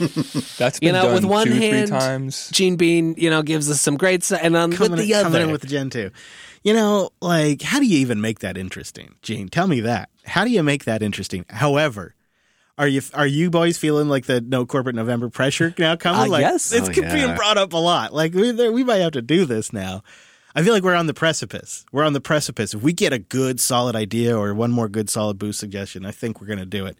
That's 0.58 0.78
You 0.80 0.88
been 0.88 0.92
know, 0.92 1.02
done 1.04 1.14
with 1.14 1.24
one 1.24 1.46
two, 1.48 1.54
hand, 1.54 1.88
three 1.88 1.98
times. 1.98 2.50
Gene 2.50 2.76
Bean, 2.76 3.14
you 3.18 3.30
know, 3.30 3.42
gives 3.42 3.68
us 3.70 3.80
some 3.80 3.96
great, 3.96 4.22
s- 4.22 4.32
and 4.32 4.56
on 4.56 4.72
coming, 4.72 4.92
with 4.92 5.00
the 5.00 5.12
in, 5.12 5.22
coming 5.22 5.42
in 5.42 5.50
with 5.50 5.62
the 5.62 5.66
Gentoo. 5.66 6.10
You 6.62 6.74
know, 6.74 7.10
like, 7.22 7.62
how 7.62 7.78
do 7.80 7.86
you 7.86 7.98
even 7.98 8.20
make 8.20 8.40
that 8.40 8.58
interesting, 8.58 9.14
Gene? 9.22 9.48
Tell 9.48 9.66
me 9.66 9.80
that. 9.80 10.10
How 10.26 10.44
do 10.44 10.50
you 10.50 10.62
make 10.62 10.84
that 10.84 11.02
interesting? 11.02 11.46
However, 11.48 12.14
are 12.76 12.86
you 12.88 13.00
are 13.14 13.26
you 13.26 13.50
boys 13.50 13.78
feeling 13.78 14.08
like 14.08 14.26
the 14.26 14.40
no 14.40 14.66
corporate 14.66 14.94
November 14.96 15.28
pressure 15.30 15.74
now 15.78 15.96
coming? 15.96 16.22
Uh, 16.22 16.28
like, 16.28 16.42
yes. 16.42 16.72
it's 16.72 16.88
Oh, 16.88 16.92
being 16.92 17.04
yeah. 17.28 17.34
brought 17.34 17.56
up 17.58 17.72
a 17.72 17.78
lot. 17.78 18.12
Like 18.12 18.34
we 18.34 18.50
there- 18.50 18.72
we 18.72 18.84
might 18.84 18.96
have 18.98 19.12
to 19.12 19.22
do 19.22 19.44
this 19.46 19.72
now. 19.72 20.02
I 20.54 20.62
feel 20.62 20.74
like 20.74 20.82
we're 20.82 20.94
on 20.96 21.06
the 21.06 21.14
precipice. 21.14 21.86
We're 21.92 22.04
on 22.04 22.12
the 22.12 22.20
precipice. 22.20 22.74
If 22.74 22.82
we 22.82 22.92
get 22.92 23.12
a 23.12 23.18
good 23.18 23.60
solid 23.60 23.94
idea 23.96 24.36
or 24.36 24.52
one 24.52 24.72
more 24.72 24.88
good 24.88 25.08
solid 25.08 25.38
boost 25.38 25.60
suggestion, 25.60 26.04
I 26.04 26.10
think 26.10 26.40
we're 26.40 26.48
going 26.48 26.58
to 26.58 26.66
do 26.66 26.86
it. 26.86 26.98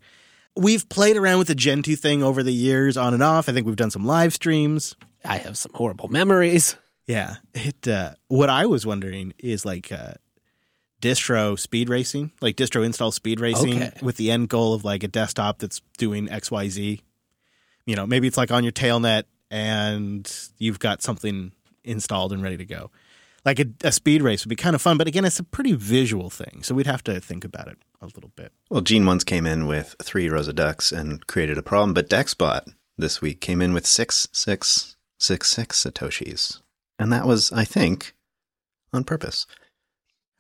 We've 0.57 0.89
played 0.89 1.17
around 1.17 1.39
with 1.39 1.49
the 1.49 1.55
Gentoo 1.57 1.97
thing 1.97 2.23
over 2.23 2.43
the 2.45 2.53
years 2.53 2.97
on 2.97 3.13
and 3.13 3.23
off. 3.23 3.49
I 3.49 3.53
think 3.53 3.67
we've 3.67 3.75
done 3.77 3.91
some 3.91 4.07
live 4.07 4.33
streams. 4.35 4.95
I 5.25 5.39
have 5.39 5.59
some 5.59 5.73
horrible 5.75 6.09
memories. 6.09 6.77
Yeah, 7.11 7.37
it. 7.55 7.89
Uh, 7.89 8.15
what 8.29 8.49
I 8.51 8.67
was 8.67 8.87
wondering 8.87 9.33
is 9.39 9.65
like 9.65 9.91
uh, 9.91 10.15
distro 11.03 11.59
speed 11.59 11.89
racing, 11.89 12.33
like 12.41 12.57
distro 12.57 12.85
install 12.85 13.11
speed 13.11 13.41
racing, 13.41 13.83
Okay. 13.83 13.93
with 14.03 14.17
the 14.17 14.31
end 14.31 14.49
goal 14.49 14.75
of 14.75 14.85
like 14.85 15.03
a 15.03 15.09
desktop 15.09 15.59
that's 15.59 15.81
doing 15.99 16.31
X 16.31 16.51
Y 16.51 16.69
Z. 16.69 17.01
You 17.87 17.97
know, 17.97 18.07
maybe 18.07 18.27
it's 18.29 18.37
like 18.37 18.51
on 18.51 18.63
your 18.65 18.73
tailnet 18.73 19.25
and 19.51 20.31
you've 20.59 20.79
got 20.79 21.03
something 21.03 21.53
installed 21.83 22.33
and 22.33 22.43
ready 22.43 22.57
to 22.59 22.65
go. 22.65 22.91
like 23.45 23.59
a, 23.59 23.65
a 23.83 23.91
speed 23.91 24.21
race 24.23 24.45
would 24.45 24.51
be 24.51 24.57
kind 24.57 24.77
of 24.77 24.83
fun. 24.83 24.99
But 24.99 25.09
again, 25.09 25.25
it's 25.25 25.41
a 25.41 25.45
pretty 25.45 25.73
visual 25.73 26.29
thing, 26.31 26.63
so 26.63 26.75
we'd 26.75 26.87
have 26.87 27.03
to 27.05 27.19
think 27.21 27.43
about 27.45 27.69
it 27.69 27.79
a 28.03 28.07
little 28.07 28.31
bit. 28.37 28.53
Well, 28.69 28.83
Gene 28.83 29.07
once 29.07 29.25
came 29.25 29.47
in 29.47 29.67
with 29.67 29.97
three 30.03 30.29
rows 30.29 30.47
of 30.47 30.57
ducks 30.57 30.93
and 30.93 31.27
created 31.27 31.57
a 31.59 31.63
problem, 31.63 31.95
but 31.95 32.09
Dexbot 32.11 32.75
this 32.99 33.21
week 33.23 33.41
came 33.41 33.63
in 33.63 33.73
with 33.73 33.87
six, 33.87 34.29
six, 34.31 34.97
six, 35.19 35.49
six 35.49 35.83
Satoshis. 35.83 36.61
And 37.01 37.11
that 37.15 37.27
was, 37.27 37.51
I 37.51 37.65
think, 37.65 38.15
on 38.93 39.05
purpose. 39.05 39.47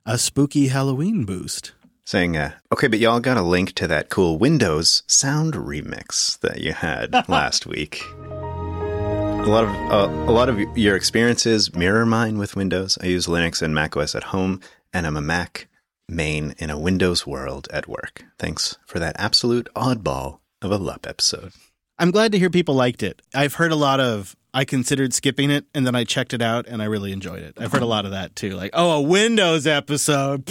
A 0.04 0.18
spooky 0.18 0.68
Halloween 0.68 1.24
boost. 1.24 1.72
Saying, 2.04 2.36
uh, 2.36 2.52
okay, 2.70 2.86
but 2.86 2.98
y'all 2.98 3.18
got 3.18 3.38
a 3.38 3.42
link 3.42 3.72
to 3.76 3.86
that 3.86 4.10
cool 4.10 4.36
Windows 4.36 5.02
sound 5.06 5.54
remix 5.54 6.38
that 6.40 6.60
you 6.60 6.74
had 6.74 7.14
last 7.28 7.66
week. 7.66 8.04
A 8.20 9.46
lot 9.46 9.64
of 9.64 9.70
uh, 9.70 10.30
a 10.30 10.32
lot 10.32 10.50
of 10.50 10.60
your 10.76 10.96
experiences 10.96 11.74
mirror 11.74 12.04
mine 12.04 12.36
with 12.36 12.56
Windows. 12.56 12.98
I 13.00 13.06
use 13.06 13.26
Linux 13.26 13.62
and 13.62 13.74
macOS 13.74 14.14
at 14.14 14.24
home, 14.24 14.60
and 14.92 15.06
I'm 15.06 15.16
a 15.16 15.22
Mac 15.22 15.66
main 16.10 16.54
in 16.58 16.68
a 16.68 16.78
Windows 16.78 17.26
world 17.26 17.68
at 17.72 17.88
work. 17.88 18.24
Thanks 18.38 18.76
for 18.84 18.98
that 18.98 19.16
absolute 19.18 19.68
oddball 19.74 20.40
of 20.60 20.70
a 20.70 20.76
LUP 20.76 21.06
episode. 21.06 21.52
I'm 22.00 22.10
glad 22.10 22.32
to 22.32 22.38
hear 22.38 22.48
people 22.48 22.74
liked 22.74 23.02
it. 23.02 23.20
I've 23.34 23.54
heard 23.54 23.72
a 23.72 23.76
lot 23.76 24.00
of 24.00 24.34
I 24.54 24.64
considered 24.64 25.12
skipping 25.12 25.50
it 25.50 25.66
and 25.74 25.86
then 25.86 25.94
I 25.94 26.04
checked 26.04 26.32
it 26.32 26.40
out 26.40 26.66
and 26.66 26.80
I 26.80 26.86
really 26.86 27.12
enjoyed 27.12 27.42
it. 27.42 27.54
I've 27.58 27.70
heard 27.70 27.82
a 27.82 27.86
lot 27.86 28.06
of 28.06 28.12
that 28.12 28.34
too. 28.34 28.52
Like, 28.52 28.70
oh, 28.72 28.92
a 28.92 29.02
Windows 29.02 29.66
episode. 29.66 30.48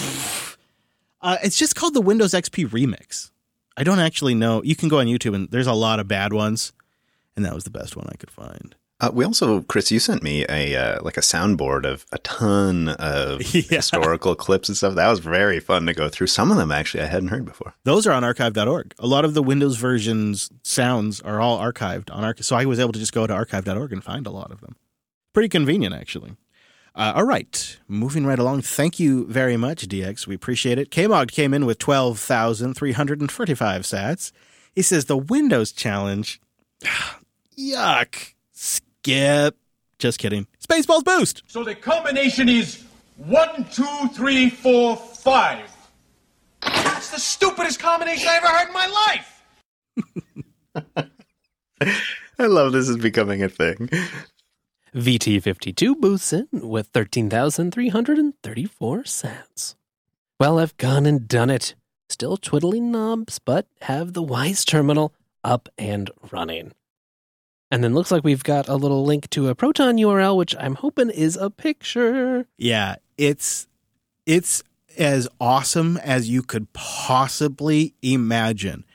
Uh, 1.21 1.37
it's 1.43 1.57
just 1.57 1.75
called 1.75 1.95
the 1.95 2.01
Windows 2.01 2.33
XP 2.33 2.69
Remix. 2.69 3.31
I 3.75 3.83
don't 3.83 3.99
actually 3.99 4.35
know. 4.35 4.61
You 4.63 4.75
can 4.75 4.89
go 4.89 4.99
on 4.99 5.07
YouTube 5.07 5.33
and 5.33 5.49
there's 5.49 5.67
a 5.67 5.73
lot 5.73 5.99
of 5.99 6.07
bad 6.07 6.33
ones, 6.33 6.71
and 7.35 7.43
that 7.45 7.55
was 7.55 7.63
the 7.63 7.71
best 7.71 7.97
one 7.97 8.07
I 8.09 8.15
could 8.15 8.31
find. 8.31 8.75
Uh, 9.01 9.09
we 9.13 9.23
also, 9.23 9.61
Chris, 9.61 9.91
you 9.91 9.99
sent 9.99 10.21
me 10.21 10.45
a 10.49 10.75
uh, 10.75 11.01
like 11.03 11.15
a 11.15 11.21
soundboard 11.21 11.85
of 11.85 12.05
a 12.11 12.17
ton 12.19 12.89
of 12.89 13.41
Yeah. 13.55 13.61
historical 13.77 14.35
clips 14.35 14.67
and 14.67 14.75
stuff. 14.75 14.95
That 14.95 15.07
was 15.07 15.19
very 15.19 15.61
fun 15.61 15.85
to 15.85 15.93
go 15.93 16.09
through. 16.09 16.27
Some 16.27 16.51
of 16.51 16.57
them 16.57 16.69
actually 16.71 17.03
I 17.03 17.07
hadn't 17.07 17.29
heard 17.29 17.45
before. 17.45 17.73
Those 17.85 18.05
are 18.05 18.11
on 18.11 18.25
archive.org. 18.25 18.93
A 18.99 19.07
lot 19.07 19.23
of 19.23 19.35
the 19.35 19.43
Windows 19.43 19.77
versions 19.77 20.49
sounds 20.63 21.21
are 21.21 21.39
all 21.39 21.59
archived 21.59 22.13
on 22.13 22.25
archive. 22.25 22.45
So 22.45 22.57
I 22.57 22.65
was 22.65 22.77
able 22.79 22.91
to 22.91 22.99
just 22.99 23.13
go 23.13 23.25
to 23.25 23.33
archive.org 23.33 23.93
and 23.93 24.03
find 24.03 24.27
a 24.27 24.31
lot 24.31 24.51
of 24.51 24.59
them. 24.59 24.75
Pretty 25.33 25.47
convenient, 25.49 25.95
actually. 25.95 26.35
Uh, 26.95 27.13
all 27.15 27.23
right, 27.23 27.77
moving 27.87 28.25
right 28.25 28.39
along. 28.39 28.63
Thank 28.63 28.99
you 28.99 29.25
very 29.27 29.55
much, 29.55 29.87
DX. 29.87 30.27
We 30.27 30.35
appreciate 30.35 30.77
it. 30.77 30.91
Kmog 30.91 31.31
came 31.31 31.53
in 31.53 31.65
with 31.65 31.79
12,345 31.79 33.83
sats. 33.83 34.33
He 34.75 34.81
says 34.81 35.05
the 35.05 35.15
Windows 35.17 35.71
challenge. 35.71 36.41
Yuck. 37.57 38.33
Skip. 39.03 39.57
Just 39.97 40.19
kidding. 40.19 40.45
Spaceballs 40.65 41.03
boost. 41.03 41.43
So 41.47 41.63
the 41.63 41.73
combination 41.75 42.49
is 42.49 42.83
one, 43.17 43.65
two, 43.65 44.07
three, 44.13 44.49
four, 44.49 44.95
five. 44.95 45.69
That's 46.61 47.11
the 47.11 47.19
stupidest 47.19 47.79
combination 47.79 48.27
I 48.27 48.37
ever 48.37 48.47
heard 48.47 48.67
in 48.67 48.73
my 48.73 48.87
life. 49.07 49.43
I 52.39 52.45
love 52.45 52.73
this 52.73 52.89
is 52.89 52.97
becoming 52.97 53.43
a 53.43 53.49
thing. 53.49 53.89
VT52 54.95 55.99
boosts 55.99 56.33
in 56.33 56.47
with 56.51 56.87
13,334 56.87 59.03
sats. 59.03 59.75
Well, 60.39 60.59
I've 60.59 60.77
gone 60.77 61.05
and 61.05 61.27
done 61.27 61.49
it. 61.49 61.75
Still 62.09 62.37
twiddling 62.37 62.91
knobs, 62.91 63.39
but 63.39 63.67
have 63.81 64.13
the 64.13 64.23
Wyse 64.23 64.65
terminal 64.65 65.13
up 65.43 65.67
and 65.77 66.09
running. 66.31 66.71
And 67.71 67.83
then 67.83 67.93
looks 67.93 68.11
like 68.11 68.23
we've 68.23 68.43
got 68.43 68.67
a 68.67 68.75
little 68.75 69.03
link 69.03 69.29
to 69.31 69.47
a 69.47 69.55
Proton 69.55 69.97
URL, 69.97 70.35
which 70.35 70.55
I'm 70.59 70.75
hoping 70.75 71.09
is 71.09 71.37
a 71.37 71.49
picture. 71.49 72.47
Yeah, 72.57 72.95
it's 73.17 73.67
it's 74.25 74.63
as 74.97 75.27
awesome 75.39 75.97
as 75.97 76.29
you 76.29 76.41
could 76.41 76.71
possibly 76.73 77.93
imagine. 78.01 78.85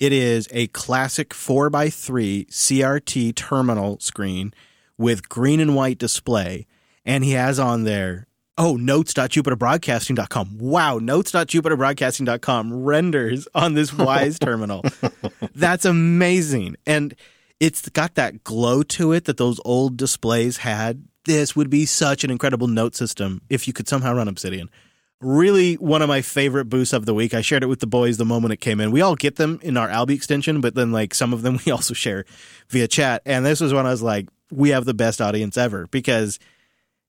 It 0.00 0.12
is 0.12 0.48
a 0.50 0.66
classic 0.68 1.30
4x3 1.30 2.48
CRT 2.48 3.34
terminal 3.34 3.98
screen 4.00 4.52
with 4.98 5.28
green 5.28 5.60
and 5.60 5.74
white 5.76 5.98
display. 5.98 6.66
And 7.04 7.24
he 7.24 7.32
has 7.32 7.58
on 7.58 7.84
there, 7.84 8.26
oh, 8.58 8.76
notes.jupiterbroadcasting.com. 8.76 10.58
Wow, 10.58 10.98
notes.jupiterbroadcasting.com 10.98 12.84
renders 12.84 13.48
on 13.54 13.74
this 13.74 13.90
Wyse 13.96 14.38
terminal. 14.38 14.82
That's 15.54 15.84
amazing. 15.84 16.76
And 16.86 17.14
it's 17.64 17.88
got 17.88 18.14
that 18.16 18.44
glow 18.44 18.82
to 18.82 19.12
it 19.12 19.24
that 19.24 19.38
those 19.38 19.58
old 19.64 19.96
displays 19.96 20.58
had. 20.58 21.02
This 21.24 21.56
would 21.56 21.70
be 21.70 21.86
such 21.86 22.22
an 22.22 22.30
incredible 22.30 22.68
note 22.68 22.94
system 22.94 23.40
if 23.48 23.66
you 23.66 23.72
could 23.72 23.88
somehow 23.88 24.12
run 24.12 24.28
Obsidian. 24.28 24.68
Really, 25.22 25.76
one 25.76 26.02
of 26.02 26.08
my 26.08 26.20
favorite 26.20 26.66
boosts 26.66 26.92
of 26.92 27.06
the 27.06 27.14
week. 27.14 27.32
I 27.32 27.40
shared 27.40 27.62
it 27.62 27.68
with 27.68 27.80
the 27.80 27.86
boys 27.86 28.18
the 28.18 28.26
moment 28.26 28.52
it 28.52 28.58
came 28.58 28.80
in. 28.80 28.90
We 28.90 29.00
all 29.00 29.14
get 29.14 29.36
them 29.36 29.60
in 29.62 29.78
our 29.78 29.88
Alby 29.88 30.12
extension, 30.12 30.60
but 30.60 30.74
then 30.74 30.92
like 30.92 31.14
some 31.14 31.32
of 31.32 31.40
them 31.40 31.58
we 31.66 31.72
also 31.72 31.94
share 31.94 32.26
via 32.68 32.86
chat. 32.86 33.22
And 33.24 33.46
this 33.46 33.62
was 33.62 33.72
when 33.72 33.86
I 33.86 33.90
was 33.90 34.02
like, 34.02 34.28
we 34.52 34.68
have 34.68 34.84
the 34.84 34.92
best 34.92 35.22
audience 35.22 35.56
ever 35.56 35.86
because 35.86 36.38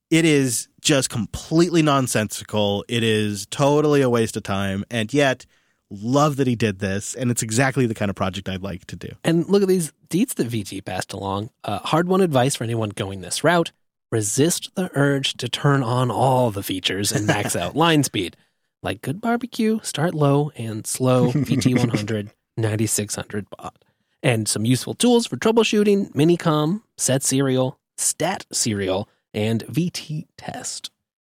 it 0.09 0.23
is 0.23 0.69
just 0.79 1.09
completely 1.09 1.81
nonsensical. 1.81 2.85
It 2.87 3.03
is 3.03 3.45
totally 3.47 4.01
a 4.01 4.09
waste 4.09 4.37
of 4.37 4.43
time, 4.43 4.85
and 4.89 5.13
yet 5.13 5.45
love 5.89 6.35
that 6.37 6.47
he 6.47 6.55
did 6.55 6.79
this. 6.79 7.13
And 7.15 7.31
it's 7.31 7.43
exactly 7.43 7.85
the 7.85 7.95
kind 7.95 8.09
of 8.09 8.15
project 8.15 8.49
I'd 8.49 8.63
like 8.63 8.85
to 8.85 8.95
do. 8.95 9.09
And 9.23 9.47
look 9.47 9.61
at 9.61 9.67
these 9.67 9.93
deeds 10.09 10.33
that 10.35 10.47
VT 10.47 10.83
passed 10.85 11.13
along. 11.13 11.49
Uh, 11.63 11.79
hard 11.79 12.07
won 12.07 12.21
advice 12.21 12.55
for 12.55 12.63
anyone 12.63 12.89
going 12.89 13.21
this 13.21 13.43
route 13.43 13.71
resist 14.11 14.73
the 14.75 14.89
urge 14.93 15.33
to 15.35 15.49
turn 15.49 15.83
on 15.83 16.09
all 16.11 16.51
the 16.51 16.63
features 16.63 17.11
and 17.11 17.27
max 17.27 17.55
out 17.61 17.75
line 17.75 18.03
speed. 18.03 18.37
Like 18.81 19.01
good 19.01 19.19
barbecue, 19.19 19.79
start 19.81 20.13
low 20.13 20.51
and 20.55 20.85
slow 20.85 21.31
VT100 21.31 22.29
9600 22.57 23.47
baud. 23.49 23.77
And 24.21 24.47
some 24.47 24.65
useful 24.65 24.93
tools 24.93 25.27
for 25.27 25.37
troubleshooting 25.37 26.13
Minicom, 26.13 26.81
setserial, 26.97 27.75
Stat 27.97 28.45
Serial, 28.51 29.09
and 29.33 29.65
VT 29.65 30.27
Test. 30.37 30.91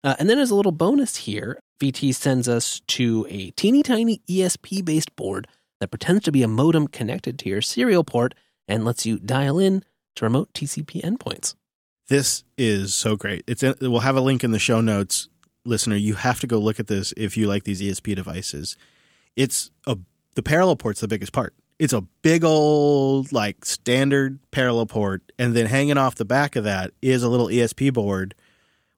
Uh, 0.05 0.15
and 0.19 0.29
then 0.29 0.39
as 0.39 0.51
a 0.51 0.55
little 0.55 0.73
bonus 0.73 1.17
here, 1.17 1.59
VT 1.81 2.15
sends 2.15 2.49
us 2.49 2.81
to 2.87 3.27
a 3.29 3.51
teeny 3.51 3.83
tiny 3.83 4.23
ESP 4.29 4.85
based 4.85 5.15
board 5.17 5.47
that 5.81 5.91
pretends 5.91 6.25
to 6.25 6.33
be 6.33 6.43
a 6.43 6.49
modem 6.49 6.89
connected 6.89 7.39
to 7.41 7.49
your 7.49 7.61
serial 7.61 8.05
port 8.05 8.35
and 8.67 8.85
lets 8.85 9.05
you 9.05 9.19
dial 9.19 9.59
in 9.59 9.85
to 10.17 10.25
remote 10.25 10.53
TCP 10.55 11.03
endpoints. 11.03 11.55
This 12.09 12.45
is 12.57 12.95
so 12.95 13.17
great. 13.17 13.45
It's 13.47 13.63
we'll 13.81 14.01
have 14.01 14.17
a 14.17 14.21
link 14.21 14.45
in 14.45 14.53
the 14.53 14.59
show 14.59 14.81
notes, 14.81 15.29
listener. 15.65 15.97
You 15.97 16.15
have 16.15 16.41
to 16.41 16.47
go 16.47 16.59
look 16.59 16.81
at 16.81 16.87
this 16.87 17.13
if 17.17 17.37
you 17.37 17.47
like 17.47 17.65
these 17.65 17.83
ESP 17.83 18.15
devices. 18.15 18.77
It's 19.35 19.71
a 19.87 19.99
the 20.35 20.43
parallel 20.43 20.77
port's 20.77 21.01
the 21.01 21.09
biggest 21.09 21.33
part. 21.33 21.55
It's 21.79 21.93
a 21.93 22.03
big 22.23 22.45
old 22.45 23.33
like 23.33 23.65
standard 23.65 24.39
parallel 24.51 24.87
port, 24.87 25.33
and 25.39 25.55
then 25.55 25.67
hanging 25.67 25.99
off 25.99 26.15
the 26.15 26.25
back 26.25 26.57
of 26.57 26.65
that 26.65 26.93
is 27.03 27.23
a 27.23 27.29
little 27.29 27.49
ESP 27.49 27.93
board 27.93 28.35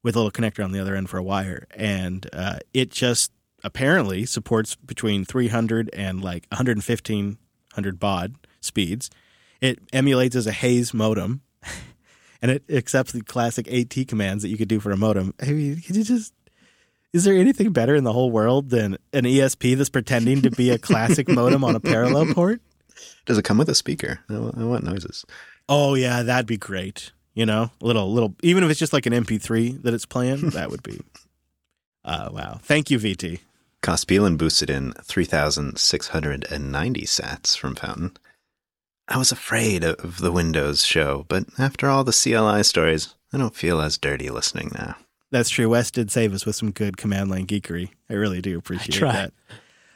with 0.02 0.16
a 0.16 0.18
little 0.18 0.30
connector 0.30 0.64
on 0.64 0.72
the 0.72 0.80
other 0.80 0.94
end 0.94 1.10
for 1.10 1.18
a 1.18 1.22
wire, 1.22 1.66
and 1.74 2.28
uh, 2.32 2.58
it 2.72 2.90
just 2.90 3.32
apparently 3.64 4.24
supports 4.24 4.76
between 4.76 5.24
300 5.24 5.90
and 5.92 6.22
like 6.22 6.46
11500 6.52 8.00
baud 8.00 8.34
speeds. 8.60 9.10
It 9.60 9.80
emulates 9.92 10.36
as 10.36 10.46
a 10.46 10.52
Hayes 10.52 10.94
modem, 10.94 11.42
and 12.42 12.50
it 12.50 12.64
accepts 12.68 13.12
the 13.12 13.22
classic 13.22 13.66
AT 13.68 14.06
commands 14.06 14.42
that 14.42 14.48
you 14.48 14.56
could 14.56 14.68
do 14.68 14.80
for 14.80 14.92
a 14.92 14.96
modem. 14.96 15.34
I 15.40 15.46
mean, 15.46 15.80
can 15.80 15.96
you 15.96 16.04
just 16.04 16.32
is 17.12 17.24
there 17.24 17.34
anything 17.34 17.72
better 17.72 17.94
in 17.94 18.04
the 18.04 18.12
whole 18.12 18.30
world 18.30 18.70
than 18.70 18.98
an 19.12 19.24
ESP 19.24 19.76
that's 19.76 19.88
pretending 19.88 20.42
to 20.42 20.50
be 20.50 20.70
a 20.70 20.78
classic 20.78 21.28
modem 21.28 21.64
on 21.64 21.74
a 21.74 21.80
parallel 21.80 22.34
port? 22.34 22.60
Does 23.24 23.38
it 23.38 23.44
come 23.44 23.58
with 23.58 23.68
a 23.68 23.74
speaker? 23.74 24.20
I 24.28 24.64
want 24.64 24.84
noises. 24.84 25.24
Oh 25.68 25.94
yeah, 25.94 26.22
that'd 26.22 26.46
be 26.46 26.56
great. 26.56 27.12
You 27.38 27.46
know, 27.46 27.70
little 27.80 28.12
little 28.12 28.34
even 28.42 28.64
if 28.64 28.70
it's 28.70 28.80
just 28.80 28.92
like 28.92 29.06
an 29.06 29.12
MP3 29.12 29.82
that 29.82 29.94
it's 29.94 30.04
playing, 30.04 30.50
that 30.50 30.70
would 30.70 30.82
be. 30.82 31.00
Uh, 32.04 32.30
wow. 32.32 32.58
Thank 32.62 32.90
you, 32.90 32.98
VT. 32.98 33.40
Cospelin 33.82 34.38
boosted 34.38 34.70
in 34.70 34.92
3,690 35.02 37.02
sats 37.02 37.58
from 37.58 37.74
Fountain. 37.74 38.16
I 39.08 39.18
was 39.18 39.30
afraid 39.30 39.84
of 39.84 40.18
the 40.18 40.32
Windows 40.32 40.86
show, 40.86 41.26
but 41.28 41.44
after 41.58 41.90
all 41.90 42.04
the 42.04 42.12
CLI 42.12 42.62
stories, 42.62 43.14
I 43.30 43.36
don't 43.36 43.54
feel 43.54 43.82
as 43.82 43.98
dirty 43.98 44.30
listening 44.30 44.70
now. 44.74 44.96
That's 45.30 45.50
true. 45.50 45.68
Wes 45.68 45.90
did 45.90 46.10
save 46.10 46.32
us 46.32 46.46
with 46.46 46.56
some 46.56 46.70
good 46.70 46.96
command 46.96 47.30
line 47.30 47.46
geekery. 47.46 47.90
I 48.08 48.14
really 48.14 48.40
do 48.40 48.56
appreciate 48.56 48.96
tried. 48.96 49.14
that. 49.14 49.32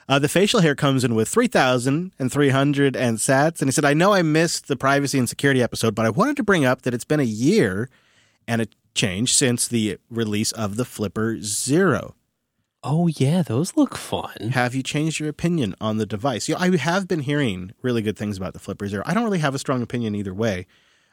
Uh, 0.08 0.18
the 0.18 0.28
facial 0.28 0.60
hair 0.60 0.74
comes 0.74 1.04
in 1.04 1.14
with 1.14 1.28
3,300 1.28 2.96
and 2.96 3.18
sats. 3.18 3.60
And 3.60 3.68
he 3.68 3.72
said, 3.72 3.84
I 3.84 3.94
know 3.94 4.12
I 4.12 4.22
missed 4.22 4.68
the 4.68 4.76
privacy 4.76 5.18
and 5.18 5.28
security 5.28 5.62
episode, 5.62 5.94
but 5.94 6.06
I 6.06 6.10
wanted 6.10 6.36
to 6.36 6.42
bring 6.42 6.64
up 6.64 6.82
that 6.82 6.94
it's 6.94 7.04
been 7.04 7.20
a 7.20 7.24
year 7.24 7.88
and 8.46 8.62
a 8.62 8.66
change 8.94 9.34
since 9.34 9.68
the 9.68 9.98
release 10.10 10.52
of 10.52 10.76
the 10.76 10.84
Flipper 10.84 11.40
Zero. 11.40 12.14
Oh, 12.84 13.06
yeah, 13.06 13.42
those 13.42 13.76
look 13.76 13.96
fun. 13.96 14.50
Have 14.54 14.74
you 14.74 14.82
changed 14.82 15.20
your 15.20 15.28
opinion 15.28 15.76
on 15.80 15.98
the 15.98 16.06
device? 16.06 16.48
You 16.48 16.56
know, 16.56 16.60
I 16.60 16.76
have 16.76 17.06
been 17.06 17.20
hearing 17.20 17.72
really 17.80 18.02
good 18.02 18.18
things 18.18 18.36
about 18.36 18.54
the 18.54 18.58
Flipper 18.58 18.88
Zero. 18.88 19.04
I 19.06 19.14
don't 19.14 19.22
really 19.22 19.38
have 19.38 19.54
a 19.54 19.58
strong 19.58 19.82
opinion 19.82 20.16
either 20.16 20.34
way. 20.34 20.66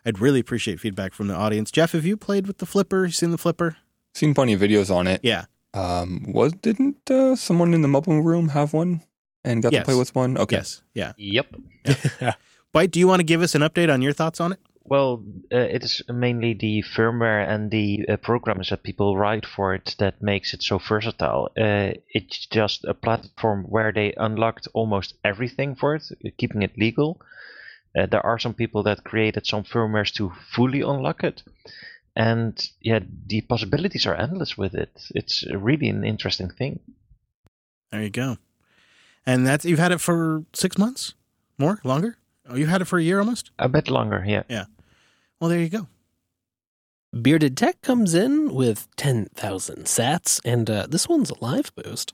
I'd 0.03 0.19
really 0.19 0.39
appreciate 0.39 0.79
feedback 0.79 1.13
from 1.13 1.27
the 1.27 1.35
audience. 1.35 1.69
Jeff, 1.69 1.91
have 1.91 2.05
you 2.05 2.17
played 2.17 2.47
with 2.47 2.57
the 2.57 2.65
Flipper? 2.65 3.09
Seen 3.11 3.29
the 3.29 3.37
Flipper? 3.37 3.77
Seen 4.15 4.33
plenty 4.33 4.53
of 4.53 4.61
videos 4.61 4.93
on 4.93 5.05
it. 5.05 5.21
Yeah. 5.23 5.45
Um, 5.73 6.25
was 6.27 6.53
didn't 6.53 7.09
uh, 7.11 7.35
someone 7.35 7.73
in 7.73 7.81
the 7.81 7.87
mobile 7.87 8.21
room 8.21 8.49
have 8.49 8.73
one 8.73 9.01
and 9.43 9.61
got 9.61 9.71
Yes. 9.71 9.81
to 9.81 9.85
play 9.85 9.95
with 9.95 10.15
one? 10.15 10.37
Okay. 10.37 10.57
Yes. 10.57 10.81
Yeah. 10.93 11.13
Yep. 11.17 11.55
Bite, 12.73 12.91
do 12.91 12.99
you 12.99 13.07
want 13.07 13.19
to 13.19 13.23
give 13.23 13.41
us 13.41 13.55
an 13.55 13.61
update 13.61 13.91
on 13.93 14.01
your 14.01 14.13
thoughts 14.13 14.39
on 14.41 14.51
it? 14.53 14.59
Well, 14.83 15.23
uh, 15.53 15.57
it 15.57 15.83
is 15.83 16.01
mainly 16.09 16.53
the 16.55 16.83
firmware 16.95 17.47
and 17.47 17.69
the 17.69 18.05
uh, 18.09 18.17
programs 18.17 18.69
that 18.69 18.81
people 18.81 19.15
write 19.17 19.45
for 19.45 19.75
it 19.75 19.95
that 19.99 20.19
makes 20.21 20.53
it 20.55 20.63
so 20.63 20.79
versatile. 20.79 21.49
Uh, 21.55 21.91
it's 22.09 22.47
just 22.47 22.83
a 22.85 22.95
platform 22.95 23.65
where 23.69 23.91
they 23.91 24.13
unlocked 24.17 24.67
almost 24.73 25.13
everything 25.23 25.75
for 25.75 25.93
it, 25.95 26.03
uh, 26.25 26.29
keeping 26.39 26.63
it 26.63 26.75
legal. 26.77 27.21
Uh, 27.95 28.07
there 28.07 28.25
are 28.25 28.39
some 28.39 28.55
people 28.55 28.81
that 28.83 29.03
created 29.03 29.45
some 29.45 29.63
firmwares 29.63 30.11
to 30.13 30.31
fully 30.55 30.81
unlock 30.81 31.23
it, 31.23 31.43
and 32.19 32.69
yeah, 32.81 32.99
the 33.27 33.39
possibilities 33.39 34.05
are 34.05 34.13
endless 34.13 34.57
with 34.57 34.75
it. 34.75 34.91
It's 35.15 35.45
really 35.49 35.87
an 35.87 36.03
interesting 36.03 36.49
thing. 36.49 36.81
There 37.93 38.03
you 38.03 38.09
go. 38.09 38.37
And 39.25 39.47
that's 39.47 39.63
you've 39.63 39.79
had 39.79 39.93
it 39.93 40.01
for 40.01 40.43
six 40.53 40.77
months, 40.77 41.13
more, 41.57 41.79
longer. 41.85 42.17
Oh, 42.49 42.55
you 42.55 42.65
had 42.65 42.81
it 42.81 42.85
for 42.85 42.99
a 42.99 43.03
year 43.03 43.19
almost. 43.19 43.51
A 43.57 43.69
bit 43.69 43.89
longer, 43.89 44.25
yeah. 44.27 44.43
Yeah. 44.49 44.65
Well, 45.39 45.49
there 45.49 45.61
you 45.61 45.69
go. 45.69 45.87
Bearded 47.13 47.55
Tech 47.55 47.81
comes 47.81 48.13
in 48.13 48.53
with 48.53 48.89
10,000 48.97 49.85
sats, 49.85 50.41
and 50.43 50.69
uh, 50.69 50.87
this 50.89 51.07
one's 51.07 51.29
a 51.29 51.39
live 51.39 51.73
boost. 51.73 52.13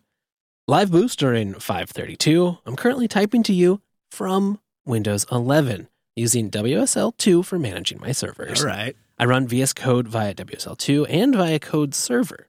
Live 0.68 0.92
boost 0.92 1.18
during 1.18 1.56
532. 1.56 2.60
I'm 2.64 2.76
currently 2.76 3.08
typing 3.08 3.42
to 3.44 3.54
you 3.54 3.82
from 4.12 4.60
Windows 4.86 5.26
11 5.32 5.90
using 6.16 6.52
WSL2 6.52 7.44
for 7.44 7.58
managing 7.58 8.00
my 8.00 8.12
servers. 8.12 8.62
All 8.62 8.68
right. 8.68 8.96
I 9.18 9.26
run 9.26 9.48
VS 9.48 9.74
Code 9.74 10.08
via 10.08 10.34
WSL2 10.34 11.06
and 11.10 11.36
via 11.36 11.60
Code 11.60 11.94
Server. 11.96 12.48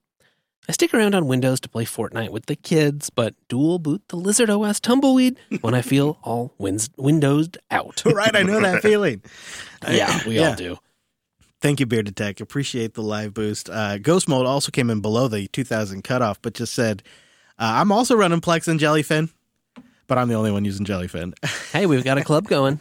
I 0.68 0.72
stick 0.72 0.92
around 0.92 1.14
on 1.14 1.28
Windows 1.28 1.60
to 1.60 1.68
play 1.68 1.84
Fortnite 1.84 2.30
with 2.30 2.46
the 2.46 2.56
kids, 2.56 3.08
but 3.08 3.34
dual 3.48 3.78
boot 3.78 4.02
the 4.08 4.16
Lizard 4.16 4.50
OS 4.50 4.80
Tumbleweed 4.80 5.38
when 5.60 5.74
I 5.74 5.82
feel 5.82 6.18
all 6.24 6.54
wins- 6.58 6.90
windowed 6.96 7.56
out. 7.70 8.02
right. 8.06 8.34
I 8.34 8.42
know 8.42 8.60
that 8.60 8.82
feeling. 8.82 9.22
Yeah, 9.88 10.26
we 10.26 10.36
Yeah. 10.36 10.48
all 10.50 10.54
do. 10.56 10.78
Thank 11.60 11.78
you, 11.80 11.86
Bearded 11.86 12.16
Tech. 12.16 12.40
Appreciate 12.40 12.94
the 12.94 13.02
live 13.02 13.32
boost. 13.32 13.70
Uh, 13.70 13.98
Ghost 13.98 14.28
Mode 14.28 14.46
also 14.46 14.72
came 14.72 14.90
in 14.90 15.00
below 15.00 15.28
the 15.28 15.46
2000 15.48 16.02
cutoff, 16.02 16.42
but 16.42 16.54
just 16.54 16.72
said, 16.72 17.02
uh, 17.58 17.78
I'm 17.80 17.92
also 17.92 18.16
running 18.16 18.40
Plex 18.40 18.66
and 18.66 18.80
Jellyfin, 18.80 19.30
but 20.06 20.18
I'm 20.18 20.28
the 20.28 20.34
only 20.34 20.52
one 20.52 20.64
using 20.64 20.86
Jellyfin. 20.86 21.32
Hey, 21.72 21.86
we've 21.86 22.04
got 22.04 22.16
a 22.16 22.24
club 22.24 22.48
going. 22.48 22.80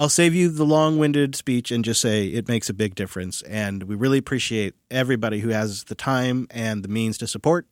I'll 0.00 0.08
save 0.08 0.34
you 0.34 0.48
the 0.48 0.64
long 0.64 0.96
winded 0.96 1.36
speech 1.36 1.70
and 1.70 1.84
just 1.84 2.00
say 2.00 2.28
it 2.28 2.48
makes 2.48 2.70
a 2.70 2.72
big 2.72 2.94
difference. 2.94 3.42
And 3.42 3.82
we 3.82 3.94
really 3.94 4.16
appreciate 4.16 4.74
everybody 4.90 5.40
who 5.40 5.50
has 5.50 5.84
the 5.84 5.94
time 5.94 6.46
and 6.50 6.82
the 6.82 6.88
means 6.88 7.18
to 7.18 7.26
support 7.26 7.66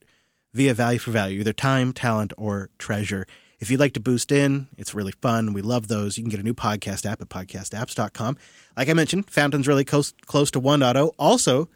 via 0.52 0.74
value 0.74 0.98
for 0.98 1.10
value, 1.10 1.40
either 1.40 1.54
time, 1.54 1.94
talent, 1.94 2.34
or 2.36 2.68
treasure. 2.76 3.26
If 3.60 3.70
you'd 3.70 3.80
like 3.80 3.94
to 3.94 4.00
boost 4.00 4.30
in, 4.30 4.68
it's 4.76 4.94
really 4.94 5.14
fun. 5.22 5.54
We 5.54 5.62
love 5.62 5.88
those. 5.88 6.18
You 6.18 6.22
can 6.22 6.30
get 6.30 6.38
a 6.38 6.42
new 6.42 6.52
podcast 6.52 7.10
app 7.10 7.22
at 7.22 7.30
podcastapps.com. 7.30 8.36
Like 8.76 8.90
I 8.90 8.92
mentioned, 8.92 9.30
Fountain's 9.30 9.66
really 9.66 9.86
close, 9.86 10.12
close 10.26 10.50
to 10.50 10.60
1.0. 10.60 11.12
Also, 11.18 11.70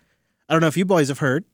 I 0.51 0.53
don't 0.53 0.61
know 0.61 0.67
if 0.67 0.77
you 0.77 0.85
boys 0.85 1.09
have 1.09 1.21
heard, 1.21 1.47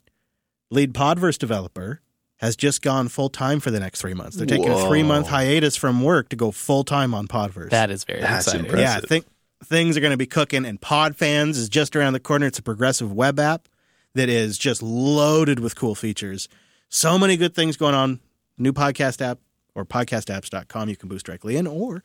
lead 0.73 0.93
Podverse 0.93 1.39
developer 1.39 2.01
has 2.39 2.57
just 2.57 2.83
gone 2.83 3.09
full 3.09 3.29
time 3.29 3.61
for 3.61 3.71
the 3.71 3.81
next 3.81 4.01
three 4.01 4.15
months. 4.15 4.37
They're 4.37 4.47
taking 4.47 4.71
a 4.71 4.87
three 4.87 5.03
month 5.03 5.29
hiatus 5.29 5.77
from 5.77 6.03
work 6.03 6.29
to 6.31 6.37
go 6.37 6.51
full 6.51 6.85
time 6.85 7.15
on 7.15 7.29
Podverse. 7.29 7.71
That 7.71 7.91
is 7.91 8.05
very 8.05 8.21
That's 8.21 8.47
exciting. 8.47 8.67
impressive. 8.67 9.03
yeah, 9.03 9.09
think, 9.09 9.27
things 9.65 9.97
are 9.97 10.01
going 10.01 10.13
to 10.13 10.17
be 10.17 10.27
cooking, 10.27 10.65
and 10.65 10.81
Podfans 10.81 11.51
is 11.51 11.69
just 11.69 11.95
around 11.97 12.13
the 12.13 12.21
corner. 12.21 12.47
It's 12.47 12.59
a 12.59 12.63
progressive 12.63 13.13
web 13.13 13.39
app 13.41 13.69
that 14.15 14.29
is 14.29 14.57
just 14.57 14.83
loaded 14.83 15.61
with 15.61 15.77
cool 15.77 15.95
features. 15.95 16.49
So 16.89 17.19
many 17.19 17.37
good 17.37 17.55
things 17.55 17.77
going 17.77 17.95
on. 17.95 18.21
New 18.57 18.73
podcast 18.73 19.21
app 19.21 19.39
or 19.75 19.85
podcastapps.com. 19.85 20.89
You 20.89 20.97
can 20.97 21.09
boost 21.09 21.27
directly 21.27 21.57
in, 21.57 21.67
or 21.67 22.03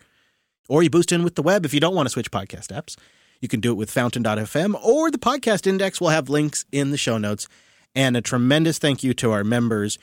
or 0.70 0.84
you 0.84 0.90
boost 0.90 1.12
in 1.12 1.24
with 1.24 1.36
the 1.36 1.44
web 1.44 1.66
if 1.66 1.74
you 1.74 1.80
don't 1.80 1.96
want 1.96 2.06
to 2.08 2.10
switch 2.12 2.32
podcast 2.32 2.68
apps. 2.68 2.96
You 3.42 3.48
can 3.48 3.60
do 3.60 3.72
it 3.72 3.76
with 3.76 3.92
fountain.fm 3.92 4.82
or 4.84 5.12
the 5.12 5.18
podcast 5.18 5.68
index. 5.68 6.00
We'll 6.00 6.12
have 6.12 6.30
links 6.30 6.66
in 6.72 6.92
the 6.92 6.98
show 6.98 7.18
notes. 7.18 7.48
And 7.96 8.16
a 8.18 8.22
tremendous 8.22 8.78
thank 8.80 9.04
you 9.04 9.14
to 9.16 9.32
our 9.32 9.44
members. 9.44 10.00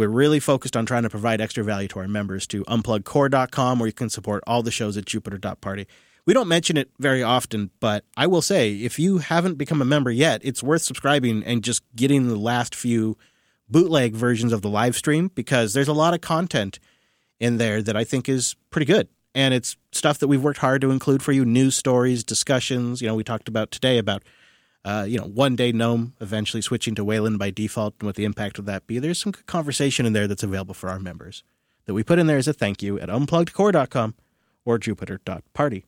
We're 0.00 0.08
really 0.08 0.40
focused 0.40 0.78
on 0.78 0.86
trying 0.86 1.02
to 1.02 1.10
provide 1.10 1.42
extra 1.42 1.62
value 1.62 1.86
to 1.88 1.98
our 1.98 2.08
members 2.08 2.46
to 2.46 2.64
unpluggedcore.com 2.64 3.78
where 3.78 3.86
you 3.86 3.92
can 3.92 4.08
support 4.08 4.42
all 4.46 4.62
the 4.62 4.70
shows 4.70 4.96
at 4.96 5.04
jupiter.party. 5.04 5.86
We 6.24 6.32
don't 6.32 6.48
mention 6.48 6.78
it 6.78 6.88
very 6.98 7.22
often, 7.22 7.70
but 7.80 8.06
I 8.16 8.26
will 8.26 8.40
say 8.40 8.76
if 8.76 8.98
you 8.98 9.18
haven't 9.18 9.56
become 9.56 9.82
a 9.82 9.84
member 9.84 10.10
yet, 10.10 10.40
it's 10.42 10.62
worth 10.62 10.80
subscribing 10.80 11.44
and 11.44 11.62
just 11.62 11.82
getting 11.94 12.28
the 12.28 12.36
last 12.36 12.74
few 12.74 13.18
bootleg 13.68 14.14
versions 14.14 14.54
of 14.54 14.62
the 14.62 14.70
live 14.70 14.96
stream 14.96 15.30
because 15.34 15.74
there's 15.74 15.86
a 15.86 15.92
lot 15.92 16.14
of 16.14 16.22
content 16.22 16.78
in 17.38 17.58
there 17.58 17.82
that 17.82 17.94
I 17.94 18.04
think 18.04 18.26
is 18.26 18.56
pretty 18.70 18.86
good. 18.86 19.06
And 19.34 19.52
it's 19.52 19.76
stuff 19.92 20.18
that 20.20 20.28
we've 20.28 20.42
worked 20.42 20.60
hard 20.60 20.80
to 20.80 20.90
include 20.90 21.22
for 21.22 21.32
you 21.32 21.44
news 21.44 21.76
stories, 21.76 22.24
discussions. 22.24 23.02
You 23.02 23.08
know, 23.08 23.16
we 23.16 23.22
talked 23.22 23.48
about 23.48 23.70
today 23.70 23.98
about, 23.98 24.22
uh, 24.84 25.04
you 25.06 25.18
know, 25.18 25.26
one 25.26 25.56
day 25.56 25.72
GNOME 25.72 26.14
eventually 26.20 26.62
switching 26.62 26.94
to 26.94 27.04
Wayland 27.04 27.38
by 27.38 27.50
default 27.50 27.94
and 28.00 28.06
what 28.06 28.16
the 28.16 28.24
impact 28.24 28.58
of 28.58 28.64
that 28.66 28.86
be. 28.86 28.98
There's 28.98 29.20
some 29.20 29.32
good 29.32 29.46
conversation 29.46 30.06
in 30.06 30.12
there 30.12 30.26
that's 30.26 30.42
available 30.42 30.74
for 30.74 30.88
our 30.88 30.98
members 30.98 31.42
that 31.86 31.94
we 31.94 32.02
put 32.02 32.18
in 32.18 32.26
there 32.26 32.38
as 32.38 32.48
a 32.48 32.52
thank 32.52 32.82
you 32.82 32.98
at 32.98 33.08
unpluggedcore.com 33.08 34.14
or 34.64 34.78
jupiter.party. 34.78 35.84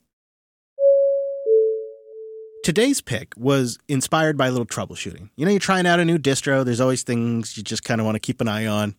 Today's 2.62 3.01
pick 3.01 3.35
was 3.36 3.78
inspired 3.89 4.36
by 4.36 4.47
a 4.47 4.51
little 4.51 4.66
troubleshooting. 4.66 5.31
You 5.36 5.44
know, 5.44 5.51
you're 5.51 5.59
trying 5.59 5.86
out 5.86 5.98
a 5.98 6.05
new 6.05 6.19
distro, 6.19 6.64
there's 6.64 6.81
always 6.81 7.02
things 7.02 7.56
you 7.56 7.62
just 7.62 7.82
kind 7.82 8.01
of 8.01 8.05
want 8.05 8.14
to 8.14 8.20
keep 8.20 8.40
an 8.40 8.47
eye 8.47 8.66
on, 8.66 8.94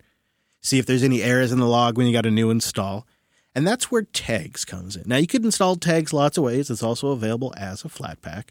see 0.61 0.79
if 0.79 0.85
there's 0.85 1.03
any 1.03 1.21
errors 1.21 1.51
in 1.51 1.59
the 1.59 1.67
log 1.67 1.97
when 1.97 2.07
you 2.07 2.13
got 2.13 2.25
a 2.25 2.31
new 2.31 2.49
install. 2.49 3.07
And 3.55 3.65
that's 3.65 3.91
where 3.91 4.01
tags 4.01 4.65
comes 4.65 4.95
in. 4.95 5.03
Now 5.05 5.17
you 5.17 5.27
could 5.27 5.45
install 5.45 5.75
tags 5.75 6.11
lots 6.11 6.37
of 6.37 6.43
ways. 6.43 6.69
It's 6.69 6.83
also 6.83 7.09
available 7.09 7.53
as 7.55 7.85
a 7.85 7.87
Flatpak. 7.87 8.45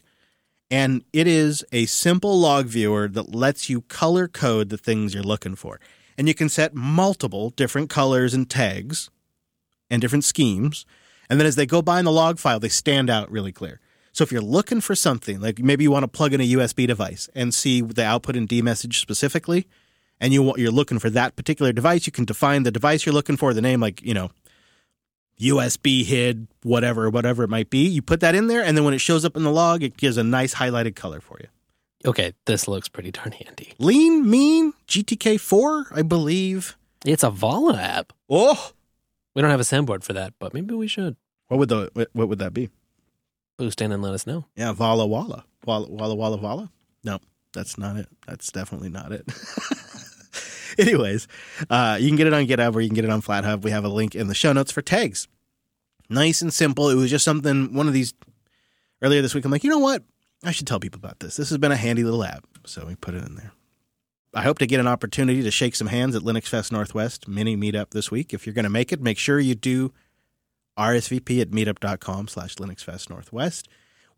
And 0.73 1.03
it 1.13 1.27
is 1.27 1.63
a 1.71 1.85
simple 1.85 2.39
log 2.39 2.65
viewer 2.65 3.07
that 3.07 3.35
lets 3.35 3.69
you 3.69 3.81
color 3.81 4.27
code 4.27 4.69
the 4.69 4.77
things 4.77 5.13
you're 5.13 5.21
looking 5.21 5.55
for. 5.55 5.79
And 6.17 6.27
you 6.27 6.33
can 6.33 6.49
set 6.49 6.73
multiple 6.73 7.51
different 7.51 7.91
colors 7.91 8.33
and 8.33 8.49
tags 8.49 9.11
and 9.91 10.01
different 10.01 10.23
schemes. 10.23 10.87
And 11.29 11.39
then 11.39 11.45
as 11.45 11.57
they 11.57 11.67
go 11.67 11.83
by 11.83 11.99
in 11.99 12.05
the 12.05 12.11
log 12.11 12.39
file, 12.39 12.59
they 12.59 12.69
stand 12.69 13.11
out 13.11 13.29
really 13.29 13.51
clear. 13.51 13.81
So 14.13 14.23
if 14.23 14.31
you're 14.31 14.41
looking 14.41 14.81
for 14.81 14.95
something, 14.95 15.39
like 15.39 15.59
maybe 15.59 15.83
you 15.83 15.91
want 15.91 16.05
to 16.05 16.07
plug 16.07 16.33
in 16.33 16.41
a 16.41 16.53
USB 16.53 16.87
device 16.87 17.29
and 17.35 17.53
see 17.53 17.81
the 17.81 18.03
output 18.03 18.35
in 18.35 18.47
dmesg 18.47 18.95
specifically, 18.95 19.67
and 20.19 20.33
you 20.33 20.55
you're 20.57 20.71
looking 20.71 20.97
for 20.97 21.11
that 21.11 21.35
particular 21.35 21.71
device, 21.71 22.07
you 22.07 22.11
can 22.11 22.25
define 22.25 22.63
the 22.63 22.71
device 22.71 23.05
you're 23.05 23.13
looking 23.13 23.37
for, 23.37 23.53
the 23.53 23.61
name 23.61 23.79
like, 23.79 24.01
you 24.01 24.15
know, 24.15 24.31
USB 25.39 26.03
HID, 26.05 26.47
whatever, 26.63 27.09
whatever 27.09 27.43
it 27.43 27.49
might 27.49 27.69
be. 27.69 27.87
You 27.87 28.01
put 28.01 28.19
that 28.21 28.35
in 28.35 28.47
there, 28.47 28.63
and 28.63 28.77
then 28.77 28.83
when 28.85 28.93
it 28.93 28.99
shows 28.99 29.25
up 29.25 29.35
in 29.35 29.43
the 29.43 29.51
log, 29.51 29.83
it 29.83 29.97
gives 29.97 30.17
a 30.17 30.23
nice 30.23 30.55
highlighted 30.55 30.95
color 30.95 31.19
for 31.21 31.37
you. 31.41 31.47
Okay, 32.05 32.33
this 32.45 32.67
looks 32.67 32.89
pretty 32.89 33.11
darn 33.11 33.31
handy. 33.31 33.73
Lean 33.79 34.29
Mean 34.29 34.73
GTK4, 34.87 35.85
I 35.95 36.01
believe. 36.01 36.77
It's 37.05 37.23
a 37.23 37.29
Vala 37.29 37.77
app. 37.77 38.13
Oh, 38.29 38.71
We 39.35 39.41
don't 39.41 39.51
have 39.51 39.59
a 39.59 39.63
soundboard 39.63 40.03
for 40.03 40.13
that, 40.13 40.33
but 40.39 40.53
maybe 40.53 40.73
we 40.75 40.87
should 40.87 41.15
what 41.47 41.57
would 41.59 41.69
the 41.69 41.89
what- 42.13 42.27
would 42.29 42.39
that 42.39 42.53
be? 42.53 42.69
boost 43.57 43.81
in 43.81 43.91
and 43.91 44.01
let 44.01 44.13
us 44.13 44.25
know. 44.27 44.45
Yeah, 44.55 44.71
Walla. 44.71 45.05
Walla 45.07 45.43
Walla 45.65 46.15
Walla 46.15 46.37
Walla? 46.37 46.71
No, 47.03 47.19
that's 47.53 47.77
not 47.77 47.95
it. 47.97 48.07
That's 48.27 48.51
definitely 48.51 48.89
not 48.89 49.11
it. 49.11 49.25
Anyways, 50.79 51.27
uh, 51.69 51.97
you 51.99 52.07
can 52.09 52.15
get 52.15 52.27
it 52.27 52.33
on 52.33 52.45
GitHub 52.45 52.75
or 52.75 52.81
you 52.81 52.89
can 52.89 52.95
get 52.95 53.05
it 53.05 53.11
on 53.11 53.21
FlatHub. 53.21 53.61
We 53.63 53.71
have 53.71 53.85
a 53.85 53.89
link 53.89 54.15
in 54.15 54.27
the 54.27 54.35
show 54.35 54.53
notes 54.53 54.71
for 54.71 54.81
tags. 54.81 55.27
Nice 56.09 56.41
and 56.41 56.53
simple. 56.53 56.89
It 56.89 56.95
was 56.95 57.09
just 57.09 57.25
something, 57.25 57.73
one 57.73 57.87
of 57.87 57.93
these 57.93 58.13
earlier 59.01 59.21
this 59.21 59.33
week. 59.33 59.45
I'm 59.45 59.51
like, 59.51 59.63
you 59.63 59.69
know 59.69 59.79
what? 59.79 60.03
I 60.43 60.51
should 60.51 60.67
tell 60.67 60.79
people 60.79 60.99
about 60.99 61.19
this. 61.19 61.37
This 61.37 61.49
has 61.49 61.57
been 61.57 61.71
a 61.71 61.77
handy 61.77 62.03
little 62.03 62.23
app. 62.23 62.45
So 62.65 62.85
we 62.85 62.95
put 62.95 63.13
it 63.13 63.25
in 63.25 63.35
there. 63.35 63.51
I 64.33 64.41
hope 64.41 64.57
to 64.59 64.65
get 64.65 64.79
an 64.79 64.87
opportunity 64.87 65.43
to 65.43 65.51
shake 65.51 65.75
some 65.75 65.87
hands 65.87 66.15
at 66.15 66.23
LinuxFest 66.23 66.71
Northwest 66.71 67.27
mini 67.27 67.55
meetup 67.55 67.91
this 67.91 68.09
week. 68.09 68.33
If 68.33 68.45
you're 68.45 68.53
going 68.53 68.63
to 68.63 68.69
make 68.69 68.91
it, 68.91 68.99
make 68.99 69.19
sure 69.19 69.39
you 69.39 69.53
do 69.53 69.93
RSVP 70.77 71.39
at 71.39 71.51
meetup.com 71.51 72.27
slash 72.27 72.55
LinuxFest 72.55 73.09
Northwest. 73.09 73.67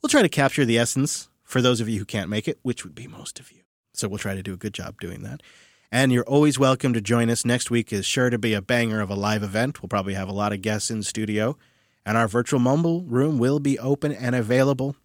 We'll 0.01 0.09
try 0.09 0.21
to 0.21 0.29
capture 0.29 0.63
the 0.63 0.77
essence 0.77 1.29
for 1.43 1.61
those 1.61 1.81
of 1.81 1.89
you 1.89 1.99
who 1.99 2.05
can't 2.05 2.29
make 2.29 2.47
it, 2.47 2.59
which 2.61 2.83
would 2.83 2.95
be 2.95 3.07
most 3.07 3.39
of 3.39 3.51
you. 3.51 3.61
So 3.93 4.07
we'll 4.07 4.19
try 4.19 4.35
to 4.35 4.43
do 4.43 4.53
a 4.53 4.57
good 4.57 4.73
job 4.73 4.99
doing 4.99 5.23
that. 5.23 5.41
And 5.95 6.11
you're 6.11 6.25
always 6.25 6.59
welcome 6.59 6.91
to 6.91 6.99
join 6.99 7.29
us. 7.29 7.45
Next 7.45 7.71
week 7.71 7.93
is 7.93 8.05
sure 8.05 8.29
to 8.29 8.37
be 8.37 8.53
a 8.53 8.61
banger 8.61 8.99
of 8.99 9.09
a 9.09 9.15
live 9.15 9.43
event. 9.43 9.81
We'll 9.81 9.87
probably 9.87 10.13
have 10.15 10.27
a 10.27 10.33
lot 10.33 10.51
of 10.51 10.61
guests 10.61 10.91
in 10.91 11.03
studio. 11.03 11.57
and 12.05 12.17
our 12.17 12.27
virtual 12.27 12.59
Mumble 12.59 13.05
room 13.05 13.39
will 13.39 13.59
be 13.59 13.79
open 13.79 14.11
and 14.11 14.35
available. 14.35 14.97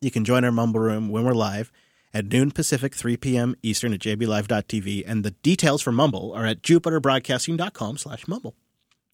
You 0.00 0.12
can 0.12 0.24
join 0.24 0.44
our 0.44 0.52
Mumble 0.52 0.78
room 0.78 1.08
when 1.08 1.24
we're 1.24 1.32
live 1.34 1.72
at 2.14 2.26
noon 2.26 2.52
Pacific, 2.52 2.94
3 2.94 3.16
p.m. 3.16 3.56
Eastern 3.64 3.92
at 3.92 3.98
jblive.tv, 3.98 5.02
and 5.04 5.24
the 5.24 5.32
details 5.32 5.82
for 5.82 5.90
Mumble 5.90 6.32
are 6.34 6.46
at 6.46 6.62
jupiterbroadcasting.com 6.62 7.98
slash 7.98 8.28
mumble. 8.28 8.54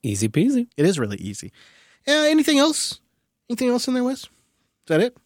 Easy 0.03 0.29
peasy. 0.29 0.67
It 0.77 0.85
is 0.85 0.99
really 0.99 1.17
easy. 1.17 1.53
Uh, 2.07 2.13
anything 2.13 2.59
else? 2.59 3.01
Anything 3.49 3.71
else 3.71 3.89
in 3.89 3.95
there, 3.95 4.05
Wes? 4.05 4.25
Is 4.25 4.29
that 4.89 5.01
it? 5.01 5.17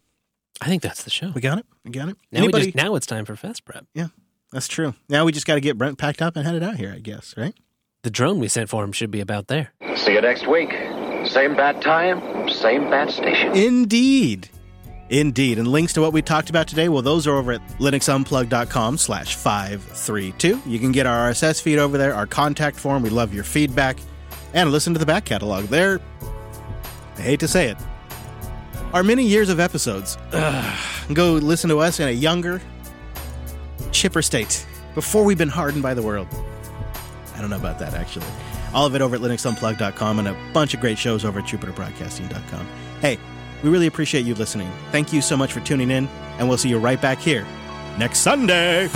I 0.60 0.66
think 0.66 0.82
that's 0.82 1.02
the 1.02 1.10
show. 1.10 1.32
We 1.34 1.40
got 1.40 1.58
it? 1.58 1.66
We 1.84 1.90
got 1.90 2.08
it? 2.08 2.16
Now, 2.30 2.38
Anybody? 2.44 2.66
just, 2.66 2.76
now 2.76 2.94
it's 2.94 3.06
time 3.06 3.24
for 3.24 3.34
Fest 3.34 3.64
Prep. 3.64 3.84
Yeah, 3.94 4.08
that's 4.56 4.68
true. 4.68 4.94
Now 5.10 5.26
we 5.26 5.32
just 5.32 5.46
got 5.46 5.56
to 5.56 5.60
get 5.60 5.76
Brent 5.76 5.98
packed 5.98 6.22
up 6.22 6.34
and 6.34 6.46
headed 6.46 6.62
out 6.62 6.76
here, 6.76 6.90
I 6.96 6.98
guess, 6.98 7.34
right? 7.36 7.54
The 8.04 8.10
drone 8.10 8.38
we 8.38 8.48
sent 8.48 8.70
for 8.70 8.82
him 8.82 8.90
should 8.90 9.10
be 9.10 9.20
about 9.20 9.48
there. 9.48 9.74
See 9.96 10.14
you 10.14 10.22
next 10.22 10.46
week. 10.46 10.70
Same 11.26 11.54
bad 11.54 11.82
time, 11.82 12.48
same 12.48 12.88
bad 12.88 13.10
station. 13.10 13.54
Indeed. 13.54 14.48
Indeed. 15.10 15.58
And 15.58 15.68
links 15.68 15.92
to 15.92 16.00
what 16.00 16.14
we 16.14 16.22
talked 16.22 16.48
about 16.48 16.68
today, 16.68 16.88
well, 16.88 17.02
those 17.02 17.26
are 17.26 17.36
over 17.36 17.52
at 17.52 17.60
linuxunplugged.com 17.78 18.96
slash 18.96 19.36
532. 19.36 20.62
You 20.64 20.78
can 20.78 20.90
get 20.90 21.04
our 21.04 21.30
RSS 21.30 21.60
feed 21.60 21.78
over 21.78 21.98
there, 21.98 22.14
our 22.14 22.26
contact 22.26 22.78
form. 22.78 23.02
We 23.02 23.10
love 23.10 23.34
your 23.34 23.44
feedback. 23.44 23.98
And 24.54 24.72
listen 24.72 24.94
to 24.94 24.98
the 24.98 25.04
back 25.04 25.26
catalog. 25.26 25.66
There, 25.66 26.00
I 27.18 27.20
hate 27.20 27.40
to 27.40 27.48
say 27.48 27.68
it, 27.68 27.76
are 28.94 29.02
many 29.02 29.26
years 29.26 29.50
of 29.50 29.60
episodes. 29.60 30.16
Ugh. 30.32 30.78
Go 31.12 31.32
listen 31.34 31.68
to 31.68 31.80
us 31.80 32.00
in 32.00 32.08
a 32.08 32.12
younger, 32.12 32.62
chipper 33.96 34.22
state 34.22 34.66
before 34.94 35.24
we've 35.24 35.38
been 35.38 35.48
hardened 35.48 35.82
by 35.82 35.94
the 35.94 36.02
world. 36.02 36.28
I 37.34 37.40
don't 37.40 37.50
know 37.50 37.56
about 37.56 37.78
that, 37.78 37.94
actually. 37.94 38.26
All 38.72 38.86
of 38.86 38.94
it 38.94 39.02
over 39.02 39.16
at 39.16 39.22
linuxunplugged.com 39.22 40.18
and 40.18 40.28
a 40.28 40.36
bunch 40.52 40.74
of 40.74 40.80
great 40.80 40.98
shows 40.98 41.24
over 41.24 41.40
at 41.40 41.44
jupiterbroadcasting.com. 41.46 42.68
Hey, 43.00 43.18
we 43.62 43.70
really 43.70 43.86
appreciate 43.86 44.24
you 44.24 44.34
listening. 44.34 44.70
Thank 44.92 45.12
you 45.12 45.20
so 45.22 45.36
much 45.36 45.52
for 45.52 45.60
tuning 45.60 45.90
in, 45.90 46.08
and 46.38 46.48
we'll 46.48 46.58
see 46.58 46.68
you 46.68 46.78
right 46.78 47.00
back 47.00 47.18
here 47.18 47.46
next 47.98 48.18
Sunday. 48.18 48.88